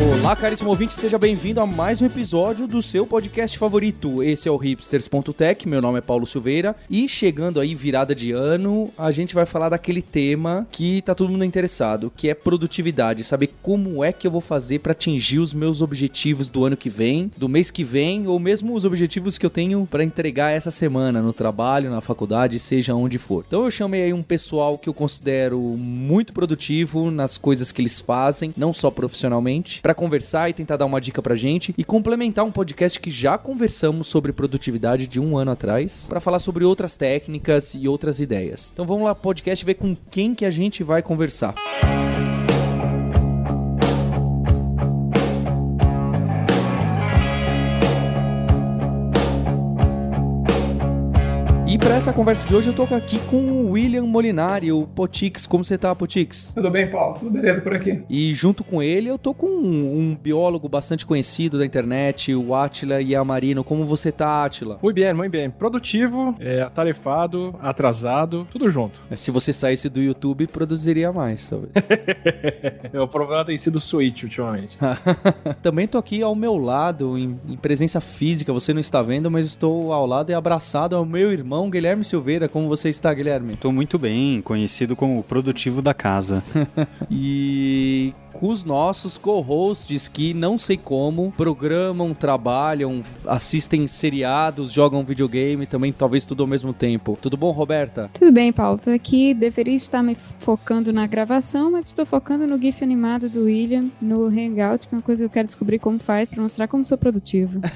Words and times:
Olá, 0.00 0.36
caríssimo 0.36 0.70
ouvinte, 0.70 0.94
seja 0.94 1.18
bem-vindo 1.18 1.60
a 1.60 1.66
mais 1.66 2.00
um 2.00 2.06
episódio 2.06 2.68
do 2.68 2.80
seu 2.80 3.04
podcast 3.04 3.58
favorito. 3.58 4.22
Esse 4.22 4.48
é 4.48 4.52
o 4.52 4.56
hipsters.tech, 4.56 5.66
meu 5.66 5.82
nome 5.82 5.98
é 5.98 6.00
Paulo 6.00 6.24
Silveira 6.24 6.76
e 6.88 7.08
chegando 7.08 7.58
aí 7.58 7.74
virada 7.74 8.14
de 8.14 8.30
ano, 8.30 8.92
a 8.96 9.10
gente 9.10 9.34
vai 9.34 9.44
falar 9.44 9.70
daquele 9.70 10.00
tema 10.00 10.68
que 10.70 11.02
tá 11.02 11.16
todo 11.16 11.30
mundo 11.30 11.44
interessado, 11.44 12.12
que 12.16 12.28
é 12.28 12.34
produtividade, 12.34 13.24
saber 13.24 13.50
como 13.60 14.04
é 14.04 14.12
que 14.12 14.24
eu 14.24 14.30
vou 14.30 14.40
fazer 14.40 14.78
para 14.78 14.92
atingir 14.92 15.40
os 15.40 15.52
meus 15.52 15.82
objetivos 15.82 16.48
do 16.48 16.64
ano 16.64 16.76
que 16.76 16.88
vem, 16.88 17.32
do 17.36 17.48
mês 17.48 17.68
que 17.68 17.82
vem 17.82 18.28
ou 18.28 18.38
mesmo 18.38 18.74
os 18.74 18.84
objetivos 18.84 19.36
que 19.36 19.46
eu 19.46 19.50
tenho 19.50 19.84
para 19.90 20.04
entregar 20.04 20.52
essa 20.52 20.70
semana 20.70 21.20
no 21.20 21.32
trabalho, 21.32 21.90
na 21.90 22.00
faculdade, 22.00 22.60
seja 22.60 22.94
onde 22.94 23.18
for. 23.18 23.44
Então 23.48 23.64
eu 23.64 23.70
chamei 23.70 24.04
aí 24.04 24.12
um 24.12 24.22
pessoal 24.22 24.78
que 24.78 24.88
eu 24.88 24.94
considero 24.94 25.58
muito 25.58 26.32
produtivo 26.32 27.10
nas 27.10 27.36
coisas 27.36 27.72
que 27.72 27.82
eles 27.82 28.00
fazem, 28.00 28.54
não 28.56 28.72
só 28.72 28.92
profissionalmente, 28.92 29.80
para 29.88 29.94
conversar 29.94 30.50
e 30.50 30.52
tentar 30.52 30.76
dar 30.76 30.84
uma 30.84 31.00
dica 31.00 31.22
pra 31.22 31.34
gente 31.34 31.74
e 31.78 31.82
complementar 31.82 32.44
um 32.44 32.52
podcast 32.52 33.00
que 33.00 33.10
já 33.10 33.38
conversamos 33.38 34.06
sobre 34.06 34.34
produtividade 34.34 35.06
de 35.06 35.18
um 35.18 35.34
ano 35.38 35.52
atrás, 35.52 36.04
para 36.06 36.20
falar 36.20 36.40
sobre 36.40 36.62
outras 36.62 36.94
técnicas 36.94 37.74
e 37.74 37.88
outras 37.88 38.20
ideias. 38.20 38.70
Então 38.70 38.84
vamos 38.84 39.04
lá, 39.04 39.14
podcast, 39.14 39.64
ver 39.64 39.76
com 39.76 39.96
quem 40.10 40.34
que 40.34 40.44
a 40.44 40.50
gente 40.50 40.84
vai 40.84 41.00
conversar. 41.00 41.54
E 51.78 51.80
para 51.80 51.94
essa 51.94 52.12
conversa 52.12 52.44
de 52.44 52.56
hoje 52.56 52.70
eu 52.70 52.74
tô 52.74 52.82
aqui 52.92 53.20
com 53.30 53.36
o 53.36 53.70
William 53.70 54.02
Molinari, 54.02 54.72
o 54.72 54.84
Potix. 54.84 55.46
Como 55.46 55.62
você 55.64 55.78
tá, 55.78 55.94
Potix? 55.94 56.52
Tudo 56.52 56.72
bem, 56.72 56.90
Paulo? 56.90 57.16
Tudo 57.20 57.30
beleza 57.30 57.62
por 57.62 57.72
aqui? 57.72 58.02
E 58.10 58.34
junto 58.34 58.64
com 58.64 58.82
ele 58.82 59.08
eu 59.08 59.16
tô 59.16 59.32
com 59.32 59.46
um, 59.46 59.96
um 59.96 60.18
biólogo 60.20 60.68
bastante 60.68 61.06
conhecido 61.06 61.56
da 61.56 61.64
internet, 61.64 62.34
o 62.34 62.52
Atila 62.52 63.00
Yamarino. 63.00 63.62
Como 63.62 63.86
você 63.86 64.10
tá, 64.10 64.44
Atila? 64.44 64.80
Muito 64.82 64.96
bem, 64.96 65.14
muito 65.14 65.30
bem. 65.30 65.48
Produtivo, 65.50 66.34
é, 66.40 66.62
atarefado, 66.62 67.54
atrasado, 67.60 68.44
tudo 68.50 68.68
junto. 68.68 69.00
Se 69.14 69.30
você 69.30 69.52
saísse 69.52 69.88
do 69.88 70.02
YouTube, 70.02 70.48
produziria 70.48 71.12
mais, 71.12 71.48
talvez. 71.48 71.70
o 72.92 73.06
problema 73.06 73.44
tem 73.44 73.56
sido 73.56 73.78
Switch 73.78 74.24
ultimamente. 74.24 74.76
Também 75.62 75.86
tô 75.86 75.96
aqui 75.96 76.22
ao 76.22 76.34
meu 76.34 76.56
lado, 76.56 77.16
em, 77.16 77.38
em 77.46 77.56
presença 77.56 78.00
física. 78.00 78.52
Você 78.52 78.74
não 78.74 78.80
está 78.80 79.00
vendo, 79.00 79.30
mas 79.30 79.46
estou 79.46 79.92
ao 79.92 80.06
lado 80.06 80.30
e 80.30 80.34
abraçado 80.34 80.96
ao 80.96 81.04
meu 81.04 81.30
irmão 81.30 81.67
Guilherme 81.70 82.04
Silveira. 82.04 82.48
Como 82.48 82.68
você 82.68 82.88
está, 82.88 83.12
Guilherme? 83.12 83.56
Tô 83.56 83.72
muito 83.72 83.98
bem, 83.98 84.40
conhecido 84.42 84.96
como 84.96 85.18
o 85.18 85.22
produtivo 85.22 85.82
da 85.82 85.94
casa. 85.94 86.42
e 87.10 88.12
com 88.38 88.48
os 88.48 88.64
nossos 88.64 89.18
co-hosts 89.18 90.06
que 90.06 90.32
não 90.32 90.56
sei 90.56 90.76
como 90.76 91.32
programam, 91.36 92.14
trabalham, 92.14 93.02
assistem 93.26 93.86
seriados, 93.88 94.72
jogam 94.72 95.04
videogame, 95.04 95.66
também 95.66 95.92
talvez 95.92 96.24
tudo 96.24 96.44
ao 96.44 96.46
mesmo 96.46 96.72
tempo. 96.72 97.18
Tudo 97.20 97.36
bom, 97.36 97.50
Roberta? 97.50 98.08
Tudo 98.14 98.30
bem, 98.30 98.52
Paulo. 98.52 98.78
Tô 98.78 98.90
aqui, 98.90 99.34
deveria 99.34 99.74
estar 99.74 100.02
me 100.02 100.14
focando 100.14 100.92
na 100.92 101.06
gravação, 101.06 101.72
mas 101.72 101.88
estou 101.88 102.06
focando 102.06 102.46
no 102.46 102.60
GIF 102.60 102.84
animado 102.84 103.28
do 103.28 103.44
William 103.44 103.86
no 104.00 104.26
Hangout, 104.26 104.86
que 104.86 104.94
é 104.94 104.98
uma 104.98 105.02
coisa 105.02 105.22
que 105.22 105.26
eu 105.26 105.30
quero 105.30 105.48
descobrir 105.48 105.80
como 105.80 105.98
faz 105.98 106.30
para 106.30 106.42
mostrar 106.42 106.68
como 106.68 106.84
sou 106.84 106.96
produtivo. 106.96 107.60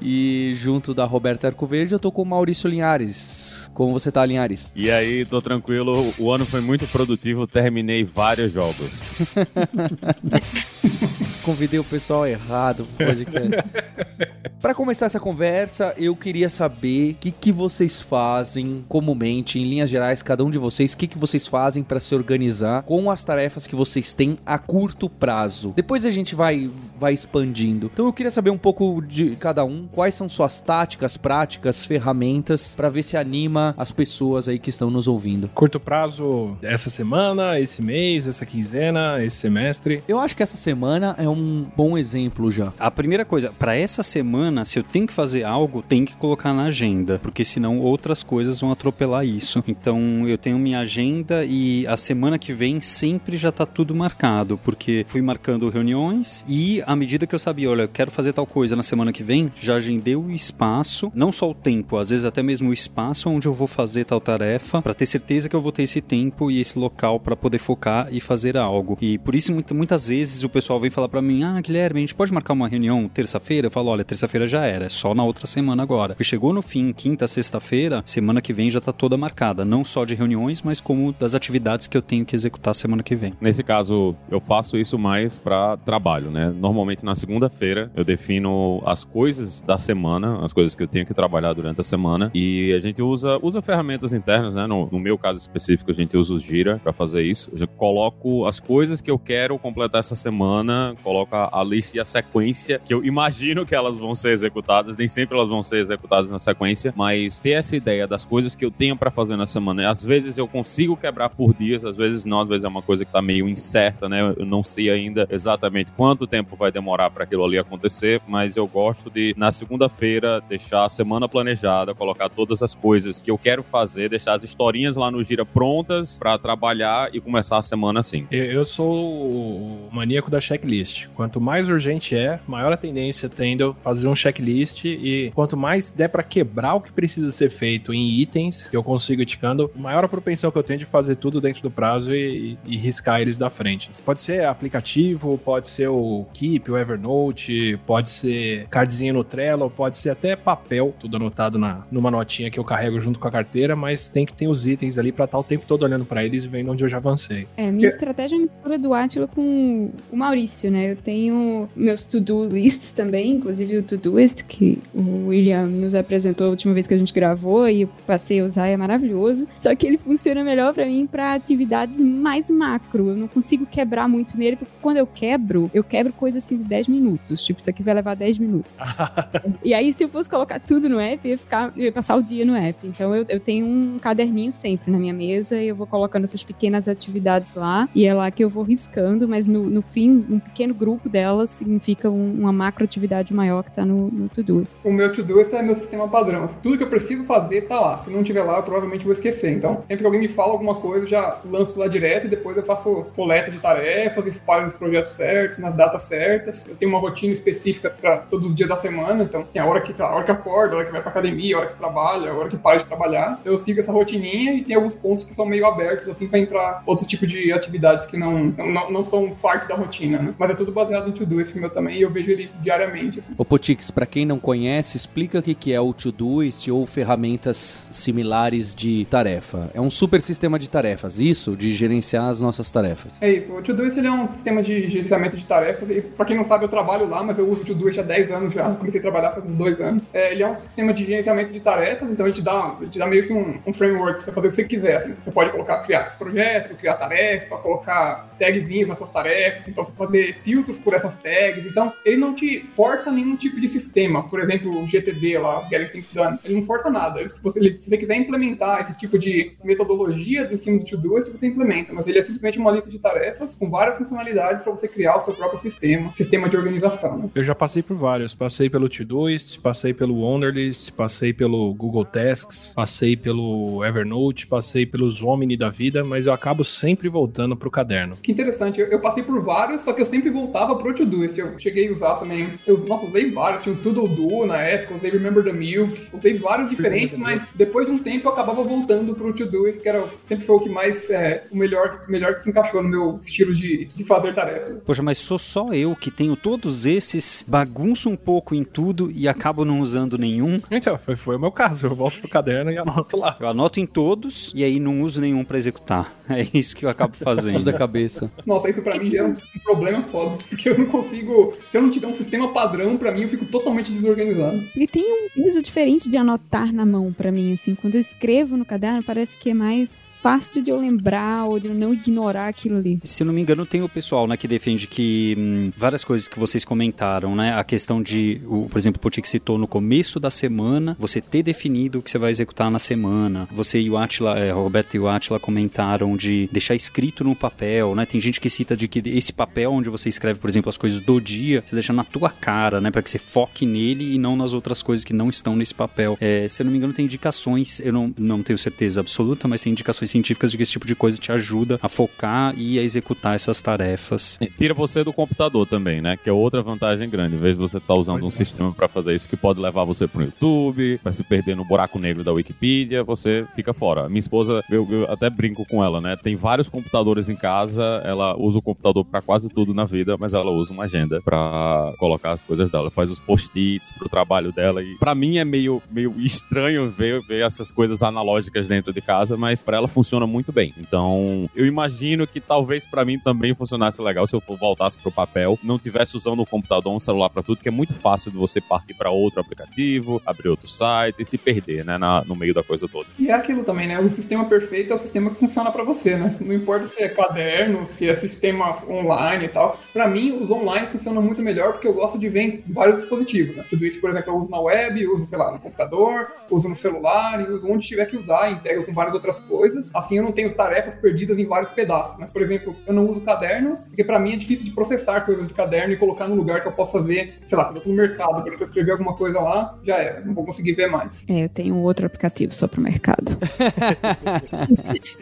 E 0.00 0.52
junto 0.56 0.94
da 0.94 1.04
Roberta 1.04 1.48
Arcoverde, 1.48 1.92
eu 1.92 1.98
tô 1.98 2.12
com 2.12 2.22
o 2.22 2.26
Maurício 2.26 2.68
Linhares. 2.68 3.70
Como 3.74 3.92
você 3.92 4.10
tá, 4.10 4.24
Linhares? 4.24 4.72
E 4.74 4.90
aí, 4.90 5.24
tô 5.24 5.40
tranquilo. 5.40 6.12
O 6.18 6.32
ano 6.32 6.44
foi 6.44 6.60
muito 6.60 6.86
produtivo, 6.86 7.46
terminei 7.46 8.04
vários 8.04 8.52
jogos. 8.52 9.14
Convidei 11.48 11.80
o 11.80 11.84
pessoal 11.84 12.26
errado 12.26 12.86
pro 12.94 13.06
podcast. 13.06 13.56
Para 14.60 14.74
começar 14.74 15.06
essa 15.06 15.20
conversa, 15.20 15.94
eu 15.96 16.16
queria 16.16 16.50
saber 16.50 17.12
o 17.12 17.14
que, 17.14 17.30
que 17.30 17.52
vocês 17.52 18.00
fazem 18.00 18.84
comumente, 18.88 19.58
em 19.58 19.64
linhas 19.64 19.88
gerais, 19.88 20.20
cada 20.20 20.44
um 20.44 20.50
de 20.50 20.58
vocês, 20.58 20.92
o 20.92 20.96
que, 20.98 21.06
que 21.06 21.16
vocês 21.16 21.46
fazem 21.46 21.84
para 21.84 22.00
se 22.00 22.12
organizar 22.12 22.82
com 22.82 23.08
as 23.08 23.24
tarefas 23.24 23.68
que 23.68 23.76
vocês 23.76 24.14
têm 24.14 24.36
a 24.44 24.58
curto 24.58 25.08
prazo. 25.08 25.72
Depois 25.76 26.04
a 26.04 26.10
gente 26.10 26.34
vai, 26.34 26.68
vai 26.98 27.14
expandindo. 27.14 27.88
Então 27.92 28.06
eu 28.06 28.12
queria 28.12 28.32
saber 28.32 28.50
um 28.50 28.58
pouco 28.58 29.00
de 29.00 29.36
cada 29.36 29.64
um, 29.64 29.86
quais 29.86 30.14
são 30.14 30.28
suas 30.28 30.60
táticas, 30.60 31.16
práticas, 31.16 31.86
ferramentas, 31.86 32.74
para 32.74 32.90
ver 32.90 33.04
se 33.04 33.16
anima 33.16 33.76
as 33.78 33.92
pessoas 33.92 34.48
aí 34.48 34.58
que 34.58 34.70
estão 34.70 34.90
nos 34.90 35.06
ouvindo. 35.06 35.48
Curto 35.54 35.78
prazo, 35.78 36.58
essa 36.62 36.90
semana, 36.90 37.60
esse 37.60 37.80
mês, 37.80 38.26
essa 38.26 38.44
quinzena, 38.44 39.24
esse 39.24 39.36
semestre. 39.36 40.02
Eu 40.08 40.18
acho 40.18 40.36
que 40.36 40.42
essa 40.42 40.56
semana 40.56 41.14
é 41.16 41.28
um 41.38 41.66
bom 41.76 41.96
exemplo 41.96 42.50
já. 42.50 42.72
A 42.78 42.90
primeira 42.90 43.24
coisa, 43.24 43.52
para 43.56 43.76
essa 43.76 44.02
semana, 44.02 44.64
se 44.64 44.78
eu 44.78 44.82
tenho 44.82 45.06
que 45.06 45.12
fazer 45.12 45.44
algo, 45.44 45.82
tem 45.82 46.04
que 46.04 46.16
colocar 46.16 46.52
na 46.52 46.64
agenda, 46.64 47.18
porque 47.22 47.44
senão 47.44 47.78
outras 47.78 48.22
coisas 48.22 48.60
vão 48.60 48.72
atropelar 48.72 49.24
isso. 49.24 49.62
Então 49.66 50.26
eu 50.28 50.36
tenho 50.36 50.58
minha 50.58 50.80
agenda 50.80 51.44
e 51.44 51.86
a 51.86 51.96
semana 51.96 52.38
que 52.38 52.52
vem 52.52 52.80
sempre 52.80 53.36
já 53.36 53.52
tá 53.52 53.64
tudo 53.64 53.94
marcado, 53.94 54.58
porque 54.58 55.04
fui 55.08 55.22
marcando 55.22 55.68
reuniões 55.68 56.44
e 56.48 56.82
à 56.86 56.96
medida 56.96 57.26
que 57.26 57.34
eu 57.34 57.38
sabia, 57.38 57.70
olha, 57.70 57.82
eu 57.82 57.88
quero 57.88 58.10
fazer 58.10 58.32
tal 58.32 58.46
coisa 58.46 58.74
na 58.74 58.82
semana 58.82 59.12
que 59.12 59.22
vem, 59.22 59.52
já 59.60 59.76
agendei 59.76 60.16
o 60.16 60.30
espaço, 60.30 61.12
não 61.14 61.30
só 61.30 61.50
o 61.50 61.54
tempo, 61.54 61.96
às 61.96 62.10
vezes 62.10 62.24
até 62.24 62.42
mesmo 62.42 62.70
o 62.70 62.72
espaço 62.72 63.30
onde 63.30 63.46
eu 63.46 63.52
vou 63.52 63.66
fazer 63.66 64.04
tal 64.04 64.20
tarefa, 64.20 64.82
para 64.82 64.94
ter 64.94 65.06
certeza 65.06 65.48
que 65.48 65.56
eu 65.56 65.60
vou 65.60 65.72
ter 65.72 65.82
esse 65.82 66.00
tempo 66.00 66.50
e 66.50 66.60
esse 66.60 66.78
local 66.78 67.20
para 67.20 67.36
poder 67.36 67.58
focar 67.58 68.08
e 68.10 68.20
fazer 68.20 68.56
algo. 68.56 68.96
E 69.00 69.18
por 69.18 69.34
isso 69.34 69.52
muitas 69.72 70.08
vezes 70.08 70.42
o 70.44 70.48
pessoal 70.48 70.80
vem 70.80 70.90
falar 70.90 71.08
para 71.08 71.17
mim: 71.22 71.42
"Ah, 71.42 71.60
Guilherme, 71.60 72.00
a 72.00 72.02
gente 72.02 72.14
pode 72.14 72.32
marcar 72.32 72.52
uma 72.52 72.68
reunião 72.68 73.08
terça-feira?" 73.08 73.66
Eu 73.66 73.70
falo: 73.70 73.88
"Olha, 73.90 74.04
terça-feira 74.04 74.46
já 74.46 74.64
era, 74.64 74.86
é 74.86 74.88
só 74.88 75.14
na 75.14 75.24
outra 75.24 75.46
semana 75.46 75.82
agora". 75.82 76.14
Porque 76.14 76.24
chegou 76.24 76.52
no 76.52 76.62
fim, 76.62 76.92
quinta, 76.92 77.26
sexta-feira, 77.26 78.02
semana 78.04 78.40
que 78.40 78.52
vem 78.52 78.70
já 78.70 78.80
tá 78.80 78.92
toda 78.92 79.16
marcada, 79.16 79.64
não 79.64 79.84
só 79.84 80.04
de 80.04 80.14
reuniões, 80.14 80.62
mas 80.62 80.80
como 80.80 81.12
das 81.12 81.34
atividades 81.34 81.86
que 81.86 81.96
eu 81.96 82.02
tenho 82.02 82.24
que 82.24 82.34
executar 82.34 82.74
semana 82.74 83.02
que 83.02 83.14
vem. 83.14 83.34
Nesse 83.40 83.62
caso, 83.62 84.14
eu 84.30 84.40
faço 84.40 84.76
isso 84.76 84.98
mais 84.98 85.38
para 85.38 85.76
trabalho, 85.78 86.30
né? 86.30 86.52
Normalmente 86.54 87.04
na 87.04 87.14
segunda-feira 87.14 87.90
eu 87.94 88.04
defino 88.04 88.82
as 88.84 89.04
coisas 89.04 89.62
da 89.62 89.78
semana, 89.78 90.44
as 90.44 90.52
coisas 90.52 90.74
que 90.74 90.82
eu 90.82 90.88
tenho 90.88 91.06
que 91.06 91.14
trabalhar 91.14 91.52
durante 91.52 91.80
a 91.80 91.84
semana 91.84 92.30
e 92.34 92.72
a 92.72 92.80
gente 92.80 93.02
usa 93.02 93.38
usa 93.42 93.62
ferramentas 93.62 94.12
internas, 94.12 94.54
né? 94.54 94.66
No, 94.66 94.88
no 94.90 94.98
meu 94.98 95.16
caso 95.18 95.38
específico, 95.38 95.90
a 95.90 95.94
gente 95.94 96.16
usa 96.16 96.34
o 96.34 96.38
Gira 96.38 96.80
para 96.82 96.92
fazer 96.92 97.22
isso. 97.22 97.50
Eu 97.56 97.68
coloco 97.68 98.46
as 98.46 98.60
coisas 98.60 99.00
que 99.00 99.10
eu 99.10 99.18
quero 99.18 99.58
completar 99.58 100.00
essa 100.00 100.14
semana, 100.14 100.94
coloco 101.08 101.34
a, 101.34 101.64
lista 101.64 101.96
e 101.96 102.00
a 102.00 102.04
sequência 102.04 102.78
que 102.84 102.92
eu 102.92 103.02
imagino 103.02 103.64
que 103.64 103.74
elas 103.74 103.96
vão 103.96 104.14
ser 104.14 104.32
executadas, 104.32 104.94
nem 104.94 105.08
sempre 105.08 105.38
elas 105.38 105.48
vão 105.48 105.62
ser 105.62 105.78
executadas 105.78 106.30
na 106.30 106.38
sequência, 106.38 106.92
mas 106.94 107.40
ter 107.40 107.52
essa 107.52 107.74
ideia 107.74 108.06
das 108.06 108.26
coisas 108.26 108.54
que 108.54 108.62
eu 108.62 108.70
tenho 108.70 108.94
para 108.94 109.10
fazer 109.10 109.34
na 109.34 109.46
semana. 109.46 109.88
Às 109.88 110.04
vezes 110.04 110.36
eu 110.36 110.46
consigo 110.46 110.98
quebrar 110.98 111.30
por 111.30 111.54
dias, 111.54 111.82
às 111.82 111.96
vezes 111.96 112.26
não, 112.26 112.42
às 112.42 112.48
vezes 112.48 112.64
é 112.64 112.68
uma 112.68 112.82
coisa 112.82 113.06
que 113.06 113.12
tá 113.12 113.22
meio 113.22 113.48
incerta, 113.48 114.06
né? 114.06 114.34
Eu 114.36 114.44
não 114.44 114.62
sei 114.62 114.90
ainda 114.90 115.26
exatamente 115.30 115.90
quanto 115.92 116.26
tempo 116.26 116.56
vai 116.56 116.70
demorar 116.70 117.08
para 117.08 117.24
aquilo 117.24 117.42
ali 117.42 117.56
acontecer, 117.56 118.20
mas 118.28 118.58
eu 118.58 118.66
gosto 118.66 119.08
de 119.08 119.34
na 119.38 119.50
segunda-feira 119.50 120.42
deixar 120.46 120.84
a 120.84 120.90
semana 120.90 121.26
planejada, 121.26 121.94
colocar 121.94 122.28
todas 122.28 122.62
as 122.62 122.74
coisas 122.74 123.22
que 123.22 123.30
eu 123.30 123.38
quero 123.38 123.62
fazer, 123.62 124.10
deixar 124.10 124.34
as 124.34 124.42
historinhas 124.42 124.94
lá 124.94 125.10
no 125.10 125.24
Gira 125.24 125.46
prontas 125.46 126.18
para 126.18 126.36
trabalhar 126.36 127.08
e 127.14 127.20
começar 127.20 127.56
a 127.56 127.62
semana 127.62 128.00
assim. 128.00 128.26
Eu 128.30 128.66
sou 128.66 128.92
o 128.92 129.88
maníaco 129.90 130.30
da 130.30 130.38
checklist. 130.38 130.97
Quanto 131.14 131.40
mais 131.40 131.68
urgente 131.68 132.16
é, 132.16 132.40
maior 132.46 132.72
a 132.72 132.76
tendência 132.76 133.28
tendo 133.28 133.76
fazer 133.82 134.08
um 134.08 134.14
checklist 134.14 134.84
e 134.84 135.30
quanto 135.34 135.56
mais 135.56 135.92
der 135.92 136.08
para 136.08 136.22
quebrar 136.22 136.74
o 136.74 136.80
que 136.80 136.92
precisa 136.92 137.30
ser 137.30 137.50
feito 137.50 137.92
em 137.92 138.20
itens 138.20 138.68
que 138.68 138.76
eu 138.76 138.82
consigo 138.82 139.24
ticando, 139.24 139.70
maior 139.76 140.04
a 140.04 140.08
propensão 140.08 140.50
que 140.50 140.58
eu 140.58 140.62
tenho 140.62 140.78
de 140.78 140.84
fazer 140.84 141.16
tudo 141.16 141.40
dentro 141.40 141.62
do 141.62 141.70
prazo 141.70 142.14
e, 142.14 142.58
e, 142.66 142.74
e 142.74 142.76
riscar 142.76 143.20
eles 143.20 143.38
da 143.38 143.50
frente. 143.50 143.90
Pode 144.02 144.20
ser 144.20 144.44
aplicativo, 144.44 145.38
pode 145.38 145.68
ser 145.68 145.88
o 145.88 146.26
Keep, 146.32 146.70
o 146.70 146.76
Evernote, 146.76 147.78
pode 147.86 148.10
ser 148.10 148.66
cardzinho 148.68 149.14
no 149.14 149.24
Trello, 149.24 149.70
pode 149.70 149.96
ser 149.96 150.10
até 150.10 150.34
papel, 150.36 150.94
tudo 150.98 151.16
anotado 151.16 151.58
na, 151.58 151.84
numa 151.90 152.10
notinha 152.10 152.50
que 152.50 152.58
eu 152.58 152.64
carrego 152.64 153.00
junto 153.00 153.18
com 153.18 153.28
a 153.28 153.30
carteira, 153.30 153.76
mas 153.76 154.08
tem 154.08 154.24
que 154.24 154.32
ter 154.32 154.48
os 154.48 154.66
itens 154.66 154.98
ali 154.98 155.12
para 155.12 155.24
estar 155.24 155.38
o 155.38 155.44
tempo 155.44 155.64
todo 155.66 155.82
olhando 155.82 156.04
para 156.04 156.24
eles 156.24 156.44
e 156.44 156.48
vendo 156.48 156.72
onde 156.72 156.84
eu 156.84 156.88
já 156.88 156.98
avancei. 156.98 157.46
É, 157.56 157.70
minha 157.70 157.88
estratégia 157.88 158.36
é 158.36 158.38
mistura 158.38 158.78
do 158.78 158.94
Atila 158.94 159.26
com 159.26 159.90
o 160.10 160.16
Maurício, 160.16 160.70
né? 160.70 160.87
Eu 160.88 160.96
tenho 160.96 161.68
meus 161.76 162.04
to-do 162.04 162.46
lists 162.46 162.92
também, 162.92 163.32
inclusive 163.32 163.78
o 163.78 163.82
to-do 163.82 164.08
Todoist, 164.08 164.44
que 164.44 164.78
o 164.94 165.28
William 165.28 165.66
nos 165.66 165.94
apresentou 165.94 166.46
a 166.46 166.50
última 166.50 166.72
vez 166.72 166.86
que 166.86 166.94
a 166.94 166.98
gente 166.98 167.12
gravou 167.12 167.68
e 167.68 167.82
eu 167.82 167.90
passei 168.06 168.40
a 168.40 168.44
usar, 168.44 168.66
é 168.66 168.76
maravilhoso. 168.76 169.46
Só 169.56 169.74
que 169.74 169.86
ele 169.86 169.98
funciona 169.98 170.42
melhor 170.42 170.72
para 170.72 170.86
mim 170.86 171.06
para 171.06 171.34
atividades 171.34 172.00
mais 172.00 172.50
macro. 172.50 173.10
Eu 173.10 173.16
não 173.16 173.28
consigo 173.28 173.66
quebrar 173.66 174.08
muito 174.08 174.38
nele, 174.38 174.56
porque 174.56 174.72
quando 174.80 174.96
eu 174.96 175.06
quebro, 175.06 175.70
eu 175.74 175.84
quebro 175.84 176.12
coisa 176.12 176.38
assim 176.38 176.56
de 176.56 176.64
10 176.64 176.88
minutos. 176.88 177.44
Tipo, 177.44 177.60
isso 177.60 177.68
aqui 177.68 177.82
vai 177.82 177.94
levar 177.94 178.14
10 178.14 178.38
minutos. 178.38 178.76
e 179.62 179.74
aí, 179.74 179.92
se 179.92 180.04
eu 180.04 180.08
fosse 180.08 180.28
colocar 180.28 180.58
tudo 180.58 180.88
no 180.88 180.98
app, 180.98 181.20
eu 181.24 181.32
ia, 181.32 181.38
ficar, 181.38 181.72
eu 181.76 181.84
ia 181.84 181.92
passar 181.92 182.16
o 182.16 182.22
dia 182.22 182.44
no 182.44 182.54
app. 182.54 182.86
Então, 182.86 183.14
eu, 183.14 183.26
eu 183.28 183.40
tenho 183.40 183.66
um 183.66 183.98
caderninho 183.98 184.52
sempre 184.52 184.90
na 184.90 184.98
minha 184.98 185.12
mesa 185.12 185.60
e 185.60 185.68
eu 185.68 185.76
vou 185.76 185.86
colocando 185.86 186.24
essas 186.24 186.42
pequenas 186.42 186.88
atividades 186.88 187.54
lá. 187.54 187.88
E 187.94 188.06
é 188.06 188.14
lá 188.14 188.30
que 188.30 188.42
eu 188.42 188.48
vou 188.48 188.62
riscando, 188.62 189.28
mas 189.28 189.46
no, 189.46 189.68
no 189.68 189.82
fim, 189.82 190.24
um 190.30 190.38
pequeno 190.38 190.74
grupo 190.78 191.08
delas 191.08 191.50
significa 191.50 192.08
um, 192.08 192.32
uma 192.32 192.52
macro 192.52 192.84
atividade 192.84 193.34
maior 193.34 193.62
que 193.62 193.72
tá 193.72 193.84
no, 193.84 194.10
no 194.10 194.28
To-Doist. 194.28 194.78
O 194.84 194.92
meu 194.92 195.12
To-Doist 195.12 195.54
é 195.54 195.62
meu 195.62 195.74
sistema 195.74 196.08
padrão. 196.08 196.44
Assim, 196.44 196.58
tudo 196.62 196.78
que 196.78 196.84
eu 196.84 196.88
preciso 196.88 197.24
fazer 197.24 197.62
tá 197.62 197.80
lá. 197.80 197.98
Se 197.98 198.10
não 198.10 198.22
tiver 198.22 198.42
lá, 198.42 198.56
eu 198.56 198.62
provavelmente 198.62 199.04
vou 199.04 199.12
esquecer. 199.12 199.52
Então, 199.52 199.82
sempre 199.86 199.98
que 199.98 200.06
alguém 200.06 200.20
me 200.20 200.28
fala 200.28 200.52
alguma 200.52 200.76
coisa, 200.76 201.04
eu 201.04 201.10
já 201.10 201.38
lanço 201.44 201.78
lá 201.78 201.88
direto 201.88 202.26
e 202.26 202.30
depois 202.30 202.56
eu 202.56 202.62
faço 202.62 203.06
coleta 203.14 203.50
de 203.50 203.58
tarefas, 203.58 204.26
espalho 204.26 204.64
nos 204.64 204.74
projetos 204.74 205.10
certos, 205.10 205.58
nas 205.58 205.74
datas 205.74 206.02
certas. 206.02 206.66
Eu 206.66 206.76
tenho 206.76 206.90
uma 206.90 207.00
rotina 207.00 207.32
específica 207.32 207.90
para 207.90 208.18
todos 208.18 208.46
os 208.46 208.54
dias 208.54 208.68
da 208.68 208.76
semana. 208.76 209.24
Então, 209.24 209.44
tem 209.52 209.60
a 209.60 209.66
hora 209.66 209.80
que, 209.80 210.00
a 210.00 210.06
hora 210.06 210.24
que 210.24 210.30
acorda, 210.30 210.74
a 210.74 210.78
hora 210.78 210.86
que 210.86 210.92
vai 210.92 211.00
pra 211.00 211.10
academia, 211.10 211.56
a 211.56 211.60
hora 211.60 211.68
que 211.68 211.76
trabalha, 211.76 212.30
a 212.30 212.34
hora 212.34 212.48
que 212.48 212.56
para 212.56 212.78
de 212.78 212.86
trabalhar. 212.86 213.40
Eu 213.44 213.58
sigo 213.58 213.80
essa 213.80 213.92
rotininha 213.92 214.54
e 214.54 214.62
tem 214.62 214.76
alguns 214.76 214.94
pontos 214.94 215.24
que 215.24 215.34
são 215.34 215.44
meio 215.44 215.66
abertos, 215.66 216.08
assim, 216.08 216.28
para 216.28 216.38
entrar 216.38 216.82
outros 216.86 217.08
tipos 217.08 217.28
de 217.28 217.52
atividades 217.52 218.06
que 218.06 218.16
não, 218.16 218.44
não, 218.44 218.90
não 218.90 219.04
são 219.04 219.30
parte 219.30 219.68
da 219.68 219.74
rotina, 219.74 220.18
né? 220.18 220.34
Mas 220.38 220.50
é 220.50 220.54
tudo 220.54 220.67
baseado 220.72 221.06
no 221.06 221.12
To-Doist 221.12 221.56
meu 221.56 221.70
também 221.70 221.98
e 221.98 222.02
eu 222.02 222.10
vejo 222.10 222.30
ele 222.30 222.50
diariamente, 222.60 223.20
assim. 223.20 223.34
Ô 223.36 223.44
Potix, 223.44 223.90
pra 223.90 224.06
quem 224.06 224.24
não 224.24 224.38
conhece, 224.38 224.96
explica 224.96 225.38
o 225.38 225.42
que 225.42 225.72
é 225.72 225.80
o 225.80 225.92
To-Doist 225.92 226.70
ou 226.70 226.86
ferramentas 226.86 227.88
similares 227.92 228.74
de 228.74 229.06
tarefa. 229.06 229.70
É 229.74 229.80
um 229.80 229.90
super 229.90 230.20
sistema 230.20 230.58
de 230.58 230.68
tarefas, 230.68 231.20
isso? 231.20 231.56
De 231.56 231.74
gerenciar 231.74 232.28
as 232.28 232.40
nossas 232.40 232.70
tarefas. 232.70 233.12
É 233.20 233.30
isso. 233.30 233.52
O 233.52 233.62
Todoist 233.62 233.98
ele 233.98 234.06
é 234.06 234.12
um 234.12 234.30
sistema 234.30 234.62
de 234.62 234.88
gerenciamento 234.88 235.36
de 235.36 235.44
tarefas. 235.44 235.88
E 235.90 236.00
pra 236.00 236.24
quem 236.24 236.36
não 236.36 236.44
sabe, 236.44 236.64
eu 236.64 236.68
trabalho 236.68 237.08
lá, 237.08 237.22
mas 237.22 237.38
eu 237.38 237.48
uso 237.48 237.62
o 237.62 237.66
Todoist 237.66 237.98
há 237.98 238.02
10 238.02 238.30
anos 238.30 238.52
já. 238.52 238.70
Comecei 238.74 239.00
a 239.00 239.02
trabalhar 239.02 239.32
faz 239.32 239.44
uns 239.44 239.54
dois 239.54 239.80
anos. 239.80 240.02
É, 240.12 240.32
ele 240.32 240.42
é 240.42 240.48
um 240.48 240.54
sistema 240.54 240.92
de 240.92 241.04
gerenciamento 241.04 241.52
de 241.52 241.60
tarefas, 241.60 242.10
então 242.10 242.26
a 242.26 242.28
gente 242.28 242.42
dá, 242.42 242.76
gente 242.82 242.98
dá 242.98 243.06
meio 243.06 243.26
que 243.26 243.32
um, 243.32 243.58
um 243.66 243.72
framework 243.72 244.16
pra 244.16 244.24
você 244.24 244.32
fazer 244.32 244.46
o 244.46 244.50
que 244.50 244.56
você 244.56 244.64
quiser. 244.64 244.96
Assim. 244.96 245.14
Você 245.18 245.30
pode 245.30 245.50
colocar, 245.50 245.82
criar 245.82 246.16
projeto, 246.18 246.74
criar 246.76 246.94
tarefa, 246.94 247.56
colocar 247.56 248.28
tagzinhos 248.38 248.88
nas 248.88 248.98
suas 248.98 249.10
tarefas, 249.10 249.66
então 249.66 249.84
você 249.84 249.92
pode 249.92 250.12
ter 250.12 250.34
filtros 250.58 250.78
por 250.78 250.94
essas 250.94 251.18
tags. 251.18 251.66
Então, 251.66 251.92
ele 252.04 252.16
não 252.16 252.34
te 252.34 252.64
força 252.74 253.10
nenhum 253.10 253.36
tipo 253.36 253.60
de 253.60 253.68
sistema. 253.68 254.28
Por 254.28 254.40
exemplo, 254.40 254.82
o 254.82 254.86
GTD 254.86 255.38
lá, 255.38 255.66
Getting 255.68 255.90
Things 255.90 256.10
Done. 256.10 256.38
Ele 256.44 256.54
não 256.54 256.62
força 256.62 256.90
nada. 256.90 257.26
Se, 257.28 257.42
você, 257.42 257.60
se 257.80 257.88
você 257.88 257.96
quiser 257.96 258.16
implementar 258.16 258.80
esse 258.80 258.98
tipo 258.98 259.18
de 259.18 259.52
metodologia 259.62 260.48
em 260.52 260.58
cima 260.58 260.78
do 260.78 260.84
Todoist, 260.84 261.30
você 261.30 261.46
implementa. 261.46 261.92
Mas 261.92 262.06
ele 262.06 262.18
é 262.18 262.22
simplesmente 262.22 262.58
uma 262.58 262.70
lista 262.70 262.90
de 262.90 262.98
tarefas 262.98 263.54
com 263.54 263.70
várias 263.70 263.98
funcionalidades 263.98 264.62
para 264.62 264.72
você 264.72 264.88
criar 264.88 265.16
o 265.16 265.20
seu 265.20 265.34
próprio 265.34 265.58
sistema, 265.58 266.12
sistema 266.14 266.48
de 266.48 266.56
organização. 266.56 267.18
Né? 267.18 267.30
Eu 267.34 267.44
já 267.44 267.54
passei 267.54 267.82
por 267.82 267.96
vários. 267.96 268.34
Passei 268.34 268.68
pelo 268.68 268.88
Todoist, 268.88 269.60
passei 269.60 269.94
pelo 269.94 270.20
Wonderlist, 270.20 270.92
passei 270.92 271.32
pelo 271.32 271.72
Google 271.74 272.04
Tasks, 272.04 272.72
passei 272.74 273.16
pelo 273.16 273.84
Evernote, 273.84 274.46
passei 274.46 274.86
pelos 274.86 275.22
Omni 275.22 275.56
da 275.56 275.70
vida, 275.70 276.04
mas 276.04 276.26
eu 276.26 276.32
acabo 276.32 276.64
sempre 276.64 277.08
voltando 277.08 277.56
pro 277.56 277.70
caderno. 277.70 278.16
Que 278.22 278.32
interessante. 278.32 278.80
Eu, 278.80 278.86
eu 278.86 279.00
passei 279.00 279.22
por 279.22 279.40
vários, 279.42 279.82
só 279.82 279.92
que 279.92 280.00
eu 280.00 280.06
sempre 280.06 280.30
voltava 280.48 280.74
pro 280.76 280.94
Todoist. 280.94 281.38
Eu 281.38 281.58
cheguei 281.58 281.88
a 281.88 281.92
usar 281.92 282.14
também. 282.14 282.58
Eu, 282.66 282.78
nossa, 282.86 283.06
usei 283.06 283.30
vários. 283.30 283.62
Tinha 283.62 283.74
o 283.74 283.78
Todo 283.78 284.08
na 284.46 284.62
época, 284.62 284.96
usei 284.96 285.10
Remember 285.10 285.44
the 285.44 285.52
Milk, 285.52 286.08
usei 286.12 286.38
vários 286.38 286.70
diferentes, 286.70 287.16
mas 287.16 287.52
depois 287.54 287.86
de 287.86 287.92
um 287.92 287.98
tempo 287.98 288.28
eu 288.28 288.32
acabava 288.32 288.62
voltando 288.62 289.14
pro 289.14 289.32
Todoist, 289.32 289.80
que 289.80 289.88
era, 289.88 290.04
sempre 290.24 290.46
foi 290.46 290.56
o 290.56 290.60
que 290.60 290.68
mais, 290.68 291.10
é, 291.10 291.44
o 291.50 291.56
melhor, 291.56 292.04
melhor 292.08 292.34
que 292.34 292.40
se 292.40 292.50
encaixou 292.50 292.82
no 292.82 292.88
meu 292.88 293.18
estilo 293.20 293.54
de, 293.54 293.86
de 293.86 294.04
fazer 294.04 294.34
tarefas. 294.34 294.78
Poxa, 294.84 295.02
mas 295.02 295.18
sou 295.18 295.38
só 295.38 295.72
eu 295.72 295.94
que 295.94 296.10
tenho 296.10 296.36
todos 296.36 296.86
esses, 296.86 297.44
bagunço 297.46 298.08
um 298.08 298.16
pouco 298.16 298.54
em 298.54 298.64
tudo 298.64 299.10
e 299.14 299.28
acabo 299.28 299.64
não 299.64 299.80
usando 299.80 300.16
nenhum. 300.16 300.60
Então, 300.70 300.98
foi, 300.98 301.16
foi 301.16 301.36
o 301.36 301.40
meu 301.40 301.52
caso. 301.52 301.86
Eu 301.86 301.94
volto 301.94 302.20
pro 302.20 302.28
caderno 302.28 302.70
e 302.70 302.78
anoto 302.78 303.16
lá. 303.16 303.36
Eu 303.40 303.48
anoto 303.48 303.80
em 303.80 303.86
todos 303.86 304.52
e 304.54 304.64
aí 304.64 304.78
não 304.78 305.02
uso 305.02 305.20
nenhum 305.20 305.44
para 305.44 305.58
executar. 305.58 306.12
É 306.28 306.46
isso 306.52 306.76
que 306.76 306.84
eu 306.84 306.90
acabo 306.90 307.14
fazendo. 307.16 307.56
Usa 307.56 307.70
a 307.70 307.74
cabeça. 307.74 308.30
Nossa, 308.44 308.68
isso 308.68 308.82
pra 308.82 308.98
mim 308.98 309.10
gera 309.10 309.28
um 309.28 309.34
problema 309.64 310.04
foda, 310.04 310.27
porque 310.48 310.68
eu 310.68 310.78
não 310.78 310.86
consigo, 310.86 311.54
se 311.70 311.76
eu 311.76 311.82
não 311.82 311.90
tiver 311.90 312.06
um 312.06 312.14
sistema 312.14 312.52
padrão, 312.52 312.96
pra 312.96 313.12
mim 313.12 313.22
eu 313.22 313.28
fico 313.28 313.44
totalmente 313.46 313.92
desorganizado. 313.92 314.68
E 314.76 314.86
tem 314.86 315.04
um 315.04 315.28
peso 315.34 315.62
diferente 315.62 316.08
de 316.08 316.16
anotar 316.16 316.72
na 316.72 316.84
mão 316.84 317.12
pra 317.12 317.32
mim, 317.32 317.52
assim. 317.52 317.74
Quando 317.74 317.94
eu 317.94 318.00
escrevo 318.00 318.56
no 318.56 318.64
caderno, 318.64 319.02
parece 319.02 319.38
que 319.38 319.50
é 319.50 319.54
mais 319.54 320.06
fácil 320.28 320.62
de 320.62 320.70
eu 320.70 320.78
lembrar 320.78 321.46
ou 321.46 321.58
de 321.58 321.68
eu 321.68 321.74
não 321.74 321.94
ignorar 321.94 322.48
aquilo 322.48 322.76
ali. 322.76 323.00
Se 323.02 323.22
eu 323.22 323.26
não 323.26 323.32
me 323.32 323.40
engano, 323.40 323.64
tem 323.64 323.82
o 323.82 323.88
pessoal, 323.88 324.26
né, 324.26 324.36
que 324.36 324.46
defende 324.46 324.86
que 324.86 325.34
hum, 325.38 325.72
várias 325.74 326.04
coisas 326.04 326.28
que 326.28 326.38
vocês 326.38 326.66
comentaram, 326.66 327.34
né, 327.34 327.54
a 327.54 327.64
questão 327.64 328.02
de, 328.02 328.38
o, 328.46 328.68
por 328.68 328.76
exemplo, 328.76 328.98
o 328.98 329.00
Putik 329.00 329.26
citou 329.26 329.56
no 329.56 329.66
começo 329.66 330.20
da 330.20 330.30
semana, 330.30 330.94
você 331.00 331.22
ter 331.22 331.42
definido 331.42 331.98
o 331.98 332.02
que 332.02 332.10
você 332.10 332.18
vai 332.18 332.30
executar 332.30 332.70
na 332.70 332.78
semana. 332.78 333.48
Você 333.50 333.80
e 333.80 333.88
o 333.88 333.96
Atila, 333.96 334.38
é, 334.38 334.50
Roberto 334.50 334.94
e 334.94 334.98
o 334.98 335.08
Atila 335.08 335.40
comentaram 335.40 336.14
de 336.14 336.46
deixar 336.52 336.74
escrito 336.74 337.24
no 337.24 337.34
papel, 337.34 337.94
né? 337.94 338.04
Tem 338.04 338.20
gente 338.20 338.38
que 338.38 338.50
cita 338.50 338.76
de 338.76 338.86
que 338.86 339.02
esse 339.06 339.32
papel 339.32 339.72
onde 339.72 339.88
você 339.88 340.10
escreve, 340.10 340.38
por 340.38 340.50
exemplo, 340.50 340.68
as 340.68 340.76
coisas 340.76 341.00
do 341.00 341.18
dia, 341.20 341.62
você 341.64 341.74
deixa 341.74 341.92
na 341.92 342.04
tua 342.04 342.28
cara, 342.28 342.82
né, 342.82 342.90
para 342.90 343.00
que 343.00 343.08
você 343.08 343.18
foque 343.18 343.64
nele 343.64 344.14
e 344.14 344.18
não 344.18 344.36
nas 344.36 344.52
outras 344.52 344.82
coisas 344.82 345.04
que 345.06 345.14
não 345.14 345.30
estão 345.30 345.56
nesse 345.56 345.74
papel. 345.74 346.18
É, 346.20 346.46
se 346.50 346.60
eu 346.60 346.66
não 346.66 346.72
me 346.72 346.76
engano, 346.76 346.92
tem 346.92 347.06
indicações, 347.06 347.80
eu 347.80 347.94
não, 347.94 348.12
não 348.18 348.42
tenho 348.42 348.58
certeza 348.58 349.00
absoluta, 349.00 349.48
mas 349.48 349.62
tem 349.62 349.70
indicações 349.72 350.17
científicas 350.18 350.50
de 350.50 350.56
que 350.56 350.62
esse 350.62 350.72
tipo 350.72 350.86
de 350.86 350.94
coisa 350.94 351.16
te 351.16 351.30
ajuda 351.32 351.78
a 351.82 351.88
focar 351.88 352.54
e 352.56 352.78
a 352.78 352.82
executar 352.82 353.34
essas 353.34 353.62
tarefas. 353.62 354.38
Tira 354.56 354.74
você 354.74 355.04
do 355.04 355.12
computador 355.12 355.66
também, 355.66 356.00
né? 356.00 356.16
Que 356.16 356.28
é 356.28 356.32
outra 356.32 356.62
vantagem 356.62 357.08
grande. 357.08 357.36
Em 357.36 357.38
vez 357.38 357.56
de 357.56 357.60
você 357.60 357.78
estar 357.78 357.94
usando 357.94 358.26
um 358.26 358.30
sistema 358.30 358.72
para 358.72 358.88
fazer 358.88 359.14
isso 359.14 359.28
que 359.28 359.36
pode 359.36 359.60
levar 359.60 359.84
você 359.84 360.06
pro 360.06 360.22
YouTube, 360.22 360.98
para 361.02 361.12
se 361.12 361.22
perder 361.22 361.56
no 361.56 361.64
buraco 361.64 361.98
negro 361.98 362.24
da 362.24 362.32
Wikipedia, 362.32 363.04
você 363.04 363.46
fica 363.54 363.72
fora. 363.72 364.08
Minha 364.08 364.18
esposa, 364.18 364.62
eu, 364.70 364.86
eu 364.90 365.10
até 365.10 365.30
brinco 365.30 365.64
com 365.66 365.82
ela, 365.82 366.00
né? 366.00 366.16
Tem 366.16 366.36
vários 366.36 366.68
computadores 366.68 367.28
em 367.28 367.36
casa, 367.36 368.02
ela 368.04 368.36
usa 368.36 368.58
o 368.58 368.62
computador 368.62 369.04
para 369.04 369.22
quase 369.22 369.48
tudo 369.48 369.72
na 369.72 369.84
vida, 369.84 370.16
mas 370.18 370.34
ela 370.34 370.50
usa 370.50 370.72
uma 370.72 370.84
agenda 370.84 371.20
para 371.22 371.92
colocar 371.98 372.32
as 372.32 372.42
coisas 372.42 372.70
dela. 372.70 372.90
Faz 372.90 373.10
os 373.10 373.18
post-its 373.18 373.92
pro 373.92 374.08
trabalho 374.08 374.52
dela 374.52 374.82
e 374.82 374.96
para 374.98 375.14
mim 375.14 375.38
é 375.38 375.44
meio, 375.44 375.82
meio 375.90 376.14
estranho 376.18 376.90
ver, 376.90 377.20
ver 377.22 377.44
essas 377.44 377.70
coisas 377.70 378.02
analógicas 378.02 378.68
dentro 378.68 378.92
de 378.92 379.00
casa, 379.00 379.36
mas 379.36 379.62
para 379.62 379.76
ela 379.76 379.88
funciona 379.98 380.28
muito 380.28 380.52
bem. 380.52 380.72
Então, 380.78 381.50
eu 381.56 381.66
imagino 381.66 382.24
que 382.24 382.40
talvez 382.40 382.86
para 382.86 383.04
mim 383.04 383.18
também 383.18 383.52
funcionasse 383.52 384.00
legal 384.00 384.28
se 384.28 384.36
eu 384.36 384.40
for 384.40 384.56
voltasse 384.56 384.96
pro 384.96 385.10
papel, 385.10 385.58
não 385.60 385.76
tivesse 385.76 386.16
usando 386.16 386.40
o 386.40 386.46
computador, 386.46 386.94
um 386.94 387.00
celular 387.00 387.28
para 387.28 387.42
tudo, 387.42 387.60
que 387.60 387.68
é 387.68 387.72
muito 387.72 387.94
fácil 387.94 388.30
de 388.30 388.36
você 388.36 388.60
partir 388.60 388.94
para 388.94 389.10
outro 389.10 389.40
aplicativo, 389.40 390.22
abrir 390.24 390.48
outro 390.50 390.68
site 390.68 391.16
e 391.20 391.24
se 391.24 391.36
perder, 391.36 391.84
né, 391.84 391.98
na, 391.98 392.22
no 392.24 392.36
meio 392.36 392.54
da 392.54 392.62
coisa 392.62 392.86
toda. 392.86 393.08
E 393.18 393.28
é 393.28 393.32
aquilo 393.32 393.64
também, 393.64 393.88
né? 393.88 393.98
O 393.98 394.08
sistema 394.08 394.44
perfeito 394.44 394.92
é 394.92 394.96
o 394.96 394.98
sistema 394.98 395.30
que 395.30 395.36
funciona 395.36 395.72
para 395.72 395.82
você, 395.82 396.16
né? 396.16 396.36
Não 396.40 396.54
importa 396.54 396.86
se 396.86 397.02
é 397.02 397.08
caderno, 397.08 397.84
se 397.84 398.08
é 398.08 398.14
sistema 398.14 398.80
online 398.88 399.46
e 399.46 399.48
tal. 399.48 399.80
Para 399.92 400.06
mim, 400.06 400.30
os 400.40 400.48
online 400.48 400.86
funcionam 400.86 401.20
muito 401.20 401.42
melhor 401.42 401.72
porque 401.72 401.88
eu 401.88 401.94
gosto 401.94 402.18
de 402.18 402.28
ver 402.28 402.42
em 402.42 402.72
vários 402.72 403.00
dispositivos, 403.00 403.56
né? 403.56 403.64
Tudo 403.68 403.84
isso, 403.84 404.00
por 404.00 404.10
exemplo, 404.10 404.32
eu 404.32 404.36
uso 404.36 404.50
na 404.50 404.60
web, 404.60 405.08
uso, 405.08 405.26
sei 405.26 405.38
lá, 405.38 405.50
no 405.50 405.58
computador, 405.58 406.32
uso 406.48 406.68
no 406.68 406.76
celular 406.76 407.40
uso 407.50 407.68
onde 407.68 407.86
tiver 407.86 408.06
que 408.06 408.16
usar, 408.16 408.50
integro 408.50 408.84
com 408.84 408.92
várias 408.92 409.14
outras 409.14 409.38
coisas. 409.38 409.87
Assim 409.94 410.16
eu 410.18 410.22
não 410.22 410.32
tenho 410.32 410.54
tarefas 410.54 410.94
perdidas 410.94 411.38
em 411.38 411.46
vários 411.46 411.70
pedaços, 411.70 412.18
né? 412.18 412.28
Por 412.32 412.42
exemplo, 412.42 412.74
eu 412.86 412.94
não 412.94 413.08
uso 413.08 413.20
caderno, 413.20 413.76
porque 413.86 414.04
para 414.04 414.18
mim 414.18 414.32
é 414.32 414.36
difícil 414.36 414.64
de 414.64 414.72
processar 414.72 415.22
coisas 415.22 415.46
de 415.46 415.54
caderno 415.54 415.92
e 415.92 415.96
colocar 415.96 416.28
num 416.28 416.36
lugar 416.36 416.60
que 416.60 416.68
eu 416.68 416.72
possa 416.72 417.00
ver, 417.02 417.34
sei 417.46 417.56
lá, 417.56 417.64
quando 417.64 417.76
eu 417.76 417.82
tô 417.82 417.90
no 417.90 417.96
mercado, 417.96 418.42
quando 418.42 418.48
eu 418.48 418.64
escrever 418.64 418.92
alguma 418.92 419.14
coisa 419.14 419.40
lá, 419.40 419.78
já 419.82 419.96
era, 419.96 420.20
não 420.20 420.34
vou 420.34 420.44
conseguir 420.44 420.72
ver 420.72 420.88
mais. 420.88 421.24
É, 421.28 421.44
eu 421.44 421.48
tenho 421.48 421.76
outro 421.76 422.06
aplicativo 422.06 422.52
só 422.52 422.66
pro 422.66 422.80
mercado. 422.80 423.38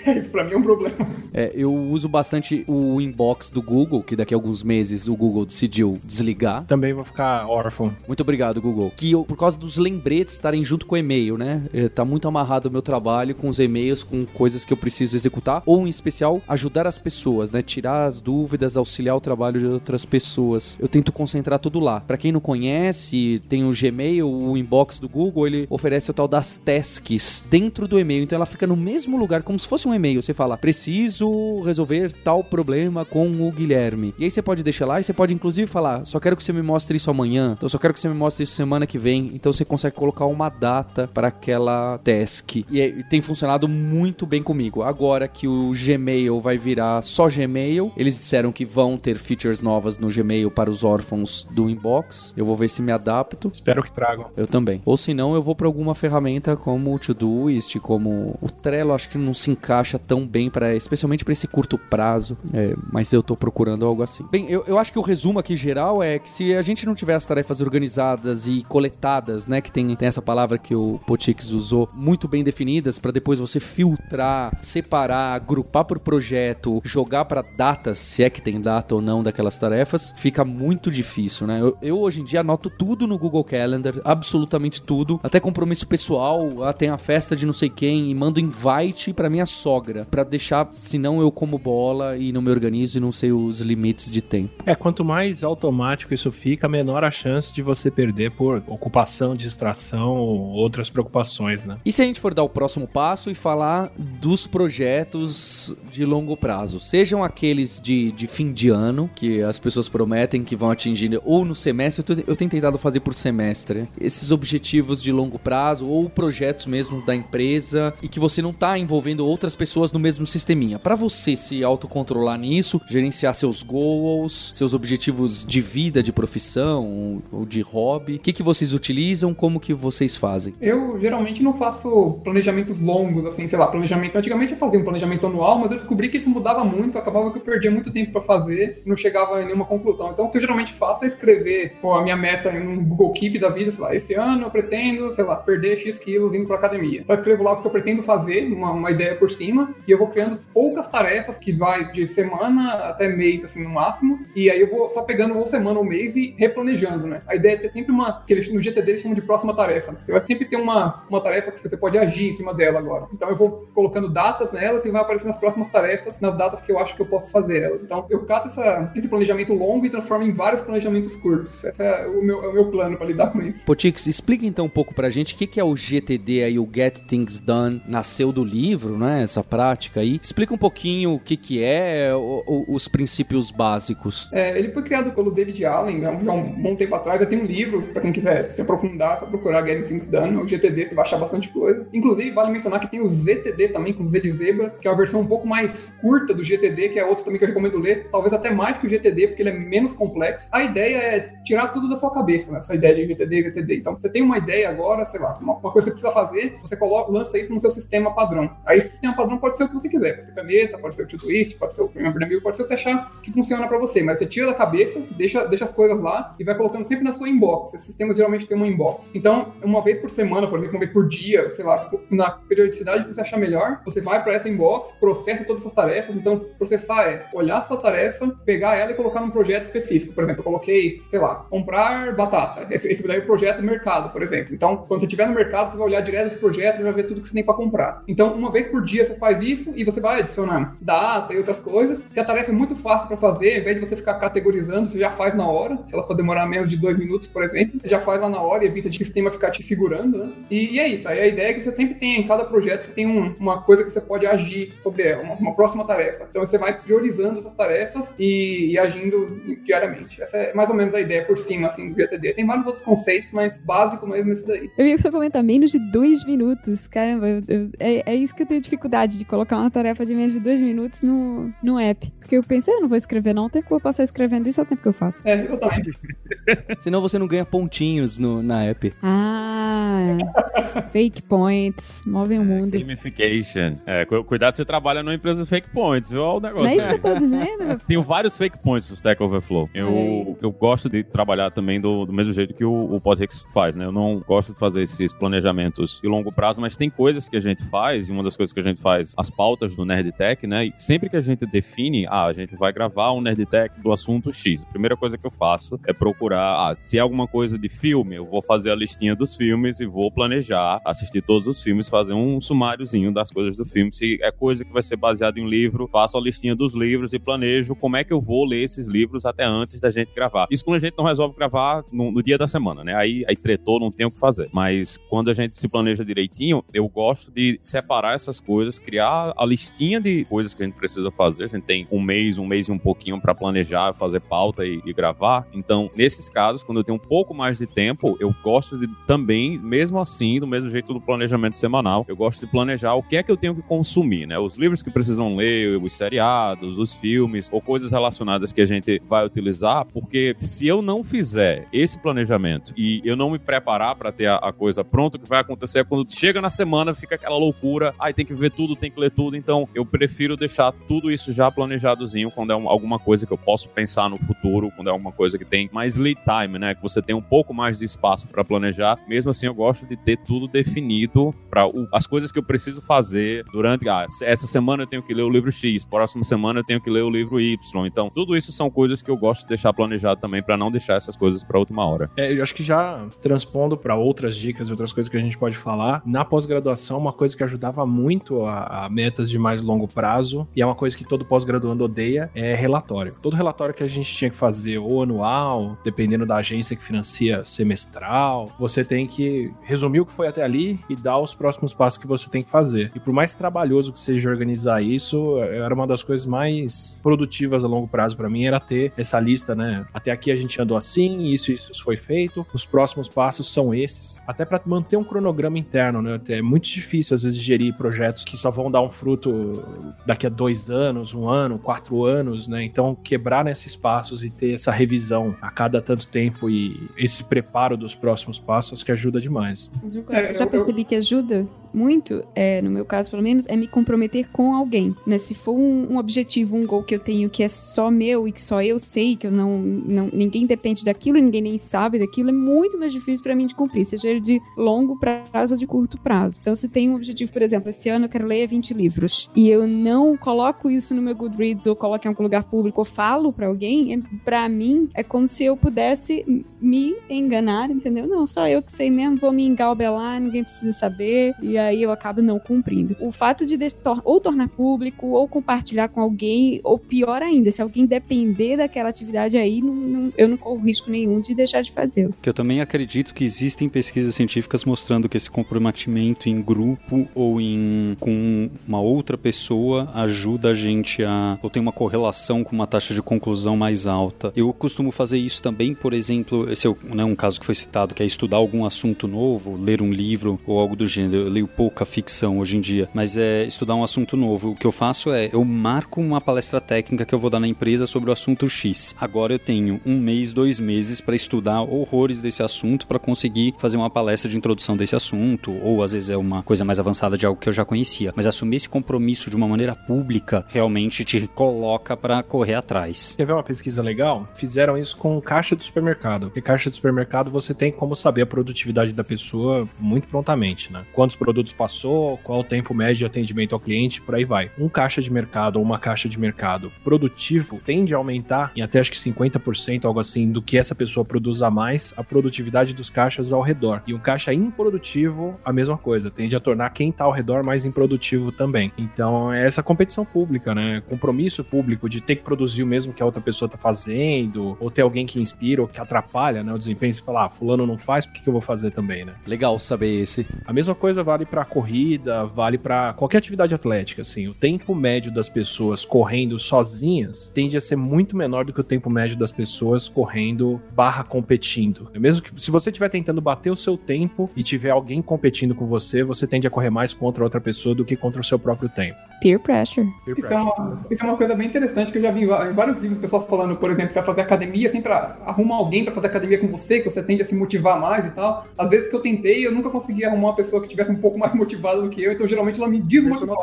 Isso 0.16 0.30
pra 0.30 0.44
mim 0.44 0.52
é 0.52 0.56
um 0.56 0.62
problema. 0.62 0.94
É, 1.32 1.52
eu 1.54 1.72
uso 1.72 2.08
bastante 2.08 2.64
o 2.66 3.00
inbox 3.00 3.50
do 3.50 3.62
Google, 3.62 4.02
que 4.02 4.16
daqui 4.16 4.34
a 4.34 4.36
alguns 4.36 4.62
meses 4.62 5.08
o 5.08 5.16
Google 5.16 5.44
decidiu 5.44 5.98
desligar. 6.04 6.64
Também 6.64 6.92
vou 6.92 7.04
ficar 7.04 7.46
órfão. 7.48 7.92
Muito 8.06 8.20
obrigado, 8.20 8.60
Google. 8.60 8.92
Que 8.96 9.12
eu, 9.12 9.24
por 9.24 9.36
causa 9.36 9.58
dos 9.58 9.76
lembretes 9.76 10.34
estarem 10.34 10.64
junto 10.64 10.86
com 10.86 10.94
o 10.94 10.98
e-mail, 10.98 11.36
né? 11.36 11.62
É, 11.72 11.88
tá 11.88 12.04
muito 12.04 12.26
amarrado 12.28 12.68
o 12.68 12.72
meu 12.72 12.82
trabalho 12.82 13.34
com 13.34 13.48
os 13.48 13.58
e-mails, 13.58 14.02
com 14.02 14.24
coisas 14.24 14.55
que 14.64 14.72
eu 14.72 14.76
preciso 14.76 15.16
executar, 15.16 15.62
ou 15.66 15.86
em 15.86 15.90
especial 15.90 16.40
ajudar 16.48 16.86
as 16.86 16.98
pessoas, 16.98 17.50
né? 17.50 17.62
Tirar 17.62 18.06
as 18.06 18.20
dúvidas, 18.20 18.76
auxiliar 18.76 19.16
o 19.16 19.20
trabalho 19.20 19.60
de 19.60 19.66
outras 19.66 20.04
pessoas. 20.04 20.78
Eu 20.80 20.88
tento 20.88 21.12
concentrar 21.12 21.58
tudo 21.58 21.80
lá. 21.80 22.00
Para 22.00 22.16
quem 22.16 22.32
não 22.32 22.40
conhece, 22.40 23.40
tem 23.48 23.64
o 23.64 23.70
Gmail, 23.70 24.28
o 24.28 24.56
inbox 24.56 24.98
do 24.98 25.08
Google, 25.08 25.46
ele 25.46 25.66
oferece 25.70 26.10
o 26.10 26.14
tal 26.14 26.28
das 26.28 26.56
tasks 26.56 27.44
dentro 27.48 27.86
do 27.86 27.98
e-mail, 27.98 28.22
então 28.22 28.36
ela 28.36 28.46
fica 28.46 28.66
no 28.66 28.76
mesmo 28.76 29.16
lugar, 29.16 29.42
como 29.42 29.58
se 29.58 29.68
fosse 29.68 29.86
um 29.88 29.94
e-mail. 29.94 30.22
Você 30.22 30.34
fala, 30.34 30.56
preciso 30.56 31.60
resolver 31.60 32.12
tal 32.12 32.42
problema 32.42 33.04
com 33.04 33.26
o 33.46 33.52
Guilherme. 33.52 34.14
E 34.18 34.24
aí 34.24 34.30
você 34.30 34.42
pode 34.42 34.62
deixar 34.62 34.86
lá 34.86 35.00
e 35.00 35.04
você 35.04 35.12
pode 35.12 35.34
inclusive 35.34 35.66
falar, 35.66 36.04
só 36.06 36.18
quero 36.20 36.36
que 36.36 36.44
você 36.44 36.52
me 36.52 36.62
mostre 36.62 36.96
isso 36.96 37.10
amanhã. 37.10 37.54
Então 37.56 37.68
só 37.68 37.78
quero 37.78 37.94
que 37.94 38.00
você 38.00 38.08
me 38.08 38.14
mostre 38.14 38.44
isso 38.44 38.52
semana 38.52 38.86
que 38.86 38.98
vem. 38.98 39.30
Então 39.34 39.52
você 39.52 39.64
consegue 39.64 39.96
colocar 39.96 40.26
uma 40.26 40.48
data 40.48 41.08
para 41.12 41.28
aquela 41.28 41.98
task. 41.98 42.56
E 42.70 43.04
tem 43.10 43.20
funcionado 43.20 43.68
muito 43.68 44.26
bem 44.26 44.42
comigo. 44.46 44.84
Agora 44.84 45.26
que 45.26 45.48
o 45.48 45.72
Gmail 45.74 46.40
vai 46.40 46.56
virar 46.56 47.02
só 47.02 47.28
Gmail, 47.28 47.90
eles 47.96 48.14
disseram 48.14 48.52
que 48.52 48.64
vão 48.64 48.96
ter 48.96 49.16
features 49.16 49.60
novas 49.60 49.98
no 49.98 50.08
Gmail 50.08 50.52
para 50.52 50.70
os 50.70 50.84
órfãos 50.84 51.44
do 51.50 51.68
inbox. 51.68 52.32
Eu 52.36 52.46
vou 52.46 52.54
ver 52.54 52.68
se 52.68 52.80
me 52.80 52.92
adapto. 52.92 53.50
Espero 53.52 53.82
que 53.82 53.90
tragam. 53.90 54.26
Eu 54.36 54.46
também. 54.46 54.80
Ou 54.84 54.96
se 54.96 55.12
não, 55.12 55.34
eu 55.34 55.42
vou 55.42 55.56
para 55.56 55.66
alguma 55.66 55.96
ferramenta 55.96 56.56
como 56.56 56.94
o 56.94 56.98
Todoist, 56.98 57.80
como 57.80 58.38
o 58.40 58.48
Trello, 58.48 58.94
acho 58.94 59.08
que 59.08 59.18
não 59.18 59.34
se 59.34 59.50
encaixa 59.50 59.98
tão 59.98 60.24
bem 60.24 60.48
para, 60.48 60.76
especialmente 60.76 61.24
para 61.24 61.32
esse 61.32 61.48
curto 61.48 61.76
prazo. 61.76 62.38
É, 62.54 62.74
mas 62.92 63.12
eu 63.12 63.24
tô 63.24 63.34
procurando 63.34 63.84
algo 63.84 64.04
assim. 64.04 64.24
Bem, 64.30 64.46
eu, 64.48 64.62
eu 64.68 64.78
acho 64.78 64.92
que 64.92 64.98
o 64.98 65.02
resumo 65.02 65.40
aqui 65.40 65.56
geral 65.56 66.00
é 66.00 66.20
que 66.20 66.30
se 66.30 66.54
a 66.54 66.62
gente 66.62 66.86
não 66.86 66.94
tiver 66.94 67.14
as 67.14 67.26
tarefas 67.26 67.60
organizadas 67.60 68.46
e 68.46 68.62
coletadas, 68.68 69.48
né, 69.48 69.60
que 69.60 69.72
tem, 69.72 69.96
tem 69.96 70.06
essa 70.06 70.22
palavra 70.22 70.56
que 70.56 70.74
o 70.74 71.00
Potix 71.04 71.50
usou, 71.50 71.88
muito 71.92 72.28
bem 72.28 72.44
definidas 72.44 72.96
para 72.96 73.10
depois 73.10 73.40
você 73.40 73.58
filtrar, 73.58 74.35
separar, 74.60 75.34
agrupar 75.34 75.84
por 75.84 75.98
projeto, 75.98 76.80
jogar 76.84 77.24
para 77.24 77.42
datas, 77.56 77.98
se 77.98 78.22
é 78.22 78.30
que 78.30 78.40
tem 78.40 78.60
data 78.60 78.94
ou 78.94 79.00
não 79.00 79.22
daquelas 79.22 79.58
tarefas, 79.58 80.12
fica 80.16 80.44
muito 80.44 80.90
difícil, 80.90 81.46
né? 81.46 81.60
Eu, 81.60 81.76
eu 81.80 81.98
hoje 81.98 82.20
em 82.20 82.24
dia 82.24 82.40
anoto 82.40 82.70
tudo 82.70 83.06
no 83.06 83.18
Google 83.18 83.44
Calendar, 83.44 83.94
absolutamente 84.04 84.82
tudo, 84.82 85.20
até 85.22 85.40
compromisso 85.40 85.86
pessoal, 85.86 86.64
ah, 86.64 86.72
tem 86.72 86.88
a 86.88 86.98
festa 86.98 87.34
de 87.34 87.46
não 87.46 87.52
sei 87.52 87.68
quem 87.68 88.10
e 88.10 88.14
mando 88.14 88.40
invite 88.40 89.12
para 89.12 89.30
minha 89.30 89.46
sogra, 89.46 90.04
para 90.04 90.24
deixar, 90.24 90.68
senão 90.70 91.20
eu 91.20 91.30
como 91.30 91.58
bola 91.58 92.16
e 92.16 92.32
não 92.32 92.42
me 92.42 92.50
organizo 92.50 92.98
e 92.98 93.00
não 93.00 93.12
sei 93.12 93.32
os 93.32 93.60
limites 93.60 94.10
de 94.10 94.22
tempo. 94.22 94.62
É, 94.64 94.74
quanto 94.74 95.04
mais 95.04 95.42
automático 95.42 96.14
isso 96.14 96.30
fica, 96.30 96.68
menor 96.68 97.04
a 97.04 97.10
chance 97.10 97.52
de 97.52 97.62
você 97.62 97.90
perder 97.90 98.32
por 98.32 98.62
ocupação, 98.66 99.34
distração 99.34 100.14
ou 100.14 100.50
outras 100.50 100.90
preocupações, 100.90 101.64
né? 101.64 101.78
E 101.84 101.92
se 101.92 102.02
a 102.02 102.04
gente 102.04 102.20
for 102.20 102.34
dar 102.34 102.42
o 102.42 102.48
próximo 102.48 102.86
passo 102.86 103.30
e 103.30 103.34
falar 103.34 103.90
dos 104.26 104.44
projetos 104.44 105.72
de 105.88 106.04
longo 106.04 106.36
prazo, 106.36 106.80
sejam 106.80 107.22
aqueles 107.22 107.80
de, 107.80 108.10
de 108.10 108.26
fim 108.26 108.52
de 108.52 108.70
ano, 108.70 109.08
que 109.14 109.40
as 109.40 109.56
pessoas 109.56 109.88
prometem 109.88 110.42
que 110.42 110.56
vão 110.56 110.68
atingir, 110.68 111.20
ou 111.24 111.44
no 111.44 111.54
semestre, 111.54 112.04
eu, 112.08 112.24
eu 112.26 112.34
tenho 112.34 112.50
tentado 112.50 112.76
fazer 112.76 112.98
por 112.98 113.14
semestre, 113.14 113.86
esses 114.00 114.32
objetivos 114.32 115.00
de 115.00 115.12
longo 115.12 115.38
prazo, 115.38 115.86
ou 115.86 116.10
projetos 116.10 116.66
mesmo 116.66 117.00
da 117.02 117.14
empresa, 117.14 117.94
e 118.02 118.08
que 118.08 118.18
você 118.18 118.42
não 118.42 118.52
tá 118.52 118.76
envolvendo 118.76 119.24
outras 119.24 119.54
pessoas 119.54 119.92
no 119.92 120.00
mesmo 120.00 120.26
sisteminha. 120.26 120.76
Para 120.76 120.96
você 120.96 121.36
se 121.36 121.62
autocontrolar 121.62 122.36
nisso, 122.36 122.80
gerenciar 122.88 123.32
seus 123.32 123.62
goals, 123.62 124.50
seus 124.56 124.74
objetivos 124.74 125.46
de 125.46 125.60
vida, 125.60 126.02
de 126.02 126.12
profissão 126.12 127.22
ou 127.30 127.46
de 127.46 127.60
hobby, 127.60 128.16
o 128.16 128.18
que, 128.18 128.32
que 128.32 128.42
vocês 128.42 128.74
utilizam, 128.74 129.32
como 129.32 129.60
que 129.60 129.72
vocês 129.72 130.16
fazem? 130.16 130.52
Eu 130.60 130.98
geralmente 130.98 131.44
não 131.44 131.54
faço 131.54 132.18
planejamentos 132.24 132.82
longos, 132.82 133.24
assim, 133.24 133.46
sei 133.46 133.56
lá, 133.56 133.68
planejamento. 133.68 134.15
Antigamente 134.16 134.52
eu 134.52 134.58
fazia 134.58 134.80
um 134.80 134.82
planejamento 134.82 135.26
anual, 135.26 135.58
mas 135.58 135.70
eu 135.70 135.76
descobri 135.76 136.08
que 136.08 136.16
isso 136.16 136.30
mudava 136.30 136.64
muito, 136.64 136.96
acabava 136.96 137.30
que 137.30 137.36
eu 137.36 137.42
perdia 137.42 137.70
muito 137.70 137.92
tempo 137.92 138.12
para 138.12 138.22
fazer, 138.22 138.82
não 138.86 138.96
chegava 138.96 139.42
em 139.42 139.44
nenhuma 139.44 139.66
conclusão. 139.66 140.10
Então 140.10 140.24
o 140.24 140.30
que 140.30 140.38
eu 140.38 140.40
geralmente 140.40 140.72
faço 140.72 141.04
é 141.04 141.08
escrever 141.08 141.76
pô, 141.82 141.92
a 141.92 142.02
minha 142.02 142.16
meta 142.16 142.50
em 142.50 142.66
um 142.66 142.82
Google 142.82 143.12
Keep 143.12 143.38
da 143.38 143.50
vida, 143.50 143.70
sei 143.70 143.84
lá, 143.84 143.94
esse 143.94 144.14
ano 144.14 144.44
eu 144.44 144.50
pretendo, 144.50 145.14
sei 145.14 145.24
lá, 145.24 145.36
perder 145.36 145.76
X 145.76 145.98
quilos 145.98 146.34
indo 146.34 146.46
pra 146.46 146.56
academia. 146.56 147.04
Só 147.06 147.14
escrevo 147.14 147.42
lá 147.42 147.52
o 147.52 147.60
que 147.60 147.66
eu 147.66 147.70
pretendo 147.70 148.02
fazer, 148.02 148.50
uma, 148.50 148.72
uma 148.72 148.90
ideia 148.90 149.14
por 149.14 149.30
cima, 149.30 149.74
e 149.86 149.90
eu 149.90 149.98
vou 149.98 150.08
criando 150.08 150.38
poucas 150.52 150.88
tarefas 150.88 151.36
que 151.36 151.52
vai 151.52 151.90
de 151.92 152.06
semana 152.06 152.72
até 152.88 153.08
mês, 153.08 153.44
assim, 153.44 153.62
no 153.62 153.70
máximo, 153.70 154.20
e 154.34 154.50
aí 154.50 154.60
eu 154.60 154.70
vou 154.70 154.88
só 154.88 155.02
pegando 155.02 155.38
ou 155.38 155.46
semana 155.46 155.78
ou 155.78 155.84
mês 155.84 156.16
e 156.16 156.34
replanejando, 156.38 157.06
né? 157.06 157.18
A 157.26 157.34
ideia 157.34 157.54
é 157.54 157.58
ter 157.58 157.68
sempre 157.68 157.92
uma, 157.92 158.24
que 158.26 158.32
eles 158.32 158.50
no 158.52 158.62
GTD 158.62 158.92
eles 158.92 159.02
chamam 159.02 159.14
de 159.14 159.22
próxima 159.22 159.54
tarefa. 159.54 159.92
Você 159.96 160.12
vai 160.12 160.24
sempre 160.24 160.46
ter 160.46 160.56
uma, 160.56 161.02
uma 161.10 161.20
tarefa 161.20 161.50
que 161.50 161.60
você 161.60 161.76
pode 161.76 161.98
agir 161.98 162.30
em 162.30 162.32
cima 162.32 162.54
dela 162.54 162.78
agora. 162.78 163.08
Então 163.12 163.28
eu 163.28 163.34
vou 163.34 163.68
colocando 163.74 164.05
datas 164.08 164.52
nelas 164.52 164.84
e 164.84 164.90
vai 164.90 165.00
aparecendo 165.02 165.30
as 165.30 165.36
próximas 165.36 165.68
tarefas 165.68 166.20
nas 166.20 166.36
datas 166.36 166.60
que 166.60 166.70
eu 166.70 166.78
acho 166.78 166.96
que 166.96 167.02
eu 167.02 167.06
posso 167.06 167.30
fazer 167.30 167.62
elas. 167.62 167.82
Então 167.82 168.06
eu 168.10 168.24
cato 168.24 168.48
essa, 168.48 168.90
esse 168.94 169.08
planejamento 169.08 169.54
longo 169.54 169.86
e 169.86 169.90
transformo 169.90 170.24
em 170.24 170.32
vários 170.32 170.60
planejamentos 170.60 171.16
curtos. 171.16 171.64
Esse 171.64 171.82
é 171.82 172.06
o 172.06 172.22
meu, 172.22 172.44
é 172.44 172.48
o 172.48 172.52
meu 172.52 172.70
plano 172.70 172.96
para 172.96 173.06
lidar 173.06 173.32
com 173.32 173.40
isso. 173.40 173.64
Potix, 173.64 174.06
explica 174.06 174.46
então 174.46 174.66
um 174.66 174.70
pouco 174.70 174.94
pra 174.94 175.10
gente 175.10 175.34
o 175.34 175.38
que, 175.38 175.46
que 175.46 175.60
é 175.60 175.64
o 175.64 175.76
GTD 175.76 176.42
aí, 176.42 176.58
o 176.58 176.68
Get 176.72 177.00
Things 177.02 177.40
Done, 177.40 177.82
nasceu 177.86 178.32
do 178.32 178.44
livro, 178.44 178.96
né? 178.96 179.22
Essa 179.22 179.42
prática 179.42 180.00
aí. 180.00 180.20
Explica 180.22 180.54
um 180.54 180.58
pouquinho 180.58 181.14
o 181.14 181.20
que, 181.20 181.36
que 181.36 181.62
é, 181.62 182.14
o, 182.14 182.42
o, 182.46 182.74
os 182.74 182.88
princípios 182.88 183.50
básicos. 183.50 184.28
É, 184.32 184.58
ele 184.58 184.72
foi 184.72 184.82
criado 184.82 185.12
pelo 185.12 185.30
David 185.30 185.64
Allen 185.64 186.04
há 186.04 186.10
um, 186.10 186.30
um 186.30 186.62
bom 186.62 186.76
tempo 186.76 186.94
atrás. 186.94 187.20
Já 187.20 187.26
tem 187.26 187.40
um 187.40 187.44
livro, 187.44 187.82
para 187.82 188.02
quem 188.02 188.12
quiser 188.12 188.42
se 188.44 188.60
aprofundar, 188.60 189.18
só 189.18 189.26
procurar 189.26 189.64
Getting 189.66 189.86
Things 189.86 190.06
Done. 190.06 190.36
O 190.36 190.46
GTD, 190.46 190.86
você 190.86 190.94
vai 190.94 191.04
achar 191.04 191.18
bastante 191.18 191.48
coisa. 191.48 191.86
Inclusive, 191.92 192.30
vale 192.30 192.50
mencionar 192.50 192.80
que 192.80 192.86
tem 192.86 193.00
o 193.00 193.06
ZTD 193.06 193.68
também, 193.68 193.85
com 193.92 194.06
Z 194.06 194.20
de 194.20 194.30
zebra, 194.32 194.70
que 194.80 194.88
é 194.88 194.90
uma 194.90 194.96
versão 194.96 195.20
um 195.20 195.26
pouco 195.26 195.46
mais 195.46 195.96
curta 196.00 196.34
do 196.34 196.42
GTD, 196.42 196.90
que 196.90 196.98
é 196.98 197.04
outro 197.04 197.24
também 197.24 197.38
que 197.38 197.44
eu 197.44 197.48
recomendo 197.48 197.78
ler. 197.78 198.08
Talvez 198.10 198.32
até 198.32 198.50
mais 198.50 198.78
que 198.78 198.86
o 198.86 198.90
GTD, 198.90 199.28
porque 199.28 199.42
ele 199.42 199.50
é 199.50 199.58
menos 199.58 199.92
complexo. 199.92 200.48
A 200.52 200.62
ideia 200.62 200.96
é 200.96 201.20
tirar 201.44 201.68
tudo 201.68 201.88
da 201.88 201.96
sua 201.96 202.12
cabeça, 202.12 202.52
né? 202.52 202.58
Essa 202.58 202.74
ideia 202.74 202.94
de 202.94 203.06
GTD 203.06 203.42
ZTD. 203.42 203.76
Então, 203.76 203.94
você 203.94 204.08
tem 204.08 204.22
uma 204.22 204.38
ideia 204.38 204.68
agora, 204.68 205.04
sei 205.04 205.20
lá, 205.20 205.34
uma, 205.40 205.54
uma 205.54 205.72
coisa 205.72 205.90
que 205.90 206.00
você 206.00 206.08
precisa 206.08 206.12
fazer, 206.12 206.58
você 206.60 206.76
coloca, 206.76 207.10
lança 207.10 207.38
isso 207.38 207.52
no 207.52 207.60
seu 207.60 207.70
sistema 207.70 208.14
padrão. 208.14 208.50
Aí, 208.64 208.78
esse 208.78 208.90
sistema 208.90 209.14
padrão 209.14 209.38
pode 209.38 209.56
ser 209.56 209.64
o 209.64 209.68
que 209.68 209.74
você 209.74 209.88
quiser. 209.88 210.16
Pode 210.16 210.28
ser 210.28 210.34
caneta, 210.34 210.78
pode 210.78 210.96
ser 210.96 211.02
o 211.02 211.08
Todoist, 211.08 211.56
pode 211.56 211.74
ser 211.74 211.82
o 211.82 211.88
View, 211.88 212.42
pode 212.42 212.56
ser 212.56 212.62
o 212.62 212.66
que 212.66 212.74
achar 212.74 213.12
que 213.22 213.32
funciona 213.32 213.66
para 213.66 213.78
você. 213.78 214.02
Mas 214.02 214.18
você 214.18 214.26
tira 214.26 214.46
da 214.46 214.54
cabeça, 214.54 215.00
deixa, 215.16 215.46
deixa 215.46 215.64
as 215.64 215.72
coisas 215.72 216.00
lá 216.00 216.32
e 216.38 216.44
vai 216.44 216.54
colocando 216.54 216.84
sempre 216.84 217.04
na 217.04 217.12
sua 217.12 217.28
inbox. 217.28 217.74
Esses 217.74 217.86
sistemas 217.86 218.16
geralmente 218.16 218.46
têm 218.46 218.56
uma 218.56 218.66
inbox. 218.66 219.12
Então, 219.14 219.52
uma 219.64 219.82
vez 219.82 219.98
por 219.98 220.10
semana, 220.10 220.46
por 220.48 220.58
exemplo, 220.58 220.74
uma 220.74 220.80
vez 220.80 220.92
por 220.92 221.08
dia, 221.08 221.54
sei 221.54 221.64
lá, 221.64 221.90
na 222.10 222.30
periodicidade 222.30 223.04
que 223.04 223.14
você 223.14 223.20
achar 223.20 223.38
melhor, 223.38 223.75
você 223.84 224.00
vai 224.00 224.22
para 224.22 224.34
essa 224.34 224.48
inbox, 224.48 224.92
processa 224.98 225.44
todas 225.44 225.62
essas 225.62 225.72
tarefas. 225.72 226.16
Então, 226.16 226.38
processar 226.58 227.04
é 227.04 227.26
olhar 227.32 227.62
sua 227.62 227.76
tarefa, 227.76 228.28
pegar 228.44 228.76
ela 228.76 228.92
e 228.92 228.94
colocar 228.94 229.20
num 229.20 229.30
projeto 229.30 229.64
específico. 229.64 230.14
Por 230.14 230.24
exemplo, 230.24 230.40
eu 230.40 230.44
coloquei, 230.44 231.02
sei 231.06 231.18
lá, 231.18 231.46
comprar 231.50 232.14
batata. 232.14 232.66
Esse, 232.70 232.90
esse 232.90 233.06
daí 233.06 233.18
é 233.18 233.20
o 233.20 233.26
projeto 233.26 233.62
mercado, 233.62 234.10
por 234.12 234.22
exemplo. 234.22 234.54
Então, 234.54 234.78
quando 234.88 235.00
você 235.00 235.06
estiver 235.06 235.26
no 235.26 235.34
mercado, 235.34 235.70
você 235.70 235.76
vai 235.76 235.86
olhar 235.86 236.00
direto 236.00 236.28
esse 236.28 236.38
projeto 236.38 236.80
e 236.80 236.82
vai 236.82 236.92
ver 236.92 237.04
tudo 237.04 237.20
que 237.20 237.28
você 237.28 237.34
tem 237.34 237.44
para 237.44 237.54
comprar. 237.54 238.02
Então, 238.08 238.32
uma 238.34 238.50
vez 238.50 238.66
por 238.66 238.82
dia 238.82 239.04
você 239.04 239.14
faz 239.14 239.40
isso 239.40 239.72
e 239.76 239.84
você 239.84 240.00
vai 240.00 240.20
adicionar 240.20 240.74
data 240.80 241.32
e 241.32 241.38
outras 241.38 241.58
coisas. 241.58 242.04
Se 242.10 242.20
a 242.20 242.24
tarefa 242.24 242.50
é 242.50 242.54
muito 242.54 242.74
fácil 242.76 243.08
para 243.08 243.16
fazer, 243.16 243.54
ao 243.54 243.60
invés 243.60 243.80
de 243.80 243.86
você 243.86 243.96
ficar 243.96 244.14
categorizando, 244.14 244.88
você 244.88 244.98
já 244.98 245.10
faz 245.10 245.34
na 245.34 245.46
hora. 245.46 245.78
Se 245.86 245.94
ela 245.94 246.02
for 246.02 246.14
demorar 246.14 246.46
menos 246.46 246.68
de 246.68 246.76
dois 246.76 246.98
minutos, 246.98 247.28
por 247.28 247.42
exemplo, 247.42 247.80
você 247.80 247.88
já 247.88 248.00
faz 248.00 248.20
lá 248.20 248.28
na 248.28 248.40
hora 248.40 248.64
e 248.64 248.66
evita 248.66 248.88
de 248.88 248.98
sistema 248.98 249.30
ficar 249.30 249.50
te 249.50 249.62
segurando, 249.62 250.18
né? 250.18 250.30
E, 250.50 250.74
e, 250.74 250.80
é 250.80 250.88
isso. 250.88 251.08
Aí 251.08 251.20
a 251.20 251.26
ideia 251.26 251.50
é 251.50 251.54
que 251.54 251.62
você 251.62 251.74
sempre 251.74 251.94
tem, 251.94 252.20
em 252.20 252.26
cada 252.26 252.44
projeto, 252.44 252.84
você 252.84 252.92
tem 252.92 253.06
um, 253.06 253.34
uma 253.38 253.62
coisa 253.66 253.82
que 253.82 253.90
você 253.90 254.00
pode 254.00 254.26
agir 254.26 254.72
sobre 254.78 255.02
ela, 255.02 255.22
uma, 255.22 255.34
uma, 255.34 255.54
próxima 255.54 255.84
tarefa. 255.84 256.26
Então 256.30 256.46
você 256.46 256.56
vai 256.56 256.80
priorizando 256.80 257.38
essas 257.38 257.52
tarefas 257.52 258.14
e, 258.18 258.72
e, 258.72 258.78
agindo 258.78 259.58
diariamente. 259.64 260.22
Essa 260.22 260.36
é 260.38 260.54
mais 260.54 260.70
ou 260.70 260.76
menos 260.76 260.94
a 260.94 261.00
ideia 261.00 261.24
por 261.24 261.36
cima, 261.36 261.66
assim, 261.66 261.88
do 261.88 261.94
GTD. 261.94 262.34
Tem 262.34 262.46
vários 262.46 262.64
outros 262.66 262.84
conceitos, 262.84 263.32
mas 263.32 263.58
básico 263.58 264.06
mesmo 264.06 264.32
esse 264.32 264.46
daí. 264.46 264.70
Eu 264.78 264.86
ia 264.86 264.96
só 264.96 265.10
comentar, 265.10 265.42
menos 265.42 265.72
de 265.72 265.78
dois 265.90 266.24
minutos. 266.24 266.86
Caramba, 266.86 267.28
eu, 267.28 267.42
eu, 267.48 267.70
é, 267.80 268.12
é 268.12 268.14
isso 268.14 268.34
que 268.34 268.42
eu 268.42 268.46
tenho 268.46 268.60
dificuldade, 268.60 269.18
de 269.18 269.24
colocar 269.24 269.58
uma 269.58 269.70
tarefa 269.70 270.06
de 270.06 270.14
menos 270.14 270.32
de 270.32 270.40
dois 270.40 270.60
minutos 270.60 271.02
no, 271.02 271.52
no 271.62 271.78
app. 271.78 272.10
Porque 272.20 272.36
eu 272.36 272.42
pensei, 272.42 272.72
eu 272.72 272.80
não 272.80 272.88
vou 272.88 272.96
escrever 272.96 273.34
não, 273.34 273.46
o 273.46 273.50
tempo 273.50 273.66
que 273.66 273.72
eu 273.72 273.78
vou 273.78 273.82
passar 273.82 274.04
escrevendo 274.04 274.48
isso 274.48 274.60
é 274.60 274.62
o 274.64 274.66
tempo 274.66 274.82
que 274.82 274.88
eu 274.88 274.92
faço. 274.92 275.26
É, 275.26 275.44
eu 275.44 275.58
também. 275.58 275.82
Senão 276.78 277.00
você 277.00 277.18
não 277.18 277.26
ganha 277.26 277.44
pontinhos 277.44 278.18
no, 278.18 278.42
na 278.42 278.64
app. 278.64 278.92
Ah, 279.02 280.02
fake 280.92 281.22
points, 281.22 282.02
movem 282.06 282.38
o 282.38 282.44
mundo. 282.44 282.78
Gamification. 282.78 283.55
É, 283.86 284.04
cuidado, 284.04 284.54
você 284.54 284.64
trabalha 284.64 285.02
numa 285.02 285.14
empresa 285.14 285.44
fake 285.46 285.68
points, 285.70 286.10
viu? 286.10 286.22
Olha 286.22 286.36
o 286.36 286.40
negócio. 286.40 286.64
Não 286.64 286.70
é 286.70 286.76
isso 286.76 286.88
que 286.88 286.94
eu 286.94 287.14
tô 287.14 287.18
dizendo? 287.18 287.78
Tenho 287.86 288.02
vários 288.02 288.36
fake 288.36 288.58
points 288.58 288.90
no 288.90 288.96
Stack 288.96 289.22
Overflow. 289.22 289.68
Eu, 289.74 290.36
eu 290.40 290.50
gosto 290.52 290.88
de 290.88 291.02
trabalhar 291.02 291.50
também 291.50 291.80
do, 291.80 292.06
do 292.06 292.12
mesmo 292.12 292.32
jeito 292.32 292.54
que 292.54 292.64
o, 292.64 292.78
o 292.78 293.00
Podrix 293.00 293.46
faz, 293.52 293.76
né? 293.76 293.84
Eu 293.84 293.92
não 293.92 294.20
gosto 294.20 294.52
de 294.52 294.58
fazer 294.58 294.82
esses 294.82 295.12
planejamentos 295.12 296.00
de 296.00 296.08
longo 296.08 296.32
prazo, 296.32 296.60
mas 296.60 296.76
tem 296.76 296.90
coisas 296.90 297.28
que 297.28 297.36
a 297.36 297.40
gente 297.40 297.62
faz, 297.64 298.08
e 298.08 298.12
uma 298.12 298.22
das 298.22 298.36
coisas 298.36 298.52
que 298.52 298.60
a 298.60 298.62
gente 298.62 298.80
faz, 298.80 299.14
as 299.16 299.30
pautas 299.30 299.74
do 299.74 299.84
Nerd 299.84 300.12
Tech, 300.12 300.46
né? 300.46 300.66
E 300.66 300.72
sempre 300.76 301.08
que 301.08 301.16
a 301.16 301.22
gente 301.22 301.46
define, 301.46 302.06
ah, 302.06 302.24
a 302.24 302.32
gente 302.32 302.56
vai 302.56 302.72
gravar 302.72 303.12
um 303.12 303.20
Nerd 303.20 303.44
Tech 303.46 303.80
do 303.80 303.92
assunto 303.92 304.32
X. 304.32 304.64
A 304.64 304.70
primeira 304.70 304.96
coisa 304.96 305.16
que 305.18 305.26
eu 305.26 305.30
faço 305.30 305.78
é 305.86 305.92
procurar, 305.92 306.68
ah, 306.68 306.74
se 306.74 306.98
é 306.98 307.00
alguma 307.00 307.26
coisa 307.26 307.58
de 307.58 307.68
filme, 307.68 308.16
eu 308.16 308.26
vou 308.26 308.42
fazer 308.42 308.70
a 308.70 308.74
listinha 308.74 309.14
dos 309.14 309.34
filmes 309.34 309.80
e 309.80 309.86
vou 309.86 310.10
planejar 310.10 310.36
planejar, 310.36 310.80
assistir 310.84 311.22
todos 311.22 311.46
os 311.46 311.62
filmes, 311.62 311.88
fazer 311.88 312.14
um 312.14 312.40
sumáriozinho 312.40 313.12
das 313.12 313.30
coisas 313.30 313.45
do 313.54 313.64
filme. 313.64 313.92
Se 313.92 314.18
é 314.22 314.30
coisa 314.30 314.64
que 314.64 314.72
vai 314.72 314.82
ser 314.82 314.96
baseada 314.96 315.38
em 315.38 315.48
livro, 315.48 315.86
faço 315.86 316.16
a 316.16 316.20
listinha 316.20 316.54
dos 316.54 316.74
livros 316.74 317.12
e 317.12 317.18
planejo 317.18 317.74
como 317.74 317.96
é 317.96 318.04
que 318.04 318.12
eu 318.12 318.20
vou 318.20 318.44
ler 318.44 318.62
esses 318.62 318.88
livros 318.88 319.24
até 319.24 319.44
antes 319.44 319.80
da 319.80 319.90
gente 319.90 320.12
gravar. 320.14 320.46
Isso 320.50 320.64
quando 320.64 320.76
a 320.76 320.80
gente 320.80 320.94
não 320.96 321.04
resolve 321.04 321.36
gravar 321.36 321.84
no, 321.92 322.10
no 322.10 322.22
dia 322.22 322.38
da 322.38 322.46
semana, 322.46 322.82
né? 322.82 322.94
Aí, 322.94 323.24
aí 323.28 323.36
tretou, 323.36 323.78
não 323.78 323.90
tem 323.90 324.06
o 324.06 324.10
que 324.10 324.18
fazer. 324.18 324.48
Mas 324.52 324.96
quando 325.08 325.30
a 325.30 325.34
gente 325.34 325.54
se 325.56 325.68
planeja 325.68 326.04
direitinho, 326.04 326.64
eu 326.72 326.88
gosto 326.88 327.30
de 327.30 327.58
separar 327.60 328.14
essas 328.14 328.40
coisas, 328.40 328.78
criar 328.78 329.32
a 329.36 329.44
listinha 329.44 330.00
de 330.00 330.24
coisas 330.24 330.54
que 330.54 330.62
a 330.62 330.66
gente 330.66 330.76
precisa 330.76 331.10
fazer. 331.10 331.44
A 331.44 331.48
gente 331.48 331.64
tem 331.64 331.86
um 331.90 332.00
mês, 332.00 332.38
um 332.38 332.46
mês 332.46 332.68
e 332.68 332.72
um 332.72 332.78
pouquinho 332.78 333.20
para 333.20 333.34
planejar, 333.34 333.92
fazer 333.94 334.20
pauta 334.20 334.64
e, 334.64 334.80
e, 334.84 334.92
gravar. 334.92 335.46
Então, 335.52 335.90
nesses 335.96 336.28
casos, 336.28 336.62
quando 336.62 336.78
eu 336.78 336.84
tenho 336.84 336.96
um 336.96 337.06
pouco 337.06 337.34
mais 337.34 337.58
de 337.58 337.66
tempo, 337.66 338.16
eu 338.20 338.34
gosto 338.42 338.78
de 338.78 338.86
também, 339.06 339.58
mesmo 339.58 340.00
assim, 340.00 340.40
do 340.40 340.46
mesmo 340.46 340.70
jeito 340.70 340.92
do 340.92 341.00
planejamento 341.00 341.56
semanal, 341.56 342.04
eu 342.08 342.16
gosto 342.16 342.44
de 342.44 342.50
planejar 342.50 342.94
o 342.94 343.02
que 343.02 343.16
é 343.16 343.22
que 343.22 343.30
eu 343.30 343.35
tenho 343.36 343.54
que 343.54 343.62
consumir, 343.62 344.26
né? 344.26 344.38
Os 344.38 344.56
livros 344.56 344.82
que 344.82 344.90
precisam 344.90 345.36
ler, 345.36 345.78
os 345.82 345.92
seriados, 345.92 346.78
os 346.78 346.92
filmes 346.92 347.48
ou 347.52 347.60
coisas 347.60 347.92
relacionadas 347.92 348.52
que 348.52 348.60
a 348.60 348.66
gente 348.66 349.00
vai 349.08 349.24
utilizar, 349.24 349.84
porque 349.86 350.34
se 350.38 350.66
eu 350.66 350.82
não 350.82 351.02
fizer 351.02 351.66
esse 351.72 351.98
planejamento 351.98 352.72
e 352.76 353.00
eu 353.04 353.16
não 353.16 353.30
me 353.30 353.38
preparar 353.38 353.94
para 353.96 354.12
ter 354.12 354.26
a, 354.26 354.36
a, 354.36 354.52
coisa 354.52 354.84
pronta, 354.84 355.16
o 355.16 355.20
que 355.20 355.28
vai 355.28 355.40
acontecer 355.40 355.80
é 355.80 355.84
quando 355.84 356.10
chega 356.12 356.40
na 356.40 356.50
semana, 356.50 356.94
fica 356.94 357.14
aquela 357.14 357.36
loucura, 357.36 357.94
aí 357.98 358.12
tem 358.12 358.24
que 358.24 358.34
ver 358.34 358.50
tudo, 358.50 358.76
tem 358.76 358.90
que 358.90 359.00
ler 359.00 359.10
tudo. 359.10 359.36
Então, 359.36 359.68
eu 359.74 359.84
prefiro 359.84 360.36
deixar 360.36 360.72
tudo 360.72 361.10
isso 361.10 361.32
já 361.32 361.50
planejadozinho 361.50 362.30
quando 362.30 362.52
é 362.52 362.56
uma, 362.56 362.70
alguma 362.70 362.98
coisa 362.98 363.26
que 363.26 363.32
eu 363.32 363.38
posso 363.38 363.68
pensar 363.68 364.08
no 364.08 364.18
futuro, 364.18 364.70
quando 364.74 364.88
é 364.88 364.90
alguma 364.90 365.12
coisa 365.12 365.38
que 365.38 365.44
tem 365.44 365.68
mais 365.72 365.96
lead 365.96 366.20
time, 366.24 366.58
né? 366.58 366.74
Que 366.74 366.82
você 366.82 367.02
tem 367.02 367.14
um 367.14 367.22
pouco 367.22 367.52
mais 367.52 367.78
de 367.78 367.84
espaço 367.84 368.26
para 368.26 368.44
planejar. 368.44 368.98
Mesmo 369.08 369.30
assim, 369.30 369.46
eu 369.46 369.54
gosto 369.54 369.86
de 369.86 369.96
ter 369.96 370.16
tudo 370.18 370.48
definido 370.48 371.34
para 371.50 371.66
as 371.92 372.06
coisas 372.06 372.32
que 372.32 372.38
eu 372.38 372.42
preciso 372.42 372.80
fazer 372.80 373.25
durante. 373.52 373.88
Ah, 373.88 374.06
essa 374.22 374.46
semana 374.46 374.84
eu 374.84 374.86
tenho 374.86 375.02
que 375.02 375.12
ler 375.12 375.22
o 375.22 375.30
livro 375.30 375.50
X, 375.50 375.84
próxima 375.84 376.24
semana 376.24 376.60
eu 376.60 376.64
tenho 376.64 376.80
que 376.80 376.90
ler 376.90 377.02
o 377.02 377.10
livro 377.10 377.40
Y. 377.40 377.86
Então, 377.86 378.08
tudo 378.08 378.36
isso 378.36 378.52
são 378.52 378.70
coisas 378.70 379.02
que 379.02 379.10
eu 379.10 379.16
gosto 379.16 379.42
de 379.42 379.48
deixar 379.48 379.72
planejado 379.72 380.20
também 380.20 380.42
para 380.42 380.56
não 380.56 380.70
deixar 380.70 380.94
essas 380.94 381.16
coisas 381.16 381.42
para 381.42 381.58
última 381.58 381.84
hora. 381.84 382.10
É, 382.16 382.32
eu 382.32 382.42
acho 382.42 382.54
que 382.54 382.62
já 382.62 383.06
transpondo 383.20 383.76
para 383.76 383.96
outras 383.96 384.36
dicas 384.36 384.70
outras 384.70 384.92
coisas 384.92 385.10
que 385.10 385.16
a 385.16 385.20
gente 385.20 385.36
pode 385.36 385.56
falar, 385.56 386.02
na 386.04 386.24
pós-graduação, 386.24 386.98
uma 386.98 387.12
coisa 387.12 387.36
que 387.36 387.42
ajudava 387.42 387.84
muito 387.86 388.42
a, 388.42 388.84
a, 388.84 388.88
metas 388.88 389.30
de 389.30 389.38
mais 389.38 389.62
longo 389.62 389.88
prazo, 389.88 390.46
e 390.54 390.62
é 390.62 390.66
uma 390.66 390.74
coisa 390.74 390.96
que 390.96 391.04
todo 391.04 391.24
pós-graduando 391.24 391.84
odeia, 391.84 392.30
é 392.34 392.54
relatório. 392.54 393.14
Todo 393.20 393.34
relatório 393.36 393.74
que 393.74 393.82
a 393.82 393.88
gente 393.88 394.14
tinha 394.14 394.30
que 394.30 394.36
fazer, 394.36 394.78
ou 394.78 395.02
anual, 395.02 395.76
dependendo 395.84 396.26
da 396.26 396.36
agência 396.36 396.76
que 396.76 396.84
financia 396.84 397.44
semestral, 397.44 398.46
você 398.58 398.84
tem 398.84 399.06
que 399.06 399.50
resumir 399.62 400.00
o 400.00 400.06
que 400.06 400.12
foi 400.12 400.28
até 400.28 400.42
ali 400.42 400.80
e 400.88 400.94
dar 400.94 401.18
os 401.18 401.34
próximos 401.34 401.72
passos 401.72 401.98
que 401.98 402.06
você 402.06 402.28
tem 402.28 402.42
que 402.42 402.50
fazer. 402.50 402.90
E 402.94 403.00
por 403.00 403.12
mais 403.16 403.32
trabalhoso 403.32 403.92
que 403.92 403.98
seja 403.98 404.28
organizar 404.28 404.82
isso, 404.82 405.38
era 405.38 405.74
uma 405.74 405.86
das 405.86 406.02
coisas 406.02 406.26
mais 406.26 407.00
produtivas 407.02 407.64
a 407.64 407.66
longo 407.66 407.88
prazo 407.88 408.14
para 408.14 408.28
mim, 408.28 408.44
era 408.44 408.60
ter 408.60 408.92
essa 408.94 409.18
lista, 409.18 409.54
né? 409.54 409.86
Até 409.94 410.10
aqui 410.10 410.30
a 410.30 410.36
gente 410.36 410.60
andou 410.60 410.76
assim, 410.76 411.24
isso, 411.24 411.50
isso 411.50 411.82
foi 411.82 411.96
feito, 411.96 412.46
os 412.52 412.66
próximos 412.66 413.08
passos 413.08 413.50
são 413.50 413.74
esses. 413.74 414.22
Até 414.26 414.44
para 414.44 414.60
manter 414.66 414.98
um 414.98 415.04
cronograma 415.04 415.58
interno, 415.58 416.02
né? 416.02 416.20
É 416.28 416.42
muito 416.42 416.68
difícil 416.68 417.14
às 417.14 417.22
vezes 417.22 417.38
gerir 417.38 417.74
projetos 417.74 418.22
que 418.22 418.36
só 418.36 418.50
vão 418.50 418.70
dar 418.70 418.82
um 418.82 418.90
fruto 418.90 419.64
daqui 420.04 420.26
a 420.26 420.30
dois 420.30 420.68
anos, 420.68 421.14
um 421.14 421.26
ano, 421.26 421.58
quatro 421.58 422.04
anos, 422.04 422.46
né? 422.46 422.64
Então 422.64 422.94
quebrar 422.94 423.42
nesses 423.42 423.74
passos 423.74 424.24
e 424.24 424.30
ter 424.30 424.52
essa 424.52 424.70
revisão 424.70 425.34
a 425.40 425.50
cada 425.50 425.80
tanto 425.80 426.06
tempo 426.08 426.50
e 426.50 426.90
esse 426.98 427.24
preparo 427.24 427.78
dos 427.78 427.94
próximos 427.94 428.38
passos 428.38 428.82
que 428.82 428.92
ajuda 428.92 429.18
demais. 429.18 429.70
É, 430.10 430.32
eu 430.32 430.34
já 430.34 430.46
percebi 430.46 430.84
que 430.84 430.94
ajuda 430.94 431.46
muito, 431.76 432.24
é, 432.34 432.62
no 432.62 432.70
meu 432.70 432.86
caso 432.86 433.10
pelo 433.10 433.22
menos, 433.22 433.46
é 433.46 433.54
me 433.54 433.68
comprometer 433.68 434.28
com 434.30 434.54
alguém. 434.54 434.96
Né? 435.06 435.18
Se 435.18 435.34
for 435.34 435.52
um, 435.52 435.92
um, 435.92 435.98
objetivo, 435.98 436.56
um 436.56 436.66
gol 436.66 436.82
que 436.82 436.94
eu 436.94 436.98
tenho 436.98 437.28
que 437.28 437.42
é 437.42 437.48
só 437.50 437.90
meu 437.90 438.26
e 438.26 438.32
que 438.32 438.40
só 438.40 438.62
eu 438.62 438.78
sei, 438.78 439.14
que 439.14 439.26
eu 439.26 439.30
não, 439.30 439.58
não 439.58 440.08
ninguém 440.10 440.46
depende 440.46 440.82
daquilo, 440.82 441.18
ninguém 441.18 441.42
nem 441.42 441.58
sabe 441.58 441.98
daquilo, 441.98 442.30
é 442.30 442.32
muito 442.32 442.78
mais 442.78 442.92
difícil 442.92 443.22
para 443.22 443.34
mim 443.34 443.46
de 443.46 443.54
cumprir, 443.54 443.84
seja 443.84 444.08
ele 444.08 444.20
de 444.20 444.40
longo 444.56 444.98
prazo 444.98 445.54
ou 445.54 445.58
de 445.58 445.66
curto 445.66 446.00
prazo. 446.00 446.38
Então, 446.40 446.56
se 446.56 446.66
tem 446.66 446.88
um 446.88 446.94
objetivo, 446.94 447.30
por 447.30 447.42
exemplo, 447.42 447.68
esse 447.68 447.90
ano 447.90 448.06
eu 448.06 448.08
quero 448.08 448.26
ler 448.26 448.46
20 448.48 448.72
livros 448.72 449.28
e 449.36 449.50
eu 449.50 449.68
não 449.68 450.16
coloco 450.16 450.70
isso 450.70 450.94
no 450.94 451.02
meu 451.02 451.14
Goodreads 451.14 451.66
ou 451.66 451.76
coloco 451.76 452.06
em 452.06 452.08
algum 452.08 452.22
lugar 452.22 452.44
público 452.44 452.80
ou 452.80 452.84
falo 452.86 453.32
para 453.32 453.48
alguém, 453.48 453.92
é, 453.92 453.98
para 454.24 454.48
mim 454.48 454.88
é 454.94 455.02
como 455.02 455.28
se 455.28 455.44
eu 455.44 455.56
pudesse 455.56 456.24
me 456.58 456.96
enganar, 457.10 457.70
entendeu? 457.70 458.06
Não, 458.06 458.26
só 458.26 458.48
eu 458.48 458.62
que 458.62 458.72
sei 458.72 458.90
mesmo, 458.90 459.18
vou 459.18 459.32
me 459.32 459.44
engalbelar, 459.44 460.18
ninguém 460.20 460.42
precisa 460.42 460.72
saber. 460.72 461.34
E 461.42 461.58
aí 461.58 461.65
eu 461.74 461.90
acabo 461.90 462.22
não 462.22 462.38
cumprindo. 462.38 462.96
O 463.00 463.10
fato 463.10 463.44
de 463.44 463.56
ou 464.04 464.20
tornar 464.20 464.48
público, 464.48 465.06
ou 465.08 465.26
compartilhar 465.26 465.88
com 465.88 466.00
alguém, 466.00 466.60
ou 466.62 466.78
pior 466.78 467.22
ainda, 467.22 467.50
se 467.50 467.62
alguém 467.62 467.86
depender 467.86 468.56
daquela 468.56 468.88
atividade 468.88 469.36
aí, 469.36 469.60
não, 469.60 469.74
não, 469.74 470.12
eu 470.16 470.28
não 470.28 470.36
corro 470.36 470.60
risco 470.60 470.90
nenhum 470.90 471.20
de 471.20 471.34
deixar 471.34 471.62
de 471.62 471.72
fazê-lo. 471.72 472.14
Que 472.22 472.28
eu 472.28 472.34
também 472.34 472.60
acredito 472.60 473.14
que 473.14 473.24
existem 473.24 473.68
pesquisas 473.68 474.14
científicas 474.14 474.64
mostrando 474.64 475.08
que 475.08 475.16
esse 475.16 475.30
comprometimento 475.30 476.28
em 476.28 476.40
grupo 476.40 477.08
ou 477.14 477.40
em 477.40 477.96
com 477.98 478.50
uma 478.66 478.80
outra 478.80 479.16
pessoa 479.16 479.90
ajuda 479.94 480.50
a 480.50 480.54
gente 480.54 481.02
a 481.02 481.38
ou 481.42 481.50
tem 481.50 481.60
uma 481.60 481.72
correlação 481.72 482.44
com 482.44 482.54
uma 482.54 482.66
taxa 482.66 482.94
de 482.94 483.02
conclusão 483.02 483.56
mais 483.56 483.86
alta. 483.86 484.32
Eu 484.36 484.52
costumo 484.52 484.90
fazer 484.90 485.18
isso 485.18 485.42
também, 485.42 485.74
por 485.74 485.92
exemplo, 485.92 486.50
esse 486.50 486.66
é 486.66 486.74
né, 486.94 487.04
um 487.04 487.14
caso 487.14 487.40
que 487.40 487.46
foi 487.46 487.54
citado, 487.54 487.94
que 487.94 488.02
é 488.02 488.06
estudar 488.06 488.36
algum 488.36 488.64
assunto 488.64 489.08
novo, 489.08 489.56
ler 489.56 489.82
um 489.82 489.92
livro 489.92 490.38
ou 490.46 490.58
algo 490.58 490.76
do 490.76 490.86
gênero. 490.86 491.24
Eu 491.24 491.45
pouca 491.46 491.84
ficção 491.84 492.38
hoje 492.38 492.56
em 492.56 492.60
dia, 492.60 492.88
mas 492.92 493.16
é 493.16 493.44
estudar 493.44 493.74
um 493.74 493.84
assunto 493.84 494.16
novo. 494.16 494.50
O 494.50 494.56
que 494.56 494.66
eu 494.66 494.72
faço 494.72 495.12
é, 495.12 495.30
eu 495.32 495.44
marco 495.44 496.00
uma 496.00 496.20
palestra 496.20 496.60
técnica 496.60 497.04
que 497.04 497.14
eu 497.14 497.18
vou 497.18 497.30
dar 497.30 497.40
na 497.40 497.48
empresa 497.48 497.86
sobre 497.86 498.10
o 498.10 498.12
assunto 498.12 498.48
X. 498.48 498.94
Agora 499.00 499.32
eu 499.32 499.38
tenho 499.38 499.80
um 499.84 499.98
mês, 499.98 500.32
dois 500.32 500.58
meses 500.60 501.00
para 501.00 501.16
estudar 501.16 501.62
horrores 501.62 502.20
desse 502.20 502.42
assunto 502.42 502.86
para 502.86 502.98
conseguir 502.98 503.54
fazer 503.58 503.76
uma 503.76 503.90
palestra 503.90 504.30
de 504.30 504.36
introdução 504.36 504.76
desse 504.76 504.96
assunto, 504.96 505.52
ou 505.62 505.82
às 505.82 505.92
vezes 505.92 506.10
é 506.10 506.16
uma 506.16 506.42
coisa 506.42 506.64
mais 506.64 506.78
avançada 506.78 507.16
de 507.16 507.26
algo 507.26 507.40
que 507.40 507.48
eu 507.48 507.52
já 507.52 507.64
conhecia. 507.64 508.12
Mas 508.16 508.26
assumir 508.26 508.56
esse 508.56 508.68
compromisso 508.68 509.30
de 509.30 509.36
uma 509.36 509.48
maneira 509.48 509.74
pública 509.74 510.44
realmente 510.48 511.04
te 511.04 511.26
coloca 511.28 511.96
para 511.96 512.22
correr 512.22 512.54
atrás. 512.54 513.14
Quer 513.16 513.26
ver 513.26 513.32
uma 513.32 513.42
pesquisa 513.42 513.82
legal? 513.82 514.28
Fizeram 514.34 514.76
isso 514.76 514.96
com 514.96 515.20
caixa 515.20 515.54
do 515.54 515.62
supermercado. 515.62 516.26
Porque 516.26 516.40
caixa 516.40 516.70
do 516.70 516.76
supermercado 516.76 517.30
você 517.30 517.54
tem 517.54 517.70
como 517.72 517.94
saber 517.94 518.22
a 518.22 518.26
produtividade 518.26 518.92
da 518.92 519.04
pessoa 519.04 519.68
muito 519.78 520.08
prontamente, 520.08 520.72
né? 520.72 520.84
Quantos 520.92 521.16
produtos 521.16 521.35
passou, 521.54 522.18
qual 522.18 522.40
o 522.40 522.44
tempo 522.44 522.74
médio 522.74 522.96
de 522.96 523.04
atendimento 523.04 523.54
ao 523.54 523.60
cliente, 523.60 524.00
por 524.00 524.14
aí 524.14 524.24
vai. 524.24 524.50
Um 524.58 524.68
caixa 524.68 525.00
de 525.00 525.12
mercado 525.12 525.56
ou 525.56 525.62
uma 525.62 525.78
caixa 525.78 526.08
de 526.08 526.18
mercado 526.18 526.72
produtivo 526.82 527.60
tende 527.64 527.94
a 527.94 527.98
aumentar 527.98 528.52
em 528.54 528.62
até 528.62 528.80
acho 528.80 528.90
que 528.90 528.98
50%, 528.98 529.84
algo 529.84 530.00
assim, 530.00 530.30
do 530.30 530.42
que 530.42 530.58
essa 530.58 530.74
pessoa 530.74 531.04
produz 531.04 531.42
a 531.42 531.50
mais, 531.50 531.94
a 531.96 532.04
produtividade 532.04 532.72
dos 532.72 532.90
caixas 532.90 533.32
ao 533.32 533.40
redor. 533.40 533.82
E 533.86 533.94
um 533.94 533.98
caixa 533.98 534.32
improdutivo, 534.32 535.38
a 535.44 535.52
mesma 535.52 535.76
coisa, 535.76 536.10
tende 536.10 536.36
a 536.36 536.40
tornar 536.40 536.70
quem 536.70 536.90
está 536.90 537.04
ao 537.04 537.12
redor 537.12 537.42
mais 537.42 537.64
improdutivo 537.64 538.32
também. 538.32 538.72
Então, 538.78 539.32
é 539.32 539.46
essa 539.46 539.62
competição 539.62 540.04
pública, 540.04 540.54
né? 540.54 540.82
Compromisso 540.88 541.44
público 541.44 541.88
de 541.88 542.00
ter 542.00 542.16
que 542.16 542.22
produzir 542.22 542.62
o 542.62 542.66
mesmo 542.66 542.92
que 542.92 543.02
a 543.02 543.06
outra 543.06 543.20
pessoa 543.20 543.46
está 543.46 543.58
fazendo, 543.58 544.56
ou 544.58 544.70
ter 544.70 544.82
alguém 544.82 545.06
que 545.06 545.20
inspira 545.20 545.62
ou 545.62 545.68
que 545.68 545.80
atrapalha, 545.80 546.42
né, 546.42 546.52
o 546.52 546.58
desempenho, 546.58 546.92
você 546.92 547.02
fala, 547.02 547.26
ah, 547.26 547.28
fulano 547.28 547.66
não 547.66 547.76
faz, 547.76 548.06
por 548.06 548.14
que, 548.14 548.22
que 548.22 548.28
eu 548.28 548.32
vou 548.32 548.40
fazer 548.40 548.70
também, 548.70 549.04
né? 549.04 549.14
Legal 549.26 549.58
saber 549.58 550.02
esse. 550.02 550.26
A 550.46 550.52
mesma 550.52 550.74
coisa 550.74 551.02
vale 551.02 551.25
para 551.26 551.44
corrida, 551.44 552.24
vale 552.24 552.56
para 552.58 552.92
qualquer 552.94 553.18
atividade 553.18 553.54
atlética, 553.54 554.02
assim. 554.02 554.28
O 554.28 554.34
tempo 554.34 554.74
médio 554.74 555.12
das 555.12 555.28
pessoas 555.28 555.84
correndo 555.84 556.38
sozinhas 556.38 557.30
tende 557.34 557.56
a 557.56 557.60
ser 557.60 557.76
muito 557.76 558.16
menor 558.16 558.44
do 558.44 558.52
que 558.52 558.60
o 558.60 558.64
tempo 558.64 558.88
médio 558.88 559.16
das 559.16 559.32
pessoas 559.32 559.88
correndo 559.88 560.60
barra 560.74 561.04
competindo. 561.04 561.90
É 561.94 561.98
mesmo 561.98 562.22
que 562.22 562.40
se 562.40 562.50
você 562.50 562.70
estiver 562.70 562.88
tentando 562.88 563.20
bater 563.20 563.50
o 563.50 563.56
seu 563.56 563.76
tempo 563.76 564.30
e 564.36 564.42
tiver 564.42 564.70
alguém 564.70 565.02
competindo 565.02 565.54
com 565.54 565.66
você, 565.66 566.02
você 566.02 566.26
tende 566.26 566.46
a 566.46 566.50
correr 566.50 566.70
mais 566.70 566.94
contra 566.94 567.24
outra 567.24 567.40
pessoa 567.40 567.74
do 567.74 567.84
que 567.84 567.96
contra 567.96 568.20
o 568.20 568.24
seu 568.24 568.38
próprio 568.38 568.68
tempo. 568.68 568.98
Peer 569.20 569.38
pressure. 569.38 569.86
Peer 570.04 570.18
isso, 570.18 570.32
É 570.32 570.36
uma, 570.36 570.80
isso, 570.90 571.02
É 571.02 571.06
uma, 571.06 571.16
coisa 571.16 571.34
bem 571.34 571.46
interessante 571.46 571.90
que 571.90 571.98
eu 571.98 572.02
já 572.02 572.10
vi 572.10 572.24
em 572.24 572.26
vários 572.26 572.80
livros, 572.80 572.98
o 572.98 573.00
pessoal 573.00 573.26
falando, 573.26 573.56
por 573.56 573.70
exemplo, 573.70 573.92
você 573.92 573.98
vai 574.00 574.06
fazer 574.06 574.20
academia, 574.22 574.68
assim, 574.68 574.80
pra 574.80 575.16
arrumar 575.24 575.56
alguém 575.56 575.84
para 575.84 575.94
fazer 575.94 576.08
academia 576.08 576.38
com 576.38 576.46
você, 576.46 576.80
que 576.80 576.90
você 576.90 577.02
tende 577.02 577.22
a 577.22 577.24
se 577.24 577.34
motivar 577.34 577.80
mais 577.80 578.06
e 578.06 578.10
tal. 578.10 578.46
Às 578.58 578.70
vezes 578.70 578.88
que 578.88 578.96
eu 578.96 579.00
tentei, 579.00 579.46
eu 579.46 579.52
nunca 579.52 579.70
consegui 579.70 580.04
arrumar 580.04 580.28
uma 580.28 580.36
pessoa 580.36 580.62
que 580.62 580.68
tivesse 580.68 580.90
um 580.90 580.96
pouco 580.96 581.18
mais 581.18 581.32
motivada 581.34 581.80
do 581.80 581.88
que 581.88 582.02
eu, 582.02 582.12
então 582.12 582.26
geralmente 582.26 582.60
ela 582.60 582.68
me 582.68 582.80
desmotivava. 582.80 583.36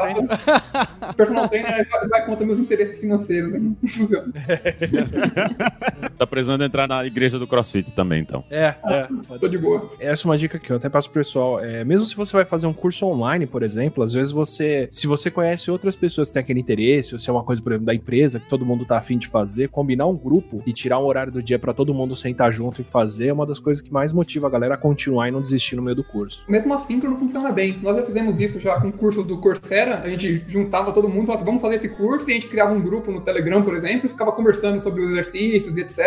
O 1.09 1.13
personal 1.13 1.47
trainer 1.47 1.87
vai, 1.89 2.07
vai 2.07 2.25
contra 2.25 2.45
meus 2.45 2.59
interesses 2.59 2.99
financeiros, 2.99 3.53
não 3.61 3.75
funciona. 3.87 4.33
Tá 6.17 6.27
precisando 6.27 6.63
entrar 6.63 6.87
na 6.87 7.05
igreja 7.05 7.39
do 7.39 7.47
CrossFit 7.47 7.91
também, 7.91 8.21
então. 8.21 8.43
É, 8.49 8.75
é. 8.85 9.07
Tô 9.39 9.47
de 9.47 9.57
boa. 9.57 9.91
Essa 9.99 10.25
é 10.25 10.29
uma 10.29 10.37
dica 10.37 10.59
que 10.59 10.71
eu 10.71 10.77
até 10.77 10.89
passo 10.89 11.09
pro 11.09 11.21
pessoal. 11.21 11.63
É, 11.63 11.83
mesmo 11.83 12.05
se 12.05 12.15
você 12.15 12.33
vai 12.33 12.45
fazer 12.45 12.67
um 12.67 12.73
curso 12.73 13.05
online, 13.05 13.45
por 13.45 13.63
exemplo, 13.63 14.03
às 14.03 14.13
vezes 14.13 14.31
você, 14.31 14.87
se 14.91 15.07
você 15.07 15.31
conhece 15.31 15.71
outras 15.71 15.95
pessoas 15.95 16.27
que 16.27 16.33
têm 16.33 16.41
aquele 16.41 16.59
interesse, 16.59 17.13
ou 17.13 17.19
se 17.19 17.29
é 17.29 17.33
uma 17.33 17.43
coisa, 17.43 17.61
por 17.61 17.71
exemplo, 17.71 17.85
da 17.85 17.95
empresa 17.95 18.39
que 18.39 18.49
todo 18.49 18.65
mundo 18.65 18.85
tá 18.85 18.97
afim 18.97 19.17
de 19.17 19.27
fazer, 19.27 19.69
combinar 19.69 20.05
um 20.07 20.15
grupo 20.15 20.61
e 20.65 20.73
tirar 20.73 20.99
um 20.99 21.05
horário 21.05 21.31
do 21.31 21.41
dia 21.41 21.57
pra 21.57 21.73
todo 21.73 21.93
mundo 21.93 22.15
sentar 22.15 22.51
junto 22.51 22.81
e 22.81 22.83
fazer 22.83 23.27
é 23.27 23.33
uma 23.33 23.45
das 23.45 23.59
coisas 23.59 23.81
que 23.81 23.91
mais 23.91 24.11
motiva 24.11 24.47
a 24.47 24.49
galera 24.49 24.75
a 24.75 24.77
continuar 24.77 25.27
e 25.27 25.31
não 25.31 25.41
desistir 25.41 25.75
no 25.75 25.81
meio 25.81 25.95
do 25.95 26.03
curso. 26.03 26.43
Mesmo 26.47 26.73
assim, 26.73 26.97
não 26.97 27.17
funciona 27.17 27.51
bem. 27.51 27.77
Nós 27.81 27.95
já 27.95 28.03
fizemos 28.03 28.39
isso 28.39 28.59
já 28.59 28.79
com 28.79 28.91
cursos 28.91 29.25
do 29.25 29.37
Coursera. 29.39 29.99
A 29.99 30.09
gente 30.09 30.43
juntava 30.47 30.91
todo 30.91 31.09
mundo, 31.09 31.27
falava, 31.27 31.45
vamos 31.45 31.61
fazer 31.61 31.75
esse 31.75 31.89
curso, 31.89 32.29
e 32.29 32.31
a 32.31 32.35
gente 32.35 32.47
criava 32.47 32.73
um 32.73 32.81
grupo 32.81 33.11
no 33.11 33.21
Telegram, 33.21 33.61
por 33.61 33.75
exemplo, 33.75 34.07
e 34.07 34.09
ficava 34.09 34.31
conversando 34.31 34.81
sobre 34.81 35.03
os 35.03 35.11
exercícios 35.11 35.77
e 35.77 35.81
etc. 35.81 36.02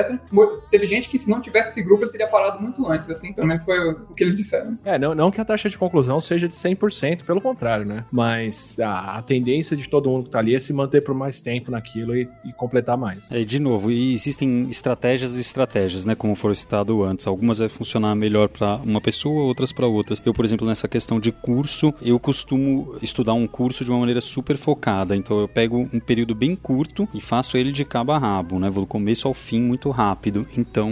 Teve 0.70 0.86
gente 0.86 1.08
que, 1.08 1.18
se 1.18 1.28
não 1.28 1.40
tivesse 1.40 1.70
esse 1.70 1.82
grupo, 1.82 2.04
ele 2.04 2.10
teria 2.10 2.26
parado 2.26 2.62
muito 2.62 2.86
antes, 2.86 3.08
assim. 3.10 3.32
Pelo 3.32 3.46
menos 3.46 3.64
foi 3.64 3.78
o 3.78 4.06
o 4.10 4.14
que 4.14 4.24
eles 4.24 4.36
disseram. 4.36 4.76
É, 4.84 4.98
não, 4.98 5.14
não 5.14 5.30
que 5.30 5.40
a 5.40 5.44
taxa 5.44 5.68
de 5.68 5.78
conclusão 5.78 6.20
seja 6.20 6.48
de 6.48 6.54
100%, 6.54 7.24
pelo 7.24 7.40
contrário, 7.40 7.84
né? 7.84 8.04
Mas 8.10 8.78
a, 8.78 9.18
a 9.18 9.22
tendência 9.22 9.76
de 9.76 9.88
todo 9.88 10.08
mundo 10.08 10.24
que 10.24 10.30
tá 10.30 10.38
ali 10.38 10.54
é 10.54 10.60
se 10.60 10.72
manter 10.72 11.02
por 11.02 11.14
mais 11.14 11.40
tempo 11.40 11.70
naquilo 11.70 12.16
e, 12.16 12.28
e 12.44 12.52
completar 12.52 12.96
mais. 12.96 13.30
É, 13.30 13.44
de 13.44 13.58
novo, 13.58 13.90
e 13.90 14.12
existem 14.12 14.68
estratégias 14.70 15.36
e 15.36 15.40
estratégias, 15.40 16.04
né? 16.04 16.14
Como 16.14 16.34
foi 16.34 16.54
citado 16.54 17.02
antes. 17.02 17.26
Algumas 17.26 17.58
vai 17.58 17.68
funcionar 17.68 18.14
melhor 18.14 18.48
para 18.48 18.76
uma 18.76 19.00
pessoa, 19.00 19.42
outras 19.42 19.72
para 19.72 19.86
outras. 19.86 20.20
Eu, 20.24 20.34
por 20.34 20.44
exemplo, 20.44 20.66
nessa 20.66 20.88
questão 20.88 21.18
de 21.20 21.32
curso, 21.32 21.92
eu 22.00 22.18
costumo 22.18 22.96
estudar 23.02 23.34
um 23.34 23.46
curso 23.46 23.84
de 23.84 23.90
uma 23.90 24.00
maneira 24.00 24.20
super 24.20 24.56
focada. 24.56 25.16
Então 25.16 25.40
eu 25.40 25.48
pego 25.48 25.88
um 25.92 26.00
período 26.00 26.34
bem 26.34 26.54
curto 26.54 27.08
e 27.14 27.20
faço 27.20 27.56
ele 27.56 27.72
de 27.72 27.84
cabo 27.84 28.12
a 28.12 28.18
rabo, 28.18 28.58
né? 28.58 28.70
Vou 28.70 28.84
do 28.84 28.88
começo 28.88 29.26
ao 29.26 29.34
fim 29.34 29.60
muito 29.60 29.85
rápido. 29.90 30.46
Então 30.56 30.90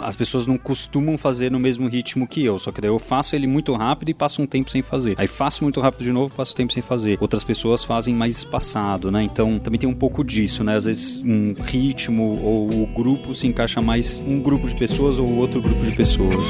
as 0.00 0.16
pessoas 0.16 0.46
não 0.46 0.58
costumam 0.58 1.16
fazer 1.16 1.50
no 1.50 1.58
mesmo 1.58 1.88
ritmo 1.88 2.26
que 2.26 2.44
eu. 2.44 2.58
Só 2.58 2.72
que 2.72 2.80
daí 2.80 2.90
eu 2.90 2.98
faço 2.98 3.34
ele 3.34 3.46
muito 3.46 3.72
rápido 3.74 4.10
e 4.10 4.14
passo 4.14 4.42
um 4.42 4.46
tempo 4.46 4.70
sem 4.70 4.82
fazer. 4.82 5.14
Aí 5.18 5.26
faço 5.26 5.62
muito 5.64 5.80
rápido 5.80 6.04
de 6.04 6.12
novo, 6.12 6.34
passo 6.34 6.54
tempo 6.54 6.72
sem 6.72 6.82
fazer. 6.82 7.18
Outras 7.20 7.44
pessoas 7.44 7.84
fazem 7.84 8.14
mais 8.14 8.36
espaçado, 8.38 9.10
né? 9.10 9.22
Então 9.22 9.58
também 9.58 9.78
tem 9.78 9.88
um 9.88 9.94
pouco 9.94 10.24
disso, 10.24 10.64
né? 10.64 10.76
Às 10.76 10.84
vezes 10.84 11.22
um 11.24 11.54
ritmo 11.58 12.38
ou 12.42 12.82
o 12.82 12.86
grupo 12.86 13.34
se 13.34 13.46
encaixa 13.46 13.80
mais 13.80 14.20
um 14.26 14.40
grupo 14.40 14.66
de 14.66 14.76
pessoas 14.76 15.18
ou 15.18 15.36
outro 15.36 15.60
grupo 15.60 15.82
de 15.84 15.92
pessoas. 15.92 16.46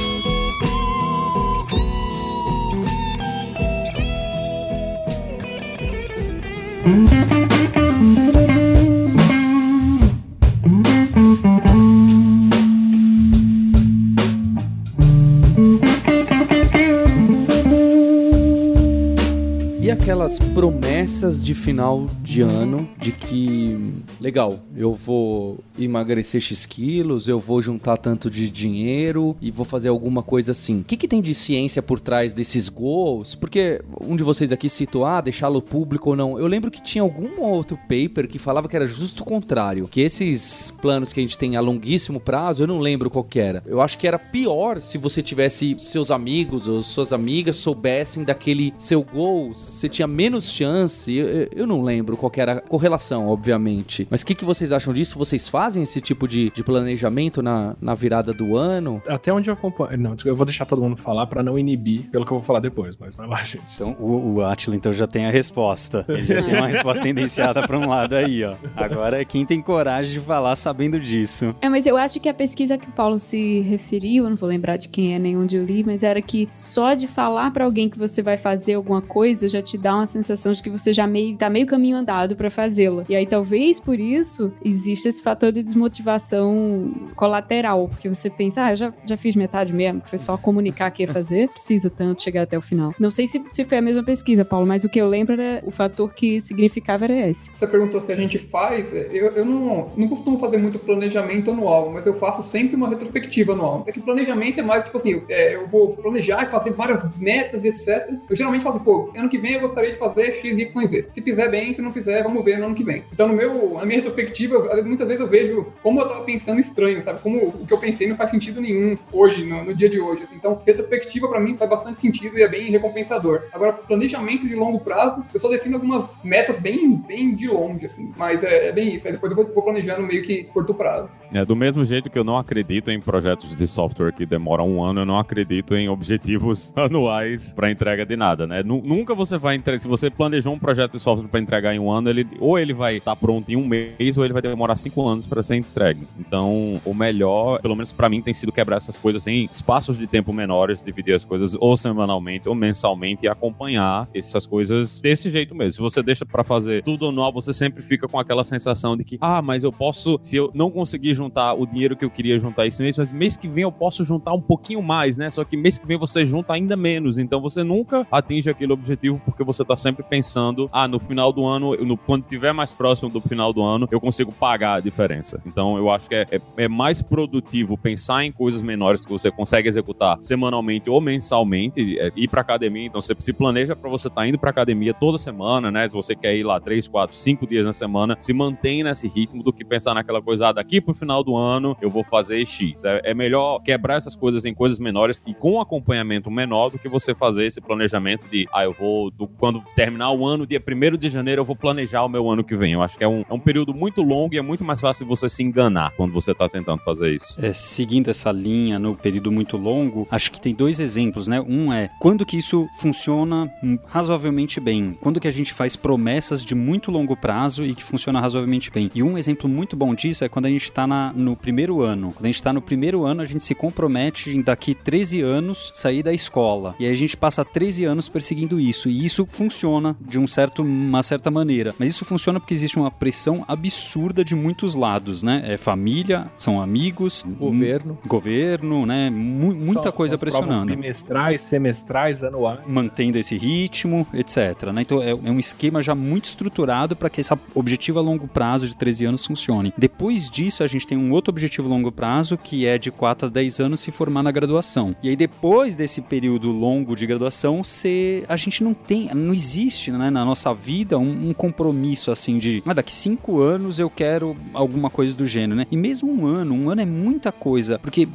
Aquelas 19.90 20.38
promessas 20.38 21.44
de 21.44 21.52
final 21.52 22.06
de 22.22 22.42
ano 22.42 22.88
de 22.96 23.10
que, 23.10 23.92
legal, 24.20 24.60
eu 24.76 24.94
vou 24.94 25.58
emagrecer 25.78 26.40
X 26.40 26.64
quilos, 26.64 27.26
eu 27.26 27.38
vou 27.38 27.60
juntar 27.60 27.96
tanto 27.96 28.30
de 28.30 28.48
dinheiro 28.48 29.36
e 29.40 29.50
vou 29.50 29.64
fazer 29.64 29.88
alguma 29.88 30.22
coisa 30.22 30.52
assim. 30.52 30.80
O 30.80 30.84
que, 30.84 30.96
que 30.96 31.08
tem 31.08 31.20
de 31.20 31.34
ciência 31.34 31.82
por 31.82 31.98
trás 31.98 32.32
desses 32.32 32.68
goals? 32.68 33.34
Porque 33.34 33.82
um 34.00 34.14
de 34.14 34.22
vocês 34.22 34.52
aqui 34.52 34.68
citou, 34.68 35.04
ah, 35.04 35.20
deixá-lo 35.20 35.60
público 35.60 36.10
ou 36.10 36.16
não. 36.16 36.38
Eu 36.38 36.46
lembro 36.46 36.70
que 36.70 36.82
tinha 36.82 37.02
algum 37.02 37.42
outro 37.42 37.76
paper 37.76 38.28
que 38.28 38.38
falava 38.38 38.68
que 38.68 38.76
era 38.76 38.86
justo 38.86 39.22
o 39.22 39.26
contrário. 39.26 39.88
Que 39.88 40.00
esses 40.00 40.72
planos 40.80 41.12
que 41.12 41.20
a 41.20 41.22
gente 41.22 41.36
tem 41.36 41.56
a 41.56 41.60
longuíssimo 41.60 42.20
prazo, 42.20 42.62
eu 42.62 42.66
não 42.66 42.78
lembro 42.78 43.10
qual 43.10 43.24
que 43.24 43.40
era. 43.40 43.62
Eu 43.66 43.80
acho 43.80 43.98
que 43.98 44.06
era 44.06 44.18
pior 44.18 44.80
se 44.80 44.98
você 44.98 45.22
tivesse 45.22 45.74
seus 45.78 46.10
amigos 46.10 46.68
ou 46.68 46.80
suas 46.80 47.12
amigas 47.12 47.56
soubessem 47.56 48.22
daquele 48.24 48.72
seu 48.78 49.02
goal, 49.02 49.52
você 49.80 49.88
tinha 49.88 50.06
menos 50.06 50.50
chance. 50.50 51.12
Eu, 51.14 51.48
eu- 51.56 51.66
não 51.70 51.82
lembro 51.82 52.16
qual 52.16 52.28
que 52.30 52.40
era 52.40 52.54
a 52.54 52.60
correlação, 52.60 53.28
obviamente. 53.28 54.06
Mas 54.10 54.22
o 54.22 54.26
que, 54.26 54.34
que 54.34 54.44
vocês 54.44 54.72
acham 54.72 54.92
disso? 54.92 55.16
Vocês 55.18 55.48
fazem 55.48 55.82
esse 55.84 56.00
tipo 56.00 56.26
de, 56.26 56.50
de 56.50 56.64
planejamento 56.64 57.40
na, 57.42 57.76
na 57.80 57.94
virada 57.94 58.32
do 58.32 58.56
ano? 58.56 59.00
Até 59.06 59.32
onde 59.32 59.48
eu 59.48 59.54
acompanho. 59.54 59.96
Não, 59.98 60.16
eu 60.24 60.34
vou 60.34 60.44
deixar 60.44 60.66
todo 60.66 60.82
mundo 60.82 60.96
falar 60.96 61.26
pra 61.26 61.42
não 61.42 61.56
inibir 61.58 62.10
pelo 62.10 62.24
que 62.26 62.32
eu 62.32 62.38
vou 62.38 62.44
falar 62.44 62.58
depois, 62.60 62.96
mas 62.98 63.14
vai 63.14 63.26
lá, 63.28 63.42
gente. 63.44 63.62
Então 63.76 63.96
o, 64.00 64.34
o 64.34 64.44
Atila 64.44 64.74
então 64.76 64.92
já 64.92 65.06
tem 65.06 65.26
a 65.26 65.30
resposta. 65.30 66.04
Ele 66.08 66.26
já 66.26 66.42
tem 66.42 66.54
uma 66.56 66.66
resposta 66.68 67.02
tendenciada 67.04 67.64
para 67.66 67.78
um 67.78 67.88
lado 67.88 68.14
aí, 68.16 68.44
ó. 68.44 68.54
Agora 68.76 69.20
é 69.20 69.24
quem 69.24 69.46
tem 69.46 69.62
coragem 69.62 70.12
de 70.12 70.20
falar 70.20 70.56
sabendo 70.56 70.98
disso. 70.98 71.54
É, 71.60 71.68
mas 71.68 71.86
eu 71.86 71.96
acho 71.96 72.18
que 72.20 72.28
a 72.28 72.34
pesquisa 72.34 72.76
que 72.76 72.88
o 72.88 72.92
Paulo 72.92 73.18
se 73.20 73.60
referiu, 73.60 74.24
eu 74.24 74.30
não 74.30 74.36
vou 74.36 74.48
lembrar 74.48 74.76
de 74.76 74.88
quem 74.88 75.14
é 75.14 75.18
nem 75.18 75.36
onde 75.36 75.56
eu 75.56 75.64
li, 75.64 75.84
mas 75.84 76.02
era 76.02 76.20
que 76.20 76.48
só 76.50 76.94
de 76.94 77.06
falar 77.06 77.50
pra 77.52 77.64
alguém 77.64 77.88
que 77.88 77.98
você 77.98 78.22
vai 78.22 78.36
fazer 78.36 78.74
alguma 78.74 79.00
coisa 79.00 79.48
já 79.48 79.62
te 79.62 79.69
dá 79.78 79.94
uma 79.94 80.06
sensação 80.06 80.52
de 80.52 80.62
que 80.62 80.70
você 80.70 80.92
já 80.92 81.06
meio 81.06 81.36
tá 81.36 81.48
meio 81.48 81.66
caminho 81.66 81.96
andado 81.96 82.36
pra 82.36 82.50
fazê-la. 82.50 83.04
E 83.08 83.14
aí 83.14 83.26
talvez 83.26 83.78
por 83.80 83.98
isso 83.98 84.52
exista 84.64 85.08
esse 85.08 85.22
fator 85.22 85.52
de 85.52 85.62
desmotivação 85.62 86.92
colateral, 87.16 87.88
porque 87.88 88.08
você 88.08 88.28
pensa, 88.28 88.64
ah, 88.64 88.74
já, 88.74 88.92
já 89.06 89.16
fiz 89.16 89.36
metade 89.36 89.72
mesmo, 89.72 90.00
que 90.00 90.08
foi 90.08 90.18
só 90.18 90.36
comunicar 90.36 90.90
que 90.90 91.02
ia 91.02 91.08
fazer, 91.12 91.48
precisa 91.48 91.90
tanto 91.90 92.22
chegar 92.22 92.42
até 92.42 92.56
o 92.56 92.60
final. 92.60 92.94
Não 92.98 93.10
sei 93.10 93.26
se, 93.26 93.42
se 93.48 93.64
foi 93.64 93.78
a 93.78 93.82
mesma 93.82 94.02
pesquisa, 94.02 94.44
Paulo, 94.44 94.66
mas 94.66 94.84
o 94.84 94.88
que 94.88 95.00
eu 95.00 95.08
lembro 95.08 95.40
era 95.40 95.62
o 95.66 95.70
fator 95.70 96.12
que 96.14 96.40
significava 96.40 97.04
era 97.04 97.28
esse. 97.28 97.50
Você 97.54 97.66
perguntou 97.66 98.00
se 98.00 98.12
a 98.12 98.16
gente 98.16 98.38
faz. 98.38 98.92
Eu, 98.92 99.32
eu 99.36 99.44
não, 99.44 99.90
não 99.96 100.08
costumo 100.08 100.38
fazer 100.38 100.58
muito 100.58 100.78
planejamento 100.78 101.50
anual, 101.50 101.90
mas 101.90 102.06
eu 102.06 102.14
faço 102.14 102.42
sempre 102.42 102.76
uma 102.76 102.88
retrospectiva 102.88 103.52
anual. 103.52 103.84
É 103.86 103.92
que 103.92 104.00
planejamento 104.00 104.60
é 104.60 104.62
mais 104.62 104.84
tipo 104.84 104.98
assim: 104.98 105.10
eu, 105.10 105.24
é, 105.28 105.54
eu 105.54 105.66
vou 105.68 105.94
planejar 105.96 106.44
e 106.44 106.50
fazer 106.50 106.72
várias 106.72 107.04
metas 107.16 107.64
e 107.64 107.68
etc. 107.68 108.12
Eu 108.28 108.36
geralmente 108.36 108.62
falo, 108.62 108.80
pô, 108.80 109.10
ano 109.16 109.28
que 109.28 109.38
vem 109.38 109.59
gostaria 109.60 109.92
de 109.92 109.98
fazer 109.98 110.32
X, 110.32 110.58
Y, 110.58 110.86
Z. 110.88 111.06
Se 111.14 111.20
fizer 111.22 111.48
bem, 111.48 111.72
se 111.74 111.82
não 111.82 111.92
fizer, 111.92 112.22
vamos 112.22 112.44
ver 112.44 112.58
no 112.58 112.66
ano 112.66 112.74
que 112.74 112.84
vem. 112.84 113.02
Então, 113.12 113.28
no 113.28 113.34
meu, 113.34 113.74
na 113.74 113.84
minha 113.86 113.98
retrospectiva, 113.98 114.82
muitas 114.84 115.06
vezes 115.06 115.20
eu 115.20 115.28
vejo 115.28 115.66
como 115.82 116.00
eu 116.00 116.08
tava 116.08 116.24
pensando 116.24 116.60
estranho, 116.60 117.02
sabe? 117.02 117.20
Como 117.20 117.38
o 117.38 117.66
que 117.66 117.72
eu 117.72 117.78
pensei 117.78 118.08
não 118.08 118.16
faz 118.16 118.30
sentido 118.30 118.60
nenhum 118.60 118.96
hoje, 119.12 119.44
no, 119.44 119.64
no 119.64 119.74
dia 119.74 119.88
de 119.88 120.00
hoje. 120.00 120.22
assim. 120.24 120.36
Então, 120.36 120.60
retrospectiva 120.66 121.28
pra 121.28 121.40
mim 121.40 121.56
faz 121.56 121.68
bastante 121.70 122.00
sentido 122.00 122.38
e 122.38 122.42
é 122.42 122.48
bem 122.48 122.70
recompensador. 122.70 123.42
Agora, 123.52 123.72
planejamento 123.72 124.46
de 124.46 124.54
longo 124.54 124.80
prazo, 124.80 125.24
eu 125.32 125.40
só 125.40 125.48
defino 125.48 125.76
algumas 125.76 126.18
metas 126.24 126.58
bem, 126.58 126.96
bem 127.06 127.34
de 127.34 127.48
longe, 127.48 127.86
assim. 127.86 128.12
Mas 128.16 128.42
é, 128.42 128.68
é 128.68 128.72
bem 128.72 128.94
isso. 128.94 129.06
Aí 129.06 129.12
depois 129.12 129.30
eu 129.32 129.36
vou, 129.36 129.46
vou 129.54 129.62
planejando 129.62 130.02
meio 130.06 130.22
que 130.22 130.44
curto 130.44 130.74
prazo. 130.74 131.08
É, 131.32 131.44
do 131.44 131.54
mesmo 131.54 131.84
jeito 131.84 132.10
que 132.10 132.18
eu 132.18 132.24
não 132.24 132.36
acredito 132.36 132.90
em 132.90 133.00
projetos 133.00 133.54
de 133.54 133.66
software 133.66 134.12
que 134.12 134.26
demoram 134.26 134.68
um 134.68 134.82
ano, 134.82 135.00
eu 135.02 135.06
não 135.06 135.18
acredito 135.18 135.74
em 135.76 135.88
objetivos 135.88 136.72
anuais 136.76 137.52
para 137.52 137.70
entrega 137.70 138.04
de 138.04 138.16
nada, 138.16 138.46
né? 138.46 138.62
Nu- 138.62 138.82
Nunca 138.84 139.14
você 139.14 139.38
vai 139.38 139.49
entregar. 139.54 139.78
Se 139.78 139.88
você 139.88 140.10
planejou 140.10 140.52
um 140.52 140.58
projeto 140.58 140.92
de 140.92 141.00
software 141.00 141.28
para 141.28 141.40
entregar 141.40 141.74
em 141.74 141.78
um 141.78 141.90
ano, 141.90 142.10
ele 142.10 142.26
ou 142.38 142.58
ele 142.58 142.72
vai 142.72 142.96
estar 142.96 143.16
pronto 143.16 143.50
em 143.50 143.56
um 143.56 143.66
mês, 143.66 144.16
ou 144.16 144.24
ele 144.24 144.32
vai 144.32 144.42
demorar 144.42 144.76
cinco 144.76 145.06
anos 145.06 145.26
para 145.26 145.42
ser 145.42 145.56
entregue. 145.56 146.06
Então, 146.18 146.80
o 146.84 146.94
melhor, 146.94 147.60
pelo 147.60 147.74
menos 147.74 147.92
para 147.92 148.08
mim, 148.08 148.20
tem 148.22 148.34
sido 148.34 148.52
quebrar 148.52 148.76
essas 148.76 148.96
coisas 148.96 149.26
em 149.26 149.44
espaços 149.44 149.98
de 149.98 150.06
tempo 150.06 150.32
menores, 150.32 150.84
dividir 150.84 151.14
as 151.14 151.24
coisas 151.24 151.56
ou 151.58 151.76
semanalmente 151.76 152.48
ou 152.48 152.54
mensalmente 152.54 153.24
e 153.24 153.28
acompanhar 153.28 154.08
essas 154.14 154.46
coisas 154.46 154.98
desse 155.00 155.30
jeito 155.30 155.54
mesmo. 155.54 155.72
Se 155.72 155.80
você 155.80 156.02
deixa 156.02 156.24
para 156.24 156.44
fazer 156.44 156.82
tudo 156.82 157.08
anual, 157.08 157.32
você 157.32 157.52
sempre 157.52 157.82
fica 157.82 158.08
com 158.08 158.18
aquela 158.18 158.44
sensação 158.44 158.96
de 158.96 159.04
que, 159.04 159.18
ah, 159.20 159.42
mas 159.42 159.64
eu 159.64 159.72
posso, 159.72 160.18
se 160.22 160.36
eu 160.36 160.50
não 160.54 160.70
conseguir 160.70 161.14
juntar 161.14 161.54
o 161.54 161.66
dinheiro 161.66 161.96
que 161.96 162.04
eu 162.04 162.10
queria 162.10 162.38
juntar 162.38 162.66
esse 162.66 162.82
mês, 162.82 162.96
mas 162.96 163.12
mês 163.12 163.36
que 163.36 163.48
vem 163.48 163.62
eu 163.62 163.72
posso 163.72 164.04
juntar 164.04 164.32
um 164.32 164.40
pouquinho 164.40 164.82
mais, 164.82 165.16
né? 165.16 165.30
Só 165.30 165.44
que 165.44 165.56
mês 165.56 165.78
que 165.78 165.86
vem 165.86 165.96
você 165.96 166.24
junta 166.24 166.52
ainda 166.52 166.76
menos. 166.76 167.18
Então 167.18 167.40
você 167.40 167.62
nunca 167.62 168.06
atinge 168.10 168.50
aquele 168.50 168.72
objetivo 168.72 169.20
porque 169.24 169.39
você 169.44 169.64
tá 169.64 169.76
sempre 169.76 170.02
pensando, 170.02 170.68
ah, 170.72 170.88
no 170.88 170.98
final 170.98 171.32
do 171.32 171.46
ano, 171.46 171.76
no, 171.76 171.96
quando 171.96 172.24
tiver 172.24 172.52
mais 172.52 172.74
próximo 172.74 173.08
do 173.08 173.20
final 173.20 173.52
do 173.52 173.62
ano, 173.62 173.88
eu 173.90 174.00
consigo 174.00 174.32
pagar 174.32 174.74
a 174.74 174.80
diferença. 174.80 175.40
Então 175.46 175.76
eu 175.76 175.90
acho 175.90 176.08
que 176.08 176.14
é, 176.14 176.26
é, 176.30 176.40
é 176.56 176.68
mais 176.68 177.02
produtivo 177.02 177.76
pensar 177.76 178.24
em 178.24 178.32
coisas 178.32 178.62
menores 178.62 179.04
que 179.04 179.12
você 179.12 179.30
consegue 179.30 179.68
executar 179.68 180.18
semanalmente 180.20 180.88
ou 180.88 181.00
mensalmente, 181.00 181.98
é, 181.98 182.12
ir 182.16 182.28
pra 182.28 182.40
academia. 182.40 182.86
Então 182.86 183.00
você 183.00 183.14
se 183.18 183.32
planeja 183.32 183.74
para 183.76 183.90
você 183.90 184.08
estar 184.08 184.26
indo 184.26 184.38
pra 184.38 184.50
academia 184.50 184.94
toda 184.94 185.18
semana, 185.18 185.70
né? 185.70 185.86
Se 185.88 185.94
você 185.94 186.14
quer 186.14 186.34
ir 186.34 186.42
lá 186.42 186.60
três, 186.60 186.88
quatro, 186.88 187.16
cinco 187.16 187.46
dias 187.46 187.64
na 187.64 187.72
semana, 187.72 188.16
se 188.18 188.32
mantém 188.32 188.82
nesse 188.82 189.08
ritmo 189.08 189.42
do 189.42 189.52
que 189.52 189.64
pensar 189.64 189.94
naquela 189.94 190.22
coisa, 190.22 190.48
ah, 190.48 190.52
daqui 190.52 190.80
pro 190.80 190.94
final 190.94 191.22
do 191.22 191.36
ano 191.36 191.76
eu 191.80 191.90
vou 191.90 192.04
fazer 192.04 192.44
X. 192.44 192.84
É, 192.84 193.10
é 193.10 193.14
melhor 193.14 193.60
quebrar 193.60 193.96
essas 193.96 194.16
coisas 194.16 194.44
em 194.44 194.54
coisas 194.54 194.78
menores 194.78 195.22
e 195.26 195.34
com 195.34 195.60
acompanhamento 195.60 196.30
menor 196.30 196.70
do 196.70 196.78
que 196.78 196.88
você 196.88 197.14
fazer 197.14 197.46
esse 197.46 197.60
planejamento 197.60 198.28
de, 198.28 198.48
ah, 198.52 198.64
eu 198.64 198.72
vou, 198.72 199.10
do- 199.20 199.28
quando 199.28 199.60
terminar 199.74 200.10
o 200.12 200.26
ano, 200.26 200.46
dia 200.46 200.60
1 200.60 200.96
de 200.96 201.08
janeiro, 201.08 201.40
eu 201.42 201.44
vou 201.44 201.54
planejar 201.56 202.02
o 202.04 202.08
meu 202.08 202.28
ano 202.30 202.42
que 202.42 202.56
vem. 202.56 202.72
Eu 202.72 202.82
acho 202.82 202.96
que 202.96 203.04
é 203.04 203.08
um, 203.08 203.24
é 203.28 203.32
um 203.34 203.38
período 203.38 203.74
muito 203.74 204.02
longo 204.02 204.34
e 204.34 204.38
é 204.38 204.42
muito 204.42 204.64
mais 204.64 204.80
fácil 204.80 205.06
você 205.06 205.28
se 205.28 205.42
enganar 205.42 205.92
quando 205.96 206.12
você 206.12 206.34
tá 206.34 206.48
tentando 206.48 206.82
fazer 206.82 207.14
isso. 207.14 207.36
É, 207.44 207.52
seguindo 207.52 208.08
essa 208.10 208.32
linha 208.32 208.78
no 208.78 208.96
período 208.96 209.30
muito 209.30 209.56
longo, 209.56 210.06
acho 210.10 210.30
que 210.32 210.40
tem 210.40 210.54
dois 210.54 210.80
exemplos, 210.80 211.28
né? 211.28 211.40
Um 211.40 211.72
é 211.72 211.90
quando 212.00 212.24
que 212.24 212.36
isso 212.38 212.66
funciona 212.78 213.50
razoavelmente 213.86 214.60
bem, 214.60 214.96
quando 215.00 215.20
que 215.20 215.28
a 215.28 215.32
gente 215.32 215.52
faz 215.52 215.76
promessas 215.76 216.44
de 216.44 216.54
muito 216.54 216.90
longo 216.90 217.16
prazo 217.16 217.64
e 217.64 217.74
que 217.74 217.84
funciona 217.84 218.20
razoavelmente 218.20 218.70
bem. 218.70 218.90
E 218.94 219.02
um 219.02 219.18
exemplo 219.18 219.48
muito 219.48 219.76
bom 219.76 219.94
disso 219.94 220.24
é 220.24 220.28
quando 220.28 220.46
a 220.46 220.50
gente 220.50 220.62
está 220.64 220.80
tá 220.88 221.12
no 221.14 221.36
primeiro 221.36 221.82
ano. 221.82 222.12
Quando 222.12 222.24
a 222.24 222.28
gente 222.28 222.42
tá 222.42 222.52
no 222.52 222.62
primeiro 222.62 223.04
ano, 223.04 223.20
a 223.20 223.24
gente 223.24 223.42
se 223.44 223.54
compromete 223.54 224.30
em 224.30 224.40
daqui 224.40 224.74
13 224.74 225.20
anos 225.20 225.70
sair 225.74 226.02
da 226.02 226.12
escola. 226.12 226.74
E 226.78 226.86
aí 226.86 226.92
a 226.92 226.96
gente 226.96 227.16
passa 227.16 227.44
13 227.44 227.84
anos 227.84 228.08
perseguindo 228.08 228.58
isso. 228.58 228.88
E 228.88 229.04
isso 229.04 229.09
funciona 229.30 229.96
de 230.00 230.18
um 230.18 230.26
certo, 230.26 230.62
uma 230.62 231.02
certa 231.02 231.30
maneira. 231.30 231.74
Mas 231.78 231.90
isso 231.90 232.04
funciona 232.04 232.38
porque 232.40 232.54
existe 232.54 232.78
uma 232.78 232.90
pressão 232.90 233.44
absurda 233.48 234.24
de 234.24 234.34
muitos 234.34 234.74
lados, 234.74 235.22
né? 235.22 235.42
É 235.46 235.56
família, 235.56 236.30
são 236.36 236.60
amigos, 236.60 237.24
Governo. 237.38 237.92
m- 238.02 238.08
governo, 238.08 238.86
né? 238.86 239.10
Mu- 239.10 239.54
muita 239.54 239.84
São- 239.84 239.92
coisa 239.92 240.12
são 240.12 240.18
pressionando 240.18 240.74
Bimestrais, 240.74 241.42
semestrais, 241.42 242.22
anuais. 242.24 242.60
mantendo 242.66 243.18
esse 243.18 243.36
ritmo, 243.36 244.06
etc. 244.14 244.70
né? 244.72 244.82
Então 244.82 245.02
é, 245.02 245.10
é 245.10 245.14
um 245.30 245.38
esquema 245.38 245.80
já 245.82 245.94
muito 245.94 246.26
estruturado 246.26 246.94
para 246.96 247.08
que 247.10 247.20
esse 247.20 247.32
objetivo 247.54 247.98
a 247.98 248.02
longo 248.02 248.26
prazo 248.28 248.66
de 248.68 248.74
13 248.76 249.04
anos 249.06 249.24
funcione. 249.26 249.72
Depois 249.76 250.28
disso, 250.28 250.62
a 250.62 250.66
gente 250.66 250.86
tem 250.86 250.98
um 250.98 251.12
outro 251.12 251.30
objetivo 251.30 251.66
a 251.66 251.70
longo 251.70 251.90
prazo 251.92 252.36
que 252.36 252.66
é 252.66 252.76
de 252.78 252.90
4 252.90 253.26
a 253.26 253.30
10 253.30 253.60
anos 253.60 253.80
se 253.80 253.90
formar 253.90 254.22
na 254.22 254.30
graduação. 254.30 254.94
E 255.02 255.08
aí 255.08 255.16
depois 255.16 255.76
desse 255.76 256.00
período 256.00 256.50
longo 256.50 256.94
de 256.94 257.06
graduação, 257.06 257.62
você, 257.62 258.24
a 258.28 258.36
gente 258.36 258.62
não 258.62 258.74
tem, 258.74 258.99
não 259.14 259.32
existe 259.32 259.90
né, 259.90 260.10
na 260.10 260.24
nossa 260.24 260.52
vida 260.52 260.98
um, 260.98 261.30
um 261.30 261.32
compromisso 261.32 262.10
assim 262.10 262.38
de, 262.38 262.62
ah, 262.66 262.74
daqui 262.74 262.92
5 262.92 263.40
anos 263.40 263.78
eu 263.78 263.88
quero 263.88 264.36
alguma 264.52 264.90
coisa 264.90 265.14
do 265.14 265.26
gênero, 265.26 265.54
né? 265.54 265.66
E 265.70 265.76
mesmo 265.76 266.12
um 266.12 266.26
ano, 266.26 266.54
um 266.54 266.70
ano 266.70 266.80
é 266.80 266.86
muita 266.86 267.32
coisa, 267.32 267.78
porque 267.78 268.08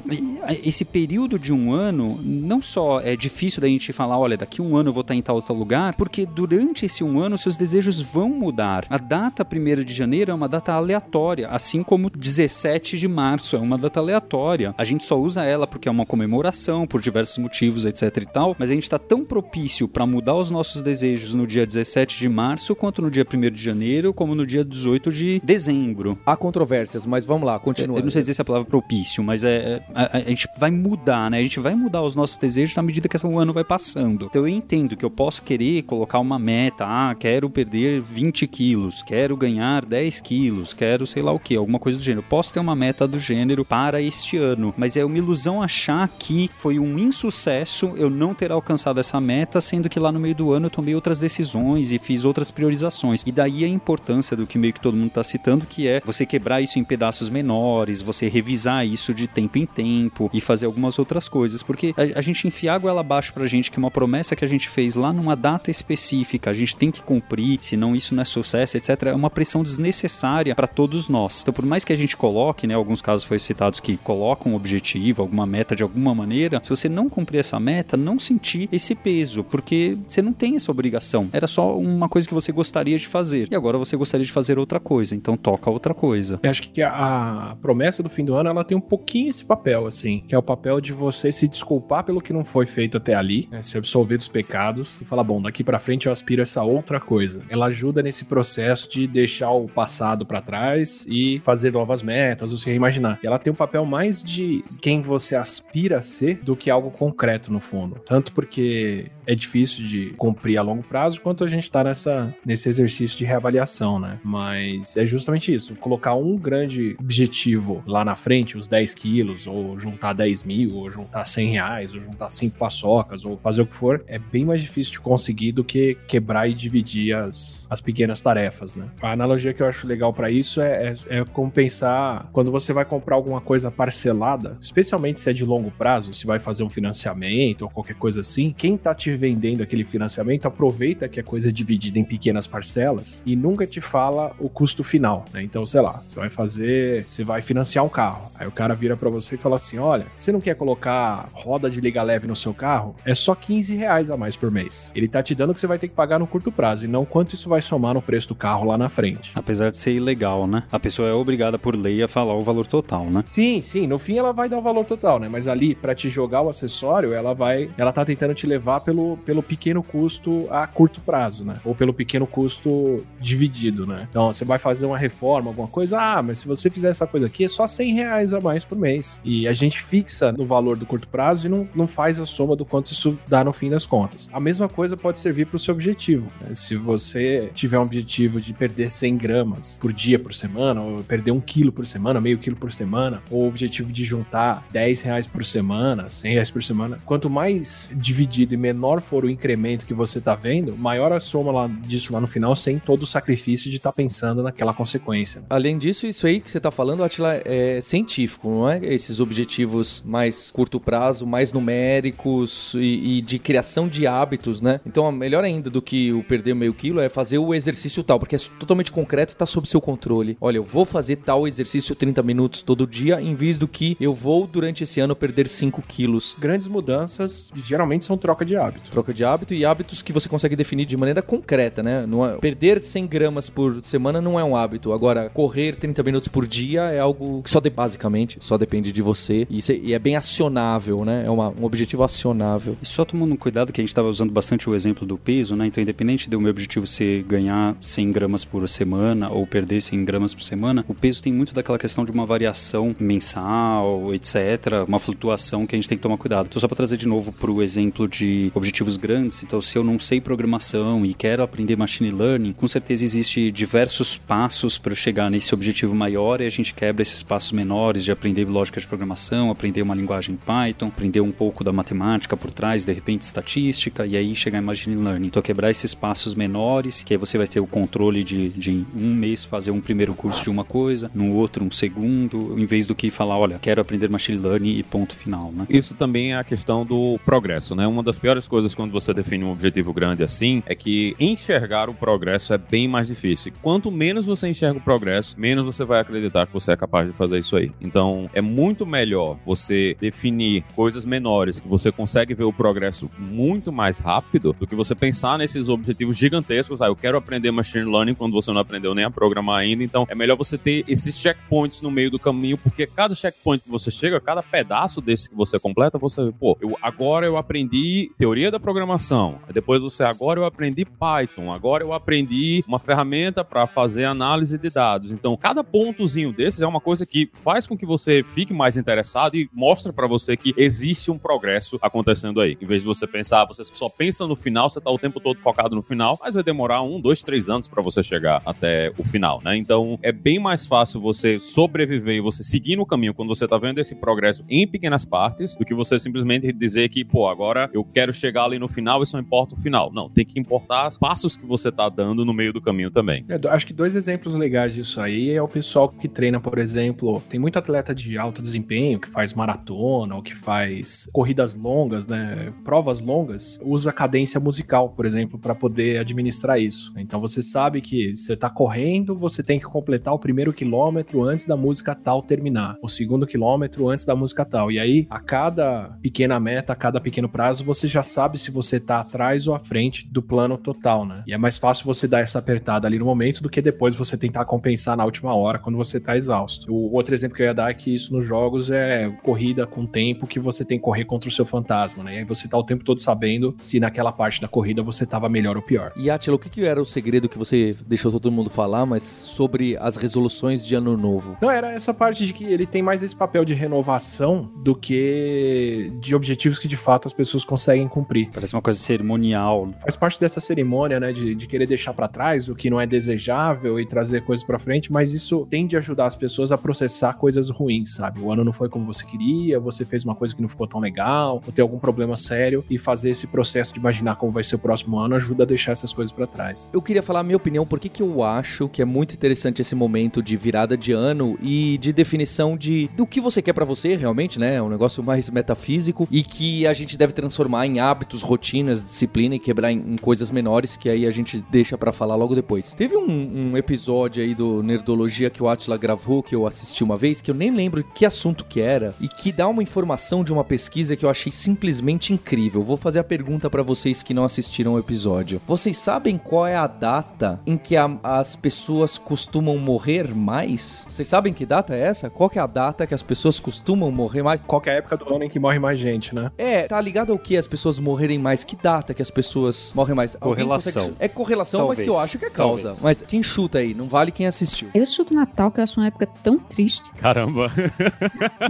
eh, 0.47 0.59
esse 0.63 0.85
período 0.85 1.39
de 1.39 1.51
um 1.53 1.73
ano 1.73 2.19
não 2.21 2.61
só 2.61 2.99
é 3.01 3.15
difícil 3.15 3.61
da 3.61 3.67
gente 3.67 3.91
falar, 3.93 4.17
olha, 4.17 4.37
daqui 4.37 4.61
um 4.61 4.75
ano 4.75 4.89
eu 4.89 4.93
vou 4.93 5.01
estar 5.01 5.15
em 5.15 5.21
tal 5.21 5.35
outro 5.35 5.53
lugar, 5.53 5.93
porque 5.93 6.25
durante 6.25 6.85
esse 6.85 7.03
um 7.03 7.19
ano 7.19 7.37
seus 7.37 7.57
desejos 7.57 8.01
vão 8.01 8.29
mudar. 8.29 8.85
A 8.89 8.97
data 8.97 9.45
1 9.45 9.83
de 9.83 9.93
janeiro 9.93 10.31
é 10.31 10.33
uma 10.33 10.49
data 10.49 10.73
aleatória, 10.73 11.47
assim 11.49 11.83
como 11.83 12.09
17 12.09 12.97
de 12.97 13.07
março 13.07 13.55
é 13.55 13.59
uma 13.59 13.77
data 13.77 13.99
aleatória. 13.99 14.73
A 14.77 14.83
gente 14.83 15.05
só 15.05 15.19
usa 15.19 15.43
ela 15.43 15.67
porque 15.67 15.87
é 15.87 15.91
uma 15.91 16.05
comemoração, 16.05 16.87
por 16.87 17.01
diversos 17.01 17.37
motivos, 17.37 17.85
etc 17.85 18.17
e 18.17 18.25
tal, 18.25 18.55
mas 18.57 18.71
a 18.71 18.73
gente 18.73 18.83
está 18.83 18.99
tão 18.99 19.23
propício 19.23 19.87
para 19.87 20.05
mudar 20.05 20.35
os 20.35 20.49
nossos 20.49 20.74
desejos 20.81 21.33
no 21.33 21.45
dia 21.47 21.65
17 21.65 22.17
de 22.17 22.29
março, 22.29 22.75
quanto 22.75 23.01
no 23.01 23.09
dia 23.11 23.25
1 23.25 23.51
de 23.51 23.61
janeiro, 23.61 24.13
como 24.13 24.35
no 24.35 24.45
dia 24.45 24.63
18 24.63 25.11
de 25.11 25.41
dezembro. 25.43 26.17
Há 26.25 26.35
controvérsias, 26.35 27.05
mas 27.05 27.25
vamos 27.25 27.45
lá, 27.45 27.59
continua. 27.59 27.99
Eu 27.99 28.03
não 28.03 28.09
sei 28.11 28.21
dizer 28.21 28.33
se 28.33 28.41
é 28.41 28.43
a 28.43 28.45
palavra 28.45 28.67
propício, 28.67 29.23
mas 29.23 29.43
é, 29.43 29.55
é- 29.55 29.81
a, 29.93 30.17
a 30.17 30.19
gente 30.21 30.47
vai 30.57 30.71
mudar, 30.71 31.29
né? 31.31 31.39
A 31.39 31.43
gente 31.43 31.59
vai 31.59 31.75
mudar 31.75 32.01
os 32.01 32.15
nossos 32.15 32.37
desejos 32.37 32.75
na 32.75 32.83
medida 32.83 33.07
que 33.07 33.15
esse 33.15 33.25
um 33.25 33.39
ano 33.39 33.53
vai 33.53 33.63
passando. 33.63 34.25
Então 34.25 34.41
eu 34.41 34.47
entendo 34.47 34.95
que 34.95 35.03
eu 35.05 35.09
posso 35.09 35.41
querer 35.43 35.83
colocar 35.83 36.19
uma 36.19 36.37
meta, 36.37 36.85
ah, 36.87 37.15
quero 37.15 37.49
perder 37.49 38.01
20 38.01 38.45
quilos, 38.47 39.01
quero 39.01 39.35
ganhar 39.35 39.85
10 39.85 40.21
quilos, 40.21 40.73
quero 40.73 41.05
sei 41.07 41.21
lá 41.23 41.31
o 41.31 41.39
que, 41.39 41.55
alguma 41.55 41.79
coisa 41.79 41.97
do 41.97 42.03
gênero. 42.03 42.21
Eu 42.21 42.29
posso 42.29 42.53
ter 42.53 42.59
uma 42.59 42.75
meta 42.75 43.07
do 43.07 43.17
gênero 43.19 43.65
para 43.65 44.01
este 44.01 44.37
ano, 44.37 44.73
mas 44.77 44.95
é 44.97 45.03
uma 45.03 45.17
ilusão 45.17 45.61
achar 45.61 46.07
que 46.07 46.49
foi 46.55 46.79
um 46.79 46.97
insucesso 46.99 47.93
eu 47.97 48.09
não 48.09 48.33
ter 48.33 48.51
alcançado 48.51 48.99
essa 48.99 49.19
meta, 49.19 49.59
sendo 49.61 49.89
que 49.89 49.99
lá 49.99 50.11
no 50.11 50.19
meio 50.19 50.35
do 50.35 50.51
ano 50.53 50.64
eu 50.65 50.69
tomei 50.69 50.95
outras 50.95 51.19
decisões 51.19 51.91
e 51.91 51.99
fiz 51.99 52.25
outras 52.25 52.51
priorizações. 52.51 53.23
E 53.25 53.31
daí 53.31 53.63
a 53.63 53.67
importância 53.67 54.35
do 54.35 54.47
que 54.47 54.57
meio 54.57 54.73
que 54.73 54.81
todo 54.81 54.97
mundo 54.97 55.07
está 55.07 55.23
citando, 55.23 55.65
que 55.65 55.87
é 55.87 56.01
você 56.05 56.25
quebrar 56.25 56.61
isso 56.61 56.79
em 56.79 56.83
pedaços 56.83 57.29
menores, 57.29 58.01
você 58.01 58.27
revisar 58.27 58.85
isso 58.85 59.13
de 59.13 59.27
tempo 59.27 59.57
em 59.57 59.65
tempo 59.65 60.29
e 60.33 60.41
fazer 60.41 60.65
algumas 60.65 60.99
outras 60.99 61.27
coisas. 61.27 61.63
Porque 61.63 61.93
a, 61.97 62.19
a 62.19 62.21
gente 62.21 62.47
enfiar 62.47 62.75
a 62.75 62.79
goela 62.79 63.01
abaixo 63.01 63.33
pra 63.33 63.47
gente 63.47 63.71
que 63.71 63.77
uma 63.77 63.91
promessa 63.91 64.35
que 64.35 64.45
a 64.45 64.47
gente 64.47 64.69
fez 64.69 64.95
lá 64.95 65.11
numa 65.13 65.35
data 65.35 65.71
específica, 65.71 66.49
a 66.49 66.53
gente 66.53 66.75
tem 66.75 66.91
que 66.91 67.01
cumprir, 67.01 67.59
senão 67.61 67.95
isso 67.95 68.13
não 68.15 68.21
é 68.21 68.25
sucesso, 68.25 68.77
etc. 68.77 69.03
É 69.03 69.13
uma 69.13 69.29
pressão 69.29 69.63
desnecessária 69.63 70.55
para 70.55 70.67
todos 70.67 71.07
nós. 71.07 71.41
Então, 71.41 71.53
por 71.53 71.65
mais 71.65 71.85
que 71.85 71.93
a 71.93 71.95
gente 71.95 72.17
coloque, 72.17 72.67
né, 72.67 72.73
alguns 72.73 73.01
casos 73.01 73.25
foi 73.25 73.39
citados 73.39 73.79
que 73.79 73.97
colocam 73.97 74.53
um 74.53 74.55
objetivo, 74.55 75.21
alguma 75.21 75.45
meta 75.45 75.75
de 75.75 75.83
alguma 75.83 76.13
maneira, 76.13 76.59
se 76.63 76.69
você 76.69 76.89
não 76.89 77.09
cumprir 77.09 77.39
essa 77.39 77.59
meta, 77.59 77.97
não 77.97 78.19
sentir 78.19 78.69
esse 78.71 78.95
peso, 78.95 79.43
porque 79.43 79.97
você 80.07 80.21
não 80.21 80.33
tem 80.33 80.54
essa 80.55 80.71
obrigação. 80.71 81.29
Era 81.31 81.47
só 81.47 81.77
uma 81.77 82.09
coisa 82.09 82.27
que 82.27 82.33
você 82.33 82.51
gostaria 82.51 82.97
de 82.97 83.07
fazer. 83.07 83.47
E 83.51 83.55
agora 83.55 83.77
você 83.77 83.95
gostaria 83.95 84.25
de 84.25 84.31
fazer 84.31 84.57
outra 84.57 84.79
coisa, 84.79 85.15
então 85.15 85.35
toca 85.37 85.69
outra 85.69 85.93
coisa. 85.93 86.39
Eu 86.41 86.49
acho 86.49 86.69
que 86.69 86.81
a, 86.81 87.55
promessa 87.61 88.01
do 88.01 88.09
fim 88.09 88.23
do 88.23 88.35
ano 88.35 88.49
ela 88.49 88.63
tem 88.63 88.77
um 88.77 88.81
pouquinho 88.81 89.29
esse 89.29 89.43
papel, 89.43 89.87
assim, 89.87 90.23
que 90.27 90.35
é 90.35 90.37
o 90.37 90.43
papel 90.43 90.79
de 90.79 90.93
você 90.93 91.31
se 91.31 91.47
desculpar 91.47 92.03
pelo 92.03 92.21
que 92.21 92.33
não 92.33 92.43
foi 92.43 92.65
feito 92.65 92.97
até 92.97 93.13
ali, 93.13 93.47
né, 93.51 93.61
se 93.61 93.77
absolver 93.77 94.17
dos 94.17 94.27
pecados 94.27 94.97
e 95.01 95.05
falar, 95.05 95.23
bom, 95.23 95.41
daqui 95.41 95.63
pra 95.63 95.79
frente 95.79 96.07
eu 96.07 96.11
aspiro 96.11 96.41
essa 96.41 96.63
outra 96.63 96.99
coisa. 96.99 97.43
Ela 97.49 97.67
ajuda 97.67 98.01
nesse 98.01 98.25
processo 98.25 98.89
de 98.89 99.07
deixar 99.07 99.51
o 99.51 99.67
passado 99.67 100.25
pra 100.25 100.41
trás 100.41 101.05
e 101.07 101.41
fazer 101.43 101.71
novas 101.71 102.01
metas, 102.01 102.51
ou 102.51 102.57
se 102.57 102.69
reimaginar. 102.69 103.19
E 103.23 103.27
ela 103.27 103.39
tem 103.39 103.51
um 103.51 103.55
papel 103.55 103.85
mais 103.85 104.23
de 104.23 104.63
quem 104.81 105.01
você 105.01 105.35
aspira 105.35 105.99
a 105.99 106.01
ser 106.01 106.39
do 106.43 106.55
que 106.55 106.69
algo 106.69 106.91
concreto 106.91 107.51
no 107.51 107.59
fundo. 107.59 107.99
Tanto 108.05 108.33
porque 108.33 109.11
é 109.25 109.35
difícil 109.35 109.85
de 109.85 110.13
cumprir 110.17 110.57
a 110.57 110.61
longo 110.61 110.83
prazo, 110.83 111.21
quanto 111.21 111.43
a 111.43 111.47
gente 111.47 111.69
tá 111.69 111.83
nessa, 111.83 112.33
nesse 112.45 112.69
exercício 112.69 113.17
de 113.17 113.25
reavaliação, 113.25 113.99
né? 113.99 114.19
Mas 114.23 114.95
é 114.97 115.05
justamente 115.05 115.53
isso, 115.53 115.75
colocar 115.75 116.15
um 116.15 116.37
grande 116.37 116.95
objetivo 116.99 117.83
lá 117.85 118.03
na 118.03 118.15
frente, 118.15 118.57
os 118.57 118.67
10 118.67 118.93
quilos, 118.95 119.47
ou 119.47 119.79
juntar 119.79 120.13
10 120.13 120.43
mil, 120.43 120.75
ou 120.75 120.89
juntar 120.89 121.25
100 121.25 121.49
reais, 121.49 121.93
ou 121.93 121.99
juntar 121.99 122.29
5 122.29 122.57
paçocas, 122.57 123.25
ou 123.25 123.37
fazer 123.37 123.61
o 123.61 123.65
que 123.65 123.75
for, 123.75 124.03
é 124.07 124.19
bem 124.19 124.45
mais 124.45 124.61
difícil 124.61 124.93
de 124.93 124.99
conseguir 124.99 125.51
do 125.51 125.63
que 125.63 125.97
quebrar 126.07 126.49
e 126.49 126.53
dividir 126.53 127.15
as, 127.15 127.65
as 127.69 127.81
pequenas 127.81 128.21
tarefas, 128.21 128.75
né? 128.75 128.87
A 129.01 129.11
analogia 129.11 129.53
que 129.53 129.61
eu 129.61 129.67
acho 129.67 129.87
legal 129.87 130.13
para 130.13 130.29
isso 130.29 130.61
é, 130.61 130.93
é, 131.09 131.19
é 131.19 131.25
compensar 131.25 132.29
quando 132.31 132.51
você 132.51 132.73
vai 132.73 132.85
comprar 132.85 133.15
alguma 133.15 133.41
coisa 133.41 133.71
parcelada, 133.71 134.57
especialmente 134.61 135.19
se 135.19 135.29
é 135.29 135.33
de 135.33 135.45
longo 135.45 135.71
prazo, 135.71 136.13
se 136.13 136.25
vai 136.25 136.39
fazer 136.39 136.63
um 136.63 136.69
financiamento 136.69 137.63
ou 137.63 137.69
qualquer 137.69 137.95
coisa 137.95 138.21
assim, 138.21 138.53
quem 138.55 138.77
tá 138.77 138.93
te 138.93 139.14
vendendo 139.15 139.61
aquele 139.61 139.83
financiamento 139.83 140.45
aproveita 140.47 141.07
que 141.07 141.19
a 141.19 141.23
coisa 141.23 141.49
é 141.49 141.51
dividida 141.51 141.99
em 141.99 142.03
pequenas 142.03 142.47
parcelas 142.47 143.21
e 143.25 143.35
nunca 143.35 143.65
te 143.65 143.81
fala 143.81 144.35
o 144.39 144.49
custo 144.49 144.83
final, 144.83 145.25
né? 145.33 145.41
Então, 145.43 145.65
sei 145.65 145.81
lá, 145.81 146.01
você 146.05 146.19
vai 146.19 146.29
fazer, 146.29 147.05
você 147.07 147.23
vai 147.23 147.41
financiar 147.41 147.83
um 147.85 147.89
carro. 147.89 148.31
Aí 148.37 148.47
o 148.47 148.51
cara 148.51 148.73
vira 148.73 148.97
para 148.97 149.09
você 149.09 149.35
e 149.35 149.37
fala 149.37 149.55
assim: 149.55 149.77
olha, 149.77 150.05
você 150.17 150.31
não 150.31 150.41
quer 150.41 150.55
colocar 150.55 151.29
roda 151.33 151.69
de 151.69 151.79
liga 151.81 152.01
leve 152.03 152.27
no 152.27 152.35
seu 152.35 152.53
carro? 152.53 152.95
É 153.05 153.15
só 153.15 153.33
15 153.33 153.75
reais 153.75 154.09
a 154.09 154.17
mais 154.17 154.35
por 154.35 154.51
mês. 154.51 154.91
Ele 154.95 155.07
tá 155.07 155.21
te 155.23 155.33
dando 155.35 155.51
o 155.51 155.53
que 155.53 155.59
você 155.59 155.67
vai 155.67 155.79
ter 155.79 155.87
que 155.87 155.95
pagar 155.95 156.19
no 156.19 156.27
curto 156.27 156.51
prazo 156.51 156.85
e 156.85 156.87
não 156.87 157.05
quanto 157.05 157.35
isso 157.35 157.49
vai 157.49 157.61
somar 157.61 157.93
no 157.93 158.01
preço 158.01 158.27
do 158.29 158.35
carro 158.35 158.65
lá 158.65 158.77
na 158.77 158.89
frente. 158.89 159.31
Apesar 159.35 159.71
de 159.71 159.77
ser 159.77 159.93
ilegal, 159.93 160.47
né? 160.47 160.63
A 160.71 160.79
pessoa 160.79 161.07
é 161.07 161.13
obrigada 161.13 161.57
por 161.57 161.75
lei 161.75 162.01
a 162.03 162.07
falar 162.07 162.35
o 162.35 162.43
valor 162.43 162.65
total, 162.65 163.05
né? 163.05 163.23
Sim, 163.29 163.61
sim, 163.61 163.87
no 163.87 163.99
fim 163.99 164.17
ela 164.17 164.31
vai 164.31 164.49
dar 164.49 164.57
o 164.57 164.61
valor 164.61 164.85
total, 164.85 165.19
né? 165.19 165.27
Mas 165.29 165.47
ali, 165.47 165.75
pra 165.75 165.95
te 165.95 166.09
jogar 166.09 166.41
o 166.41 166.49
acessório, 166.49 167.13
ela 167.13 167.33
vai. 167.33 167.69
Ela 167.77 167.91
tá 167.91 168.03
tentando 168.05 168.33
te 168.33 168.47
levar 168.47 168.81
pelo, 168.81 169.04
pelo 169.25 169.43
pequeno 169.43 169.83
custo 169.83 170.47
a 170.49 170.65
curto 170.67 171.01
prazo, 171.01 171.43
né? 171.43 171.57
Ou 171.63 171.75
pelo 171.75 171.93
pequeno 171.93 172.25
custo 172.27 173.05
dividido, 173.19 173.85
né? 173.85 174.07
Então, 174.09 174.33
você 174.33 174.45
vai 174.45 174.59
fazer 174.59 174.85
uma 174.85 174.97
reforma, 174.97 175.49
alguma 175.49 175.67
coisa, 175.67 175.99
ah, 175.99 176.21
mas 176.21 176.39
se 176.39 176.47
você 176.47 176.69
fizer 176.69 176.89
essa 176.89 177.07
coisa 177.07 177.27
aqui, 177.27 177.45
é 177.45 177.47
só 177.47 177.67
100 177.67 177.93
reais 177.93 178.33
a 178.33 178.41
mais 178.41 178.65
por 178.65 178.77
mês. 178.77 179.19
E 179.23 179.47
a 179.47 179.53
gente 179.53 179.81
fixa 179.81 180.31
no 180.31 180.45
valor 180.45 180.75
do 180.77 180.85
curto 180.85 181.07
prazo 181.07 181.47
e 181.47 181.49
não, 181.49 181.67
não 181.75 181.87
faz 181.87 182.19
a 182.19 182.25
soma 182.25 182.55
do 182.55 182.65
quanto 182.65 182.91
isso 182.91 183.17
dá 183.27 183.43
no 183.43 183.53
fim 183.53 183.69
das 183.69 183.85
contas. 183.85 184.29
A 184.31 184.39
mesma 184.39 184.67
coisa 184.67 184.97
pode 184.97 185.19
servir 185.19 185.45
para 185.45 185.57
o 185.57 185.59
seu 185.59 185.73
objetivo. 185.73 186.27
né? 186.41 186.55
Se 186.55 186.75
você 186.75 187.49
tiver 187.53 187.79
um 187.79 187.83
objetivo 187.83 188.39
de 188.41 188.53
perder 188.53 188.89
100 188.89 189.17
gramas 189.17 189.77
por 189.81 189.91
dia, 189.91 190.17
por 190.19 190.33
semana, 190.33 190.81
ou 190.81 191.03
perder 191.03 191.31
um 191.31 191.41
quilo 191.41 191.71
por 191.71 191.85
semana, 191.85 192.19
meio 192.21 192.37
quilo 192.37 192.55
por 192.55 192.71
semana, 192.71 193.21
ou 193.29 193.43
o 193.43 193.47
objetivo 193.47 193.91
de 193.91 194.03
juntar 194.03 194.65
10 194.71 195.01
reais 195.01 195.27
por 195.27 195.43
semana, 195.45 196.09
100 196.09 196.33
reais 196.33 196.51
por 196.51 196.63
semana, 196.63 196.97
quanto 197.05 197.29
mais 197.29 197.89
dividido 197.93 198.53
e 198.53 198.57
menor 198.57 198.94
for 199.01 199.25
o 199.25 199.29
incremento 199.29 199.85
que 199.85 199.93
você 199.93 200.19
tá 200.19 200.35
vendo, 200.35 200.75
maior 200.77 201.11
a 201.11 201.19
soma 201.19 201.51
lá 201.51 201.67
disso 201.67 202.13
lá 202.13 202.19
no 202.19 202.27
final, 202.27 202.55
sem 202.55 202.79
todo 202.79 203.03
o 203.03 203.07
sacrifício 203.07 203.69
de 203.69 203.77
estar 203.77 203.91
pensando 203.91 204.43
naquela 204.43 204.73
consequência. 204.73 205.43
Além 205.49 205.77
disso, 205.77 206.07
isso 206.07 206.27
aí 206.27 206.39
que 206.39 206.51
você 206.51 206.59
tá 206.59 206.71
falando, 206.71 207.03
Atila, 207.03 207.41
é 207.45 207.79
científico, 207.81 208.49
não 208.49 208.69
é? 208.69 208.79
Esses 208.83 209.19
objetivos 209.19 210.03
mais 210.05 210.51
curto 210.51 210.79
prazo, 210.79 211.25
mais 211.25 211.51
numéricos 211.51 212.73
e, 212.75 213.17
e 213.17 213.21
de 213.21 213.39
criação 213.39 213.87
de 213.87 214.07
hábitos, 214.07 214.61
né? 214.61 214.79
Então, 214.85 215.11
melhor 215.11 215.43
ainda 215.43 215.69
do 215.69 215.81
que 215.81 216.11
o 216.11 216.23
perder 216.23 216.55
meio 216.55 216.73
quilo 216.73 216.99
é 216.99 217.09
fazer 217.09 217.37
o 217.37 217.53
exercício 217.53 218.03
tal, 218.03 218.19
porque 218.19 218.35
é 218.35 218.39
totalmente 218.59 218.91
concreto 218.91 219.33
e 219.33 219.35
tá 219.35 219.45
sob 219.45 219.67
seu 219.67 219.81
controle. 219.81 220.37
Olha, 220.39 220.57
eu 220.57 220.63
vou 220.63 220.85
fazer 220.85 221.17
tal 221.17 221.47
exercício 221.47 221.95
30 221.95 222.21
minutos 222.23 222.61
todo 222.61 222.87
dia, 222.87 223.21
em 223.21 223.35
vez 223.35 223.57
do 223.57 223.67
que 223.67 223.97
eu 223.99 224.13
vou, 224.13 224.47
durante 224.47 224.83
esse 224.83 224.99
ano, 224.99 225.15
perder 225.15 225.47
5 225.47 225.81
quilos. 225.81 226.35
Grandes 226.39 226.67
mudanças 226.67 227.51
geralmente 227.65 228.05
são 228.05 228.17
troca 228.17 228.45
de 228.45 228.55
hábito. 228.55 228.84
Hábito. 228.85 228.91
Troca 228.91 229.13
de 229.13 229.23
hábito 229.25 229.53
e 229.53 229.65
hábitos 229.65 230.01
que 230.01 230.13
você 230.13 230.29
consegue 230.29 230.55
definir 230.55 230.85
de 230.85 230.95
maneira 230.95 231.21
concreta, 231.21 231.81
né? 231.83 232.05
Não 232.05 232.25
é- 232.25 232.37
perder 232.37 232.81
100 232.83 233.07
gramas 233.07 233.49
por 233.49 233.81
semana 233.83 234.21
não 234.21 234.39
é 234.39 234.43
um 234.43 234.55
hábito. 234.55 234.93
Agora, 234.93 235.29
correr 235.29 235.75
30 235.75 236.01
minutos 236.03 236.27
por 236.29 236.47
dia 236.47 236.81
é 236.91 236.99
algo 236.99 237.41
que 237.43 237.49
só 237.49 237.59
de, 237.59 237.69
basicamente 237.69 238.37
só 238.41 238.57
depende 238.57 238.91
de 238.91 239.01
você 239.01 239.47
e, 239.49 239.59
e 239.83 239.93
é 239.93 239.99
bem 239.99 240.15
acionável, 240.15 241.03
né? 241.03 241.23
É 241.25 241.29
uma- 241.29 241.49
um 241.59 241.63
objetivo 241.65 242.03
acionável. 242.03 242.75
E 242.81 242.85
só 242.85 243.03
tomando 243.03 243.33
um 243.33 243.37
cuidado 243.37 243.71
que 243.73 243.81
a 243.81 243.83
gente 243.83 243.89
estava 243.89 244.07
usando 244.07 244.31
bastante 244.31 244.69
o 244.69 244.75
exemplo 244.75 245.05
do 245.05 245.17
peso, 245.17 245.55
né? 245.55 245.65
Então, 245.65 245.81
independente 245.81 246.29
do 246.29 246.39
meu 246.39 246.51
objetivo 246.51 246.85
ser 246.87 247.23
ganhar 247.23 247.75
100 247.81 248.11
gramas 248.11 248.45
por 248.45 248.67
semana 248.69 249.29
ou 249.29 249.45
perder 249.47 249.81
100 249.81 250.05
gramas 250.05 250.33
por 250.33 250.43
semana, 250.43 250.85
o 250.87 250.93
peso 250.93 251.21
tem 251.21 251.33
muito 251.33 251.53
daquela 251.53 251.77
questão 251.77 252.05
de 252.05 252.11
uma 252.11 252.25
variação 252.25 252.95
mensal, 252.99 254.13
etc., 254.13 254.85
uma 254.87 254.99
flutuação 254.99 255.65
que 255.65 255.75
a 255.75 255.77
gente 255.77 255.87
tem 255.89 255.97
que 255.97 256.01
tomar 256.01 256.17
cuidado. 256.17 256.47
Então, 256.47 256.59
só 256.59 256.67
para 256.67 256.77
trazer 256.77 256.97
de 256.97 257.07
novo 257.07 257.31
para 257.31 257.51
o 257.51 257.61
exemplo 257.61 258.07
de 258.07 258.51
objetivos 258.75 258.97
grandes, 258.97 259.41
então, 259.41 259.61
se 259.61 259.77
eu 259.77 259.83
não 259.83 259.97
sei 259.97 260.19
programação 260.19 261.05
e 261.05 261.13
quero 261.13 261.41
aprender 261.41 261.77
machine 261.77 262.11
learning, 262.11 262.51
com 262.51 262.67
certeza 262.67 263.05
existe 263.05 263.49
diversos 263.49 264.17
passos 264.17 264.77
para 264.77 264.91
eu 264.91 264.95
chegar 264.95 265.29
nesse 265.31 265.53
objetivo 265.53 265.95
maior 265.95 266.41
e 266.41 266.45
a 266.45 266.49
gente 266.49 266.73
quebra 266.73 267.01
esses 267.01 267.23
passos 267.23 267.53
menores 267.53 268.03
de 268.03 268.11
aprender 268.11 268.43
lógica 268.45 268.81
de 268.81 268.85
programação, 268.85 269.49
aprender 269.49 269.81
uma 269.81 269.95
linguagem 269.95 270.35
Python, 270.35 270.87
aprender 270.87 271.21
um 271.21 271.31
pouco 271.31 271.63
da 271.63 271.71
matemática 271.71 272.35
por 272.35 272.51
trás, 272.51 272.83
de 272.83 272.91
repente 272.91 273.21
estatística, 273.21 274.05
e 274.05 274.17
aí 274.17 274.35
chegar 274.35 274.59
em 274.59 274.65
machine 274.65 274.95
learning. 274.95 275.27
Então 275.27 275.41
quebrar 275.41 275.71
esses 275.71 275.93
passos 275.93 276.35
menores, 276.35 277.01
que 277.01 277.13
aí 277.13 277.17
você 277.17 277.37
vai 277.37 277.47
ter 277.47 277.61
o 277.61 277.67
controle 277.67 278.23
de, 278.23 278.49
de 278.49 278.85
um 278.93 279.13
mês 279.13 279.43
fazer 279.45 279.71
um 279.71 279.79
primeiro 279.79 280.13
curso 280.13 280.43
de 280.43 280.49
uma 280.49 280.65
coisa, 280.65 281.09
no 281.13 281.31
outro 281.33 281.63
um 281.63 281.71
segundo, 281.71 282.59
em 282.59 282.65
vez 282.65 282.87
do 282.87 282.95
que 282.95 283.09
falar, 283.09 283.37
olha, 283.37 283.57
quero 283.57 283.79
aprender 283.79 284.09
machine 284.09 284.37
learning 284.37 284.77
e 284.77 284.83
ponto 284.83 285.15
final, 285.15 285.51
né? 285.53 285.65
Isso 285.69 285.93
também 285.93 286.33
é 286.33 286.37
a 286.37 286.43
questão 286.43 286.85
do 286.85 287.17
progresso, 287.25 287.73
né? 287.73 287.87
Uma 287.87 288.03
das 288.03 288.19
piores 288.19 288.47
coisas 288.47 288.54
quando 288.75 288.91
você 288.91 289.13
define 289.13 289.43
um 289.43 289.51
objetivo 289.51 289.93
grande 289.93 290.23
assim 290.23 290.63
é 290.65 290.75
que 290.75 291.15
enxergar 291.19 291.89
o 291.89 291.93
progresso 291.93 292.53
é 292.53 292.57
bem 292.57 292.87
mais 292.87 293.07
difícil. 293.07 293.51
Quanto 293.61 293.91
menos 293.91 294.25
você 294.25 294.47
enxerga 294.47 294.77
o 294.77 294.81
progresso, 294.81 295.39
menos 295.39 295.65
você 295.65 295.83
vai 295.83 295.99
acreditar 295.99 296.47
que 296.47 296.53
você 296.53 296.71
é 296.71 296.77
capaz 296.77 297.07
de 297.07 297.13
fazer 297.13 297.39
isso 297.39 297.55
aí. 297.55 297.71
Então, 297.81 298.29
é 298.33 298.41
muito 298.41 298.85
melhor 298.85 299.37
você 299.45 299.97
definir 299.99 300.63
coisas 300.75 301.05
menores 301.05 301.59
que 301.59 301.67
você 301.67 301.91
consegue 301.91 302.33
ver 302.33 302.43
o 302.43 302.53
progresso 302.53 303.09
muito 303.17 303.71
mais 303.71 303.99
rápido 303.99 304.55
do 304.57 304.65
que 304.67 304.75
você 304.75 304.95
pensar 304.95 305.37
nesses 305.37 305.69
objetivos 305.69 306.17
gigantescos. 306.17 306.81
Ah, 306.81 306.87
eu 306.87 306.95
quero 306.95 307.17
aprender 307.17 307.51
machine 307.51 307.85
learning 307.85 308.13
quando 308.13 308.33
você 308.33 308.51
não 308.51 308.61
aprendeu 308.61 308.95
nem 308.95 309.05
a 309.05 309.11
programar 309.11 309.59
ainda. 309.59 309.83
Então, 309.83 310.07
é 310.09 310.15
melhor 310.15 310.37
você 310.37 310.57
ter 310.57 310.85
esses 310.87 311.17
checkpoints 311.17 311.81
no 311.81 311.91
meio 311.91 312.09
do 312.09 312.19
caminho, 312.19 312.57
porque 312.57 312.87
cada 312.87 313.13
checkpoint 313.13 313.63
que 313.63 313.69
você 313.69 313.91
chega, 313.91 314.19
cada 314.19 314.41
pedaço 314.41 315.01
desse 315.01 315.29
que 315.29 315.35
você 315.35 315.59
completa, 315.59 315.97
você, 315.97 316.31
pô, 316.39 316.57
eu, 316.61 316.77
agora 316.81 317.25
eu 317.25 317.37
aprendi 317.37 318.11
teoria 318.17 318.44
da 318.51 318.59
programação. 318.59 319.39
Depois 319.53 319.81
você, 319.81 320.03
agora 320.03 320.39
eu 320.39 320.45
aprendi 320.45 320.85
Python. 320.85 321.51
Agora 321.51 321.83
eu 321.83 321.93
aprendi 321.93 322.63
uma 322.67 322.79
ferramenta 322.79 323.43
para 323.43 323.67
fazer 323.67 324.05
análise 324.05 324.57
de 324.57 324.69
dados. 324.69 325.11
Então, 325.11 325.35
cada 325.35 325.63
pontozinho 325.63 326.31
desses 326.31 326.61
é 326.61 326.67
uma 326.67 326.79
coisa 326.79 327.05
que 327.05 327.29
faz 327.33 327.67
com 327.67 327.77
que 327.77 327.85
você 327.85 328.23
fique 328.23 328.53
mais 328.53 328.77
interessado 328.77 329.35
e 329.35 329.49
mostra 329.53 329.91
para 329.91 330.07
você 330.07 330.35
que 330.35 330.53
existe 330.57 331.11
um 331.11 331.17
progresso 331.17 331.77
acontecendo 331.81 332.41
aí. 332.41 332.57
Em 332.61 332.65
vez 332.65 332.81
de 332.81 332.87
você 332.87 333.07
pensar, 333.07 333.45
você 333.45 333.63
só 333.63 333.89
pensa 333.89 334.27
no 334.27 334.35
final, 334.35 334.69
você 334.69 334.81
tá 334.81 334.91
o 334.91 334.99
tempo 334.99 335.19
todo 335.19 335.39
focado 335.39 335.75
no 335.75 335.81
final, 335.81 336.17
mas 336.21 336.33
vai 336.33 336.43
demorar 336.43 336.81
um, 336.81 336.99
dois, 336.99 337.21
três 337.21 337.49
anos 337.49 337.67
para 337.67 337.81
você 337.81 338.01
chegar 338.03 338.41
até 338.45 338.91
o 338.97 339.03
final, 339.03 339.41
né? 339.43 339.55
Então, 339.57 339.99
é 340.01 340.11
bem 340.11 340.39
mais 340.39 340.67
fácil 340.67 341.01
você 341.01 341.39
sobreviver 341.39 342.15
e 342.15 342.21
você 342.21 342.43
seguir 342.43 342.75
no 342.75 342.85
caminho 342.85 343.13
quando 343.13 343.29
você 343.29 343.47
tá 343.47 343.57
vendo 343.57 343.79
esse 343.79 343.95
progresso 343.95 344.43
em 344.49 344.67
pequenas 344.67 345.05
partes 345.05 345.55
do 345.55 345.65
que 345.65 345.73
você 345.73 345.97
simplesmente 345.97 346.51
dizer 346.51 346.89
que, 346.89 347.03
pô, 347.03 347.27
agora 347.27 347.69
eu 347.73 347.83
quero 347.83 348.13
chegar 348.35 348.43
ali 348.43 348.59
no 348.59 348.67
final 348.67 349.01
e 349.01 349.05
só 349.05 349.17
importa 349.17 349.55
o 349.55 349.57
final. 349.57 349.91
Não, 349.93 350.09
tem 350.09 350.25
que 350.25 350.39
importar 350.39 350.87
os 350.87 350.97
passos 350.97 351.37
que 351.37 351.45
você 351.45 351.71
tá 351.71 351.87
dando 351.87 352.25
no 352.25 352.33
meio 352.33 352.51
do 352.51 352.61
caminho 352.61 352.91
também. 352.91 353.25
É, 353.29 353.39
acho 353.47 353.65
que 353.65 353.73
dois 353.73 353.95
exemplos 353.95 354.35
legais 354.35 354.73
disso 354.73 354.99
aí 354.99 355.31
é 355.31 355.41
o 355.41 355.47
pessoal 355.47 355.87
que 355.87 356.09
treina, 356.09 356.39
por 356.39 356.57
exemplo, 356.57 357.21
tem 357.29 357.39
muito 357.39 357.57
atleta 357.57 357.95
de 357.95 358.17
alto 358.17 358.41
desempenho 358.41 358.99
que 358.99 359.07
faz 359.07 359.33
maratona 359.33 360.15
ou 360.15 360.21
que 360.21 360.35
faz 360.35 361.09
corridas 361.13 361.55
longas, 361.55 362.07
né, 362.07 362.51
provas 362.63 362.99
longas, 362.99 363.59
usa 363.63 363.93
cadência 363.93 364.39
musical, 364.39 364.89
por 364.89 365.05
exemplo, 365.05 365.39
para 365.39 365.55
poder 365.55 365.99
administrar 365.99 366.59
isso. 366.59 366.91
Então 366.97 367.21
você 367.21 367.41
sabe 367.41 367.79
que 367.79 368.15
você 368.15 368.35
tá 368.35 368.49
correndo, 368.49 369.15
você 369.15 369.41
tem 369.41 369.59
que 369.59 369.65
completar 369.65 370.13
o 370.13 370.19
primeiro 370.19 370.51
quilômetro 370.51 371.23
antes 371.23 371.45
da 371.45 371.55
música 371.55 371.95
tal 371.95 372.21
terminar, 372.21 372.77
o 372.81 372.89
segundo 372.89 373.25
quilômetro 373.25 373.87
antes 373.87 374.05
da 374.05 374.15
música 374.15 374.43
tal. 374.43 374.71
E 374.71 374.79
aí, 374.79 375.07
a 375.09 375.19
cada 375.19 375.97
pequena 376.01 376.39
meta, 376.39 376.73
a 376.73 376.75
cada 376.75 376.99
pequeno 376.99 377.29
prazo, 377.29 377.63
você 377.63 377.87
já 377.87 378.03
sabe 378.03 378.24
se 378.33 378.51
você 378.51 378.79
tá 378.79 378.99
atrás 378.99 379.47
ou 379.47 379.55
à 379.55 379.59
frente 379.59 380.07
do 380.07 380.21
plano 380.21 380.57
total, 380.57 381.05
né? 381.05 381.23
E 381.27 381.33
é 381.33 381.37
mais 381.37 381.57
fácil 381.57 381.85
você 381.85 382.07
dar 382.07 382.21
essa 382.21 382.39
apertada 382.39 382.87
ali 382.87 382.99
no 382.99 383.05
momento 383.05 383.41
do 383.41 383.49
que 383.49 383.61
depois 383.61 383.95
você 383.95 384.17
tentar 384.17 384.45
compensar 384.45 384.97
na 384.97 385.05
última 385.05 385.33
hora 385.33 385.59
quando 385.59 385.77
você 385.77 385.99
tá 385.99 386.17
exausto. 386.17 386.71
O 386.71 386.93
outro 386.93 387.13
exemplo 387.13 387.35
que 387.35 387.43
eu 387.43 387.47
ia 387.47 387.53
dar 387.53 387.69
é 387.69 387.73
que 387.73 387.93
isso 387.93 388.13
nos 388.13 388.25
jogos 388.25 388.69
é 388.69 389.09
corrida 389.23 389.65
com 389.65 389.85
tempo 389.85 390.27
que 390.27 390.39
você 390.39 390.65
tem 390.65 390.77
que 390.77 390.83
correr 390.83 391.05
contra 391.05 391.29
o 391.29 391.31
seu 391.31 391.45
fantasma, 391.45 392.03
né? 392.03 392.15
E 392.15 392.17
aí 392.19 392.23
você 392.23 392.47
tá 392.47 392.57
o 392.57 392.63
tempo 392.63 392.83
todo 392.83 392.99
sabendo 392.99 393.55
se 393.57 393.79
naquela 393.79 394.11
parte 394.11 394.41
da 394.41 394.47
corrida 394.47 394.81
você 394.81 395.05
tava 395.05 395.29
melhor 395.29 395.55
ou 395.55 395.61
pior. 395.61 395.91
E 395.95 396.09
Atila, 396.09 396.35
o 396.35 396.39
que, 396.39 396.49
que 396.49 396.65
era 396.65 396.81
o 396.81 396.85
segredo 396.85 397.29
que 397.29 397.37
você 397.37 397.75
deixou 397.87 398.11
todo 398.11 398.31
mundo 398.31 398.49
falar, 398.49 398.85
mas 398.85 399.03
sobre 399.03 399.77
as 399.77 399.95
resoluções 399.95 400.65
de 400.65 400.75
ano 400.75 400.97
novo? 400.97 401.37
Não, 401.41 401.51
era 401.51 401.71
essa 401.71 401.93
parte 401.93 402.25
de 402.25 402.33
que 402.33 402.43
ele 402.43 402.65
tem 402.65 402.81
mais 402.81 403.03
esse 403.03 403.15
papel 403.15 403.45
de 403.45 403.53
renovação 403.53 404.49
do 404.63 404.75
que 404.75 405.91
de 405.99 406.15
objetivos 406.15 406.59
que 406.59 406.67
de 406.67 406.77
fato 406.77 407.07
as 407.07 407.13
pessoas 407.13 407.43
conseguem 407.43 407.87
cumprir. 407.87 408.14
Parece 408.33 408.53
uma 408.55 408.61
coisa 408.61 408.79
cerimonial. 408.79 409.69
Faz 409.81 409.95
parte 409.95 410.19
dessa 410.19 410.39
cerimônia, 410.39 410.99
né, 410.99 411.11
de, 411.11 411.35
de 411.35 411.47
querer 411.47 411.67
deixar 411.67 411.93
pra 411.93 412.07
trás 412.07 412.47
o 412.47 412.55
que 412.55 412.69
não 412.69 412.79
é 412.79 412.87
desejável 412.87 413.79
e 413.79 413.85
trazer 413.85 414.23
coisas 414.23 414.45
pra 414.45 414.57
frente, 414.59 414.91
mas 414.91 415.11
isso 415.11 415.47
tende 415.49 415.75
a 415.75 415.79
ajudar 415.79 416.05
as 416.05 416.15
pessoas 416.15 416.51
a 416.51 416.57
processar 416.57 417.13
coisas 417.13 417.49
ruins, 417.49 417.95
sabe? 417.95 418.21
O 418.21 418.31
ano 418.31 418.43
não 418.43 418.53
foi 418.53 418.69
como 418.69 418.85
você 418.85 419.05
queria, 419.05 419.59
você 419.59 419.83
fez 419.83 420.05
uma 420.05 420.15
coisa 420.15 420.35
que 420.35 420.41
não 420.41 420.49
ficou 420.49 420.67
tão 420.67 420.79
legal, 420.79 421.41
ou 421.45 421.51
tem 421.51 421.61
algum 421.61 421.79
problema 421.79 422.15
sério, 422.15 422.63
e 422.69 422.77
fazer 422.77 423.09
esse 423.09 423.27
processo 423.27 423.73
de 423.73 423.79
imaginar 423.79 424.15
como 424.15 424.31
vai 424.31 424.43
ser 424.43 424.55
o 424.55 424.59
próximo 424.59 424.97
ano 424.97 425.15
ajuda 425.15 425.43
a 425.43 425.45
deixar 425.45 425.71
essas 425.71 425.91
coisas 425.91 426.11
pra 426.11 426.27
trás. 426.27 426.69
Eu 426.73 426.81
queria 426.81 427.03
falar 427.03 427.21
a 427.21 427.23
minha 427.23 427.37
opinião, 427.37 427.65
por 427.65 427.79
que 427.79 427.89
que 427.89 428.01
eu 428.01 428.23
acho 428.23 428.69
que 428.69 428.81
é 428.81 428.85
muito 428.85 429.13
interessante 429.13 429.61
esse 429.61 429.75
momento 429.75 430.21
de 430.21 430.37
virada 430.37 430.77
de 430.77 430.91
ano 430.91 431.37
e 431.41 431.77
de 431.77 431.91
definição 431.91 432.57
de 432.57 432.89
do 432.95 433.05
que 433.05 433.19
você 433.19 433.41
quer 433.41 433.53
pra 433.53 433.65
você 433.65 433.95
realmente, 433.95 434.39
né? 434.39 434.55
É 434.55 434.61
um 434.61 434.69
negócio 434.69 435.03
mais 435.03 435.29
metafísico 435.29 436.07
e 436.11 436.23
que 436.23 436.67
a 436.67 436.73
gente 436.73 436.97
deve 436.97 437.13
transformar 437.13 437.65
em 437.65 437.79
hábitos, 438.05 438.21
rotinas, 438.21 438.85
disciplina 438.85 439.35
e 439.35 439.39
quebrar 439.39 439.71
em, 439.71 439.77
em 439.79 439.97
coisas 439.97 440.29
menores 440.29 440.77
que 440.77 440.87
aí 440.89 441.05
a 441.07 441.11
gente 441.11 441.43
deixa 441.49 441.75
pra 441.77 441.91
falar 441.91 442.15
logo 442.15 442.35
depois. 442.35 442.73
Teve 442.73 442.95
um, 442.95 443.51
um 443.51 443.57
episódio 443.57 444.23
aí 444.23 444.35
do 444.35 444.61
Nerdologia 444.61 445.29
que 445.29 445.41
o 445.41 445.49
Atila 445.49 445.75
gravou, 445.77 446.21
que 446.21 446.35
eu 446.35 446.45
assisti 446.45 446.83
uma 446.83 446.95
vez, 446.95 447.19
que 447.21 447.31
eu 447.31 447.35
nem 447.35 447.49
lembro 447.51 447.83
que 447.95 448.05
assunto 448.05 448.45
que 448.45 448.61
era 448.61 448.93
e 449.01 449.07
que 449.07 449.31
dá 449.31 449.47
uma 449.47 449.63
informação 449.63 450.23
de 450.23 450.31
uma 450.31 450.43
pesquisa 450.43 450.95
que 450.95 451.03
eu 451.03 451.09
achei 451.09 451.31
simplesmente 451.31 452.13
incrível. 452.13 452.63
Vou 452.63 452.77
fazer 452.77 452.99
a 452.99 453.03
pergunta 453.03 453.49
pra 453.49 453.63
vocês 453.63 454.03
que 454.03 454.13
não 454.13 454.23
assistiram 454.23 454.75
o 454.75 454.79
episódio. 454.79 455.41
Vocês 455.47 455.77
sabem 455.77 456.17
qual 456.17 456.45
é 456.45 456.55
a 456.55 456.67
data 456.67 457.41
em 457.45 457.57
que 457.57 457.75
a- 457.75 457.97
as 458.03 458.35
pessoas 458.35 458.97
costumam 458.99 459.57
morrer 459.57 460.13
mais? 460.13 460.85
Vocês 460.87 461.07
sabem 461.07 461.33
que 461.33 461.45
data 461.45 461.73
é 461.75 461.79
essa? 461.79 462.09
Qual 462.09 462.29
que 462.29 462.37
é 462.37 462.41
a 462.41 462.47
data 462.47 462.85
que 462.85 462.93
as 462.93 463.01
pessoas 463.01 463.39
costumam 463.39 463.89
morrer 463.91 464.21
mais? 464.21 464.41
Qual 464.43 464.61
que 464.61 464.69
é 464.69 464.73
a 464.73 464.75
época 464.77 464.97
do 464.97 465.11
ano 465.13 465.23
em 465.23 465.29
que 465.29 465.39
morre 465.39 465.57
mais 465.59 465.79
gente, 465.79 466.13
né? 466.13 466.31
É, 466.37 466.63
tá 466.67 466.79
ligado 466.79 467.11
ao 467.11 467.17
que 467.19 467.35
as 467.37 467.47
pessoas 467.47 467.79
morrerem 467.95 468.19
mais? 468.19 468.43
Que 468.43 468.55
data 468.55 468.93
que 468.93 469.01
as 469.01 469.09
pessoas 469.09 469.71
morrem 469.73 469.95
mais? 469.95 470.15
Correlação. 470.15 470.83
consegue- 470.83 470.95
É 470.99 471.07
correlação, 471.07 471.61
mas 471.67 471.77
Talvez. 471.77 471.83
que 471.83 471.89
eu 471.89 471.99
acho 471.99 472.19
que 472.19 472.25
é 472.25 472.29
causa. 472.29 472.63
Talvez. 472.69 472.83
Mas 472.83 473.01
quem 473.01 473.23
chuta 473.23 473.59
aí? 473.59 473.73
Não 473.73 473.87
vale 473.87 474.11
quem 474.11 474.27
assistiu. 474.27 474.69
Eu 474.73 474.85
chuto 474.85 475.13
Natal, 475.13 475.49
que 475.49 475.59
eu 475.59 475.63
acho 475.63 475.79
uma 475.79 475.87
época 475.87 476.05
tão 476.21 476.37
triste. 476.37 476.91
Caramba. 476.93 477.49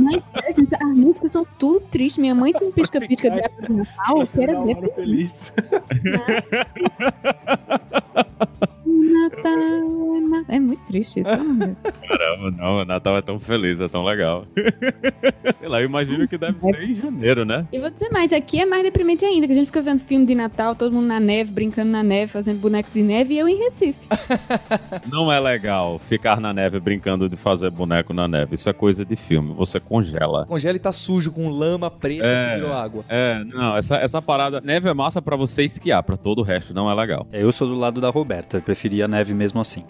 Mas, 0.01 0.23
é, 0.43 0.51
gente, 0.51 0.75
as 0.75 0.97
músicas 0.97 1.31
são 1.31 1.45
tudo 1.59 1.81
tristes. 1.81 2.17
Minha 2.19 2.33
mãe 2.33 2.51
tem 2.51 2.67
um 2.67 2.71
pisca-pisca 2.71 3.29
de 3.29 3.39
época 3.39 3.67
de 3.67 3.73
Natal. 3.73 4.21
Eu 4.21 4.27
quero 4.27 4.65
ver. 4.65 4.93
feliz. 4.95 5.53
Natal, 8.85 9.55
Natal. 10.29 10.55
É 10.55 10.59
muito 10.59 10.83
triste 10.85 11.19
isso. 11.21 11.29
Deus. 11.31 11.75
Caramba, 12.07 12.51
não, 12.51 12.81
o 12.81 12.85
Natal 12.85 13.17
é 13.17 13.21
tão 13.21 13.39
feliz, 13.39 13.79
é 13.79 13.87
tão 13.87 14.03
legal. 14.03 14.45
Sei 15.59 15.67
lá, 15.67 15.81
eu 15.81 15.85
imagino 15.85 16.27
que 16.27 16.37
deve 16.37 16.59
ser 16.59 16.81
em 16.83 16.93
janeiro, 16.93 17.45
né? 17.45 17.65
E 17.71 17.79
vou 17.79 17.89
dizer 17.89 18.09
mais, 18.09 18.31
aqui 18.33 18.59
é 18.61 18.65
mais 18.65 18.83
deprimente 18.83 19.23
ainda, 19.25 19.47
que 19.47 19.53
a 19.53 19.55
gente 19.55 19.67
fica 19.67 19.81
vendo 19.81 19.99
filme 19.99 20.25
de 20.25 20.35
Natal, 20.35 20.75
todo 20.75 20.91
mundo 20.93 21.07
na 21.07 21.19
neve, 21.19 21.51
brincando 21.51 21.91
na 21.91 22.03
neve, 22.03 22.31
fazendo 22.31 22.59
boneco 22.59 22.89
de 22.93 23.01
neve, 23.01 23.33
e 23.33 23.39
eu 23.39 23.47
em 23.47 23.57
Recife. 23.57 23.99
Não 25.11 25.31
é 25.31 25.39
legal 25.39 25.99
ficar 25.99 26.39
na 26.39 26.53
neve 26.53 26.79
brincando 26.79 27.27
de 27.29 27.35
fazer 27.35 27.69
boneco 27.69 28.13
na 28.13 28.27
neve. 28.27 28.55
Isso 28.55 28.69
é 28.69 28.73
coisa 28.73 29.05
de 29.05 29.15
filme, 29.15 29.53
você 29.53 29.79
congela. 29.79 30.45
Congela 30.45 30.75
e 30.75 30.79
tá 30.79 30.91
sujo 30.91 31.31
com 31.31 31.49
lama 31.49 31.89
preta 31.89 32.25
É. 32.25 32.49
que 32.49 32.55
virou 32.61 32.73
água. 32.73 33.03
É, 33.09 33.43
não, 33.43 33.75
essa, 33.77 33.95
essa 33.97 34.21
parada. 34.21 34.61
Neve 34.61 34.89
é 34.89 34.93
massa 34.93 35.21
pra 35.21 35.35
você 35.35 35.63
esquiar, 35.63 36.03
pra 36.03 36.17
todo 36.17 36.39
o 36.39 36.43
resto 36.43 36.73
não 36.73 36.89
é 36.89 36.93
legal. 36.93 37.25
É, 37.31 37.41
Eu 37.41 37.51
sou 37.51 37.67
do 37.67 37.75
lado 37.75 37.99
da 38.01 38.09
Roberta, 38.09 38.61
preferia 38.75 39.05
a 39.05 39.07
neve 39.07 39.33
mesmo 39.33 39.61
assim. 39.61 39.85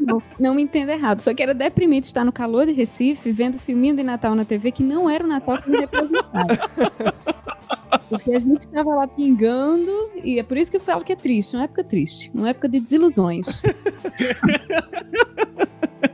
Não, 0.00 0.22
não 0.38 0.54
me 0.54 0.62
entenda 0.62 0.92
errado, 0.92 1.20
só 1.20 1.34
que 1.34 1.42
era 1.42 1.52
deprimente 1.52 2.06
estar 2.06 2.24
no 2.24 2.32
calor 2.32 2.64
de 2.64 2.72
Recife, 2.72 3.32
vendo 3.32 3.58
filminho 3.58 3.96
de 3.96 4.04
Natal 4.04 4.36
na 4.36 4.44
TV 4.44 4.70
que 4.70 4.84
não 4.84 5.10
era 5.10 5.24
o 5.24 5.26
Natal 5.26 5.60
que 5.60 5.68
me 5.68 5.78
representava. 5.78 6.70
Porque 8.08 8.32
a 8.32 8.38
gente 8.38 8.68
tava 8.68 8.94
lá 8.94 9.08
pingando, 9.08 9.90
e 10.22 10.38
é 10.38 10.42
por 10.44 10.56
isso 10.56 10.70
que 10.70 10.76
eu 10.76 10.80
falo 10.80 11.04
que 11.04 11.12
é 11.12 11.16
triste, 11.16 11.56
uma 11.56 11.64
época 11.64 11.82
triste, 11.82 12.30
uma 12.32 12.48
época 12.50 12.68
de 12.68 12.78
desilusões. 12.78 13.46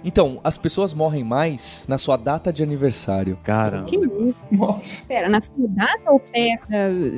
Então, 0.04 0.40
as 0.44 0.58
pessoas 0.58 0.92
morrem 0.92 1.24
mais 1.24 1.86
na 1.88 1.98
sua 1.98 2.16
data 2.16 2.52
de 2.52 2.62
aniversário. 2.62 3.38
Cara, 3.42 3.84
que 3.84 3.96
isso? 3.96 4.34
Nossa. 4.50 5.04
Pera, 5.06 5.28
na 5.28 5.40
sua 5.40 5.68
data 5.68 6.10
ou 6.10 6.20
perto? 6.20 6.64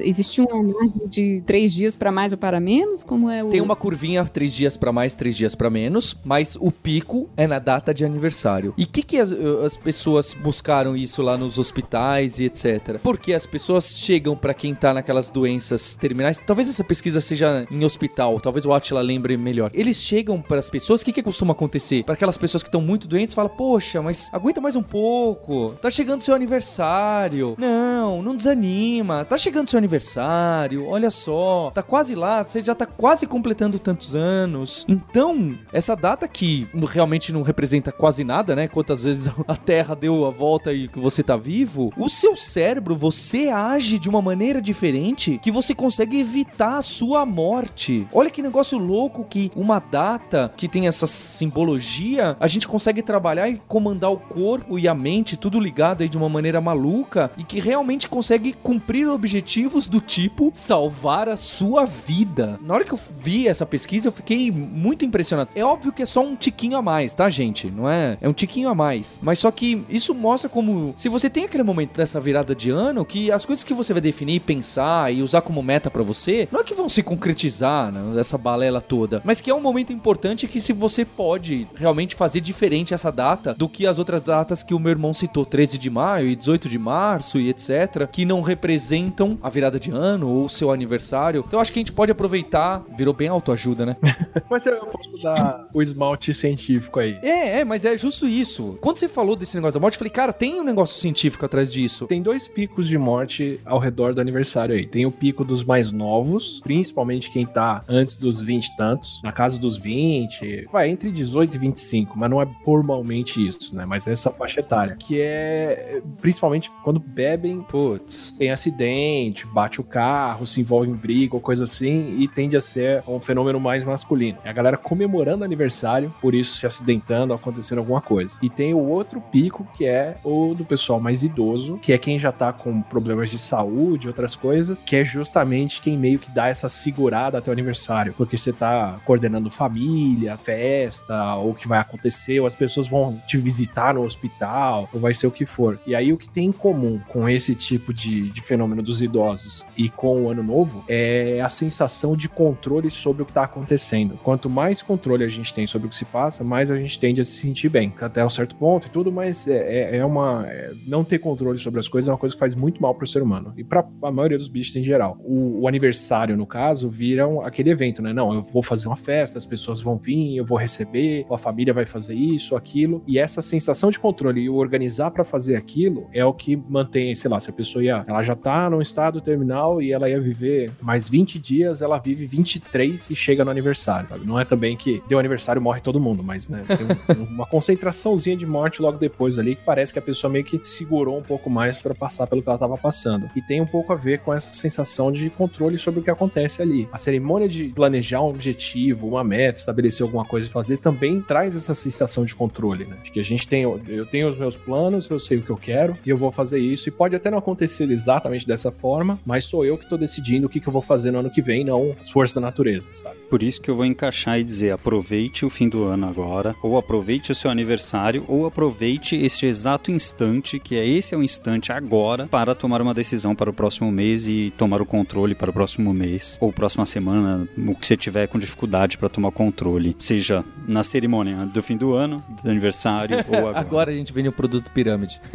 Existe 0.00 0.40
uma 0.40 0.62
margem 0.62 1.08
de 1.08 1.42
três 1.46 1.72
dias 1.72 1.96
pra 1.96 2.12
mais 2.12 2.32
ou 2.32 2.38
para 2.38 2.60
menos? 2.60 3.04
Como 3.04 3.30
é 3.30 3.42
o. 3.42 3.48
Tem 3.48 3.60
uma 3.60 3.76
curvinha, 3.76 4.24
três 4.24 4.54
dias 4.54 4.76
pra 4.76 4.92
mais, 4.92 5.14
três 5.14 5.36
dias 5.36 5.54
pra 5.54 5.70
menos, 5.70 6.16
mas 6.24 6.56
o 6.60 6.70
pico 6.70 7.28
é 7.36 7.46
na 7.46 7.58
data 7.58 7.92
de 7.92 8.04
aniversário. 8.04 8.74
E 8.76 8.84
o 8.84 8.88
que, 8.88 9.02
que 9.02 9.18
as, 9.18 9.30
as 9.32 9.76
pessoas 9.76 10.34
buscaram 10.34 10.96
isso 10.96 11.22
lá 11.22 11.36
nos 11.36 11.58
hospitais 11.58 12.38
e 12.38 12.44
etc? 12.44 12.98
Porque 13.02 13.32
as 13.32 13.46
pessoas 13.46 13.88
chegam 13.96 14.36
pra 14.36 14.54
quem 14.54 14.74
tá 14.74 14.92
naquelas 14.92 15.30
doenças 15.30 15.94
terminais. 15.94 16.40
Talvez 16.44 16.68
essa 16.68 16.84
pesquisa 16.84 17.20
seja 17.20 17.66
em 17.70 17.84
hospital, 17.84 18.40
talvez 18.40 18.64
o 18.64 18.72
Atila 18.72 19.00
lembre 19.00 19.36
melhor. 19.36 19.70
Eles 19.74 19.96
chegam 19.96 20.40
pras 20.40 20.70
pessoas, 20.70 21.02
o 21.02 21.04
que, 21.04 21.12
que 21.12 21.22
costuma 21.22 21.52
acontecer? 21.52 22.04
Para 22.04 22.14
aquelas 22.14 22.36
pessoas 22.36 22.55
que 22.62 22.68
estão 22.68 22.80
muito 22.80 23.08
doentes, 23.08 23.34
fala: 23.34 23.48
Poxa, 23.48 24.02
mas 24.02 24.30
aguenta 24.32 24.60
mais 24.60 24.76
um 24.76 24.82
pouco. 24.82 25.74
Tá 25.80 25.90
chegando 25.90 26.22
seu 26.22 26.34
aniversário. 26.34 27.54
Não, 27.58 28.22
não 28.22 28.34
desanima. 28.34 29.24
Tá 29.24 29.36
chegando 29.36 29.68
seu 29.68 29.78
aniversário. 29.78 30.86
Olha 30.86 31.10
só, 31.10 31.70
tá 31.74 31.82
quase 31.82 32.14
lá. 32.14 32.44
Você 32.44 32.62
já 32.62 32.74
tá 32.74 32.86
quase 32.86 33.26
completando 33.26 33.78
tantos 33.78 34.14
anos. 34.14 34.84
Então, 34.88 35.58
essa 35.72 35.94
data 35.94 36.26
que 36.26 36.68
realmente 36.88 37.32
não 37.32 37.42
representa 37.42 37.92
quase 37.92 38.24
nada, 38.24 38.54
né? 38.54 38.68
Quantas 38.68 39.04
vezes 39.04 39.30
a 39.46 39.56
Terra 39.56 39.94
deu 39.94 40.24
a 40.26 40.30
volta 40.30 40.72
e 40.72 40.88
que 40.88 40.98
você 40.98 41.22
tá 41.22 41.36
vivo. 41.36 41.92
O 41.96 42.08
seu 42.08 42.36
cérebro, 42.36 42.94
você 42.94 43.48
age 43.48 43.98
de 43.98 44.08
uma 44.08 44.22
maneira 44.22 44.60
diferente 44.60 45.38
que 45.42 45.50
você 45.50 45.74
consegue 45.74 46.18
evitar 46.18 46.78
a 46.78 46.82
sua 46.82 47.24
morte. 47.26 48.06
Olha 48.12 48.30
que 48.30 48.42
negócio 48.42 48.78
louco 48.78 49.24
que 49.24 49.50
uma 49.54 49.78
data 49.78 50.52
que 50.56 50.68
tem 50.68 50.86
essa 50.86 51.06
simbologia, 51.06 52.36
a 52.38 52.45
gente 52.46 52.68
consegue 52.68 53.02
trabalhar 53.02 53.48
e 53.48 53.60
comandar 53.68 54.12
o 54.12 54.16
corpo 54.16 54.78
e 54.78 54.88
a 54.88 54.94
mente, 54.94 55.36
tudo 55.36 55.60
ligado 55.60 56.02
aí 56.02 56.08
de 56.08 56.16
uma 56.16 56.28
maneira 56.28 56.60
maluca 56.60 57.30
e 57.36 57.44
que 57.44 57.60
realmente 57.60 58.08
consegue 58.08 58.52
cumprir 58.52 59.08
objetivos 59.08 59.88
do 59.88 60.00
tipo 60.00 60.50
salvar 60.54 61.28
a 61.28 61.36
sua 61.36 61.84
vida. 61.84 62.58
Na 62.62 62.74
hora 62.74 62.84
que 62.84 62.92
eu 62.92 62.98
vi 63.18 63.48
essa 63.48 63.66
pesquisa, 63.66 64.08
eu 64.08 64.12
fiquei 64.12 64.50
muito 64.50 65.04
impressionado. 65.04 65.50
É 65.54 65.64
óbvio 65.64 65.92
que 65.92 66.02
é 66.02 66.06
só 66.06 66.20
um 66.20 66.36
tiquinho 66.36 66.76
a 66.76 66.82
mais, 66.82 67.14
tá, 67.14 67.28
gente? 67.28 67.70
Não 67.70 67.88
é? 67.88 68.16
É 68.20 68.28
um 68.28 68.32
tiquinho 68.32 68.68
a 68.68 68.74
mais. 68.74 69.18
Mas 69.22 69.38
só 69.38 69.50
que 69.50 69.84
isso 69.88 70.14
mostra 70.14 70.48
como 70.48 70.94
se 70.96 71.08
você 71.08 71.28
tem 71.28 71.44
aquele 71.44 71.62
momento 71.62 71.96
dessa 71.96 72.20
virada 72.20 72.54
de 72.54 72.70
ano 72.70 73.04
que 73.04 73.30
as 73.30 73.44
coisas 73.44 73.64
que 73.64 73.74
você 73.74 73.92
vai 73.92 74.02
definir, 74.02 74.40
pensar 74.40 75.12
e 75.12 75.22
usar 75.22 75.40
como 75.40 75.62
meta 75.62 75.90
para 75.90 76.02
você, 76.02 76.48
não 76.50 76.60
é 76.60 76.64
que 76.64 76.74
vão 76.74 76.88
se 76.88 77.02
concretizar, 77.02 77.92
né, 77.92 78.20
essa 78.20 78.38
balela 78.38 78.80
toda, 78.80 79.20
mas 79.24 79.40
que 79.40 79.50
é 79.50 79.54
um 79.54 79.60
momento 79.60 79.92
importante 79.92 80.46
que 80.46 80.60
se 80.60 80.72
você 80.72 81.04
pode 81.04 81.66
realmente 81.74 82.14
fazer 82.14 82.35
diferente 82.40 82.94
essa 82.94 83.10
data 83.10 83.54
do 83.54 83.68
que 83.68 83.86
as 83.86 83.98
outras 83.98 84.22
datas 84.22 84.62
que 84.62 84.74
o 84.74 84.78
meu 84.78 84.90
irmão 84.90 85.14
citou, 85.14 85.44
13 85.44 85.78
de 85.78 85.90
maio 85.90 86.28
e 86.28 86.36
18 86.36 86.68
de 86.68 86.78
março 86.78 87.38
e 87.38 87.48
etc, 87.48 88.06
que 88.10 88.24
não 88.24 88.40
representam 88.40 89.38
a 89.42 89.48
virada 89.48 89.78
de 89.78 89.90
ano 89.90 90.28
ou 90.28 90.44
o 90.44 90.48
seu 90.48 90.70
aniversário. 90.70 91.44
Então 91.46 91.60
acho 91.60 91.72
que 91.72 91.78
a 91.78 91.80
gente 91.80 91.92
pode 91.92 92.12
aproveitar, 92.12 92.84
virou 92.96 93.14
bem 93.14 93.28
autoajuda, 93.28 93.86
né? 93.86 93.96
Mas 94.50 94.66
eu 94.66 94.76
posso 94.86 95.16
dar 95.22 95.68
o 95.72 95.82
esmalte 95.82 96.32
científico 96.32 97.00
aí. 97.00 97.18
É, 97.22 97.60
é, 97.60 97.64
mas 97.64 97.84
é 97.84 97.96
justo 97.96 98.26
isso. 98.26 98.78
Quando 98.80 98.98
você 98.98 99.08
falou 99.08 99.34
desse 99.34 99.56
negócio 99.56 99.78
da 99.78 99.80
morte, 99.80 99.94
eu 99.94 99.98
falei, 99.98 100.10
cara, 100.10 100.32
tem 100.32 100.60
um 100.60 100.64
negócio 100.64 101.00
científico 101.00 101.44
atrás 101.44 101.72
disso. 101.72 102.06
Tem 102.06 102.22
dois 102.22 102.46
picos 102.46 102.86
de 102.86 102.98
morte 102.98 103.60
ao 103.64 103.78
redor 103.78 104.14
do 104.14 104.20
aniversário 104.20 104.74
aí. 104.74 104.86
Tem 104.86 105.06
o 105.06 105.10
pico 105.10 105.44
dos 105.44 105.64
mais 105.64 105.90
novos, 105.90 106.60
principalmente 106.62 107.30
quem 107.30 107.46
tá 107.46 107.82
antes 107.88 108.14
dos 108.14 108.40
20 108.40 108.66
e 108.66 108.76
tantos, 108.76 109.20
na 109.22 109.32
casa 109.32 109.58
dos 109.58 109.76
20, 109.76 110.68
vai 110.70 110.88
entre 110.88 111.10
18 111.10 111.54
e 111.54 111.58
25, 111.58 112.18
mas 112.18 112.25
não 112.28 112.40
é 112.40 112.46
formalmente 112.64 113.42
isso, 113.42 113.74
né? 113.74 113.84
Mas 113.84 114.06
é 114.06 114.12
essa 114.12 114.30
faixa 114.30 114.60
etária, 114.60 114.96
que 114.96 115.20
é 115.20 116.00
principalmente 116.20 116.70
quando 116.82 117.00
bebem, 117.00 117.62
Putz. 117.62 118.34
tem 118.36 118.50
acidente, 118.50 119.46
bate 119.46 119.80
o 119.80 119.84
carro, 119.84 120.46
se 120.46 120.60
envolve 120.60 120.90
em 120.90 120.94
briga 120.94 121.34
ou 121.34 121.40
coisa 121.40 121.64
assim, 121.64 122.16
e 122.18 122.28
tende 122.28 122.56
a 122.56 122.60
ser 122.60 123.02
um 123.06 123.20
fenômeno 123.20 123.60
mais 123.60 123.84
masculino. 123.84 124.38
É 124.44 124.50
a 124.50 124.52
galera 124.52 124.76
comemorando 124.76 125.44
aniversário, 125.44 126.12
por 126.20 126.34
isso 126.34 126.56
se 126.56 126.66
acidentando, 126.66 127.32
acontecendo 127.32 127.78
alguma 127.78 128.00
coisa. 128.00 128.38
E 128.42 128.48
tem 128.48 128.74
o 128.74 128.78
outro 128.78 129.20
pico, 129.20 129.66
que 129.76 129.86
é 129.86 130.16
o 130.24 130.54
do 130.54 130.64
pessoal 130.64 131.00
mais 131.00 131.22
idoso, 131.22 131.78
que 131.78 131.92
é 131.92 131.98
quem 131.98 132.18
já 132.18 132.32
tá 132.32 132.52
com 132.52 132.82
problemas 132.82 133.30
de 133.30 133.38
saúde, 133.38 134.08
outras 134.08 134.34
coisas, 134.34 134.82
que 134.82 134.96
é 134.96 135.04
justamente 135.04 135.80
quem 135.80 135.96
meio 135.96 136.18
que 136.18 136.30
dá 136.30 136.48
essa 136.48 136.68
segurada 136.68 137.38
até 137.38 137.50
o 137.50 137.52
aniversário, 137.52 138.14
porque 138.16 138.36
você 138.36 138.52
tá 138.52 138.96
coordenando 139.04 139.50
família, 139.50 140.36
festa, 140.36 141.34
ou 141.36 141.50
o 141.50 141.54
que 141.54 141.68
vai 141.68 141.78
acontecer, 141.78 142.15
ou 142.40 142.46
as 142.46 142.54
pessoas 142.54 142.88
vão 142.88 143.20
te 143.26 143.36
visitar 143.36 143.94
no 143.94 144.02
hospital, 144.02 144.88
ou 144.92 145.00
vai 145.00 145.14
ser 145.14 145.26
o 145.26 145.30
que 145.30 145.44
for. 145.46 145.78
E 145.86 145.94
aí 145.94 146.12
o 146.12 146.16
que 146.16 146.28
tem 146.28 146.46
em 146.48 146.52
comum 146.52 147.00
com 147.08 147.28
esse 147.28 147.54
tipo 147.54 147.92
de, 147.92 148.30
de 148.30 148.40
fenômeno 148.42 148.82
dos 148.82 149.02
idosos 149.02 149.64
e 149.76 149.88
com 149.88 150.22
o 150.22 150.30
ano 150.30 150.42
novo 150.42 150.84
é 150.88 151.40
a 151.40 151.48
sensação 151.48 152.16
de 152.16 152.28
controle 152.28 152.90
sobre 152.90 153.22
o 153.22 153.26
que 153.26 153.32
tá 153.32 153.42
acontecendo. 153.44 154.18
Quanto 154.22 154.48
mais 154.48 154.82
controle 154.82 155.24
a 155.24 155.28
gente 155.28 155.52
tem 155.52 155.66
sobre 155.66 155.86
o 155.86 155.90
que 155.90 155.96
se 155.96 156.04
passa, 156.04 156.42
mais 156.44 156.70
a 156.70 156.76
gente 156.76 156.98
tende 156.98 157.20
a 157.20 157.24
se 157.24 157.32
sentir 157.32 157.68
bem, 157.68 157.92
até 158.00 158.24
um 158.24 158.30
certo 158.30 158.54
ponto 158.56 158.86
e 158.86 158.90
tudo, 158.90 159.10
mas 159.12 159.46
é, 159.48 159.92
é- 159.92 159.96
é 159.98 160.04
uma. 160.04 160.44
é- 160.46 160.72
não 160.86 161.04
ter 161.04 161.18
controle 161.18 161.58
sobre 161.58 161.80
as 161.80 161.88
coisas 161.88 162.08
é 162.08 162.12
uma 162.12 162.18
coisa 162.18 162.34
que 162.34 162.38
faz 162.40 162.54
muito 162.54 162.80
mal 162.80 162.94
pro 162.94 163.06
ser 163.06 163.22
humano 163.22 163.52
e 163.56 163.64
pra 163.64 163.84
a 164.02 164.10
maioria 164.10 164.38
dos 164.38 164.48
bichos 164.48 164.74
em 164.76 164.82
geral. 164.82 165.16
O, 165.24 165.62
o 165.62 165.68
aniversário, 165.68 166.36
no 166.36 166.46
caso, 166.46 166.88
vira 166.88 167.26
um- 167.26 167.40
aquele 167.40 167.70
evento, 167.70 168.02
né? 168.02 168.12
Não, 168.12 168.32
eu 168.34 168.42
vou 168.42 168.62
fazer 168.62 168.86
uma 168.88 168.96
festa, 168.96 169.38
as 169.38 169.46
pessoas 169.46 169.80
vão 169.80 169.96
vir, 169.96 170.36
eu 170.36 170.44
vou 170.44 170.56
receber, 170.58 171.26
a 171.30 171.38
família 171.38 171.72
vai 171.74 171.86
fazer 171.86 172.05
isso, 172.14 172.56
aquilo, 172.56 173.02
e 173.06 173.18
essa 173.18 173.42
sensação 173.42 173.90
de 173.90 173.98
controle 173.98 174.40
e 174.42 174.48
o 174.50 174.54
organizar 174.56 175.10
pra 175.10 175.24
fazer 175.24 175.56
aquilo 175.56 176.08
é 176.12 176.24
o 176.24 176.32
que 176.32 176.56
mantém, 176.56 177.14
sei 177.14 177.30
lá, 177.30 177.38
se 177.40 177.50
a 177.50 177.52
pessoa 177.52 177.82
ia, 177.84 178.04
ela 178.06 178.22
já 178.22 178.34
tá 178.34 178.68
num 178.70 178.80
estado 178.80 179.20
terminal 179.20 179.80
e 179.80 179.92
ela 179.92 180.08
ia 180.08 180.20
viver 180.20 180.70
mais 180.80 181.08
20 181.08 181.38
dias, 181.38 181.82
ela 181.82 181.98
vive 181.98 182.26
23 182.26 183.10
e 183.10 183.16
chega 183.16 183.44
no 183.44 183.50
aniversário, 183.50 184.08
sabe? 184.08 184.26
Não 184.26 184.38
é 184.38 184.44
também 184.44 184.76
que 184.76 185.02
deu 185.08 185.18
aniversário 185.18 185.60
morre 185.60 185.80
todo 185.80 186.00
mundo, 186.00 186.22
mas, 186.22 186.48
né, 186.48 186.64
tem 187.06 187.16
um- 187.18 187.24
uma 187.34 187.46
concentraçãozinha 187.46 188.36
de 188.36 188.46
morte 188.46 188.80
logo 188.80 188.98
depois 188.98 189.38
ali 189.38 189.56
que 189.56 189.64
parece 189.64 189.92
que 189.92 189.98
a 189.98 190.02
pessoa 190.02 190.32
meio 190.32 190.44
que 190.44 190.60
segurou 190.64 191.18
um 191.18 191.22
pouco 191.22 191.48
mais 191.50 191.78
pra 191.78 191.94
passar 191.94 192.26
pelo 192.26 192.42
que 192.42 192.48
ela 192.48 192.58
tava 192.58 192.76
passando. 192.78 193.28
E 193.36 193.42
tem 193.42 193.60
um 193.60 193.66
pouco 193.66 193.92
a 193.92 193.96
ver 193.96 194.20
com 194.20 194.32
essa 194.32 194.52
sensação 194.54 195.10
de 195.12 195.28
controle 195.30 195.78
sobre 195.78 196.00
o 196.00 196.02
que 196.02 196.10
acontece 196.10 196.62
ali. 196.62 196.88
A 196.92 196.98
cerimônia 196.98 197.48
de 197.48 197.68
planejar 197.68 198.20
um 198.22 198.28
objetivo, 198.28 199.06
uma 199.08 199.22
meta, 199.24 199.58
estabelecer 199.58 200.02
alguma 200.04 200.24
coisa 200.24 200.46
e 200.46 200.50
fazer 200.50 200.78
também 200.78 201.20
traz 201.20 201.54
essa 201.54 201.74
sensação 201.74 201.95
de 202.24 202.34
controle, 202.34 202.84
né? 202.84 202.96
De 203.02 203.10
que 203.10 203.20
a 203.20 203.22
gente 203.22 203.46
tem, 203.46 203.62
eu 203.62 204.06
tenho 204.06 204.28
os 204.28 204.36
meus 204.36 204.56
planos, 204.56 205.08
eu 205.08 205.18
sei 205.18 205.38
o 205.38 205.42
que 205.42 205.50
eu 205.50 205.56
quero 205.56 205.96
e 206.04 206.10
eu 206.10 206.16
vou 206.16 206.32
fazer 206.32 206.58
isso. 206.58 206.88
E 206.88 206.92
pode 206.92 207.16
até 207.16 207.30
não 207.30 207.38
acontecer 207.38 207.90
exatamente 207.90 208.46
dessa 208.46 208.70
forma, 208.70 209.18
mas 209.24 209.44
sou 209.44 209.64
eu 209.64 209.78
que 209.78 209.88
tô 209.88 209.96
decidindo 209.96 210.46
o 210.46 210.50
que, 210.50 210.60
que 210.60 210.68
eu 210.68 210.72
vou 210.72 210.82
fazer 210.82 211.10
no 211.10 211.18
ano 211.18 211.30
que 211.30 211.42
vem, 211.42 211.64
não 211.64 211.94
as 212.00 212.10
forças 212.10 212.34
da 212.34 212.40
natureza, 212.40 212.92
sabe? 212.92 213.16
Por 213.30 213.42
isso 213.42 213.60
que 213.60 213.70
eu 213.70 213.76
vou 213.76 213.84
encaixar 213.84 214.38
e 214.38 214.44
dizer: 214.44 214.72
aproveite 214.72 215.44
o 215.44 215.50
fim 215.50 215.68
do 215.68 215.84
ano 215.84 216.06
agora, 216.06 216.54
ou 216.62 216.76
aproveite 216.76 217.32
o 217.32 217.34
seu 217.34 217.50
aniversário, 217.50 218.24
ou 218.28 218.46
aproveite 218.46 219.16
este 219.16 219.46
exato 219.46 219.90
instante, 219.90 220.58
que 220.58 220.76
é 220.76 220.86
esse 220.86 221.14
é 221.14 221.18
o 221.18 221.22
instante 221.22 221.72
agora, 221.72 222.26
para 222.26 222.54
tomar 222.54 222.80
uma 222.80 222.94
decisão 222.94 223.34
para 223.34 223.50
o 223.50 223.52
próximo 223.52 223.90
mês 223.90 224.28
e 224.28 224.52
tomar 224.56 224.80
o 224.80 224.86
controle 224.86 225.34
para 225.34 225.50
o 225.50 225.52
próximo 225.52 225.92
mês, 225.92 226.38
ou 226.40 226.52
próxima 226.52 226.86
semana, 226.86 227.48
o 227.56 227.74
que 227.74 227.86
você 227.86 227.96
tiver 227.96 228.26
com 228.26 228.38
dificuldade 228.38 228.98
para 228.98 229.08
tomar 229.08 229.30
controle, 229.30 229.96
seja 229.98 230.44
na 230.66 230.82
cerimônia 230.82 231.46
do 231.46 231.62
fim 231.62 231.76
do 231.76 231.85
ano, 231.94 232.22
do 232.28 232.50
aniversário, 232.50 233.16
ou 233.28 233.36
agora. 233.48 233.58
Agora 233.58 233.90
a 233.90 233.94
gente 233.94 234.12
vende 234.12 234.28
o 234.28 234.32
produto 234.32 234.70
pirâmide. 234.70 235.20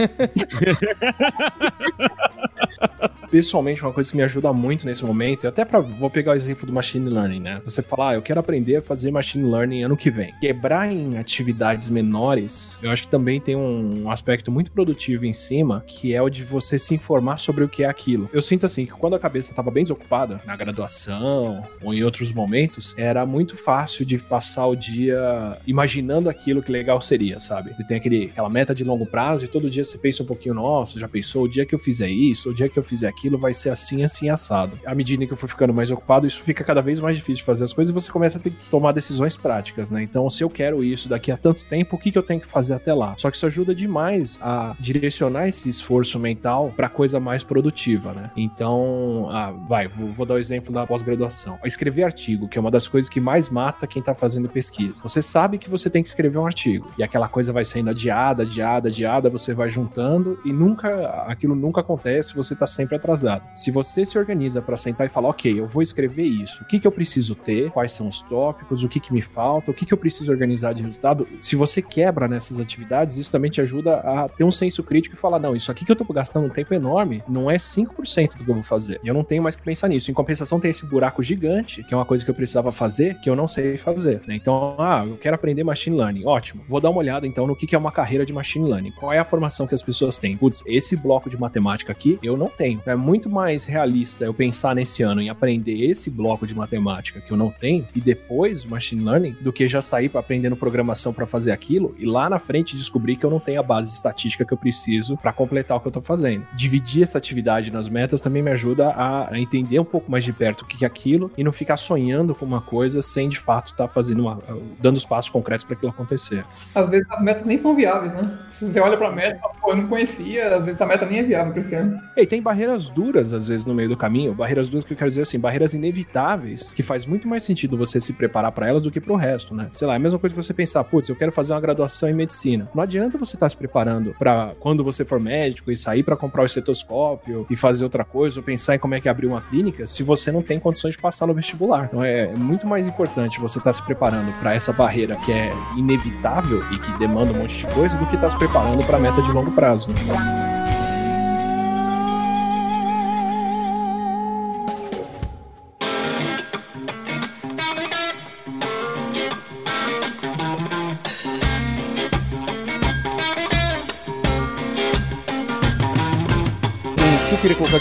pessoalmente, 3.32 3.82
uma 3.82 3.94
coisa 3.94 4.12
que 4.12 4.18
me 4.18 4.24
ajuda 4.24 4.52
muito 4.52 4.86
nesse 4.86 5.06
momento, 5.06 5.46
e 5.46 5.48
até 5.48 5.64
para 5.64 5.80
vou 5.80 6.10
pegar 6.10 6.34
o 6.34 6.36
exemplo 6.36 6.68
do 6.68 6.74
machine 6.74 7.10
learning, 7.10 7.40
né? 7.40 7.62
Você 7.64 7.82
falar, 7.82 8.10
ah, 8.10 8.14
eu 8.16 8.22
quero 8.22 8.40
aprender 8.40 8.76
a 8.76 8.82
fazer 8.82 9.10
machine 9.10 9.50
learning 9.50 9.84
ano 9.84 9.96
que 9.96 10.12
vem. 10.12 10.34
Quebrar 10.42 10.92
em 10.92 11.18
atividades 11.18 11.90
menores, 11.90 12.78
eu 12.84 12.92
acho 12.92 13.04
que 13.04 13.10
também 13.10 13.40
tem 13.40 13.56
um 13.56 14.12
aspecto 14.12 14.52
muito 14.52 14.72
produtivo 14.72 15.26
em 15.26 15.32
cima, 15.32 15.84
que 15.88 16.14
é 16.14 16.22
o 16.22 16.30
de 16.30 16.44
você 16.44 16.78
se 16.78 16.94
informar 16.94 17.38
sobre 17.38 17.64
o 17.64 17.70
que 17.70 17.84
é 17.84 17.88
aquilo. 17.88 18.30
Eu 18.34 18.42
sinto 18.42 18.66
assim 18.66 18.86
que 18.86 18.92
quando 18.92 19.16
a 19.16 19.20
cabeça 19.20 19.52
estava 19.52 19.72
bem 19.72 19.84
desocupada, 19.84 20.42
na 20.46 20.56
graduação 20.58 21.64
ou 21.82 21.94
em 21.94 22.04
outros 22.04 22.34
momentos, 22.34 22.94
era 22.98 23.26
muito 23.26 23.56
fácil 23.56 24.06
de 24.06 24.18
passar 24.18 24.68
o 24.68 24.76
dia 24.76 25.58
imaginando 25.66 26.30
aquilo 26.30 26.62
que 26.62 26.72
legal 26.72 27.00
seria, 27.00 27.40
sabe? 27.40 27.74
Você 27.74 27.84
tem 27.86 27.98
aquele, 27.98 28.26
aquela 28.26 28.50
meta 28.50 28.76
de 28.76 28.84
longo 28.84 29.06
prazo 29.06 29.46
e 29.46 29.48
todo 29.48 29.70
dia 29.70 29.86
você 29.86 29.98
pensa 29.98 30.22
um 30.22 30.26
pouquinho, 30.26 30.56
nossa, 30.56 31.00
já 31.00 31.08
pensou 31.08 31.44
o 31.46 31.48
dia 31.48 31.66
que 31.66 31.74
eu 31.74 31.80
fizer 31.80 32.10
isso, 32.10 32.50
o 32.50 32.54
dia 32.54 32.68
que 32.68 32.78
eu 32.78 32.84
fizer 32.84 33.08
aquilo 33.08 33.21
aquilo 33.22 33.38
vai 33.38 33.54
ser 33.54 33.70
assim, 33.70 34.04
assim, 34.04 34.30
assado. 34.30 34.80
À 34.86 34.96
medida 34.96 35.26
que 35.26 35.34
eu 35.34 35.38
for 35.38 35.48
ficando 35.48 35.74
mais 35.74 35.92
ocupado, 35.92 36.26
isso 36.26 36.42
fica 36.42 36.64
cada 36.64 36.82
vez 36.82 37.00
mais 37.00 37.16
difícil 37.16 37.36
de 37.38 37.44
fazer 37.44 37.64
as 37.64 37.72
coisas 37.72 37.92
e 37.92 37.94
você 37.94 38.12
começa 38.12 38.40
a 38.40 38.42
ter 38.42 38.50
que 38.50 38.70
tomar 38.70 38.92
decisões 38.92 39.38
práticas, 39.38 39.92
né? 39.92 40.02
Então, 40.02 40.28
se 40.30 40.44
eu 40.44 40.50
quero 40.50 40.84
isso 40.84 41.08
daqui 41.08 41.32
a 41.32 41.38
tanto 41.38 41.64
tempo, 41.66 41.96
o 41.96 42.00
que, 42.00 42.12
que 42.12 42.18
eu 42.18 42.24
tenho 42.24 42.42
que 42.42 42.48
fazer 42.48 42.74
até 42.74 42.94
lá? 42.94 43.14
Só 43.18 43.30
que 43.30 43.38
isso 43.38 43.46
ajuda 43.46 43.76
demais 43.76 44.40
a 44.42 44.76
direcionar 44.80 45.48
esse 45.48 45.70
esforço 45.70 46.18
mental 46.18 46.74
para 46.76 46.90
coisa 46.90 47.20
mais 47.20 47.44
produtiva, 47.44 48.14
né? 48.14 48.32
Então, 48.36 49.28
ah, 49.30 49.52
vai, 49.52 49.88
vou, 49.88 50.26
dar 50.26 50.36
o 50.36 50.40
exemplo 50.40 50.74
da 50.74 50.88
pós-graduação. 50.88 51.60
Escrever 51.64 52.04
artigo, 52.04 52.48
que 52.48 52.58
é 52.58 52.62
uma 52.62 52.72
das 52.72 52.88
coisas 52.88 53.10
que 53.10 53.20
mais 53.20 53.50
mata 53.50 53.86
quem 53.86 54.02
tá 54.02 54.16
fazendo 54.16 54.50
pesquisa. 54.50 54.96
Você 55.04 55.22
sabe 55.22 55.60
que 55.60 55.70
você 55.70 55.90
tem 55.90 56.02
que 56.02 56.10
escrever 56.10 56.38
um 56.38 56.46
artigo 56.46 56.92
e 56.98 57.04
aquela 57.04 57.28
coisa 57.28 57.54
vai 57.54 57.66
sendo 57.66 57.92
adiada, 57.92 58.44
adiada, 58.44 58.90
adiada, 58.90 59.30
você 59.30 59.54
vai 59.54 59.70
juntando 59.70 60.40
e 60.44 60.52
nunca 60.52 61.26
aquilo 61.28 61.56
nunca 61.56 61.82
acontece, 61.82 62.34
você 62.34 62.56
tá 62.56 62.66
sempre 62.66 62.96
atrasado. 62.96 63.11
Se 63.56 63.72
você 63.72 64.06
se 64.06 64.18
organiza 64.18 64.62
para 64.62 64.78
sentar 64.78 65.08
e 65.08 65.10
falar, 65.10 65.30
ok, 65.30 65.60
eu 65.60 65.68
vou 65.68 65.82
escrever 65.82 66.24
isso, 66.24 66.64
o 66.64 66.66
que, 66.66 66.80
que 66.80 66.88
eu 66.88 66.92
preciso 66.92 67.36
ter, 67.36 67.72
quais 67.72 67.92
são 67.92 68.08
os 68.08 68.22
tópicos, 68.22 68.84
o 68.84 68.90
que, 68.90 69.00
que 69.00 69.14
me 69.14 69.22
falta, 69.22 69.72
o 69.72 69.74
que, 69.74 69.86
que 69.86 69.94
eu 69.94 69.98
preciso 69.98 70.32
organizar 70.32 70.74
de 70.74 70.84
resultado, 70.84 71.28
se 71.40 71.56
você 71.56 71.82
quebra 71.82 72.28
nessas 72.28 72.60
atividades, 72.60 73.18
isso 73.18 73.32
também 73.32 73.52
te 73.52 73.62
ajuda 73.62 73.98
a 73.98 74.30
ter 74.30 74.44
um 74.44 74.52
senso 74.52 74.84
crítico 74.84 75.16
e 75.16 75.20
falar, 75.20 75.40
não, 75.40 75.56
isso 75.56 75.72
aqui 75.72 75.86
que 75.86 75.92
eu 75.92 75.96
tô 75.96 76.06
gastando 76.14 76.46
um 76.46 76.50
tempo 76.50 76.74
enorme 76.74 77.24
não 77.28 77.50
é 77.50 77.58
5% 77.58 78.38
do 78.38 78.44
que 78.44 78.50
eu 78.50 78.56
vou 78.56 78.64
fazer. 78.64 79.00
E 79.04 79.08
eu 79.08 79.14
não 79.14 79.24
tenho 79.24 79.44
mais 79.44 79.56
que 79.56 79.64
pensar 79.64 79.88
nisso. 79.88 80.12
Em 80.12 80.14
compensação, 80.14 80.60
tem 80.60 80.72
esse 80.72 80.86
buraco 80.86 81.24
gigante, 81.24 81.84
que 81.84 81.94
é 81.94 81.98
uma 81.98 82.06
coisa 82.06 82.24
que 82.24 82.32
eu 82.32 82.36
precisava 82.36 82.72
fazer, 82.72 83.20
que 83.20 83.30
eu 83.30 83.36
não 83.36 83.48
sei 83.48 83.78
fazer. 83.78 84.22
Né? 84.28 84.36
Então, 84.36 84.76
ah, 84.78 85.04
eu 85.06 85.18
quero 85.18 85.36
aprender 85.36 85.64
machine 85.64 85.98
learning. 85.98 86.26
Ótimo. 86.26 86.64
Vou 86.68 86.80
dar 86.80 86.90
uma 86.90 87.00
olhada 87.00 87.26
então 87.28 87.48
no 87.48 87.56
que, 87.56 87.68
que 87.68 87.76
é 87.76 87.78
uma 87.78 87.92
carreira 87.92 88.26
de 88.26 88.34
machine 88.34 88.70
learning. 88.70 88.92
Qual 88.92 89.12
é 89.12 89.20
a 89.20 89.26
formação 89.26 89.68
que 89.68 89.76
as 89.76 89.82
pessoas 89.82 90.18
têm? 90.18 90.38
Putz, 90.38 90.64
esse 90.66 90.96
bloco 90.96 91.30
de 91.30 91.38
matemática 91.40 91.92
aqui 91.92 92.20
eu 92.22 92.38
não 92.38 92.48
tenho. 92.48 92.82
É 92.86 92.96
muito 93.02 93.30
mais 93.30 93.66
realista 93.66 94.24
eu 94.26 94.34
pensar 94.34 94.76
nesse 94.76 95.04
ano 95.04 95.22
em 95.22 95.30
aprender 95.30 95.90
esse 95.90 96.10
bloco 96.10 96.48
de 96.48 96.56
matemática 96.56 97.20
que 97.20 97.32
eu 97.32 97.38
não 97.38 97.50
tenho 97.50 97.88
e 97.96 98.00
depois 98.00 98.64
machine 98.64 99.04
learning 99.04 99.36
do 99.42 99.52
que 99.52 99.68
já 99.68 99.82
sair 99.82 100.12
aprendendo 100.14 100.56
programação 100.56 101.14
para 101.14 101.26
fazer 101.26 101.52
aquilo 101.52 101.96
e 101.98 102.06
lá 102.06 102.30
na 102.30 102.38
frente 102.38 102.78
descobrir 102.78 103.16
que 103.16 103.26
eu 103.26 103.30
não 103.30 103.40
tenho 103.40 103.60
a 103.60 103.64
base 103.64 103.94
estatística 103.94 104.46
que 104.46 104.54
eu 104.54 104.58
preciso 104.58 105.18
para 105.18 105.34
completar 105.34 105.78
o 105.78 105.80
que 105.80 105.88
eu 105.88 105.92
tô 105.92 106.02
fazendo. 106.02 106.46
Dividir 106.54 107.04
essa 107.04 107.18
atividade 107.18 107.72
nas 107.72 107.90
metas 107.90 108.22
também 108.22 108.44
me 108.44 108.52
ajuda 108.52 108.90
a, 108.90 109.30
entender 109.40 109.80
um 109.80 109.86
pouco 109.86 110.12
mais 110.12 110.24
de 110.24 110.32
perto 110.32 110.62
o 110.62 110.66
que 110.66 110.84
é 110.84 110.88
aquilo 110.88 111.32
e 111.38 111.44
não 111.44 111.52
ficar 111.52 111.78
sonhando 111.78 112.36
com 112.36 112.46
uma 112.46 112.62
coisa 112.62 113.02
sem 113.02 113.30
de 113.30 113.40
fato 113.40 113.68
estar 113.68 113.88
tá 113.88 113.94
fazendo 113.94 114.22
uma, 114.22 114.40
dando 114.80 114.98
os 114.98 115.06
passos 115.06 115.32
concretos 115.32 115.66
para 115.66 115.76
aquilo 115.76 115.92
acontecer. 115.92 116.46
Às 116.76 116.90
vezes 116.90 117.10
as 117.10 117.24
metas 117.24 117.46
nem 117.46 117.58
são 117.58 117.76
viáveis, 117.76 118.14
né? 118.14 118.40
Se 118.50 118.72
você 118.72 118.80
olha 118.80 118.98
para 118.98 119.08
a 119.08 119.12
meta, 119.12 119.40
pô, 119.60 119.72
eu 119.72 119.78
não 119.78 119.88
conhecia, 119.88 120.58
às 120.58 120.66
vezes 120.66 120.82
a 120.82 120.86
meta 120.86 121.06
nem 121.06 121.20
é 121.20 121.24
viável 121.24 121.52
para 121.52 121.60
esse 121.60 121.76
ano. 121.76 121.98
E 122.16 122.26
tem 122.26 122.42
barreiras 122.42 122.91
duras 122.94 123.34
às 123.34 123.48
vezes 123.48 123.66
no 123.66 123.74
meio 123.74 123.90
do 123.90 123.98
caminho, 123.98 124.34
barreiras 124.34 124.70
duras 124.70 124.86
que 124.86 124.94
eu 124.94 124.98
quero 124.98 125.10
dizer 125.10 125.22
assim, 125.22 125.40
barreiras 125.40 125.74
inevitáveis 125.74 126.74
que 126.74 126.84
faz 126.84 127.06
muito 127.06 127.28
mais 127.28 127.44
sentido 127.44 127.78
você 127.78 128.00
se 128.00 128.14
preparar 128.14 128.52
para 128.52 128.68
elas 128.68 128.82
do 128.82 128.92
que 128.92 129.00
para 129.00 129.14
o 129.14 129.16
resto, 129.16 129.56
né? 129.56 129.70
Sei 129.72 129.88
lá, 129.88 129.94
é 129.94 129.96
a 129.98 130.00
mesma 130.00 130.20
coisa 130.20 130.36
que 130.36 130.42
você 130.42 130.54
pensar, 130.54 130.84
putz, 130.84 131.10
eu 131.10 131.16
quero 131.16 131.32
fazer 131.32 131.54
uma 131.54 131.62
graduação 131.62 132.10
em 132.10 132.14
medicina. 132.14 132.70
Não 132.74 132.84
adianta 132.84 133.18
você 133.18 133.36
estar 133.36 133.46
tá 133.46 133.50
se 133.50 133.58
preparando 133.58 134.16
para 134.18 134.54
quando 134.60 134.84
você 134.84 135.04
for 135.04 135.20
médico 135.20 135.72
e 135.72 135.76
sair 135.76 136.04
para 136.04 136.16
comprar 136.16 136.44
o 136.44 136.46
estetoscópio 136.46 137.46
e 137.50 137.56
fazer 137.56 137.84
outra 137.84 138.04
coisa, 138.04 138.40
ou 138.40 138.44
pensar 138.44 138.76
em 138.76 138.80
como 138.80 138.96
é 138.96 139.02
que 139.02 139.10
abrir 139.10 139.28
uma 139.28 139.42
clínica, 139.42 139.88
se 139.88 140.04
você 140.04 140.32
não 140.32 140.42
tem 140.42 140.60
condições 140.60 140.96
de 140.96 141.02
passar 141.02 141.28
no 141.28 141.34
vestibular. 141.34 141.86
Então 141.86 142.04
é 142.04 142.34
muito 142.36 142.68
mais 142.68 142.88
importante 142.88 143.40
você 143.40 143.60
estar 143.60 143.72
tá 143.72 143.74
se 143.74 143.84
preparando 143.84 144.32
para 144.40 144.54
essa 144.54 144.74
barreira 144.74 145.16
que 145.18 145.32
é 145.32 145.52
inevitável 145.78 146.64
e 146.72 146.80
que 146.80 146.92
demanda 146.98 147.32
um 147.32 147.38
monte 147.38 147.66
de 147.66 147.74
coisa 147.74 147.98
do 147.98 148.06
que 148.06 148.16
estar 148.16 148.28
tá 148.28 148.34
se 148.34 148.38
preparando 148.38 148.84
para 148.86 148.98
a 148.98 149.00
meta 149.00 149.22
de 149.22 149.32
longo 149.32 149.52
prazo. 149.52 149.88
queria 149.88 150.61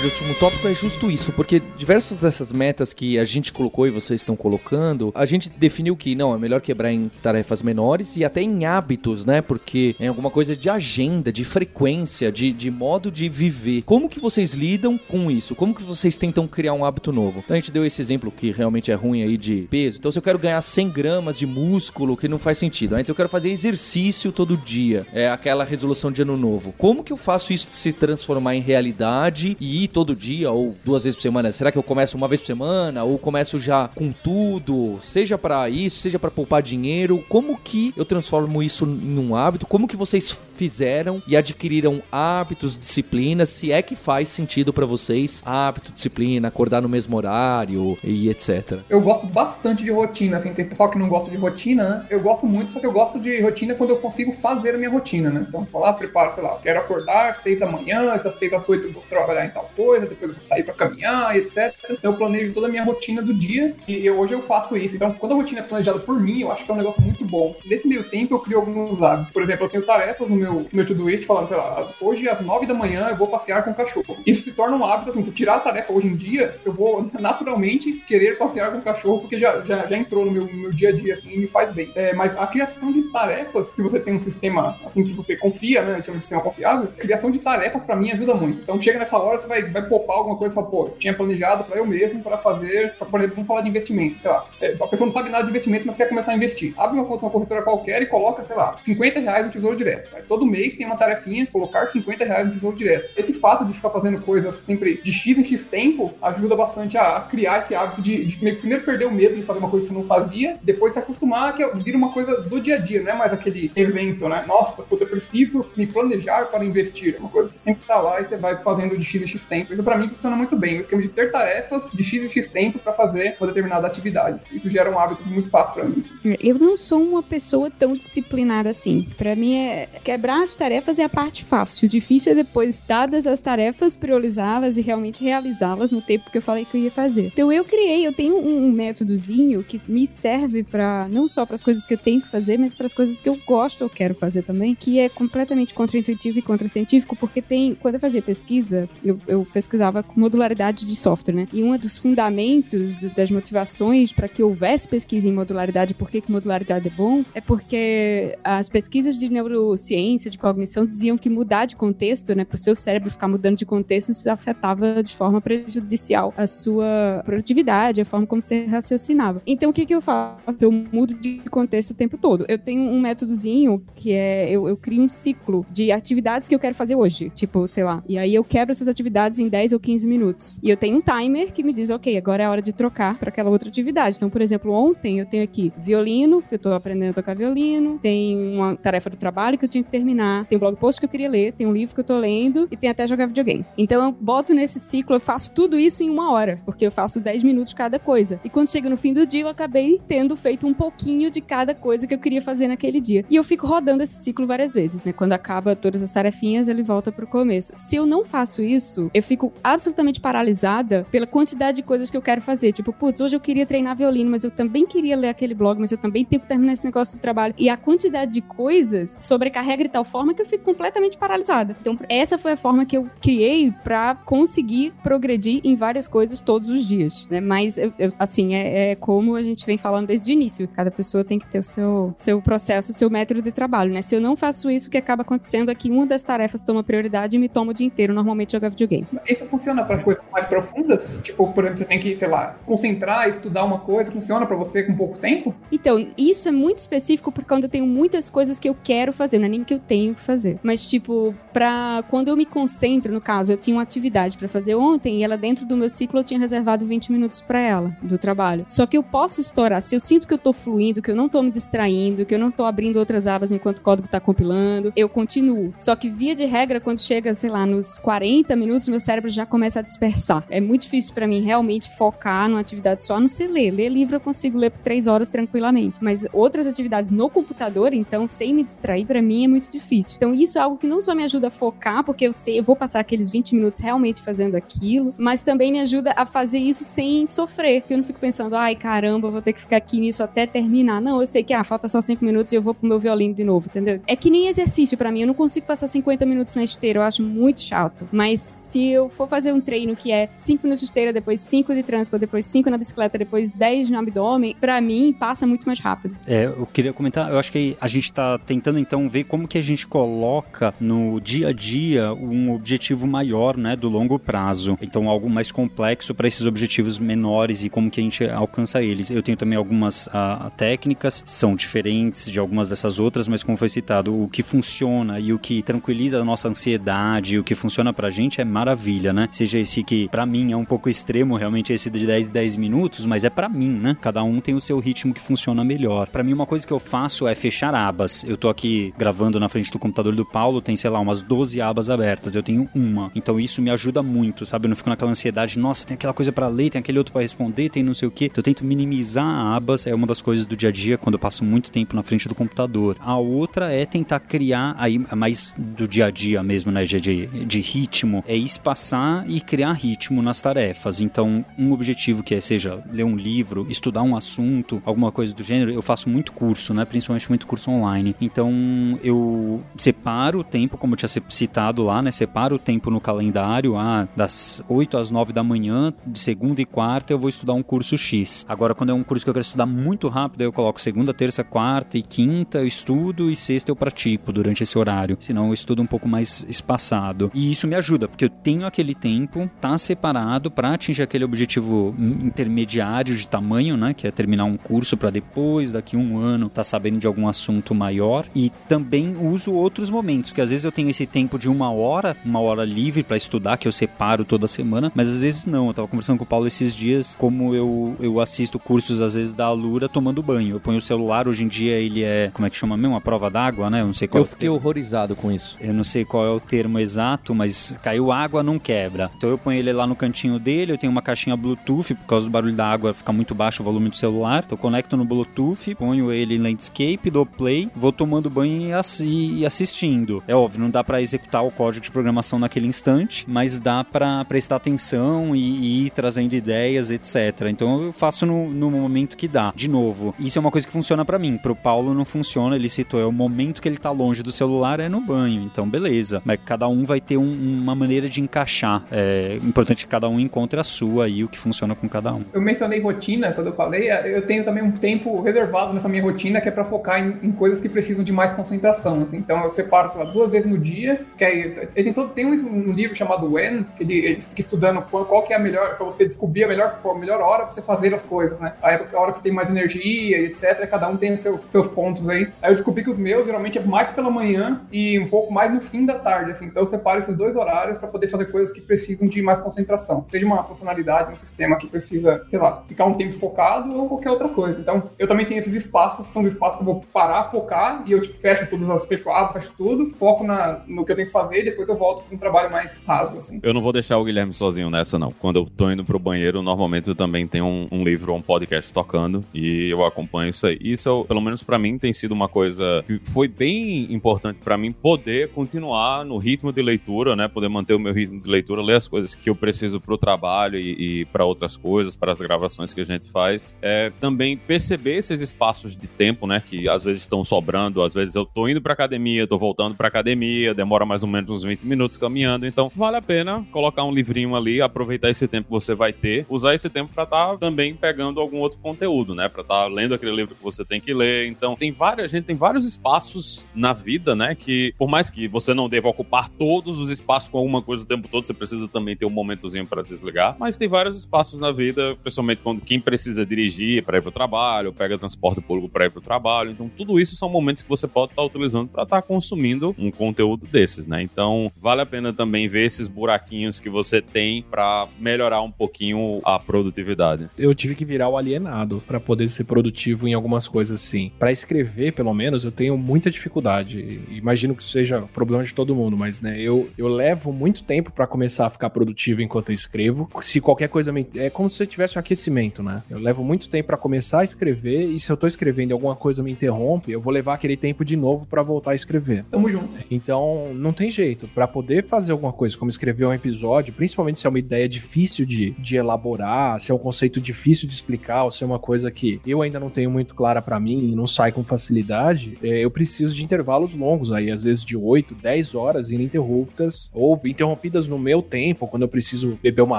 colocar 0.01 0.07
de 0.07 0.07
último 0.07 0.35
tópico 0.35 0.69
é 0.69 0.75
justo 0.75 1.11
isso, 1.11 1.33
porque 1.33 1.61
diversas 1.77 2.19
dessas 2.19 2.51
metas 2.51 2.95
que 2.95 3.19
a 3.19 3.25
gente 3.25 3.53
colocou 3.53 3.87
e 3.87 3.91
vocês 3.91 4.21
estão 4.21 4.35
colocando, 4.35 5.13
a 5.15 5.27
gente 5.27 5.51
definiu 5.51 5.97
que 5.97 6.15
não, 6.15 6.35
é 6.35 6.39
melhor 6.39 6.61
quebrar 6.61 6.93
em 6.93 7.11
tarefas 7.23 7.63
menores 7.63 8.17
e 8.17 8.25
até 8.25 8.43
em 8.43 8.65
hábitos, 8.65 9.27
né? 9.27 9.43
Porque 9.43 9.95
é 10.01 10.07
alguma 10.07 10.31
coisa 10.31 10.57
de 10.57 10.69
agenda, 10.71 11.33
de 11.33 11.45
frequência, 11.45 12.33
de, 12.33 12.53
de 12.53 12.71
modo 12.71 13.11
de 13.11 13.29
viver. 13.29 13.83
Como 13.83 14.09
que 14.09 14.19
vocês 14.19 14.55
lidam 14.55 14.99
com 14.99 15.31
isso? 15.31 15.55
Como 15.55 15.75
que 15.75 15.83
vocês 15.83 16.17
tentam 16.17 16.47
criar 16.49 16.73
um 16.73 16.85
hábito 16.85 17.13
novo? 17.13 17.41
Então 17.45 17.55
a 17.55 17.61
gente 17.61 17.73
deu 17.73 17.85
esse 17.85 18.01
exemplo 18.01 18.31
que 18.31 18.51
realmente 18.51 18.91
é 18.91 18.95
ruim 18.95 19.23
aí 19.23 19.37
de 19.37 19.67
peso. 19.71 19.99
Então 19.99 20.11
se 20.11 20.19
eu 20.19 20.23
quero 20.23 20.39
ganhar 20.39 20.61
100 20.61 20.91
gramas 20.91 21.39
de 21.39 21.47
músculo, 21.47 22.17
que 22.17 22.29
não 22.29 22.39
faz 22.39 22.59
sentido. 22.59 22.95
Né? 22.95 23.03
Então 23.03 23.13
eu 23.13 23.17
quero 23.17 23.29
fazer 23.29 23.51
exercício 23.51 24.33
todo 24.33 24.57
dia. 24.57 25.07
É 25.13 25.29
aquela 25.29 25.65
resolução 25.65 26.11
de 26.11 26.23
ano 26.23 26.37
novo. 26.37 26.75
Como 26.79 27.05
que 27.05 27.13
eu 27.13 27.17
faço 27.17 27.53
isso 27.53 27.69
se 27.71 27.93
transformar 27.93 28.55
em 28.55 28.61
realidade 28.61 29.57
e 29.61 29.85
ir 29.85 29.90
todo 29.91 30.15
dia 30.15 30.51
ou 30.51 30.75
duas 30.85 31.05
vezes 31.05 31.17
por 31.17 31.23
semana? 31.23 31.53
Será 31.53 31.71
que 31.71 31.79
eu 31.79 31.83
começo 31.83 32.17
uma 32.17 32.29
vez 32.29 32.41
por 32.41 32.47
semana 32.47 33.05
ou 33.05 33.19
começo 33.19 33.59
já 33.59 33.89
com 33.89 34.13
tudo? 34.13 34.99
Seja 35.03 35.37
para 35.37 35.69
isso, 35.69 36.01
seja 36.01 36.19
para 36.19 36.31
poupar 36.31 36.63
dinheiro. 36.63 37.25
Como 37.29 37.59
que 37.59 37.93
eu 37.97 38.05
transformo 38.05 38.63
isso 38.63 38.85
em 38.85 39.19
um 39.19 39.35
hábito? 39.35 39.67
Como 39.67 39.89
que 39.89 39.97
vocês 39.97 40.31
fizeram 40.31 41.23
e 41.27 41.37
adquiriram 41.37 42.03
hábitos, 42.11 42.79
disciplinas? 42.79 43.49
Se 43.49 43.73
é 43.73 43.83
que 43.83 43.97
faz 43.97 44.29
sentido 44.29 44.73
para 44.73 44.87
vocês 44.87 45.43
hábito, 45.45 45.93
disciplina, 45.93 46.49
acordar 46.49 46.81
no 46.81 46.89
mesmo 46.89 47.17
horário 47.17 47.99
e 48.03 48.29
etc. 48.29 48.81
Eu 48.89 49.01
gosto 49.01 49.27
bastante 49.27 49.83
de 49.83 49.91
rotina, 49.91 50.37
assim, 50.39 50.53
tem 50.53 50.65
pessoal 50.65 50.91
que 50.91 50.99
não 50.99 51.09
gosta 51.09 51.31
de 51.31 51.37
rotina, 51.37 51.89
né? 51.89 52.07
Eu 52.11 52.21
gosto 52.21 52.47
muito, 52.47 52.73
só 52.73 52.81
que 52.81 52.87
eu 52.87 52.93
gosto 52.93 53.19
de 53.19 53.41
rotina 53.41 53.75
quando 53.75 53.91
eu 53.91 53.97
consigo 53.97 54.33
fazer 54.33 54.75
a 54.75 54.79
minha 54.79 54.91
rotina, 54.91 55.31
né? 55.31 55.45
Então, 55.49 55.67
vou 55.71 55.81
lá, 55.81 55.93
preparo, 55.93 56.33
sei 56.33 56.43
lá, 56.43 56.51
eu 56.51 56.61
quero 56.61 56.81
acordar 56.81 57.37
seis 57.37 57.59
da 57.59 57.67
manhã, 57.67 58.13
essas 58.13 58.35
seis 58.35 58.53
às 58.53 58.69
oito 58.69 58.93
vou 58.93 59.03
trabalhar 59.09 59.47
em 59.47 59.51
tal 59.51 59.71
coisa, 59.81 60.07
depois 60.07 60.31
eu 60.31 60.35
vou 60.37 60.41
sair 60.41 60.63
para 60.63 60.75
caminhar, 60.75 61.35
etc. 61.37 61.75
Então 61.91 62.13
eu 62.13 62.17
planejo 62.17 62.53
toda 62.53 62.67
a 62.67 62.71
minha 62.71 62.85
rotina 62.85 63.23
do 63.23 63.33
dia 63.33 63.75
e 63.89 64.07
eu, 64.07 64.19
hoje 64.19 64.35
eu 64.35 64.43
faço 64.43 64.77
isso. 64.77 64.97
Então, 64.97 65.13
quando 65.13 65.33
a 65.33 65.35
rotina 65.37 65.61
é 65.61 65.63
planejada 65.63 65.99
por 66.01 66.21
mim, 66.21 66.41
eu 66.41 66.53
acho 66.53 66.65
que 66.65 66.71
é 66.71 66.75
um 66.75 66.77
negócio 66.77 67.03
muito 67.03 67.25
bom. 67.25 67.57
Nesse 67.65 67.89
meio 67.89 68.09
tempo, 68.11 68.35
eu 68.35 68.39
crio 68.41 68.59
alguns 68.59 69.03
hábitos. 69.03 69.33
Por 69.33 69.43
exemplo, 69.43 69.67
eu 69.67 69.71
tenho 69.71 69.85
tarefas 69.85 70.29
no 70.29 70.37
meu, 70.37 70.67
meu 70.73 70.85
to-do-list 70.85 71.25
falando, 71.25 71.49
sei 71.49 71.57
lá, 71.57 71.87
hoje 72.01 72.29
às 72.29 72.41
nove 72.41 72.67
da 72.67 72.75
manhã 72.75 73.09
eu 73.09 73.17
vou 73.17 73.29
passear 73.29 73.65
com 73.65 73.71
o 73.71 73.75
cachorro. 73.75 74.19
Isso 74.27 74.43
se 74.43 74.53
torna 74.53 74.77
um 74.77 74.85
hábito, 74.85 75.11
assim, 75.11 75.25
se 75.25 75.31
eu 75.31 75.35
tirar 75.35 75.57
a 75.57 75.61
tarefa 75.61 75.93
hoje 75.93 76.09
em 76.09 76.17
dia, 76.17 76.57
eu 76.65 76.73
vou 76.73 77.09
naturalmente 77.19 77.93
querer 78.07 78.37
passear 78.37 78.71
com 78.73 78.79
o 78.79 78.83
cachorro, 78.83 79.21
porque 79.21 79.39
já, 79.39 79.61
já, 79.63 79.87
já 79.87 79.97
entrou 79.97 80.27
no 80.27 80.33
meu, 80.33 80.45
meu 80.53 80.73
dia 80.73 80.91
a 80.91 80.93
dia, 80.93 81.15
assim, 81.15 81.31
e 81.33 81.39
me 81.39 81.47
faz 81.47 81.73
bem. 81.73 81.91
É, 81.95 82.13
mas 82.13 82.37
a 82.39 82.47
criação 82.47 82.93
de 82.93 83.03
tarefas, 83.05 83.67
se 83.67 83.83
você 83.83 83.99
tem 83.99 84.15
um 84.15 84.21
sistema, 84.21 84.79
assim, 84.85 85.05
que 85.05 85.13
você 85.13 85.37
confia, 85.37 85.83
né, 85.83 86.03
chama 86.03 86.19
de 86.19 86.25
sistema 86.25 86.43
confiável, 86.43 86.89
criação 86.99 87.31
de 87.31 87.39
tarefas, 87.39 87.83
para 87.83 87.97
mim, 87.97 88.11
ajuda 88.11 88.35
muito. 88.35 88.61
Então, 88.63 88.81
chega 88.81 88.99
nessa 88.99 89.17
hora, 89.17 89.39
você 89.39 89.47
vai, 89.47 89.70
vai 89.71 89.83
poupar 89.83 90.17
alguma 90.17 90.37
coisa 90.37 90.53
e 90.53 90.55
fala, 90.55 90.67
pô, 90.67 90.91
tinha 90.99 91.15
planejado 91.15 91.65
para 91.65 91.79
eu 91.79 91.87
mesmo 91.87 92.23
para 92.23 92.39
fazer, 92.39 92.95
pra, 92.95 93.07
por 93.07 93.21
exemplo, 93.21 93.37
vamos 93.37 93.49
falar 93.49 93.63
de 93.63 93.69
investimento, 93.69 94.21
sei 94.21 94.31
lá. 94.31 94.47
É, 94.61 94.77
a 94.81 94.87
pessoa 94.87 95.07
não 95.07 95.13
sabe 95.13 95.31
nada 95.31 95.45
de 95.45 95.51
investimento, 95.51 95.87
mas 95.87 95.97
quer 95.97 96.09
começar 96.09 96.33
a 96.33 96.35
investir. 96.35 96.75
Abre 96.77 96.97
uma 96.97 97.05
conta 97.05 97.25
uma 97.25 97.31
corretora 97.31 97.63
qualquer 97.63 98.03
e 98.03 98.07
coloca, 98.07 98.45
sei 98.45 98.57
lá, 98.57 98.77
50 98.83 99.21
reais 99.21 99.47
no 99.47 99.53
tesouro 99.53 99.77
direto. 99.77 100.15
Aí, 100.15 100.23
todo 100.23 100.47
mês 100.47 100.77
tem 100.77 100.87
uma 100.87 100.97
tarefinha, 100.97 101.47
colocar 101.47 101.89
50 101.89 102.25
reais 102.25 102.47
no 102.47 102.53
tesouro 102.53 102.77
direto. 102.77 103.11
Esse 103.17 103.33
fato 103.35 103.65
de 103.65 103.75
ficar 103.75 103.91
fazendo 103.91 104.21
coisas 104.21 104.55
sempre 104.55 105.01
de 105.03 105.13
X 105.13 105.39
em 105.39 105.45
X 105.45 105.65
tempo 105.65 106.13
ajuda 106.21 106.57
bastante 106.57 106.97
a 106.99 107.21
criar 107.21 107.61
esse 107.61 107.75
hábito 107.75 108.03
de, 108.03 108.25
de 108.25 108.37
primeiro 108.37 108.85
perder 108.85 109.07
o 109.07 109.11
medo 109.11 109.37
de 109.37 109.43
fazer 109.43 109.59
uma 109.59 109.71
coisa 109.71 109.87
que 109.87 109.93
você 109.93 109.99
não 109.99 110.07
fazia, 110.07 110.57
depois 110.63 110.93
se 110.93 110.99
acostumar 110.99 111.55
que 111.55 111.67
vira 111.83 111.97
uma 111.97 112.13
coisa 112.13 112.41
do 112.43 112.61
dia 112.61 112.77
a 112.77 112.79
dia, 112.79 113.03
não 113.03 113.13
é 113.13 113.15
mais 113.15 113.33
aquele 113.33 113.71
evento, 113.75 114.29
né? 114.29 114.45
Nossa, 114.47 114.83
puta, 114.83 115.05
eu 115.05 115.09
preciso 115.09 115.67
me 115.77 115.87
planejar 115.87 116.47
para 116.47 116.65
investir. 116.65 117.17
É 117.17 117.19
uma 117.19 117.29
coisa 117.29 117.49
que 117.49 117.59
sempre 117.59 117.83
tá 117.87 118.01
lá 118.01 118.21
e 118.21 118.25
você 118.25 118.37
vai 118.37 118.63
fazendo 118.63 118.97
de 118.97 119.05
X 119.05 119.23
em 119.23 119.27
X 119.27 119.45
tempo. 119.45 119.60
Isso 119.69 119.83
para 119.83 119.97
mim 119.97 120.09
funciona 120.09 120.37
muito 120.37 120.57
bem. 120.57 120.79
O 120.79 120.81
esquema 120.81 121.03
de 121.03 121.09
ter 121.09 121.31
tarefas 121.31 121.91
de 121.93 122.03
X 122.03 122.23
em 122.23 122.29
X 122.29 122.49
tempo 122.49 122.79
para 122.79 122.93
fazer 122.93 123.37
uma 123.41 123.47
determinada 123.47 123.87
atividade. 123.87 124.41
Isso 124.53 124.69
gera 124.71 124.91
um 124.91 124.99
hábito 124.99 125.27
muito 125.27 125.49
fácil 125.49 125.75
para 125.75 125.85
mim. 125.85 126.01
Assim. 126.01 126.37
Eu 126.41 126.59
não 126.59 126.77
sou 126.77 127.03
uma 127.03 127.23
pessoa 127.23 127.71
tão 127.71 127.95
disciplinada 127.95 128.71
assim. 128.71 129.09
Para 129.17 129.35
mim, 129.35 129.57
é 129.57 129.89
quebrar 130.03 130.43
as 130.43 130.57
tarefas 130.57 130.99
é 130.99 131.05
a 131.05 131.09
parte 131.09 131.45
fácil. 131.45 131.87
O 131.87 131.89
difícil 131.89 132.33
é 132.33 132.35
depois, 132.35 132.81
dadas 132.81 133.27
as 133.27 133.41
tarefas, 133.41 133.97
priorizá-las 133.97 134.77
e 134.77 134.83
realmente 134.83 135.23
realizá-las 135.23 135.91
no 135.91 136.03
tempo 136.03 136.31
que 136.31 136.39
eu 136.39 136.43
falei 136.43 136.65
que 136.65 136.77
eu 136.77 136.83
ia 136.83 136.91
fazer. 136.91 137.27
Então 137.27 137.53
eu 137.53 137.65
criei, 137.65 138.07
eu 138.07 138.13
tenho 138.13 138.37
um 138.37 138.71
métodozinho 138.71 139.63
que 139.63 139.81
me 139.89 140.07
serve 140.07 140.63
para 140.63 141.09
não 141.09 141.29
só 141.29 141.45
para 141.45 141.55
as 141.55 141.63
coisas 141.63 141.85
que 141.85 141.95
eu 141.95 141.99
tenho 141.99 142.21
que 142.21 142.29
fazer, 142.29 142.59
mas 142.59 142.75
para 142.75 142.87
as 142.87 142.95
coisas 142.95 143.21
que 143.21 143.29
eu 143.29 143.39
gosto 143.47 143.83
ou 143.83 143.91
quero 143.91 144.15
fazer 144.15 144.43
também, 144.43 144.75
que 144.75 144.99
é 144.99 145.09
completamente 145.09 145.75
contraintuitivo 145.75 146.39
e 146.39 146.43
contracientífico, 146.43 147.17
porque 147.17 147.43
tem, 147.43 147.75
quando 147.75 147.95
eu 147.95 148.01
fazia 148.01 148.23
pesquisa, 148.23 148.89
eu, 149.05 149.19
eu 149.27 149.47
pesquisava 149.51 150.03
com 150.03 150.19
modularidade 150.19 150.87
de 150.87 150.97
software, 150.97 151.35
né? 151.35 151.49
E 151.53 151.63
um 151.63 151.77
dos 151.77 151.99
fundamentos 151.99 152.97
do, 152.97 153.11
das 153.11 153.31
motivações 153.31 154.13
para 154.13 154.29
que 154.29 154.43
houvesse 154.43 154.89
pesquisa 154.89 155.29
em 155.29 155.33
modularidade, 155.33 155.95
por 155.95 156.11
que 156.11 156.23
modularidade 156.29 156.89
é 156.89 156.91
bom, 156.91 157.25
é 157.35 157.41
porque 157.41 158.39
as 158.45 158.69
pesquisas 158.69 159.19
de 159.19 159.29
neurociência, 159.29 160.31
de 160.31 160.39
cognição, 160.39 160.87
diziam 160.87 161.17
que 161.17 161.29
mudar 161.29 161.67
de 161.67 161.77
contexto, 161.77 162.35
né, 162.35 162.45
para 162.45 162.55
o 162.55 162.59
seu 162.59 162.75
cérebro 162.75 163.11
ficar 163.11 163.29
mudando 163.29 163.57
de 163.57 163.67
contexto, 163.67 164.11
isso 164.11 164.31
afetava 164.31 165.03
de 165.03 165.15
forma 165.15 165.41
prejudicial 165.41 166.33
a 166.37 166.47
sua 166.47 167.23
produtividade, 167.25 168.01
a 168.01 168.05
forma 168.05 168.27
como 168.27 168.43
você 168.43 168.65
raciocinava. 168.67 169.43
Então, 169.47 169.71
o 169.71 169.73
que, 169.73 169.87
que 169.87 169.95
eu 169.95 170.01
faço? 170.01 170.41
Eu 170.61 170.73
mudo 170.73 171.15
de 171.15 171.39
contexto 171.51 171.91
o 171.91 171.95
tempo 171.95 172.17
todo. 172.17 172.45
Eu 172.49 172.59
tenho 172.59 172.83
um 172.83 173.01
métodozinho 173.01 173.83
que 173.95 174.13
é, 174.13 174.51
eu, 174.51 174.69
eu 174.69 174.77
crio 174.77 175.03
um 175.03 175.09
ciclo 175.09 175.67
de 175.71 175.93
atividades 175.93 176.49
que 176.49 176.55
eu 176.55 176.59
quero 176.59 176.75
fazer 176.75 176.95
hoje, 176.95 177.31
tipo, 177.31 177.67
sei 177.67 177.85
lá, 177.85 178.03
e 178.09 178.19
aí 178.19 178.35
eu 178.35 178.45
quebro 178.45 178.73
essas 178.73 178.89
atividades 178.89 179.30
em 179.39 179.49
10 179.49 179.73
ou 179.73 179.81
15 179.81 180.07
minutos. 180.07 180.61
E 180.63 180.71
eu 180.71 180.77
tenho 180.77 180.99
um 180.99 181.01
timer 181.01 181.53
que 181.53 181.63
me 181.63 181.73
diz, 181.73 181.91
ok, 181.91 182.17
agora 182.17 182.43
é 182.43 182.47
a 182.47 182.51
hora 182.51 182.63
de 182.63 182.73
trocar 182.73 183.19
para 183.19 183.29
aquela 183.29 183.51
outra 183.51 183.69
atividade. 183.69 184.17
Então, 184.17 184.31
por 184.31 184.41
exemplo, 184.41 184.73
ontem 184.73 185.19
eu 185.19 185.27
tenho 185.27 185.45
aqui 185.45 185.73
violino, 185.79 186.43
que 186.43 186.55
eu 186.55 186.59
tô 186.59 186.73
aprendendo 186.73 187.11
a 187.11 187.15
tocar 187.15 187.35
violino, 187.35 187.99
tem 188.03 188.37
uma 188.55 188.77
tarefa 188.77 189.11
do 189.11 189.17
trabalho 189.17 189.59
que 189.59 189.65
eu 189.65 189.69
tinha 189.69 189.85
que 189.85 189.91
terminar, 189.91 190.47
tem 190.47 190.57
um 190.57 190.61
blog 190.61 190.77
post 190.77 191.01
que 191.01 191.05
eu 191.05 191.11
queria 191.11 191.29
ler, 191.29 191.53
tem 191.53 191.67
um 191.67 191.73
livro 191.73 191.95
que 191.95 192.01
eu 192.01 192.05
tô 192.05 192.19
lendo 192.19 192.69
e 192.71 192.77
tem 192.77 192.91
até 192.91 193.07
jogar 193.07 193.27
videogame. 193.27 193.65
Então 193.77 194.05
eu 194.05 194.13
boto 194.13 194.55
nesse 194.55 194.81
ciclo, 194.81 195.17
eu 195.17 195.21
faço 195.21 195.53
tudo 195.53 195.79
isso 195.79 196.03
em 196.03 196.11
uma 196.11 196.33
hora, 196.33 196.61
porque 196.65 196.87
eu 196.87 196.93
faço 196.93 197.21
10 197.21 197.43
minutos 197.43 197.75
cada 197.75 197.99
coisa. 197.99 198.41
E 198.45 198.51
quando 198.51 198.71
chega 198.71 198.89
no 198.89 198.97
fim 198.97 199.13
do 199.13 199.27
dia, 199.27 199.43
eu 199.43 199.49
acabei 199.49 200.01
tendo 200.09 200.37
feito 200.37 200.67
um 200.67 200.75
pouquinho 200.75 201.31
de 201.31 201.41
cada 201.41 201.75
coisa 201.75 202.07
que 202.07 202.15
eu 202.15 202.19
queria 202.19 202.43
fazer 202.43 202.69
naquele 202.69 203.01
dia. 203.01 203.25
E 203.29 203.37
eu 203.37 203.45
fico 203.45 203.67
rodando 203.67 204.03
esse 204.03 204.23
ciclo 204.23 204.47
várias 204.47 204.75
vezes, 204.75 205.05
né? 205.05 205.13
Quando 205.13 205.33
acaba 205.33 205.77
todas 205.77 206.03
as 206.03 206.11
tarefinhas, 206.11 206.69
ele 206.69 206.83
volta 206.83 207.13
pro 207.13 207.27
começo. 207.27 207.73
Se 207.77 207.97
eu 207.97 208.07
não 208.07 208.25
faço 208.25 208.63
isso, 208.63 209.11
eu 209.21 209.23
fico 209.23 209.53
absolutamente 209.63 210.21
paralisada 210.21 211.07
pela 211.11 211.27
quantidade 211.27 211.77
de 211.77 211.83
coisas 211.83 212.11
que 212.11 212.17
eu 212.17 212.23
quero 212.23 212.41
fazer. 212.41 212.73
Tipo, 212.73 212.93
putz, 212.93 213.21
hoje 213.21 213.37
eu 213.37 213.41
queria 213.41 213.67
treinar 213.67 213.97
violino, 213.97 214.31
mas 214.31 214.45
eu 214.45 214.51
também 214.51 214.87
queria 214.87 215.17
ler 215.17 215.29
aquele 215.29 215.55
blog, 215.55 215.79
mas 215.79 215.93
eu 215.93 215.99
também 215.99 216.25
tenho 216.25 216.41
que 216.41 216.49
terminar 216.49 216.73
esse 216.73 216.85
negócio 216.85 217.17
do 217.17 217.21
trabalho. 217.21 217.55
E 217.59 217.69
a 217.69 217.77
quantidade 217.77 218.33
de 218.33 218.41
coisas 218.41 219.17
sobrecarrega 219.21 219.85
de 219.85 219.91
tal 219.91 220.05
forma 220.05 220.35
que 220.35 220.43
eu 220.43 220.47
fico 220.47 220.65
completamente 220.65 221.17
paralisada. 221.17 221.77
Então, 221.81 221.99
essa 222.09 222.39
foi 222.39 222.53
a 222.53 222.57
forma 222.57 222.85
que 222.85 222.97
eu 222.97 223.09
criei 223.21 223.73
para 223.85 224.15
conseguir 224.15 224.93
progredir 225.03 225.61
em 225.65 225.77
várias 225.77 226.09
coisas 226.09 226.41
todos 226.41 226.71
os 226.71 226.87
dias, 226.87 227.27
né? 227.31 227.41
Mas, 227.41 227.77
eu, 227.79 227.93
eu, 227.99 228.09
assim, 228.19 228.55
é, 228.55 228.93
é, 228.93 228.95
como 228.95 229.37
a 229.37 229.43
gente 229.43 229.67
vem 229.67 229.77
falando 229.77 230.07
desde 230.07 230.31
o 230.31 230.33
início. 230.33 230.67
Cada 230.69 230.91
pessoa 230.91 231.23
tem 231.23 231.39
que 231.39 231.47
ter 231.47 231.59
o 231.59 231.63
seu, 231.63 232.15
seu 232.17 232.41
processo, 232.41 232.91
o 232.91 232.95
seu 232.95 233.11
método 233.11 233.43
de 233.43 233.53
trabalho, 233.53 233.93
né? 233.93 234.03
Se 234.03 234.15
eu 234.15 234.21
não 234.21 234.35
faço 234.35 234.71
isso, 234.71 234.89
o 234.89 234.91
que 234.91 234.99
acaba 234.99 235.23
acontecendo 235.23 235.71
é 235.71 235.75
que 235.75 235.91
uma 235.91 236.07
das 236.07 236.23
tarefas 236.23 236.63
toma 236.63 236.83
prioridade 236.83 237.37
e 237.37 237.39
me 237.39 237.49
toma 237.49 237.73
o 237.73 237.75
dia 237.75 237.87
inteiro, 237.87 238.15
normalmente, 238.15 238.53
jogar 238.53 238.71
videogame. 238.71 239.07
Isso 239.29 239.47
funciona 239.47 239.85
para 239.85 239.99
coisas 239.99 240.23
mais 240.33 240.47
profundas? 240.47 241.21
Tipo, 241.23 241.53
por 241.53 241.65
exemplo, 241.65 241.79
você 241.79 241.85
tem 241.85 241.99
que, 241.99 242.15
sei 242.17 242.29
lá, 242.29 242.57
concentrar, 242.65 243.29
estudar 243.29 243.65
uma 243.65 243.79
coisa, 243.79 244.11
funciona 244.11 244.47
para 244.47 244.57
você 244.57 244.83
com 244.83 244.95
pouco 244.95 245.19
tempo? 245.19 245.55
Então, 245.71 246.07
isso 246.17 246.49
é 246.49 246.53
muito 246.53 246.79
específico 246.79 247.31
porque 247.33 247.49
quando 247.49 247.65
eu 247.65 247.71
tenho 247.71 247.87
muitas 247.87 248.31
coisas 248.31 248.59
que 248.59 248.69
eu 248.69 248.77
quero 248.83 249.13
fazer, 249.13 249.39
não 249.39 249.47
é 249.47 249.49
nem 249.49 249.65
que 249.65 249.75
eu 249.75 249.79
tenho 249.79 250.15
que 250.15 250.21
fazer. 250.21 250.59
Mas, 250.63 250.89
tipo, 250.89 251.35
pra 251.53 252.03
quando 252.09 252.29
eu 252.29 252.37
me 252.37 252.47
concentro, 252.47 253.13
no 253.13 253.21
caso, 253.21 253.53
eu 253.53 253.57
tinha 253.57 253.77
uma 253.77 253.83
atividade 253.83 254.37
para 254.37 254.49
fazer 254.49 254.75
ontem 254.75 255.19
e 255.19 255.25
ela 255.25 255.37
dentro 255.37 255.67
do 255.67 255.77
meu 255.77 255.89
ciclo 255.89 256.21
eu 256.21 256.25
tinha 256.25 256.39
reservado 256.39 256.85
20 256.85 257.13
minutos 257.13 257.41
para 257.43 257.61
ela, 257.61 257.97
do 258.03 258.19
trabalho. 258.19 258.65
Só 258.69 258.87
que 258.87 258.97
eu 258.97 259.03
posso 259.03 259.41
estourar, 259.41 259.83
se 259.83 259.95
eu 259.95 260.01
sinto 260.01 260.27
que 260.27 260.35
eu 260.35 260.39
tô 260.39 260.53
fluindo, 260.53 261.03
que 261.03 261.11
eu 261.11 261.17
não 261.17 261.29
tô 261.29 261.43
me 261.43 261.51
distraindo, 261.51 262.25
que 262.25 262.35
eu 262.35 262.39
não 262.39 262.51
tô 262.51 262.65
abrindo 262.65 262.99
outras 262.99 263.27
abas 263.27 263.51
enquanto 263.51 263.79
o 263.79 263.83
código 263.83 264.09
tá 264.09 264.21
compilando, 264.21 264.93
eu 264.95 265.09
continuo. 265.09 265.73
Só 265.77 265.97
que 265.97 266.09
via 266.09 266.35
de 266.35 266.45
regra, 266.45 266.81
quando 266.81 267.01
chega, 267.01 267.35
sei 267.35 267.51
lá, 267.51 267.67
nos 267.67 267.99
40 267.99 268.55
minutos, 268.57 268.89
meu 268.89 269.00
cérebro 269.01 269.31
já 269.31 269.47
começa 269.47 269.81
a 269.81 269.83
dispersar. 269.83 270.45
É 270.51 270.61
muito 270.61 270.83
difícil 270.83 271.15
para 271.15 271.27
mim 271.27 271.41
realmente 271.41 271.91
focar 271.97 272.49
numa 272.49 272.61
atividade 272.61 273.05
só, 273.05 273.19
não 273.19 273.29
sei 273.29 273.47
ler. 273.47 273.71
Ler 273.71 273.89
livro 273.89 274.17
eu 274.17 274.21
consigo 274.21 274.59
ler 274.59 274.71
por 274.71 274.81
3 274.81 275.07
horas 275.07 275.31
tranquilamente. 275.31 275.99
Mas 276.01 276.27
outras 276.33 276.67
atividades 276.67 277.13
no 277.13 277.29
computador, 277.31 277.93
então, 277.93 278.27
sem 278.27 278.55
me 278.55 278.63
distrair, 278.63 279.07
para 279.07 279.23
mim 279.23 279.45
é 279.45 279.49
muito 279.49 279.71
difícil. 279.71 280.15
Então, 280.17 280.35
isso 280.35 280.59
é 280.59 280.61
algo 280.61 280.77
que 280.77 280.87
não 280.87 281.01
só 281.01 281.15
me 281.15 281.25
ajuda 281.25 281.49
a 281.49 281.51
focar, 281.51 282.05
porque 282.05 282.27
eu 282.27 282.33
sei, 282.33 282.59
eu 282.59 282.63
vou 282.63 282.77
passar 282.77 283.01
aqueles 283.01 283.31
20 283.31 283.55
minutos 283.55 283.79
realmente 283.79 284.21
fazendo 284.21 284.55
aquilo, 284.55 285.15
mas 285.17 285.43
também 285.43 285.73
me 285.73 285.81
ajuda 285.81 286.13
a 286.17 286.27
fazer 286.27 286.59
isso 286.59 286.85
sem 286.85 287.27
sofrer, 287.27 287.83
que 287.83 287.93
eu 287.93 287.99
não 287.99 288.05
fico 288.05 288.19
pensando, 288.19 288.55
ai 288.57 288.75
caramba, 288.75 289.31
vou 289.31 289.43
ter 289.43 289.53
que 289.53 289.61
ficar 289.61 289.77
aqui 289.77 290.01
nisso 290.01 290.23
até 290.23 290.47
terminar. 290.47 291.01
Não, 291.01 291.21
eu 291.21 291.27
sei 291.27 291.43
que, 291.43 291.53
ah, 291.53 291.65
falta 291.65 291.89
só 291.89 292.01
5 292.01 292.25
minutos 292.25 292.53
e 292.53 292.57
eu 292.57 292.63
vou 292.63 292.75
pro 292.75 292.89
meu 292.89 292.99
violino 292.99 293.35
de 293.35 293.45
novo, 293.45 293.67
entendeu? 293.69 294.01
É 294.07 294.17
que 294.17 294.31
nem 294.31 294.49
exercício 294.49 294.97
para 294.97 295.11
mim, 295.11 295.21
eu 295.21 295.27
não 295.27 295.35
consigo 295.35 295.67
passar 295.67 295.87
50 295.87 296.27
minutos 296.27 296.55
na 296.55 296.63
esteira, 296.63 297.01
eu 297.01 297.03
acho 297.03 297.23
muito 297.23 297.61
chato. 297.61 298.09
Mas 298.13 298.41
se 298.41 298.90
eu 298.91 299.09
for 299.09 299.29
fazer 299.29 299.53
um 299.53 299.61
treino 299.61 299.95
que 299.97 300.13
é 300.13 300.29
5 300.37 300.63
minutos 300.63 300.81
de 300.81 300.87
esteira, 300.87 301.13
depois 301.13 301.41
5 301.41 301.75
de 301.75 301.83
transporte, 301.83 302.21
depois 302.21 302.47
5 302.47 302.71
na 302.71 302.79
bicicleta, 302.79 303.19
depois 303.19 303.53
10 303.53 303.91
no 303.91 303.99
abdômen, 303.99 304.57
para 304.61 304.81
mim 304.81 305.15
passa 305.19 305.47
muito 305.47 305.65
mais 305.65 305.81
rápido. 305.81 306.17
É, 306.27 306.45
eu 306.45 306.67
queria 306.67 306.93
comentar, 306.93 307.31
eu 307.31 307.39
acho 307.39 307.53
que 307.53 307.77
a 307.81 307.87
gente 307.87 308.13
tá 308.13 308.39
tentando 308.39 308.79
então 308.79 309.09
ver 309.09 309.25
como 309.25 309.47
que 309.47 309.59
a 309.59 309.63
gente 309.63 309.87
coloca 309.87 310.75
no 310.81 311.21
dia 311.21 311.49
a 311.49 311.53
dia 311.53 312.13
um 312.13 312.53
objetivo 312.53 313.07
maior, 313.07 313.57
né, 313.57 313.77
do 313.77 313.89
longo 313.89 314.19
prazo. 314.19 314.79
Então 314.81 315.09
algo 315.09 315.29
mais 315.29 315.51
complexo 315.51 316.15
para 316.15 316.29
esses 316.29 316.47
objetivos 316.47 316.99
menores 316.99 317.65
e 317.65 317.71
como 317.71 317.91
que 317.91 318.01
a 318.01 318.03
gente 318.03 318.25
alcança 318.29 318.83
eles. 318.83 319.11
Eu 319.11 319.23
tenho 319.23 319.37
também 319.37 319.57
algumas 319.57 320.07
uh, 320.09 320.51
técnicas, 320.57 321.23
são 321.25 321.55
diferentes 321.55 322.31
de 322.31 322.39
algumas 322.39 322.69
dessas 322.69 322.99
outras, 322.99 323.29
mas 323.29 323.43
como 323.43 323.57
foi 323.57 323.69
citado, 323.69 324.23
o 324.23 324.29
que 324.29 324.43
funciona 324.43 325.19
e 325.19 325.33
o 325.33 325.39
que 325.39 325.63
tranquiliza 325.63 326.21
a 326.21 326.25
nossa 326.25 326.49
ansiedade, 326.49 327.39
o 327.39 327.45
que 327.45 327.55
funciona 327.55 327.93
pra 327.93 328.11
gente 328.11 328.41
é 328.41 328.45
maravilha, 328.81 329.13
né? 329.13 329.29
Seja 329.31 329.59
esse 329.59 329.83
que 329.83 330.09
para 330.09 330.25
mim 330.25 330.53
é 330.53 330.57
um 330.57 330.65
pouco 330.65 330.89
extremo, 330.89 331.37
realmente 331.37 331.73
esse 331.73 331.91
de 331.91 332.07
10 332.07 332.31
10 332.31 332.57
minutos, 332.57 333.05
mas 333.05 333.25
é 333.25 333.31
para 333.31 333.49
mim, 333.49 333.69
né? 333.69 333.97
Cada 334.01 334.23
um 334.23 334.41
tem 334.41 334.55
o 334.55 334.61
seu 334.61 334.79
ritmo 334.79 335.13
que 335.13 335.21
funciona 335.21 335.63
melhor. 335.63 336.09
Para 336.09 336.23
mim 336.23 336.33
uma 336.33 336.47
coisa 336.47 336.67
que 336.67 336.73
eu 336.73 336.79
faço 336.79 337.29
é 337.29 337.35
fechar 337.35 337.75
abas. 337.75 338.25
Eu 338.25 338.39
tô 338.39 338.49
aqui 338.49 338.95
gravando 338.97 339.39
na 339.39 339.49
frente 339.49 339.71
do 339.71 339.79
computador 339.79 340.15
do 340.15 340.25
Paulo, 340.25 340.63
tem 340.63 340.77
sei 340.77 340.89
lá 340.89 340.99
umas 340.99 341.21
12 341.21 341.61
abas 341.61 341.91
abertas, 341.91 342.35
eu 342.35 342.43
tenho 342.43 342.69
uma. 342.75 343.11
Então 343.15 343.39
isso 343.39 343.61
me 343.61 343.71
ajuda 343.71 344.03
muito, 344.03 344.47
sabe? 344.47 344.67
Eu 344.67 344.71
não 344.71 344.77
fico 344.77 344.89
naquela 344.89 345.11
ansiedade, 345.11 345.59
nossa, 345.59 345.87
tem 345.87 345.95
aquela 345.95 346.15
coisa 346.15 346.33
para 346.33 346.49
ler, 346.49 346.71
tem 346.71 346.79
aquele 346.79 346.97
outro 346.97 347.13
para 347.13 347.23
responder, 347.23 347.69
tem 347.69 347.83
não 347.83 347.93
sei 347.93 348.09
o 348.09 348.11
que. 348.11 348.27
Então, 348.27 348.39
eu 348.39 348.45
tento 348.45 348.65
minimizar 348.65 349.25
abas, 349.25 349.87
é 349.87 349.95
uma 349.95 350.07
das 350.07 350.23
coisas 350.23 350.47
do 350.47 350.57
dia 350.57 350.71
a 350.71 350.73
dia 350.73 350.97
quando 350.97 351.15
eu 351.15 351.19
passo 351.19 351.45
muito 351.45 351.71
tempo 351.71 351.95
na 351.95 352.03
frente 352.03 352.29
do 352.29 352.35
computador. 352.35 352.97
A 353.01 353.17
outra 353.17 353.73
é 353.73 353.85
tentar 353.85 354.21
criar 354.21 354.75
aí 354.79 354.99
mais 354.99 355.53
do 355.57 355.87
dia 355.87 356.07
a 356.07 356.11
dia 356.11 356.43
mesmo, 356.43 356.73
né, 356.73 356.85
de, 356.85 357.01
de, 357.01 357.27
de 357.27 357.61
ritmo, 357.61 358.25
é 358.27 358.37
espaçar 358.71 359.25
e 359.29 359.41
criar 359.41 359.73
ritmo 359.73 360.23
nas 360.23 360.41
tarefas. 360.41 361.01
Então, 361.01 361.45
um 361.59 361.73
objetivo 361.73 362.23
que 362.23 362.35
é, 362.35 362.41
seja 362.41 362.83
ler 362.93 363.05
um 363.05 363.17
livro, 363.17 363.67
estudar 363.69 364.03
um 364.03 364.17
assunto, 364.17 364.83
alguma 364.85 365.11
coisa 365.11 365.35
do 365.35 365.43
gênero, 365.43 365.73
eu 365.73 365.83
faço 365.83 366.09
muito 366.09 366.33
curso, 366.33 366.73
né, 366.73 366.85
principalmente 366.85 367.29
muito 367.29 367.47
curso 367.47 367.71
online. 367.71 368.15
Então, 368.21 368.99
eu 369.03 369.63
separo 369.77 370.41
o 370.41 370.45
tempo, 370.45 370.79
como 370.79 370.95
eu 370.95 370.97
tinha 370.97 371.09
citado 371.29 371.83
lá, 371.83 372.01
né, 372.01 372.11
separo 372.11 372.57
o 372.57 372.59
tempo 372.59 372.91
no 372.91 373.01
calendário, 373.01 373.77
ah, 373.77 374.07
das 374.17 374.63
8 374.69 374.97
às 374.97 375.11
9 375.11 375.33
da 375.33 375.43
manhã, 375.43 375.93
de 376.07 376.19
segunda 376.19 376.61
e 376.61 376.65
quarta 376.65 377.13
eu 377.13 377.19
vou 377.19 377.29
estudar 377.29 377.55
um 377.55 377.63
curso 377.63 377.97
X. 377.99 378.45
Agora, 378.49 378.75
quando 378.75 378.91
é 378.91 378.95
um 378.95 379.03
curso 379.03 379.25
que 379.25 379.31
eu 379.31 379.35
quero 379.35 379.45
estudar 379.45 379.67
muito 379.67 380.09
rápido, 380.09 380.43
eu 380.43 380.53
coloco 380.53 380.81
segunda, 380.81 381.13
terça, 381.13 381.43
quarta 381.43 381.99
e 381.99 382.03
quinta 382.03 382.59
eu 382.59 382.67
estudo 382.67 383.31
e 383.31 383.37
sexta 383.37 383.71
eu 383.71 383.77
pratico 383.77 384.33
durante 384.33 384.63
esse 384.63 384.79
horário. 384.79 385.17
Senão 385.21 385.49
eu 385.49 385.55
estudo 385.55 385.83
um 385.83 385.87
pouco 385.87 386.09
mais 386.09 386.45
espaçado. 386.49 387.31
E 387.35 387.51
isso 387.51 387.67
me 387.67 387.75
ajuda, 387.75 388.09
porque 388.09 388.25
eu 388.25 388.29
tenho 388.29 388.60
aquele 388.67 388.95
tempo, 388.95 389.51
tá 389.61 389.77
separado 389.79 390.51
para 390.51 390.75
atingir 390.75 391.03
aquele 391.03 391.25
objetivo 391.25 391.95
intermediário 391.99 393.17
de 393.17 393.27
tamanho, 393.27 393.77
né? 393.77 393.95
Que 393.95 394.07
é 394.07 394.11
terminar 394.11 394.45
um 394.45 394.57
curso 394.57 394.97
para 394.97 395.11
depois, 395.11 395.73
daqui 395.73 395.97
um 395.97 396.19
ano, 396.19 396.49
tá 396.49 396.65
sabendo 396.65 396.99
de 396.99 397.07
algum 397.07 397.29
assunto 397.29 397.75
maior. 397.75 398.27
E 398.35 398.51
também 398.69 399.17
uso 399.17 399.53
outros 399.53 399.91
momentos, 399.91 400.31
porque 400.31 400.41
às 400.41 400.51
vezes 400.51 400.65
eu 400.65 400.73
tenho 400.73 400.91
esse 400.91 401.07
tempo 401.07 401.39
de 401.39 401.49
uma 401.49 401.71
hora, 401.71 402.17
uma 402.25 402.41
hora 402.41 402.65
livre 402.65 403.03
para 403.03 403.17
estudar, 403.17 403.57
que 403.57 403.67
eu 403.67 403.73
separo 403.73 404.25
toda 404.25 404.47
semana, 404.47 404.93
mas 404.95 405.09
às 405.09 405.23
vezes 405.23 405.47
não. 405.47 405.69
Eu 405.69 405.75
tava 405.75 405.89
conversando 405.89 406.19
com 406.19 406.25
o 406.25 406.27
Paulo 406.27 406.47
esses 406.47 406.75
dias, 406.75 407.17
como 407.19 407.55
eu, 407.55 407.97
eu 408.01 408.21
assisto 408.21 408.59
cursos 408.59 409.01
às 409.01 409.15
vezes 409.15 409.35
da 409.35 409.47
Alura 409.47 409.89
tomando 409.89 410.23
banho. 410.23 410.57
Eu 410.57 410.61
ponho 410.61 410.79
o 410.79 410.81
celular, 410.81 411.29
hoje 411.29 411.45
em 411.45 411.49
dia 411.49 411.77
ele 411.77 412.03
é, 412.03 412.31
como 412.33 412.47
é 412.47 412.51
que 412.51 412.57
chama 412.57 412.77
mesmo? 412.77 412.95
Uma 412.95 413.01
prova 413.01 413.31
d'água, 413.31 413.71
né? 413.71 413.81
Eu 413.81 413.87
não 413.87 413.95
sei 413.95 414.09
qual 414.09 414.23
Eu 414.23 414.27
fiquei 414.27 414.49
horrorizado 414.49 415.15
com 415.15 415.31
isso. 415.31 415.57
Eu 415.61 415.73
não 415.73 415.85
sei 415.85 416.05
qual 416.05 416.27
é 416.27 416.31
o 416.31 416.41
termo 416.41 416.79
exato, 416.79 417.35
mas 417.35 417.79
caiu 417.83 418.11
água, 418.11 418.40
não 418.43 418.59
quebra. 418.59 419.11
Então 419.17 419.31
eu 419.31 419.39
ponho 419.39 419.59
ele 419.59 419.73
lá 419.73 419.87
no 419.87 419.97
cantinho 419.97 420.39
dele, 420.39 420.73
eu 420.73 420.79
tenho 420.79 420.91
uma 420.91 421.03
caixinha 421.03 421.37
Bluetooth, 421.37 421.95
por 421.95 422.07
causa 422.07 422.27
do 422.27 422.31
barulho 422.31 422.55
da 422.55 422.67
água 422.67 422.93
fica 422.93 423.13
muito 423.13 423.35
baixo 423.35 423.63
o 423.63 423.65
volume 423.65 423.89
do 423.89 423.97
celular. 423.97 424.43
Então 424.45 424.57
eu 424.57 424.61
conecto 424.61 424.97
no 424.97 425.05
Bluetooth, 425.05 425.75
ponho 425.75 426.13
ele 426.13 426.37
em 426.37 426.39
landscape, 426.39 427.11
dou 427.11 427.27
play, 427.27 427.69
vou 427.75 427.93
tomando 427.93 428.31
banho 428.31 428.69
e, 428.69 428.73
assi 428.73 429.45
assistindo. 429.45 430.23
É 430.27 430.35
óbvio, 430.35 430.61
não 430.61 430.71
dá 430.71 430.83
para 430.85 431.01
executar 431.01 431.45
o 431.45 431.51
código 431.51 431.85
de 431.85 431.91
programação 431.91 432.39
naquele 432.39 432.67
instante, 432.67 433.25
mas 433.29 433.59
dá 433.59 433.83
para 433.83 434.25
prestar 434.25 434.57
atenção 434.57 435.35
e, 435.35 435.41
e, 435.41 435.87
ir 435.87 435.91
trazendo 435.91 436.35
ideias, 436.35 436.91
etc. 436.91 437.49
Então 437.49 437.83
eu 437.83 437.93
faço 437.93 438.27
no, 438.27 438.49
no 438.51 438.71
momento 438.71 439.17
que 439.17 439.29
dá. 439.29 439.53
De 439.55 439.69
novo, 439.69 440.15
isso 440.19 440.39
é 440.39 440.41
uma 440.41 440.51
coisa 440.51 440.67
que 440.67 440.73
funciona 440.73 441.05
para 441.05 441.19
mim. 441.19 441.37
Pro 441.37 441.55
Paulo 441.55 441.95
não 441.95 442.05
funciona, 442.05 442.57
ele 442.57 442.69
citou, 442.69 443.01
é 443.01 443.07
o 443.07 443.13
momento 443.13 443.61
que 443.61 443.69
ele 443.69 443.79
tá 443.79 443.91
longe 443.91 444.23
do 444.23 444.33
celular 444.33 444.81
é 444.81 444.89
no 444.89 445.01
banho. 445.01 445.43
Então 445.43 445.69
beleza. 445.69 446.23
Mas 446.25 446.41
cada 446.45 446.69
um 446.69 446.85
vai 446.85 447.01
ter 447.01 447.17
um, 447.17 447.61
uma 447.61 447.75
maneira 447.75 448.09
de 448.09 448.21
encaixar. 448.31 448.85
É 448.93 449.39
importante 449.43 449.85
que 449.85 449.91
cada 449.91 450.09
um 450.09 450.21
encontre 450.21 450.61
a 450.61 450.65
sua 450.65 451.09
e 451.09 451.25
o 451.25 451.29
que 451.29 451.39
funciona 451.39 451.75
com 451.75 451.89
cada 451.89 452.15
um. 452.15 452.23
Eu 452.33 452.41
mencionei 452.41 452.81
rotina 452.81 453.33
quando 453.33 453.49
eu 453.49 453.53
falei, 453.53 453.91
eu 453.91 454.23
tenho 454.23 454.45
também 454.45 454.63
um 454.63 454.71
tempo 454.71 455.21
reservado 455.21 455.75
nessa 455.75 455.89
minha 455.89 456.03
rotina 456.03 456.41
que 456.41 456.49
é 456.49 456.53
para 456.53 456.65
focar 456.65 457.01
em, 457.01 457.19
em, 457.23 457.33
coisas 457.33 457.61
que 457.61 457.69
precisam 457.69 458.05
de 458.05 458.13
mais 458.13 458.33
concentração. 458.33 459.03
Assim. 459.03 459.17
Então 459.17 459.43
eu 459.43 459.51
separo, 459.51 459.91
sei 459.91 460.05
lá, 460.05 460.11
duas 460.13 460.31
vezes 460.31 460.49
no 460.49 460.57
dia, 460.57 461.05
que 461.19 461.69
tem 461.75 461.93
todo, 461.93 462.11
tem 462.13 462.25
um, 462.25 462.71
um 462.71 462.73
livro 462.73 462.95
chamado 462.95 463.33
When, 463.33 463.67
que 463.77 463.83
ele, 463.83 463.95
ele 463.95 464.21
fica 464.21 464.41
estudando 464.41 464.81
qual, 464.83 465.05
qual 465.05 465.23
que 465.23 465.33
é 465.33 465.37
a 465.37 465.39
melhor, 465.39 465.77
pra 465.77 465.85
você 465.85 466.07
descobrir 466.07 466.45
a 466.45 466.49
melhor, 466.49 466.79
a 466.83 466.95
melhor 466.95 467.21
hora 467.21 467.45
pra 467.45 467.53
você 467.53 467.63
fazer 467.63 467.93
as 467.93 468.05
coisas, 468.05 468.39
né? 468.39 468.53
A, 468.63 468.73
época, 468.73 468.97
a 468.97 469.01
hora 469.01 469.11
que 469.11 469.19
você 469.19 469.25
tem 469.25 469.33
mais 469.33 469.51
energia 469.51 470.19
e 470.19 470.25
etc. 470.27 470.69
Cada 470.69 470.89
um 470.89 470.97
tem 470.97 471.15
os 471.15 471.21
seus, 471.21 471.41
seus 471.43 471.67
pontos 471.67 472.09
aí. 472.09 472.29
Aí 472.41 472.51
eu 472.51 472.55
descobri 472.55 472.85
que 472.85 472.91
os 472.91 472.99
meus 472.99 473.27
geralmente 473.27 473.59
é 473.59 473.63
mais 473.63 473.91
pela 473.91 474.11
manhã 474.11 474.61
e 474.71 474.99
um 474.99 475.09
pouco 475.09 475.33
mais 475.33 475.53
no 475.53 475.61
fim 475.61 475.85
da 475.85 475.99
tarde, 475.99 476.33
assim. 476.33 476.47
Então 476.47 476.63
eu 476.63 476.67
separo 476.67 477.01
esses 477.01 477.17
dois 477.17 477.35
horários 477.35 477.79
para 477.79 477.89
poder 477.89 478.09
fazer 478.09 478.20
coisas 478.27 478.53
que 478.53 478.61
precisam 478.61 479.09
de 479.09 479.23
mais 479.23 479.41
concentração. 479.41 480.05
Seja 480.11 480.27
uma 480.27 480.43
funcionalidade, 480.45 481.13
um 481.13 481.17
sistema 481.17 481.57
que 481.57 481.67
precisa, 481.67 482.25
sei 482.29 482.39
lá, 482.39 482.63
ficar 482.69 482.85
um 482.85 482.95
tempo 482.95 483.15
focado 483.15 483.73
ou 483.73 483.89
qualquer 483.89 484.11
outra 484.11 484.29
coisa. 484.29 484.61
Então 484.61 484.83
eu 484.99 485.07
também 485.07 485.27
tenho 485.27 485.39
esses 485.39 485.55
espaços 485.55 486.07
que 486.07 486.13
são 486.13 486.23
os 486.23 486.29
espaços 486.29 486.57
que 486.57 486.63
eu 486.63 486.67
vou 486.67 486.85
parar, 486.93 487.31
focar 487.31 487.83
e 487.87 487.93
eu 487.93 488.01
tipo, 488.01 488.17
fecho 488.17 488.49
todas 488.49 488.69
as, 488.71 488.87
fecho 488.87 489.05
fecho 489.33 489.53
tudo, 489.57 489.91
foco 489.91 490.25
na, 490.25 490.63
no 490.67 490.85
que 490.85 490.93
eu 490.93 490.97
tenho 490.97 491.07
que 491.07 491.13
fazer 491.13 491.41
e 491.41 491.45
depois 491.45 491.69
eu 491.69 491.77
volto 491.77 492.05
para 492.05 492.15
um 492.15 492.19
trabalho 492.19 492.51
mais 492.51 492.83
raso, 492.85 493.19
assim. 493.19 493.41
Eu 493.43 493.55
não 493.55 493.63
vou 493.63 493.73
deixar 493.73 493.99
o 493.99 494.05
Guilherme 494.05 494.33
sozinho 494.33 494.71
nessa, 494.71 494.99
não. 494.99 495.13
Quando 495.13 495.37
eu 495.37 495.47
tô 495.47 495.71
indo 495.71 495.85
pro 495.85 495.99
banheiro, 495.99 496.43
normalmente 496.43 496.89
eu 496.89 496.95
também 496.95 497.27
tenho 497.27 497.45
um, 497.45 497.69
um 497.71 497.85
livro 497.85 498.13
ou 498.13 498.19
um 498.19 498.23
podcast 498.23 498.73
tocando 498.73 499.25
e 499.33 499.71
eu 499.71 499.85
acompanho 499.85 500.31
isso 500.31 500.47
aí. 500.47 500.59
Isso, 500.61 501.05
pelo 501.07 501.21
menos 501.21 501.43
para 501.43 501.59
mim, 501.59 501.79
tem 501.79 501.93
sido 501.93 502.13
uma 502.13 502.29
coisa 502.29 502.85
que 502.87 503.01
foi 503.05 503.29
bem 503.29 503.93
importante 503.93 504.41
para 504.41 504.57
mim 504.57 504.73
poder 504.73 505.31
continuar 505.31 506.05
no 506.05 506.19
ritmo 506.19 506.53
de 506.53 506.63
leitura, 506.63 507.17
né? 507.17 507.29
Poder 507.29 507.49
manter 507.49 507.75
o 507.75 507.79
meu 507.79 507.93
ritmo 507.93 508.10
de 508.19 508.29
leitura, 508.29 508.63
ler 508.63 508.77
as 508.77 508.89
coisas 508.89 509.15
que 509.15 509.31
eu 509.31 509.35
preciso 509.35 509.81
pro 509.81 509.99
trabalho 509.99 510.57
e, 510.57 511.01
e 511.01 511.05
para 511.07 511.25
outras 511.25 511.57
coisas, 511.57 511.97
para 511.97 512.13
as 512.13 512.21
gravações 512.21 512.73
que 512.73 512.81
a 512.81 512.85
gente 512.85 513.11
faz. 513.11 513.57
É, 513.63 513.93
também 514.01 514.37
perceber 514.37 514.97
esses 514.97 515.21
espaços 515.21 515.77
de 515.77 515.87
tempo, 515.87 516.27
né? 516.27 516.43
Que 516.45 516.69
às 516.69 516.85
vezes 516.85 517.03
estão 517.03 517.25
sobrando, 517.25 517.83
às 517.83 517.95
vezes 517.95 518.15
eu 518.15 518.25
tô 518.25 518.49
indo 518.49 518.61
pra 518.61 518.73
academia, 518.73 519.27
tô 519.27 519.39
voltando 519.39 519.75
pra 519.75 519.89
academia, 519.89 520.55
demora 520.55 520.85
mais 520.85 521.03
ou 521.03 521.09
menos 521.09 521.31
uns 521.31 521.43
20 521.43 521.63
minutos 521.63 521.97
caminhando, 521.97 522.47
então 522.47 522.71
vale 522.75 522.97
a 522.97 523.03
pena 523.03 523.47
colocar 523.51 523.85
um 523.85 523.93
livrinho 523.93 524.35
ali, 524.35 524.61
aproveitar 524.61 525.11
esse 525.11 525.27
tempo 525.29 525.49
que 525.49 525.53
você 525.53 525.75
vai 525.75 525.93
ter, 525.93 526.27
usar 526.29 526.55
esse 526.55 526.69
tempo 526.69 526.93
para 526.95 527.05
estar 527.05 527.33
tá 527.33 527.39
também 527.39 527.75
pegando 527.75 528.21
algum 528.21 528.39
outro 528.39 528.59
conteúdo, 528.59 529.15
né? 529.15 529.29
Para 529.29 529.43
estar 529.43 529.63
tá 529.63 529.67
lendo 529.67 529.95
aquele 529.95 530.15
livro 530.15 530.35
que 530.35 530.43
você 530.43 530.65
tem 530.65 530.81
que 530.81 530.93
ler. 530.93 531.27
Então, 531.27 531.57
tem 531.57 531.73
várias, 531.73 532.07
a 532.07 532.17
gente 532.17 532.25
tem 532.25 532.37
vários 532.37 532.67
espaços 532.67 533.47
na 533.55 533.73
vida, 533.73 534.15
né, 534.15 534.35
que 534.35 534.75
por 534.79 534.89
mais 534.89 535.11
que 535.11 535.29
você 535.29 535.55
não 535.55 535.69
deva 535.69 535.89
ocupar 535.89 536.29
todos 536.29 536.81
os 536.81 536.91
espaços 536.91 537.29
com 537.29 537.39
alguma 537.39 537.63
coisa 537.63 537.83
o 537.83 537.87
tempo 537.87 538.00
todo, 538.09 538.25
você 538.25 538.35
precisa 538.35 538.69
também 538.69 538.97
ter 538.97 539.07
um 539.07 539.11
momentozinho 539.11 539.67
para 539.67 539.83
desligar, 539.83 540.37
mas 540.39 540.57
tem 540.57 540.69
vários 540.69 540.97
espaços 540.97 541.41
na 541.41 541.53
vida, 541.53 541.97
principalmente 542.03 542.41
quando 542.41 542.61
quem 542.61 542.81
precisa 542.81 543.25
dirigir 543.25 543.83
para 543.85 543.99
ir 543.99 544.03
pro 544.03 544.11
trabalho, 544.11 544.73
pega 544.73 544.99
transporte 544.99 545.41
público 545.41 545.69
para 545.69 545.87
ir 545.87 545.91
pro 545.91 546.01
trabalho. 546.01 546.51
Então, 546.51 546.71
tudo 546.77 546.99
isso 546.99 547.17
são 547.17 547.29
momentos 547.29 547.63
que 547.63 547.69
você 547.69 547.87
pode 547.87 548.13
estar 548.13 548.23
tá 548.23 548.27
utilizando 548.27 548.69
para 548.69 548.83
estar 548.83 549.01
tá 549.01 549.03
consumindo 549.03 549.75
um 549.79 549.91
conteúdo 549.91 550.47
desses, 550.47 550.87
né? 550.87 551.03
Então, 551.03 551.51
vale 551.61 551.81
a 551.81 551.87
pena 551.87 552.13
também 552.13 552.49
ver 552.49 552.65
esses 552.65 552.89
buraquinhos 552.89 553.61
que 553.61 553.69
você 553.69 554.01
tem 554.01 554.43
para 554.43 554.89
melhorar 554.99 555.43
um 555.43 555.51
pouquinho 555.51 556.21
a 556.25 556.39
produtividade. 556.39 557.29
Eu 557.39 557.55
tive 557.55 557.75
que 557.75 557.85
virar 557.85 558.09
o 558.09 558.17
alienado 558.17 558.83
para 558.87 559.01
poder 559.01 559.29
ser 559.29 559.45
produtivo 559.45 560.09
em 560.09 560.15
algumas 560.15 560.47
coisas 560.47 560.81
assim. 560.81 561.13
Para 561.19 561.33
escrever, 561.33 561.93
pelo 561.93 562.13
menos, 562.13 562.45
eu 562.45 562.51
tenho 562.51 562.77
muita 562.77 563.11
dificuldade. 563.11 564.01
Imagino 564.11 564.55
que 564.55 564.65
seja 564.65 565.03
problema 565.13 565.45
de 565.45 565.55
todo 565.55 565.75
mundo, 565.75 565.97
mas 565.97 566.21
né, 566.21 566.41
eu, 566.41 566.69
eu 566.77 566.89
levo 566.89 567.33
muito 567.33 567.63
tempo 567.65 567.90
para 567.91 568.07
começar 568.07 568.47
a 568.47 568.51
ficar 568.51 568.71
produtivo 568.71 569.23
enquanto 569.23 569.51
eu 569.51 569.55
escrevo. 569.55 570.09
Se 570.21 570.41
qualquer 570.41 570.69
coisa 570.69 570.93
me... 570.93 571.07
é 571.15 571.31
como 571.31 571.49
se 571.49 571.63
eu 571.63 571.67
tivesse 571.67 571.97
um 571.97 572.01
aquecimento, 572.01 572.63
né? 572.63 572.83
Eu 572.91 572.99
levo 572.99 573.25
muito 573.25 573.49
tempo 573.49 573.69
para 573.69 573.77
começar 573.77 574.21
a 574.21 574.25
escrever 574.25 574.87
e 574.87 574.99
se 575.01 575.11
eu 575.11 575.17
tô 575.17 575.27
escrevendo 575.27 575.71
e 575.71 575.73
alguma 575.73 575.97
coisa 575.97 576.23
me 576.23 576.31
interrompe, 576.31 576.93
eu 576.93 577.01
vou 577.01 577.13
levar 577.13 577.35
aquele 577.35 577.57
tempo 577.57 577.85
de 577.85 577.97
novo 577.97 578.27
para 578.27 578.43
voltar 578.43 578.73
a 578.73 578.75
escrever. 578.75 579.25
Tamo 579.31 579.49
junto. 579.51 579.71
Então, 579.91 580.53
não 580.55 580.73
tem 580.73 580.91
jeito. 580.91 581.29
Para 581.29 581.47
poder 581.47 581.85
fazer 581.85 582.13
alguma 582.13 582.33
coisa, 582.33 582.57
como 582.57 582.71
escrever 582.71 583.07
um 583.07 583.13
episódio, 583.13 583.75
principalmente 583.75 584.21
se 584.21 584.27
é 584.27 584.31
uma 584.31 584.39
ideia 584.39 584.69
difícil 584.69 585.27
de, 585.27 585.53
de 585.53 585.77
elaborar, 585.77 586.61
se 586.61 586.71
é 586.71 586.75
um 586.75 586.79
conceito 586.79 587.21
difícil 587.21 587.69
de 587.69 587.75
explicar, 587.75 588.25
ou 588.25 588.31
se 588.31 588.43
é 588.43 588.47
uma 588.47 588.59
coisa 588.59 588.91
que 588.91 589.21
eu 589.27 589.43
ainda 589.43 589.61
não 589.61 589.69
tenho 589.69 589.91
muito 589.91 590.15
clara 590.15 590.43
para 590.43 590.59
mim 590.61 590.91
e 590.91 590.95
não 590.95 591.07
sai 591.07 591.33
com 591.33 591.45
facilidade, 591.45 592.39
é, 592.43 592.65
eu 592.65 592.71
preciso 592.71 593.15
de 593.15 593.25
intervalos 593.25 593.75
longos 593.75 594.13
aí, 594.13 594.31
às 594.31 594.45
vezes 594.45 594.65
de 594.65 594.77
8, 594.77 595.15
10 595.15 595.55
horas 595.55 595.91
ininterruptas, 595.91 596.91
ou 596.93 597.21
interrompidas 597.25 597.80
no 597.87 597.99
meu 597.99 598.23
tempo, 598.23 598.67
quando 598.67 598.83
eu 598.83 598.89
preciso 598.89 599.39
beber 599.43 599.63
uma 599.63 599.79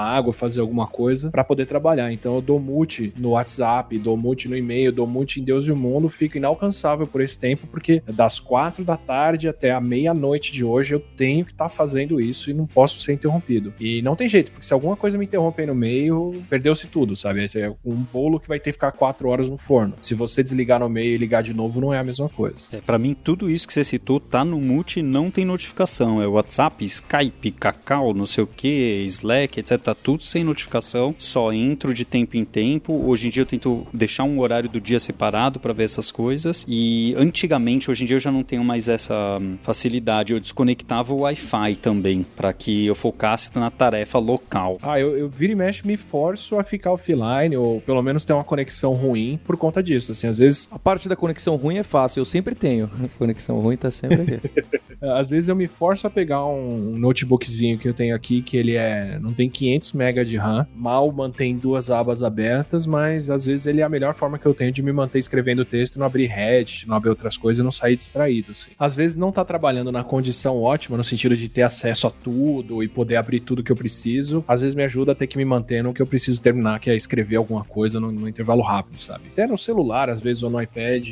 água, 0.00 0.32
fazer 0.32 0.60
alguma 0.60 0.86
coisa, 0.86 1.30
para 1.30 1.44
poder 1.44 1.66
trabalhar. 1.66 2.12
Então 2.12 2.34
eu 2.36 2.40
dou 2.40 2.58
mute 2.58 3.12
no 3.16 3.30
WhatsApp, 3.30 3.98
dou 3.98 4.16
mute 4.16 4.48
no 4.48 4.56
e-mail, 4.56 4.92
dou 4.92 5.06
mute 5.06 5.40
em 5.40 5.44
Deus 5.44 5.66
e 5.66 5.72
o 5.72 5.76
Mundo, 5.76 6.08
fico 6.08 6.36
inalcançável 6.36 7.06
por 7.06 7.20
esse 7.20 7.38
tempo, 7.38 7.66
porque 7.66 8.02
das 8.06 8.38
4 8.38 8.84
da 8.84 8.96
tarde 8.96 9.48
até 9.48 9.70
a 9.72 9.80
meia-noite 9.80 10.52
de 10.52 10.64
hoje 10.64 10.94
eu 10.94 11.00
tenho 11.16 11.44
que 11.44 11.52
estar 11.52 11.64
tá 11.64 11.70
fazendo 11.70 12.20
isso 12.20 12.50
e 12.50 12.54
não 12.54 12.66
posso 12.66 13.00
ser 13.00 13.12
interrompido. 13.12 13.72
E 13.80 14.02
não 14.02 14.16
tem 14.16 14.28
jeito, 14.28 14.52
porque 14.52 14.66
se 14.66 14.72
alguma 14.72 14.96
coisa 14.96 15.18
me 15.18 15.24
interrompe 15.24 15.60
aí 15.60 15.66
no 15.66 15.74
meio, 15.74 16.42
perdeu-se 16.48 16.86
tudo, 16.86 17.16
sabe? 17.16 17.50
É 17.54 17.72
um 17.84 17.96
bolo 17.96 18.38
que 18.38 18.48
vai 18.48 18.58
ter 18.58 18.70
que 18.70 18.74
ficar 18.74 18.92
4 18.92 19.28
horas 19.28 19.48
no 19.48 19.56
forno. 19.56 19.94
Se 20.00 20.14
você 20.14 20.42
desligar 20.42 20.80
no 20.80 20.88
meio 20.88 21.14
e 21.14 21.18
ligar 21.18 21.42
de 21.42 21.54
novo, 21.54 21.80
não 21.80 21.92
é 21.92 21.98
a 21.98 22.04
mesma 22.04 22.28
coisa. 22.28 22.68
É, 22.72 22.80
para 22.80 22.98
mim, 22.98 23.14
tudo 23.14 23.50
isso 23.50 23.66
que 23.66 23.72
você 23.72 23.84
citou 23.84 24.20
tá 24.20 24.44
no 24.44 24.60
mute 24.60 25.00
e 25.00 25.02
não 25.02 25.30
tem 25.30 25.44
notificação. 25.44 26.22
É 26.22 26.26
WhatsApp, 26.26 26.84
Skype, 26.84 27.50
Cacau, 27.92 28.14
não 28.14 28.24
sei 28.24 28.44
o 28.44 28.46
que, 28.46 29.02
Slack, 29.06 29.60
etc. 29.60 29.78
Tá 29.78 29.94
tudo 29.94 30.22
sem 30.22 30.42
notificação. 30.42 31.14
Só 31.18 31.52
entro 31.52 31.92
de 31.92 32.04
tempo 32.04 32.36
em 32.36 32.44
tempo. 32.44 32.92
Hoje 33.06 33.26
em 33.26 33.30
dia 33.30 33.42
eu 33.42 33.46
tento 33.46 33.86
deixar 33.92 34.24
um 34.24 34.40
horário 34.40 34.68
do 34.68 34.80
dia 34.80 34.98
separado 34.98 35.60
para 35.60 35.72
ver 35.72 35.84
essas 35.84 36.10
coisas. 36.10 36.64
E 36.66 37.14
antigamente, 37.18 37.90
hoje 37.90 38.04
em 38.04 38.06
dia 38.06 38.16
eu 38.16 38.20
já 38.20 38.32
não 38.32 38.42
tenho 38.42 38.64
mais 38.64 38.88
essa 38.88 39.38
hum, 39.40 39.56
facilidade. 39.62 40.32
Eu 40.32 40.40
desconectava 40.40 41.12
o 41.12 41.20
Wi-Fi 41.20 41.76
também, 41.76 42.24
para 42.34 42.52
que 42.52 42.86
eu 42.86 42.94
focasse 42.94 43.50
na 43.54 43.70
tarefa 43.70 44.18
local. 44.18 44.78
Ah, 44.82 44.98
eu, 44.98 45.16
eu 45.16 45.28
vira 45.28 45.52
e 45.52 45.56
mexe 45.56 45.86
me 45.86 45.96
forço 45.96 46.58
a 46.58 46.64
ficar 46.64 46.92
offline, 46.92 47.56
ou 47.56 47.80
pelo 47.82 48.02
menos 48.02 48.24
ter 48.24 48.32
uma 48.32 48.44
conexão 48.44 48.94
ruim 48.94 49.38
por 49.44 49.56
conta 49.56 49.82
disso. 49.82 50.12
Assim, 50.12 50.28
às 50.28 50.38
vezes. 50.38 50.68
A 50.70 50.78
parte 50.78 51.08
da 51.08 51.16
conexão 51.16 51.56
ruim 51.56 51.76
é 51.76 51.82
fácil, 51.82 52.20
eu 52.20 52.24
sempre 52.24 52.54
tenho. 52.54 52.86
A 52.86 53.08
conexão 53.18 53.58
ruim 53.58 53.76
tá 53.76 53.90
sempre 53.90 54.22
aqui. 54.22 54.80
às 55.02 55.30
vezes 55.30 55.48
eu 55.48 55.56
me 55.56 55.66
forço 55.66 56.06
a 56.06 56.10
pegar 56.10 56.46
um 56.46 56.96
notebookzinho 56.96 57.78
que 57.82 57.88
eu 57.88 57.94
tenho 57.94 58.14
aqui, 58.14 58.40
que 58.40 58.56
ele 58.56 58.76
é. 58.76 59.18
não 59.20 59.32
tem 59.32 59.50
500 59.50 59.92
MB 59.92 60.24
de 60.24 60.36
RAM, 60.36 60.66
mal 60.74 61.10
mantém 61.10 61.56
duas 61.56 61.90
abas 61.90 62.22
abertas, 62.22 62.86
mas 62.86 63.28
às 63.28 63.44
vezes 63.44 63.66
ele 63.66 63.80
é 63.80 63.84
a 63.84 63.88
melhor 63.88 64.14
forma 64.14 64.38
que 64.38 64.46
eu 64.46 64.54
tenho 64.54 64.72
de 64.72 64.82
me 64.82 64.92
manter 64.92 65.18
escrevendo 65.18 65.64
texto, 65.64 65.98
não 65.98 66.06
abrir 66.06 66.26
Reddit, 66.26 66.88
não 66.88 66.96
abrir 66.96 67.10
outras 67.10 67.36
coisas 67.36 67.60
e 67.60 67.64
não 67.64 67.72
sair 67.72 67.96
distraído. 67.96 68.52
Assim. 68.52 68.70
Às 68.78 68.94
vezes 68.94 69.16
não 69.16 69.32
tá 69.32 69.44
trabalhando 69.44 69.90
na 69.90 70.04
condição 70.04 70.60
ótima, 70.60 70.96
no 70.96 71.04
sentido 71.04 71.36
de 71.36 71.48
ter 71.48 71.62
acesso 71.62 72.06
a 72.06 72.10
tudo 72.10 72.82
e 72.82 72.88
poder 72.88 73.16
abrir 73.16 73.40
tudo 73.40 73.62
que 73.62 73.72
eu 73.72 73.76
preciso. 73.76 74.44
Às 74.46 74.60
vezes 74.60 74.74
me 74.74 74.84
ajuda 74.84 75.12
a 75.12 75.14
ter 75.14 75.26
que 75.26 75.36
me 75.36 75.44
manter 75.44 75.82
no 75.82 75.92
que 75.92 76.00
eu 76.00 76.06
preciso 76.06 76.40
terminar, 76.40 76.78
que 76.78 76.90
é 76.90 76.94
escrever 76.94 77.36
alguma 77.36 77.64
coisa 77.64 77.98
no, 77.98 78.12
no 78.12 78.28
intervalo 78.28 78.62
rápido, 78.62 79.00
sabe? 79.00 79.24
Até 79.32 79.46
no 79.46 79.58
celular, 79.58 80.08
às 80.08 80.20
vezes, 80.20 80.42
ou 80.42 80.50
no 80.50 80.62
iPad, 80.62 81.08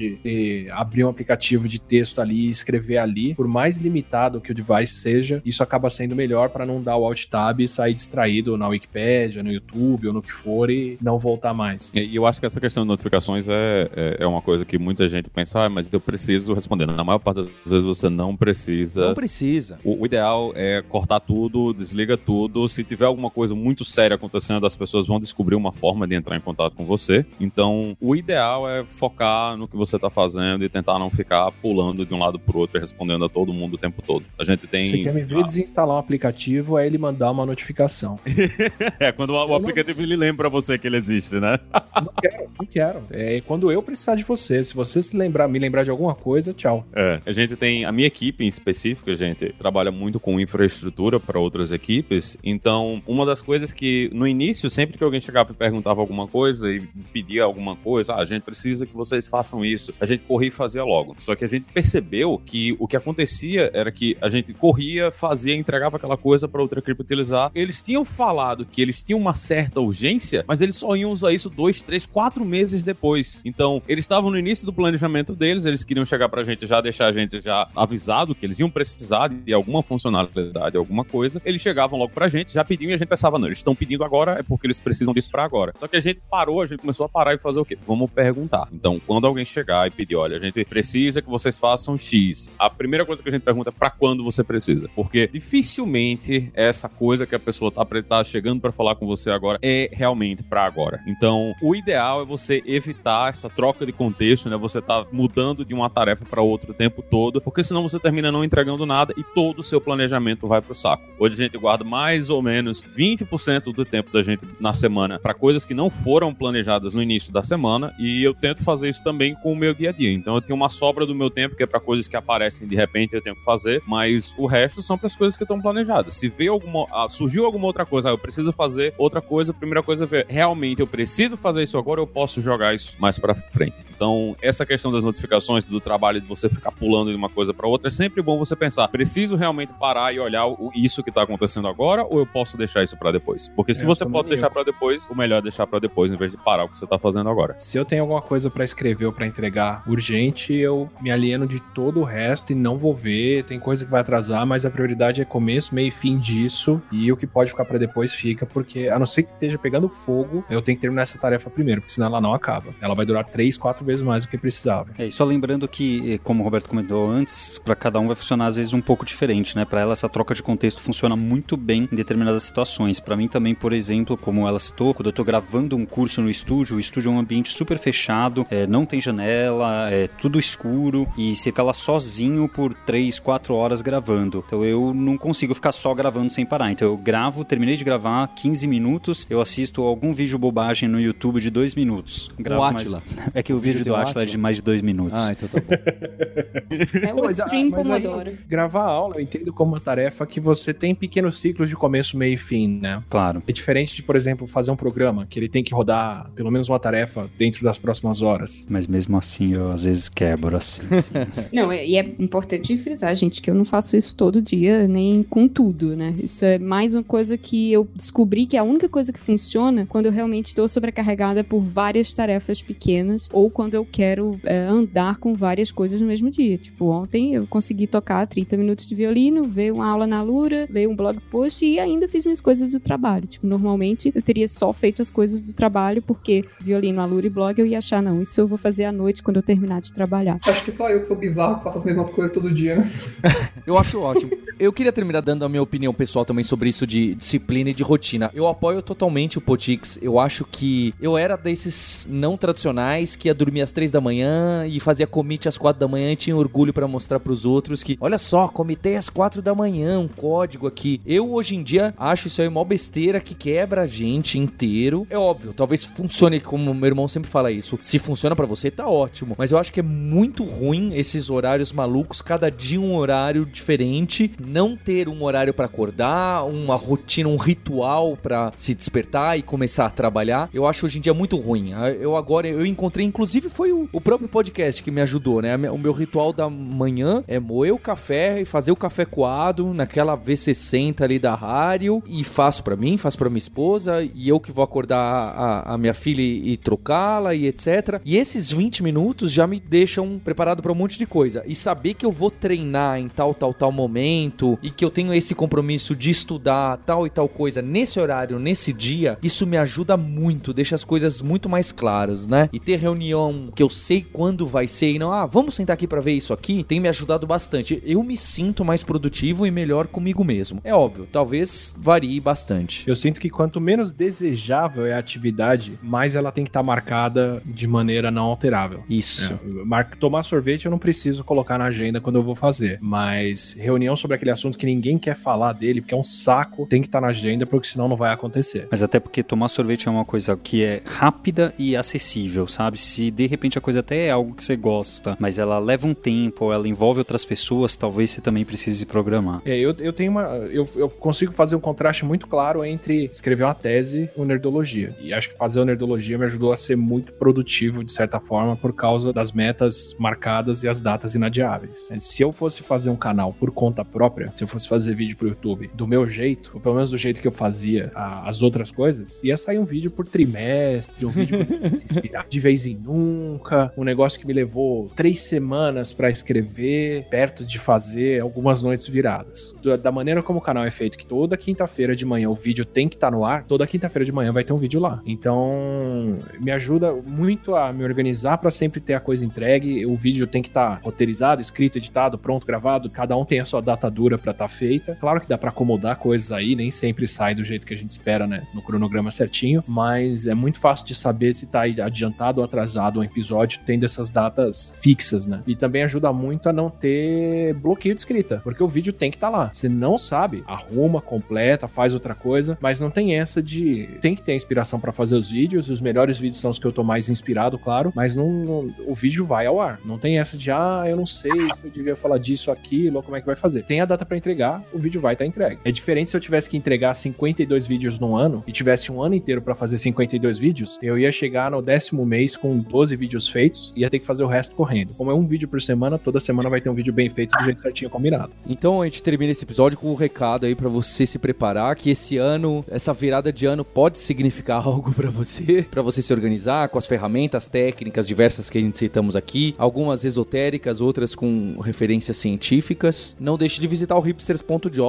abrir 0.72 1.04
um 1.04 1.08
aplicativo 1.08 1.66
de 1.66 1.80
texto 1.80 2.20
ali, 2.20 2.48
escrever 2.48 2.98
ali, 2.98 3.34
por 3.34 3.48
mais 3.48 3.76
limitado 3.76 4.40
que 4.40 4.52
o 4.52 4.54
device 4.54 4.94
seja, 4.94 5.42
isso 5.44 5.62
acaba 5.62 5.90
sendo 5.90 6.14
melhor 6.14 6.49
para 6.50 6.66
não 6.66 6.82
dar 6.82 6.96
o 6.96 7.04
Alt 7.04 7.26
Tab 7.26 7.60
e 7.60 7.68
sair 7.68 7.94
distraído 7.94 8.56
na 8.56 8.68
Wikipedia, 8.68 9.42
no 9.42 9.52
YouTube 9.52 10.08
ou 10.08 10.14
no 10.14 10.22
que 10.22 10.32
for 10.32 10.70
e 10.70 10.98
não 11.00 11.18
voltar 11.18 11.54
mais. 11.54 11.92
E 11.94 12.14
eu 12.14 12.26
acho 12.26 12.40
que 12.40 12.46
essa 12.46 12.60
questão 12.60 12.84
de 12.84 12.88
notificações 12.88 13.48
é, 13.48 13.90
é, 13.94 14.16
é 14.20 14.26
uma 14.26 14.42
coisa 14.42 14.64
que 14.64 14.78
muita 14.78 15.08
gente 15.08 15.30
pensa, 15.30 15.64
ah, 15.64 15.68
mas 15.68 15.88
eu 15.92 16.00
preciso 16.00 16.52
responder. 16.54 16.86
Na 16.86 17.04
maior 17.04 17.18
parte 17.18 17.42
das 17.42 17.50
vezes 17.64 17.84
você 17.84 18.08
não 18.08 18.36
precisa. 18.36 19.08
Não 19.08 19.14
precisa. 19.14 19.78
O, 19.84 20.02
o 20.02 20.06
ideal 20.06 20.52
é 20.54 20.82
cortar 20.82 21.20
tudo, 21.20 21.72
desliga 21.72 22.16
tudo. 22.16 22.68
Se 22.68 22.82
tiver 22.84 23.06
alguma 23.06 23.30
coisa 23.30 23.54
muito 23.54 23.84
séria 23.84 24.14
acontecendo, 24.14 24.66
as 24.66 24.76
pessoas 24.76 25.06
vão 25.06 25.20
descobrir 25.20 25.54
uma 25.54 25.72
forma 25.72 26.06
de 26.06 26.14
entrar 26.14 26.36
em 26.36 26.40
contato 26.40 26.74
com 26.74 26.84
você. 26.84 27.24
Então, 27.38 27.96
o 28.00 28.16
ideal 28.16 28.68
é 28.68 28.84
focar 28.84 29.56
no 29.56 29.68
que 29.68 29.76
você 29.76 29.96
está 29.96 30.10
fazendo 30.10 30.64
e 30.64 30.68
tentar 30.68 30.98
não 30.98 31.10
ficar 31.10 31.50
pulando 31.52 32.04
de 32.04 32.14
um 32.14 32.18
lado 32.18 32.38
pro 32.38 32.58
outro 32.58 32.78
e 32.78 32.80
respondendo 32.80 33.24
a 33.24 33.28
todo 33.28 33.52
mundo 33.52 33.74
o 33.74 33.78
tempo 33.78 34.02
todo. 34.02 34.24
A 34.38 34.44
gente 34.44 34.66
tem. 34.66 34.90
Você 34.90 34.98
quer 34.98 35.14
me 35.14 35.22
ver 35.22 35.38
ah. 35.38 35.42
desinstalar 35.42 35.96
um 35.96 35.98
aplicativo, 35.98 36.39
é 36.78 36.86
ele 36.86 36.98
mandar 36.98 37.30
uma 37.30 37.44
notificação. 37.44 38.18
é, 38.98 39.12
quando 39.12 39.30
o, 39.30 39.46
o 39.46 39.54
aplicativo 39.54 40.00
não... 40.00 40.06
ele 40.06 40.16
lembra 40.16 40.48
você 40.48 40.78
que 40.78 40.86
ele 40.86 40.96
existe, 40.96 41.36
né? 41.36 41.58
não 41.94 42.12
quero, 42.20 42.50
não 42.58 42.66
quero. 42.66 43.02
É 43.10 43.40
quando 43.40 43.70
eu 43.70 43.82
precisar 43.82 44.14
de 44.14 44.22
você. 44.22 44.62
Se 44.64 44.74
você 44.74 45.02
se 45.02 45.16
lembrar, 45.16 45.48
me 45.48 45.58
lembrar 45.58 45.84
de 45.84 45.90
alguma 45.90 46.14
coisa, 46.14 46.52
tchau. 46.54 46.86
É, 46.94 47.20
a 47.24 47.32
gente 47.32 47.56
tem. 47.56 47.84
A 47.84 47.92
minha 47.92 48.06
equipe 48.06 48.44
em 48.44 48.48
específico, 48.48 49.10
a 49.10 49.14
gente 49.14 49.52
trabalha 49.58 49.90
muito 49.90 50.18
com 50.18 50.38
infraestrutura 50.40 51.18
para 51.18 51.38
outras 51.38 51.72
equipes. 51.72 52.36
Então, 52.42 53.02
uma 53.06 53.26
das 53.26 53.42
coisas 53.42 53.72
que 53.72 54.10
no 54.12 54.26
início, 54.26 54.70
sempre 54.70 54.96
que 54.96 55.04
alguém 55.04 55.20
chegava 55.20 55.52
e 55.52 55.54
perguntava 55.54 56.00
alguma 56.00 56.26
coisa 56.26 56.72
e 56.72 56.80
pedia 57.12 57.44
alguma 57.44 57.76
coisa, 57.76 58.14
ah, 58.14 58.20
a 58.20 58.24
gente 58.24 58.42
precisa 58.42 58.86
que 58.86 58.94
vocês 58.94 59.26
façam 59.26 59.64
isso, 59.64 59.92
a 60.00 60.06
gente 60.06 60.22
corria 60.22 60.48
e 60.48 60.52
fazia 60.52 60.84
logo. 60.84 61.14
Só 61.18 61.34
que 61.34 61.44
a 61.44 61.48
gente 61.48 61.66
percebeu 61.72 62.40
que 62.44 62.76
o 62.78 62.86
que 62.86 62.96
acontecia 62.96 63.70
era 63.74 63.90
que 63.90 64.16
a 64.20 64.28
gente 64.28 64.52
corria, 64.54 65.10
fazia, 65.10 65.54
entregava 65.54 65.96
aquela 65.96 66.16
coisa 66.16 66.29
para 66.48 66.62
outra 66.62 66.80
equipe 66.80 67.00
utilizar. 67.00 67.50
Eles 67.54 67.82
tinham 67.82 68.04
falado 68.04 68.64
que 68.64 68.80
eles 68.80 69.02
tinham 69.02 69.20
uma 69.20 69.34
certa 69.34 69.80
urgência, 69.80 70.44
mas 70.46 70.60
eles 70.60 70.76
só 70.76 70.96
iam 70.96 71.10
usar 71.10 71.32
isso 71.32 71.48
dois, 71.48 71.82
três, 71.82 72.06
quatro 72.06 72.44
meses 72.44 72.84
depois. 72.84 73.42
Então, 73.44 73.82
eles 73.88 74.04
estavam 74.04 74.30
no 74.30 74.38
início 74.38 74.66
do 74.66 74.72
planejamento 74.72 75.34
deles, 75.34 75.64
eles 75.64 75.84
queriam 75.84 76.04
chegar 76.04 76.28
pra 76.28 76.44
gente 76.44 76.66
já 76.66 76.80
deixar 76.80 77.06
a 77.06 77.12
gente 77.12 77.40
já 77.40 77.68
avisado 77.74 78.34
que 78.34 78.46
eles 78.46 78.58
iam 78.58 78.70
precisar 78.70 79.28
de 79.28 79.52
alguma 79.52 79.82
funcionalidade, 79.82 80.76
alguma 80.76 81.04
coisa. 81.04 81.40
Eles 81.44 81.62
chegavam 81.62 81.98
logo 81.98 82.12
pra 82.12 82.28
gente, 82.28 82.52
já 82.52 82.64
pediam 82.64 82.90
e 82.90 82.94
a 82.94 82.96
gente 82.96 83.08
pensava, 83.08 83.38
não, 83.38 83.46
eles 83.46 83.58
estão 83.58 83.74
pedindo 83.74 84.04
agora 84.04 84.38
é 84.38 84.42
porque 84.42 84.66
eles 84.66 84.80
precisam 84.80 85.12
disso 85.14 85.30
pra 85.30 85.44
agora. 85.44 85.72
Só 85.76 85.86
que 85.88 85.96
a 85.96 86.00
gente 86.00 86.20
parou, 86.30 86.62
a 86.62 86.66
gente 86.66 86.80
começou 86.80 87.06
a 87.06 87.08
parar 87.08 87.34
e 87.34 87.38
fazer 87.38 87.60
o 87.60 87.64
quê? 87.64 87.76
Vamos 87.86 88.10
perguntar. 88.10 88.68
Então, 88.72 89.00
quando 89.06 89.26
alguém 89.26 89.44
chegar 89.44 89.86
e 89.86 89.90
pedir, 89.90 90.16
olha, 90.16 90.36
a 90.36 90.40
gente 90.40 90.64
precisa 90.64 91.22
que 91.22 91.28
vocês 91.28 91.58
façam 91.58 91.96
X, 91.96 92.50
a 92.58 92.68
primeira 92.68 93.04
coisa 93.04 93.22
que 93.22 93.28
a 93.28 93.32
gente 93.32 93.42
pergunta 93.42 93.70
é 93.70 93.72
pra 93.72 93.90
quando 93.90 94.22
você 94.22 94.42
precisa. 94.44 94.88
Porque 94.94 95.26
dificilmente 95.26 96.19
essa 96.54 96.88
coisa 96.88 97.26
que 97.26 97.34
a 97.34 97.38
pessoa 97.38 97.70
tá, 97.70 97.84
tá 97.84 98.24
chegando 98.24 98.60
para 98.60 98.72
falar 98.72 98.94
com 98.94 99.06
você 99.06 99.30
agora 99.30 99.58
é 99.62 99.88
realmente 99.92 100.42
pra 100.42 100.64
agora. 100.64 101.00
Então, 101.06 101.54
o 101.62 101.74
ideal 101.74 102.22
é 102.22 102.24
você 102.24 102.62
evitar 102.66 103.30
essa 103.30 103.48
troca 103.48 103.86
de 103.86 103.92
contexto, 103.92 104.48
né? 104.48 104.56
Você 104.56 104.80
tá 104.80 105.06
mudando 105.12 105.64
de 105.64 105.74
uma 105.74 105.88
tarefa 105.88 106.24
para 106.24 106.42
outra 106.42 106.70
o 106.70 106.74
tempo 106.74 107.02
todo, 107.02 107.40
porque 107.40 107.64
senão 107.64 107.82
você 107.82 107.98
termina 107.98 108.30
não 108.30 108.44
entregando 108.44 108.84
nada 108.84 109.14
e 109.16 109.22
todo 109.22 109.60
o 109.60 109.64
seu 109.64 109.80
planejamento 109.80 110.46
vai 110.46 110.60
pro 110.60 110.74
saco. 110.74 111.04
Hoje 111.18 111.34
a 111.34 111.44
gente 111.44 111.58
guarda 111.58 111.84
mais 111.84 112.30
ou 112.30 112.42
menos 112.42 112.82
20% 112.82 113.72
do 113.72 113.84
tempo 113.84 114.12
da 114.12 114.22
gente 114.22 114.46
na 114.58 114.72
semana 114.72 115.18
para 115.18 115.34
coisas 115.34 115.64
que 115.64 115.74
não 115.74 115.90
foram 115.90 116.34
planejadas 116.34 116.94
no 116.94 117.02
início 117.02 117.32
da 117.32 117.42
semana 117.42 117.94
e 117.98 118.22
eu 118.22 118.34
tento 118.34 118.62
fazer 118.62 118.88
isso 118.88 119.02
também 119.02 119.34
com 119.34 119.52
o 119.52 119.56
meu 119.56 119.74
dia 119.74 119.90
a 119.90 119.92
dia. 119.92 120.12
Então 120.12 120.34
eu 120.34 120.42
tenho 120.42 120.56
uma 120.56 120.68
sobra 120.68 121.06
do 121.06 121.14
meu 121.14 121.30
tempo 121.30 121.56
que 121.56 121.62
é 121.62 121.66
para 121.66 121.80
coisas 121.80 122.08
que 122.08 122.16
aparecem 122.16 122.66
de 122.66 122.76
repente 122.76 123.14
eu 123.14 123.22
tenho 123.22 123.36
que 123.36 123.44
fazer, 123.44 123.82
mas 123.86 124.34
o 124.38 124.46
resto 124.46 124.82
são 124.82 124.96
para 124.96 125.06
as 125.06 125.16
coisas 125.16 125.36
que 125.36 125.44
estão 125.44 125.60
planejadas. 125.60 126.09
Se 126.10 126.28
vê 126.28 126.48
alguma 126.48 126.86
ah, 126.92 127.08
surgiu 127.08 127.44
alguma 127.44 127.66
outra 127.66 127.84
coisa, 127.86 128.08
ah, 128.08 128.12
eu 128.12 128.18
preciso 128.18 128.52
fazer 128.52 128.94
outra 128.98 129.20
coisa, 129.20 129.52
a 129.52 129.54
primeira 129.54 129.82
coisa 129.82 130.04
é 130.04 130.06
ver 130.06 130.26
realmente 130.28 130.80
eu 130.80 130.86
preciso 130.86 131.36
fazer 131.36 131.62
isso 131.62 131.76
agora, 131.78 132.00
eu 132.00 132.06
posso 132.06 132.40
jogar 132.40 132.74
isso 132.74 132.96
mais 132.98 133.18
para 133.18 133.34
frente. 133.34 133.76
Então, 133.94 134.34
essa 134.42 134.64
questão 134.64 134.90
das 134.90 135.04
notificações 135.04 135.64
do 135.64 135.80
trabalho 135.80 136.20
de 136.20 136.26
você 136.26 136.48
ficar 136.48 136.70
pulando 136.72 137.10
de 137.10 137.16
uma 137.16 137.28
coisa 137.28 137.52
para 137.52 137.66
outra 137.68 137.88
é 137.88 137.90
sempre 137.90 138.22
bom 138.22 138.38
você 138.38 138.56
pensar, 138.56 138.88
preciso 138.88 139.36
realmente 139.36 139.72
parar 139.78 140.12
e 140.14 140.18
olhar 140.20 140.46
o, 140.46 140.70
isso 140.74 141.02
que 141.02 141.10
tá 141.12 141.22
acontecendo 141.22 141.68
agora 141.68 142.04
ou 142.04 142.18
eu 142.18 142.26
posso 142.26 142.56
deixar 142.56 142.82
isso 142.82 142.96
para 142.96 143.12
depois? 143.12 143.48
Porque 143.54 143.74
se 143.74 143.84
É, 143.84 143.86
você 143.86 144.04
também 144.04 144.12
pode 144.20 144.28
deixar 144.28 144.46
eu. 144.46 144.50
para 144.50 144.62
depois, 144.64 145.06
o 145.06 145.14
melhor 145.14 145.38
é 145.38 145.42
deixar 145.42 145.66
para 145.66 145.78
depois 145.78 146.12
em 146.12 146.16
vez 146.16 146.32
de 146.32 146.38
parar 146.38 146.64
o 146.64 146.68
que 146.68 146.78
você 146.78 146.86
tá 146.86 146.98
fazendo 146.98 147.28
agora. 147.28 147.54
Se 147.58 147.76
eu 147.78 147.84
tenho 147.84 148.02
alguma 148.02 148.22
coisa 148.22 148.50
pra 148.50 148.64
escrever 148.64 149.06
ou 149.06 149.12
pra 149.12 149.26
entregar 149.26 149.82
urgente, 149.86 150.52
eu 150.54 150.88
me 151.00 151.10
alieno 151.10 151.46
de 151.46 151.60
todo 151.60 152.00
o 152.00 152.04
resto 152.04 152.52
e 152.52 152.54
não 152.54 152.76
vou 152.78 152.94
ver. 152.94 153.44
Tem 153.44 153.58
coisa 153.60 153.84
que 153.84 153.90
vai 153.90 154.00
atrasar, 154.00 154.46
mas 154.46 154.64
a 154.64 154.70
prioridade 154.70 155.20
é 155.20 155.24
começo, 155.24 155.74
meio 155.74 155.88
e 155.88 155.90
fim 156.00 156.18
disso. 156.18 156.80
E 156.90 157.12
o 157.12 157.16
que 157.16 157.26
pode 157.26 157.50
ficar 157.50 157.64
pra 157.64 157.78
depois 157.78 158.14
fica, 158.14 158.46
porque 158.46 158.88
a 158.88 158.98
não 158.98 159.06
ser 159.06 159.24
que 159.24 159.32
esteja 159.32 159.58
pegando 159.58 159.88
fogo, 159.88 160.44
eu 160.48 160.62
tenho 160.62 160.76
que 160.76 160.80
terminar 160.82 161.02
essa 161.02 161.18
tarefa 161.18 161.50
primeiro, 161.50 161.82
porque 161.82 161.92
senão 161.92 162.06
ela 162.06 162.20
não 162.20 162.32
acaba. 162.32 162.74
Ela 162.80 162.94
vai 162.94 163.04
durar 163.04 163.24
três, 163.24 163.56
quatro 163.56 163.84
vezes 163.84 164.04
mais 164.04 164.24
do 164.24 164.30
que 164.30 164.38
precisava. 164.38 164.90
É, 164.98 165.06
e 165.06 165.12
só 165.12 165.24
lembrando 165.24 165.68
que, 165.68 166.14
eh, 166.14 166.18
como 166.18 166.40
o 166.40 166.44
Roberto 166.44 166.68
comentou 166.68 167.08
antes, 167.10 167.58
para 167.58 167.74
cada 167.74 168.00
um 168.00 168.06
vai 168.06 168.16
funcionar 168.16 168.46
às 168.46 168.56
vezes 168.56 168.72
um 168.72 168.80
pouco 168.80 169.04
diferente, 169.04 169.54
né? 169.56 169.64
Para 169.64 169.80
ela 169.80 169.92
essa 169.92 170.08
troca 170.08 170.34
de 170.34 170.42
contexto 170.42 170.80
funciona 170.80 171.14
muito 171.14 171.56
bem 171.56 171.88
em 171.90 171.96
determinadas 171.96 172.42
situações. 172.42 173.00
Para 173.00 173.16
mim 173.16 173.28
também, 173.28 173.54
por 173.54 173.72
exemplo, 173.72 174.16
como 174.16 174.48
ela 174.48 174.58
citou, 174.58 174.94
quando 174.94 175.06
eu 175.06 175.12
tô 175.12 175.24
gravando 175.24 175.76
um 175.76 175.84
curso 175.84 176.22
no 176.22 176.30
estúdio, 176.30 176.76
o 176.76 176.80
estúdio 176.80 177.10
é 177.10 177.14
um 177.14 177.18
ambiente 177.18 177.52
super 177.52 177.78
fechado, 177.78 178.46
é, 178.50 178.66
não 178.66 178.86
tem 178.86 179.00
janela, 179.00 179.90
é 179.90 180.08
tudo 180.08 180.38
escuro 180.38 181.06
e 181.16 181.34
você 181.34 181.50
fica 181.50 181.62
lá 181.62 181.72
sozinho 181.72 182.48
por 182.48 182.72
3, 182.72 183.18
4 183.18 183.54
horas 183.54 183.82
gravando. 183.82 184.42
Então 184.46 184.64
eu 184.64 184.94
não 184.94 185.16
consigo 185.18 185.54
ficar 185.54 185.72
só 185.72 185.89
gravando 185.94 186.32
sem 186.32 186.44
parar. 186.46 186.70
Então 186.72 186.86
eu 186.88 186.96
gravo, 186.96 187.44
terminei 187.44 187.76
de 187.76 187.84
gravar 187.84 188.26
15 188.28 188.66
minutos, 188.66 189.26
eu 189.30 189.40
assisto 189.40 189.82
algum 189.82 190.12
vídeo 190.12 190.38
bobagem 190.38 190.88
no 190.88 191.00
YouTube 191.00 191.40
de 191.40 191.50
2 191.50 191.74
minutos. 191.74 192.30
Gravo 192.38 192.62
mais- 192.62 192.76
Átila. 192.76 193.02
É 193.34 193.42
que 193.42 193.52
o, 193.52 193.58
vídeo, 193.58 193.78
vídeo 193.78 193.92
do 193.92 193.96
o 193.96 193.96
Atila 193.96 194.22
é 194.22 194.26
de 194.26 194.36
mais 194.38 194.56
de 194.56 194.62
2 194.62 194.82
minutos. 194.82 195.28
Ah, 195.28 195.32
então 195.32 195.48
tá 195.48 195.60
bom. 195.60 195.76
É 197.02 197.12
o 197.12 197.24
Mas, 197.24 197.40
ah, 197.40 197.44
Extreme 197.44 197.74
aí, 197.74 197.82
Pomodoro. 197.82 198.32
gravar 198.48 198.82
aula 198.84 199.16
eu 199.16 199.20
entendo 199.20 199.52
como 199.52 199.72
uma 199.72 199.80
tarefa 199.80 200.26
que 200.26 200.38
você 200.40 200.72
tem 200.72 200.94
pequenos 200.94 201.38
ciclos 201.40 201.68
de 201.68 201.76
começo, 201.76 202.16
meio 202.16 202.34
e 202.34 202.36
fim, 202.36 202.68
né? 202.80 203.02
Claro. 203.08 203.42
É 203.46 203.52
diferente 203.52 203.94
de, 203.94 204.02
por 204.02 204.14
exemplo, 204.16 204.46
fazer 204.46 204.70
um 204.70 204.76
programa 204.76 205.26
que 205.28 205.38
ele 205.38 205.48
tem 205.48 205.62
que 205.64 205.74
rodar 205.74 206.30
pelo 206.34 206.50
menos 206.50 206.68
uma 206.68 206.78
tarefa 206.78 207.28
dentro 207.38 207.64
das 207.64 207.78
próximas 207.78 208.22
horas. 208.22 208.66
Mas 208.68 208.86
mesmo 208.86 209.16
assim 209.16 209.52
eu 209.54 209.70
às 209.70 209.84
vezes 209.84 210.08
quebro 210.08 210.56
assim. 210.56 210.82
assim. 210.90 211.12
Não, 211.52 211.70
é- 211.72 211.86
e 211.86 211.96
é 211.96 212.14
importante 212.18 212.76
frisar, 212.78 213.14
gente, 213.14 213.42
que 213.42 213.50
eu 213.50 213.54
não 213.54 213.64
faço 213.64 213.96
isso 213.96 214.14
todo 214.14 214.40
dia, 214.40 214.86
nem 214.86 215.22
com 215.22 215.48
tudo, 215.48 215.79
né? 215.88 216.14
Isso 216.22 216.44
é 216.44 216.58
mais 216.58 216.94
uma 216.94 217.02
coisa 217.02 217.36
que 217.36 217.72
eu 217.72 217.88
descobri 217.94 218.46
que 218.46 218.56
é 218.56 218.60
a 218.60 218.64
única 218.64 218.88
coisa 218.88 219.12
que 219.12 219.18
funciona 219.18 219.86
quando 219.86 220.06
eu 220.06 220.12
realmente 220.12 220.48
estou 220.48 220.68
sobrecarregada 220.68 221.42
por 221.42 221.60
várias 221.60 222.12
tarefas 222.14 222.62
pequenas 222.62 223.28
ou 223.32 223.50
quando 223.50 223.74
eu 223.74 223.84
quero 223.84 224.38
é, 224.44 224.58
andar 224.58 225.16
com 225.16 225.34
várias 225.34 225.70
coisas 225.70 226.00
no 226.00 226.06
mesmo 226.06 226.30
dia. 226.30 226.58
Tipo, 226.58 226.86
ontem 226.86 227.34
eu 227.34 227.46
consegui 227.46 227.86
tocar 227.86 228.26
30 228.26 228.56
minutos 228.56 228.86
de 228.86 228.94
violino, 228.94 229.44
ver 229.44 229.72
uma 229.72 229.88
aula 229.88 230.06
na 230.06 230.22
Lura, 230.22 230.66
ler 230.70 230.88
um 230.88 230.96
blog 230.96 231.18
post 231.30 231.64
e 231.64 231.78
ainda 231.78 232.08
fiz 232.08 232.24
minhas 232.24 232.40
coisas 232.40 232.70
do 232.70 232.80
trabalho. 232.80 233.26
Tipo, 233.26 233.46
normalmente 233.46 234.12
eu 234.14 234.22
teria 234.22 234.48
só 234.48 234.72
feito 234.72 235.02
as 235.02 235.10
coisas 235.10 235.42
do 235.42 235.52
trabalho 235.52 236.02
porque 236.02 236.44
violino, 236.60 237.00
Alura 237.00 237.26
e 237.26 237.30
blog 237.30 237.58
eu 237.58 237.66
ia 237.66 237.78
achar, 237.78 238.02
não, 238.02 238.20
isso 238.20 238.40
eu 238.40 238.46
vou 238.46 238.58
fazer 238.58 238.84
à 238.84 238.92
noite 238.92 239.22
quando 239.22 239.36
eu 239.36 239.42
terminar 239.42 239.80
de 239.80 239.92
trabalhar. 239.92 240.38
Acho 240.46 240.64
que 240.64 240.72
só 240.72 240.88
eu 240.90 241.00
que 241.00 241.06
sou 241.06 241.16
bizarro 241.16 241.58
que 241.58 241.64
faço 241.64 241.78
as 241.78 241.84
mesmas 241.84 242.10
coisas 242.10 242.32
todo 242.32 242.52
dia, 242.52 242.76
né? 242.76 242.90
Eu 243.66 243.78
acho 243.78 244.00
ótimo. 244.00 244.32
Eu 244.58 244.72
queria 244.72 244.92
terminar 244.92 245.20
dando 245.20 245.44
a 245.44 245.48
minha 245.48 245.59
opinião 245.62 245.92
pessoal 245.92 246.24
também 246.24 246.44
sobre 246.44 246.68
isso 246.68 246.86
de 246.86 247.14
disciplina 247.14 247.70
e 247.70 247.74
de 247.74 247.82
rotina. 247.82 248.30
Eu 248.34 248.46
apoio 248.48 248.82
totalmente 248.82 249.38
o 249.38 249.40
Potix. 249.40 249.98
Eu 250.02 250.18
acho 250.18 250.44
que 250.44 250.94
eu 251.00 251.16
era 251.16 251.36
desses 251.36 252.06
não 252.08 252.36
tradicionais 252.36 253.16
que 253.16 253.28
ia 253.28 253.34
dormir 253.34 253.62
às 253.62 253.72
três 253.72 253.90
da 253.90 254.00
manhã 254.00 254.66
e 254.66 254.80
fazia 254.80 255.06
commit 255.06 255.48
às 255.48 255.58
quatro 255.58 255.80
da 255.80 255.88
manhã 255.88 256.12
e 256.12 256.16
tinha 256.16 256.36
orgulho 256.36 256.72
pra 256.72 256.88
mostrar 256.88 257.20
pros 257.20 257.44
outros 257.44 257.82
que, 257.82 257.96
olha 258.00 258.18
só, 258.18 258.48
comitei 258.48 258.96
às 258.96 259.08
quatro 259.08 259.42
da 259.42 259.54
manhã, 259.54 259.98
um 259.98 260.08
código 260.08 260.66
aqui. 260.66 261.00
Eu 261.06 261.32
hoje 261.32 261.56
em 261.56 261.62
dia 261.62 261.94
acho 261.96 262.26
isso 262.26 262.40
aí 262.42 262.48
mó 262.48 262.64
besteira 262.64 263.20
que 263.20 263.34
quebra 263.34 263.82
a 263.82 263.86
gente 263.86 264.38
inteiro. 264.38 265.06
É 265.10 265.18
óbvio, 265.18 265.52
talvez 265.52 265.84
funcione 265.84 266.40
como 266.40 266.74
meu 266.74 266.86
irmão 266.86 267.08
sempre 267.08 267.30
fala 267.30 267.50
isso. 267.50 267.78
Se 267.80 267.98
funciona 267.98 268.36
pra 268.36 268.46
você, 268.46 268.70
tá 268.70 268.88
ótimo. 268.88 269.34
Mas 269.38 269.50
eu 269.50 269.58
acho 269.58 269.72
que 269.72 269.80
é 269.80 269.82
muito 269.82 270.44
ruim 270.44 270.94
esses 270.94 271.30
horários 271.30 271.72
malucos, 271.72 272.20
cada 272.20 272.50
dia 272.50 272.80
um 272.80 272.94
horário 272.94 273.46
diferente, 273.46 274.32
não 274.44 274.76
ter 274.76 275.08
um 275.08 275.22
horário 275.22 275.49
pra 275.52 275.66
acordar, 275.66 276.44
uma 276.44 276.76
rotina, 276.76 277.28
um 277.28 277.36
ritual 277.36 278.16
pra 278.16 278.52
se 278.56 278.74
despertar 278.74 279.38
e 279.38 279.42
começar 279.42 279.86
a 279.86 279.90
trabalhar. 279.90 280.48
Eu 280.52 280.66
acho 280.66 280.86
hoje 280.86 280.98
em 280.98 281.00
dia 281.00 281.14
muito 281.14 281.36
ruim. 281.36 281.72
Ah, 281.72 281.90
Eu 281.90 282.16
agora 282.16 282.48
eu 282.48 282.64
encontrei, 282.64 283.06
inclusive 283.06 283.48
foi 283.48 283.72
o, 283.72 284.00
próprio 284.00 284.28
podcast 284.28 284.82
que 284.82 284.90
me 284.90 285.00
ajudou, 285.00 285.42
né? 285.42 285.56
O 285.70 285.78
meu 285.78 285.92
ritual 285.92 286.32
da 286.32 286.48
manhã 286.48 287.22
é 287.28 287.38
moer 287.38 287.74
o 287.74 287.78
café 287.78 288.40
e 288.40 288.44
fazer 288.44 288.72
o 288.72 288.76
café 288.76 289.04
coado 289.04 289.72
naquela 289.74 290.16
V60 290.16 291.02
ali 291.02 291.18
da 291.18 291.34
rádio 291.34 292.02
e 292.06 292.24
faço 292.24 292.62
pra 292.62 292.76
mim, 292.76 292.96
faço 292.96 293.18
pra 293.18 293.28
minha 293.28 293.38
esposa 293.38 294.02
e 294.14 294.28
eu 294.28 294.40
que 294.40 294.52
vou 294.52 294.64
acordar 294.64 294.98
a, 294.98 295.74
a 295.74 295.78
minha 295.78 295.94
filha 295.94 296.20
e, 296.20 296.52
e 296.52 296.56
trocá-la 296.56 297.34
e 297.34 297.46
etc. 297.46 298.00
E 298.04 298.16
esses 298.16 298.50
20 298.50 298.82
minutos 298.82 299.30
já 299.32 299.46
me 299.46 299.60
deixam 299.60 300.20
preparado 300.22 300.62
pra 300.62 300.72
um 300.72 300.74
monte 300.74 300.98
de 300.98 301.06
coisa. 301.06 301.42
E 301.46 301.54
saber 301.54 301.94
que 301.94 302.06
eu 302.06 302.12
vou 302.12 302.30
treinar 302.30 302.98
em 302.98 303.08
tal, 303.08 303.34
tal, 303.34 303.52
tal 303.52 303.72
momento 303.72 304.58
e 304.62 304.70
que 304.70 304.84
eu 304.84 304.90
tenho 304.90 305.12
esse 305.12 305.34
compromisso 305.40 305.96
de 305.96 306.10
estudar 306.10 306.76
tal 306.84 307.06
e 307.06 307.10
tal 307.10 307.26
coisa 307.26 307.62
nesse 307.62 307.98
horário, 307.98 308.38
nesse 308.38 308.74
dia, 308.74 309.16
isso 309.22 309.46
me 309.46 309.56
ajuda 309.56 309.96
muito, 309.96 310.52
deixa 310.52 310.74
as 310.74 310.84
coisas 310.84 311.22
muito 311.22 311.48
mais 311.48 311.72
claras, 311.72 312.26
né? 312.26 312.50
E 312.52 312.60
ter 312.60 312.76
reunião 312.76 313.50
que 313.56 313.62
eu 313.62 313.70
sei 313.70 314.02
quando 314.02 314.46
vai 314.46 314.68
ser 314.68 314.90
e 314.90 314.98
não, 314.98 315.10
ah, 315.10 315.24
vamos 315.24 315.54
sentar 315.54 315.72
aqui 315.72 315.86
pra 315.86 316.02
ver 316.02 316.12
isso 316.12 316.34
aqui, 316.34 316.62
tem 316.62 316.78
me 316.78 316.90
ajudado 316.90 317.26
bastante. 317.26 317.82
Eu 317.86 318.02
me 318.02 318.18
sinto 318.18 318.66
mais 318.66 318.84
produtivo 318.84 319.46
e 319.46 319.50
melhor 319.50 319.86
comigo 319.86 320.22
mesmo. 320.22 320.60
É 320.62 320.74
óbvio, 320.74 321.08
talvez 321.10 321.74
varie 321.78 322.20
bastante. 322.20 322.86
Eu 322.86 322.94
sinto 322.94 323.18
que 323.18 323.30
quanto 323.30 323.62
menos 323.62 323.92
desejável 323.92 324.84
é 324.84 324.92
a 324.92 324.98
atividade, 324.98 325.78
mais 325.82 326.16
ela 326.16 326.30
tem 326.30 326.44
que 326.44 326.50
estar 326.50 326.62
marcada 326.62 327.42
de 327.46 327.66
maneira 327.66 328.10
não 328.10 328.24
alterável. 328.24 328.84
Isso. 328.90 329.32
É, 329.32 329.64
mar- 329.64 329.96
tomar 329.98 330.22
sorvete 330.22 330.66
eu 330.66 330.70
não 330.70 330.78
preciso 330.78 331.24
colocar 331.24 331.56
na 331.56 331.64
agenda 331.64 331.98
quando 331.98 332.16
eu 332.16 332.22
vou 332.22 332.34
fazer. 332.34 332.78
Mas 332.82 333.56
reunião 333.58 333.96
sobre 333.96 334.16
aquele 334.16 334.32
assunto 334.32 334.58
que 334.58 334.66
ninguém 334.66 334.98
quer 334.98 335.16
falar 335.16 335.29
dele, 335.52 335.80
porque 335.80 335.94
é 335.94 335.96
um 335.96 336.04
saco, 336.04 336.66
tem 336.66 336.80
que 336.80 336.88
estar 336.88 337.00
na 337.00 337.08
agenda, 337.08 337.46
porque 337.46 337.68
senão 337.68 337.88
não 337.88 337.96
vai 337.96 338.12
acontecer. 338.12 338.68
Mas 338.70 338.82
até 338.82 338.98
porque 338.98 339.22
tomar 339.22 339.48
sorvete 339.48 339.88
é 339.88 339.90
uma 339.90 340.04
coisa 340.04 340.36
que 340.36 340.64
é 340.64 340.82
rápida 340.84 341.54
e 341.58 341.76
acessível, 341.76 342.46
sabe? 342.48 342.78
Se 342.78 343.10
de 343.10 343.26
repente 343.26 343.58
a 343.58 343.60
coisa 343.60 343.80
até 343.80 344.06
é 344.06 344.10
algo 344.10 344.34
que 344.34 344.44
você 344.44 344.56
gosta, 344.56 345.16
mas 345.18 345.38
ela 345.38 345.58
leva 345.58 345.86
um 345.86 345.94
tempo, 345.94 346.52
ela 346.52 346.68
envolve 346.68 347.00
outras 347.00 347.24
pessoas, 347.24 347.76
talvez 347.76 348.10
você 348.10 348.20
também 348.20 348.44
precise 348.44 348.78
se 348.78 348.86
programar. 348.86 349.40
É, 349.44 349.56
eu, 349.58 349.74
eu 349.78 349.92
tenho 349.92 350.10
uma. 350.10 350.22
Eu, 350.22 350.68
eu 350.74 350.88
consigo 350.88 351.32
fazer 351.32 351.56
um 351.56 351.60
contraste 351.60 352.04
muito 352.04 352.26
claro 352.26 352.64
entre 352.64 353.04
escrever 353.04 353.44
uma 353.44 353.54
tese 353.54 354.10
e 354.16 354.20
o 354.20 354.24
nerdologia. 354.24 354.94
E 355.00 355.12
acho 355.12 355.30
que 355.30 355.36
fazer 355.36 355.60
o 355.60 355.64
nerdologia 355.64 356.18
me 356.18 356.24
ajudou 356.24 356.52
a 356.52 356.56
ser 356.56 356.76
muito 356.76 357.12
produtivo, 357.12 357.84
de 357.84 357.92
certa 357.92 358.18
forma, 358.20 358.56
por 358.56 358.72
causa 358.72 359.12
das 359.12 359.32
metas 359.32 359.94
marcadas 359.98 360.62
e 360.62 360.68
as 360.68 360.80
datas 360.80 361.14
inadiáveis. 361.14 361.88
Se 361.98 362.22
eu 362.22 362.32
fosse 362.32 362.62
fazer 362.62 362.90
um 362.90 362.96
canal 362.96 363.32
por 363.32 363.50
conta 363.50 363.84
própria, 363.84 364.32
se 364.36 364.44
eu 364.44 364.48
fosse 364.48 364.68
fazer 364.68 364.94
vídeo 364.94 365.16
pro 365.20 365.28
YouTube 365.28 365.70
do 365.74 365.86
meu 365.86 366.08
jeito, 366.08 366.50
ou 366.54 366.60
pelo 366.60 366.74
menos 366.76 366.90
do 366.90 366.96
jeito 366.96 367.20
que 367.20 367.28
eu 367.28 367.32
fazia 367.32 367.92
a- 367.94 368.26
as 368.28 368.40
outras 368.42 368.70
coisas, 368.70 369.20
ia 369.22 369.36
sair 369.36 369.58
um 369.58 369.64
vídeo 369.66 369.90
por 369.90 370.06
trimestre, 370.08 371.04
um 371.04 371.10
vídeo 371.10 371.38
se 371.76 371.84
inspirar 371.84 372.26
de 372.28 372.40
vez 372.40 372.64
em 372.66 372.74
nunca, 372.74 373.70
um 373.76 373.84
negócio 373.84 374.18
que 374.18 374.26
me 374.26 374.32
levou 374.32 374.90
três 374.96 375.20
semanas 375.22 375.92
pra 375.92 376.08
escrever, 376.10 377.04
perto 377.10 377.44
de 377.44 377.58
fazer 377.58 378.20
algumas 378.22 378.62
noites 378.62 378.86
viradas. 378.88 379.54
Da- 379.82 379.90
maneira 379.92 380.22
como 380.22 380.38
o 380.38 380.42
canal 380.42 380.64
é 380.64 380.70
feito, 380.70 380.96
que 380.96 381.04
toda 381.06 381.36
quinta-feira 381.36 381.94
de 381.94 382.06
manhã 382.06 382.30
o 382.30 382.34
vídeo 382.34 382.64
tem 382.64 382.88
que 382.88 382.94
estar 382.96 383.10
no 383.10 383.24
ar, 383.24 383.44
toda 383.44 383.66
quinta-feira 383.66 384.04
de 384.06 384.12
manhã 384.12 384.32
vai 384.32 384.42
ter 384.44 384.52
um 384.52 384.56
vídeo 384.56 384.80
lá. 384.80 385.02
Então, 385.04 386.20
me 386.40 386.50
ajuda 386.52 386.92
muito 386.92 387.54
a 387.56 387.72
me 387.72 387.82
organizar 387.84 388.38
pra 388.38 388.50
sempre 388.50 388.80
ter 388.80 388.94
a 388.94 389.00
coisa 389.00 389.24
entregue. 389.24 389.84
O 389.84 389.96
vídeo 389.96 390.26
tem 390.26 390.40
que 390.42 390.48
estar 390.48 390.80
roteirizado, 390.82 391.42
escrito, 391.42 391.76
editado, 391.76 392.16
pronto, 392.16 392.46
gravado. 392.46 392.88
Cada 392.88 393.16
um 393.16 393.24
tem 393.24 393.40
a 393.40 393.44
sua 393.44 393.60
data 393.60 393.90
dura 393.90 394.16
pra 394.16 394.30
estar 394.30 394.48
feita. 394.48 394.96
Claro 395.00 395.09
que 395.18 395.28
dá 395.28 395.36
pra 395.36 395.50
acomodar 395.50 395.96
coisas 395.96 396.30
aí, 396.30 396.54
nem 396.54 396.70
sempre 396.70 397.08
sai 397.08 397.34
do 397.34 397.44
jeito 397.44 397.66
que 397.66 397.74
a 397.74 397.76
gente 397.76 397.90
espera, 397.90 398.26
né? 398.26 398.46
No 398.54 398.62
cronograma 398.62 399.10
certinho, 399.10 399.64
mas 399.66 400.26
é 400.26 400.34
muito 400.34 400.60
fácil 400.60 400.86
de 400.86 400.94
saber 400.94 401.34
se 401.34 401.46
tá 401.46 401.62
adiantado 401.62 402.40
ou 402.40 402.44
atrasado 402.44 403.00
um 403.00 403.04
episódio, 403.04 403.60
tendo 403.66 403.84
essas 403.84 404.10
datas 404.10 404.74
fixas, 404.80 405.26
né? 405.26 405.42
E 405.46 405.56
também 405.56 405.82
ajuda 405.82 406.12
muito 406.12 406.48
a 406.48 406.52
não 406.52 406.70
ter 406.70 407.54
bloqueio 407.54 407.94
de 407.94 408.00
escrita, 408.00 408.40
porque 408.44 408.62
o 408.62 408.68
vídeo 408.68 408.92
tem 408.92 409.10
que 409.10 409.16
estar 409.16 409.30
lá. 409.30 409.50
Você 409.52 409.68
não 409.68 409.96
sabe, 409.98 410.44
arruma, 410.46 411.00
completa, 411.00 411.66
faz 411.66 411.94
outra 411.94 412.14
coisa, 412.14 412.58
mas 412.60 412.78
não 412.78 412.90
tem 412.90 413.18
essa 413.18 413.42
de 413.42 413.88
tem 414.02 414.14
que 414.14 414.22
ter 414.22 414.34
inspiração 414.34 414.78
pra 414.78 414.92
fazer 414.92 415.14
os 415.14 415.30
vídeos. 415.30 415.70
Os 415.70 415.80
melhores 415.80 416.18
vídeos 416.18 416.40
são 416.40 416.50
os 416.50 416.58
que 416.58 416.66
eu 416.66 416.72
tô 416.72 416.84
mais 416.84 417.08
inspirado, 417.08 417.58
claro, 417.58 417.92
mas 417.94 418.14
não, 418.14 418.72
o 418.86 418.94
vídeo 418.94 419.24
vai 419.24 419.46
ao 419.46 419.60
ar. 419.60 419.80
Não 419.84 419.98
tem 419.98 420.18
essa 420.18 420.36
de 420.36 420.50
ah, 420.50 420.84
eu 420.86 420.96
não 420.96 421.06
sei 421.06 421.30
se 421.30 421.64
eu 421.64 421.70
devia 421.70 421.96
falar 421.96 422.18
disso, 422.18 422.50
aquilo, 422.50 423.02
como 423.02 423.16
é 423.16 423.20
que 423.20 423.26
vai 423.26 423.36
fazer. 423.36 423.64
Tem 423.64 423.80
a 423.80 423.84
data 423.84 424.04
pra 424.04 424.16
entregar, 424.16 424.62
o 424.72 424.78
vídeo 424.78 424.99
vai 425.00 425.14
estar 425.14 425.26
entregue. 425.26 425.58
É 425.64 425.72
diferente 425.72 426.10
se 426.10 426.16
eu 426.16 426.20
tivesse 426.20 426.48
que 426.48 426.56
entregar 426.56 426.94
52 426.94 427.66
vídeos 427.66 427.98
num 427.98 428.16
ano 428.16 428.44
e 428.46 428.52
tivesse 428.52 428.92
um 428.92 429.02
ano 429.02 429.14
inteiro 429.14 429.42
pra 429.42 429.54
fazer 429.54 429.78
52 429.78 430.38
vídeos, 430.38 430.78
eu 430.82 430.98
ia 430.98 431.10
chegar 431.10 431.50
no 431.50 431.62
décimo 431.62 432.04
mês 432.04 432.36
com 432.36 432.58
12 432.58 432.96
vídeos 432.96 433.28
feitos 433.28 433.72
e 433.76 433.80
ia 433.80 433.90
ter 433.90 433.98
que 433.98 434.06
fazer 434.06 434.22
o 434.22 434.26
resto 434.26 434.54
correndo. 434.54 434.94
Como 434.94 435.10
é 435.10 435.14
um 435.14 435.26
vídeo 435.26 435.48
por 435.48 435.60
semana, 435.60 435.98
toda 435.98 436.20
semana 436.20 436.48
vai 436.48 436.60
ter 436.60 436.68
um 436.68 436.74
vídeo 436.74 436.92
bem 436.92 437.08
feito 437.10 437.36
do 437.36 437.44
jeito 437.44 437.60
certinho 437.60 437.90
combinado. 437.90 438.32
Então 438.48 438.82
a 438.82 438.84
gente 438.84 439.02
termina 439.02 439.32
esse 439.32 439.44
episódio 439.44 439.78
com 439.78 439.90
um 439.90 439.94
recado 439.94 440.46
aí 440.46 440.54
pra 440.54 440.68
você 440.68 441.06
se 441.06 441.18
preparar 441.18 441.74
que 441.76 441.90
esse 441.90 442.16
ano, 442.16 442.64
essa 442.70 442.92
virada 442.92 443.32
de 443.32 443.46
ano 443.46 443.64
pode 443.64 443.98
significar 443.98 444.62
algo 444.66 444.92
pra 444.92 445.10
você, 445.10 445.66
pra 445.70 445.82
você 445.82 446.02
se 446.02 446.12
organizar 446.12 446.68
com 446.68 446.78
as 446.78 446.86
ferramentas 446.86 447.48
técnicas 447.48 448.06
diversas 448.06 448.50
que 448.50 448.58
a 448.58 448.60
gente 448.60 448.78
citamos 448.78 449.16
aqui, 449.16 449.54
algumas 449.58 450.04
esotéricas, 450.04 450.80
outras 450.80 451.14
com 451.14 451.58
referências 451.60 452.16
científicas. 452.16 453.16
Não 453.18 453.36
deixe 453.36 453.60
de 453.60 453.66
visitar 453.66 453.96
o 453.96 454.00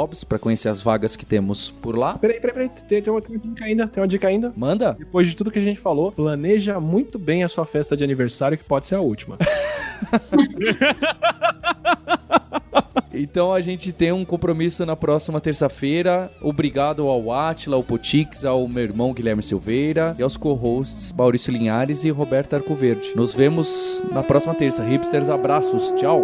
hipsters.jobs 0.01 0.23
pra 0.23 0.39
conhecer 0.39 0.69
as 0.69 0.81
vagas 0.81 1.15
que 1.15 1.25
temos 1.25 1.69
por 1.69 1.97
lá. 1.97 2.17
Peraí, 2.17 2.39
peraí, 2.39 2.53
peraí. 2.53 2.69
Tem, 2.87 3.01
tem 3.01 3.13
uma, 3.13 3.21
tem 3.21 3.35
uma 3.35 3.39
dica 3.39 3.65
ainda, 3.65 3.87
tem 3.87 4.01
uma 4.01 4.07
dica 4.07 4.27
ainda. 4.27 4.53
Manda. 4.55 4.95
Depois 4.97 5.27
de 5.27 5.35
tudo 5.35 5.51
que 5.51 5.59
a 5.59 5.61
gente 5.61 5.79
falou, 5.79 6.11
planeja 6.11 6.79
muito 6.79 7.19
bem 7.19 7.43
a 7.43 7.49
sua 7.49 7.65
festa 7.65 7.95
de 7.95 8.03
aniversário, 8.03 8.57
que 8.57 8.63
pode 8.63 8.87
ser 8.87 8.95
a 8.95 9.01
última. 9.01 9.37
Então 13.13 13.53
a 13.53 13.59
gente 13.61 13.91
tem 13.91 14.11
um 14.11 14.23
compromisso 14.23 14.85
na 14.85 14.95
próxima 14.95 15.41
terça-feira. 15.41 16.31
Obrigado 16.41 17.07
ao 17.07 17.31
Atila, 17.31 17.75
ao 17.75 17.83
Potix, 17.83 18.45
ao 18.45 18.67
meu 18.67 18.83
irmão 18.83 19.13
Guilherme 19.13 19.43
Silveira 19.43 20.15
e 20.17 20.23
aos 20.23 20.37
co-hosts 20.37 21.11
Maurício 21.11 21.51
Linhares 21.51 22.03
e 22.05 22.09
Roberto 22.09 22.55
Arcoverde. 22.55 23.11
Nos 23.15 23.35
vemos 23.35 24.03
na 24.11 24.23
próxima 24.23 24.55
terça. 24.55 24.83
Hipsters, 24.83 25.29
abraços. 25.29 25.91
Tchau. 25.91 26.23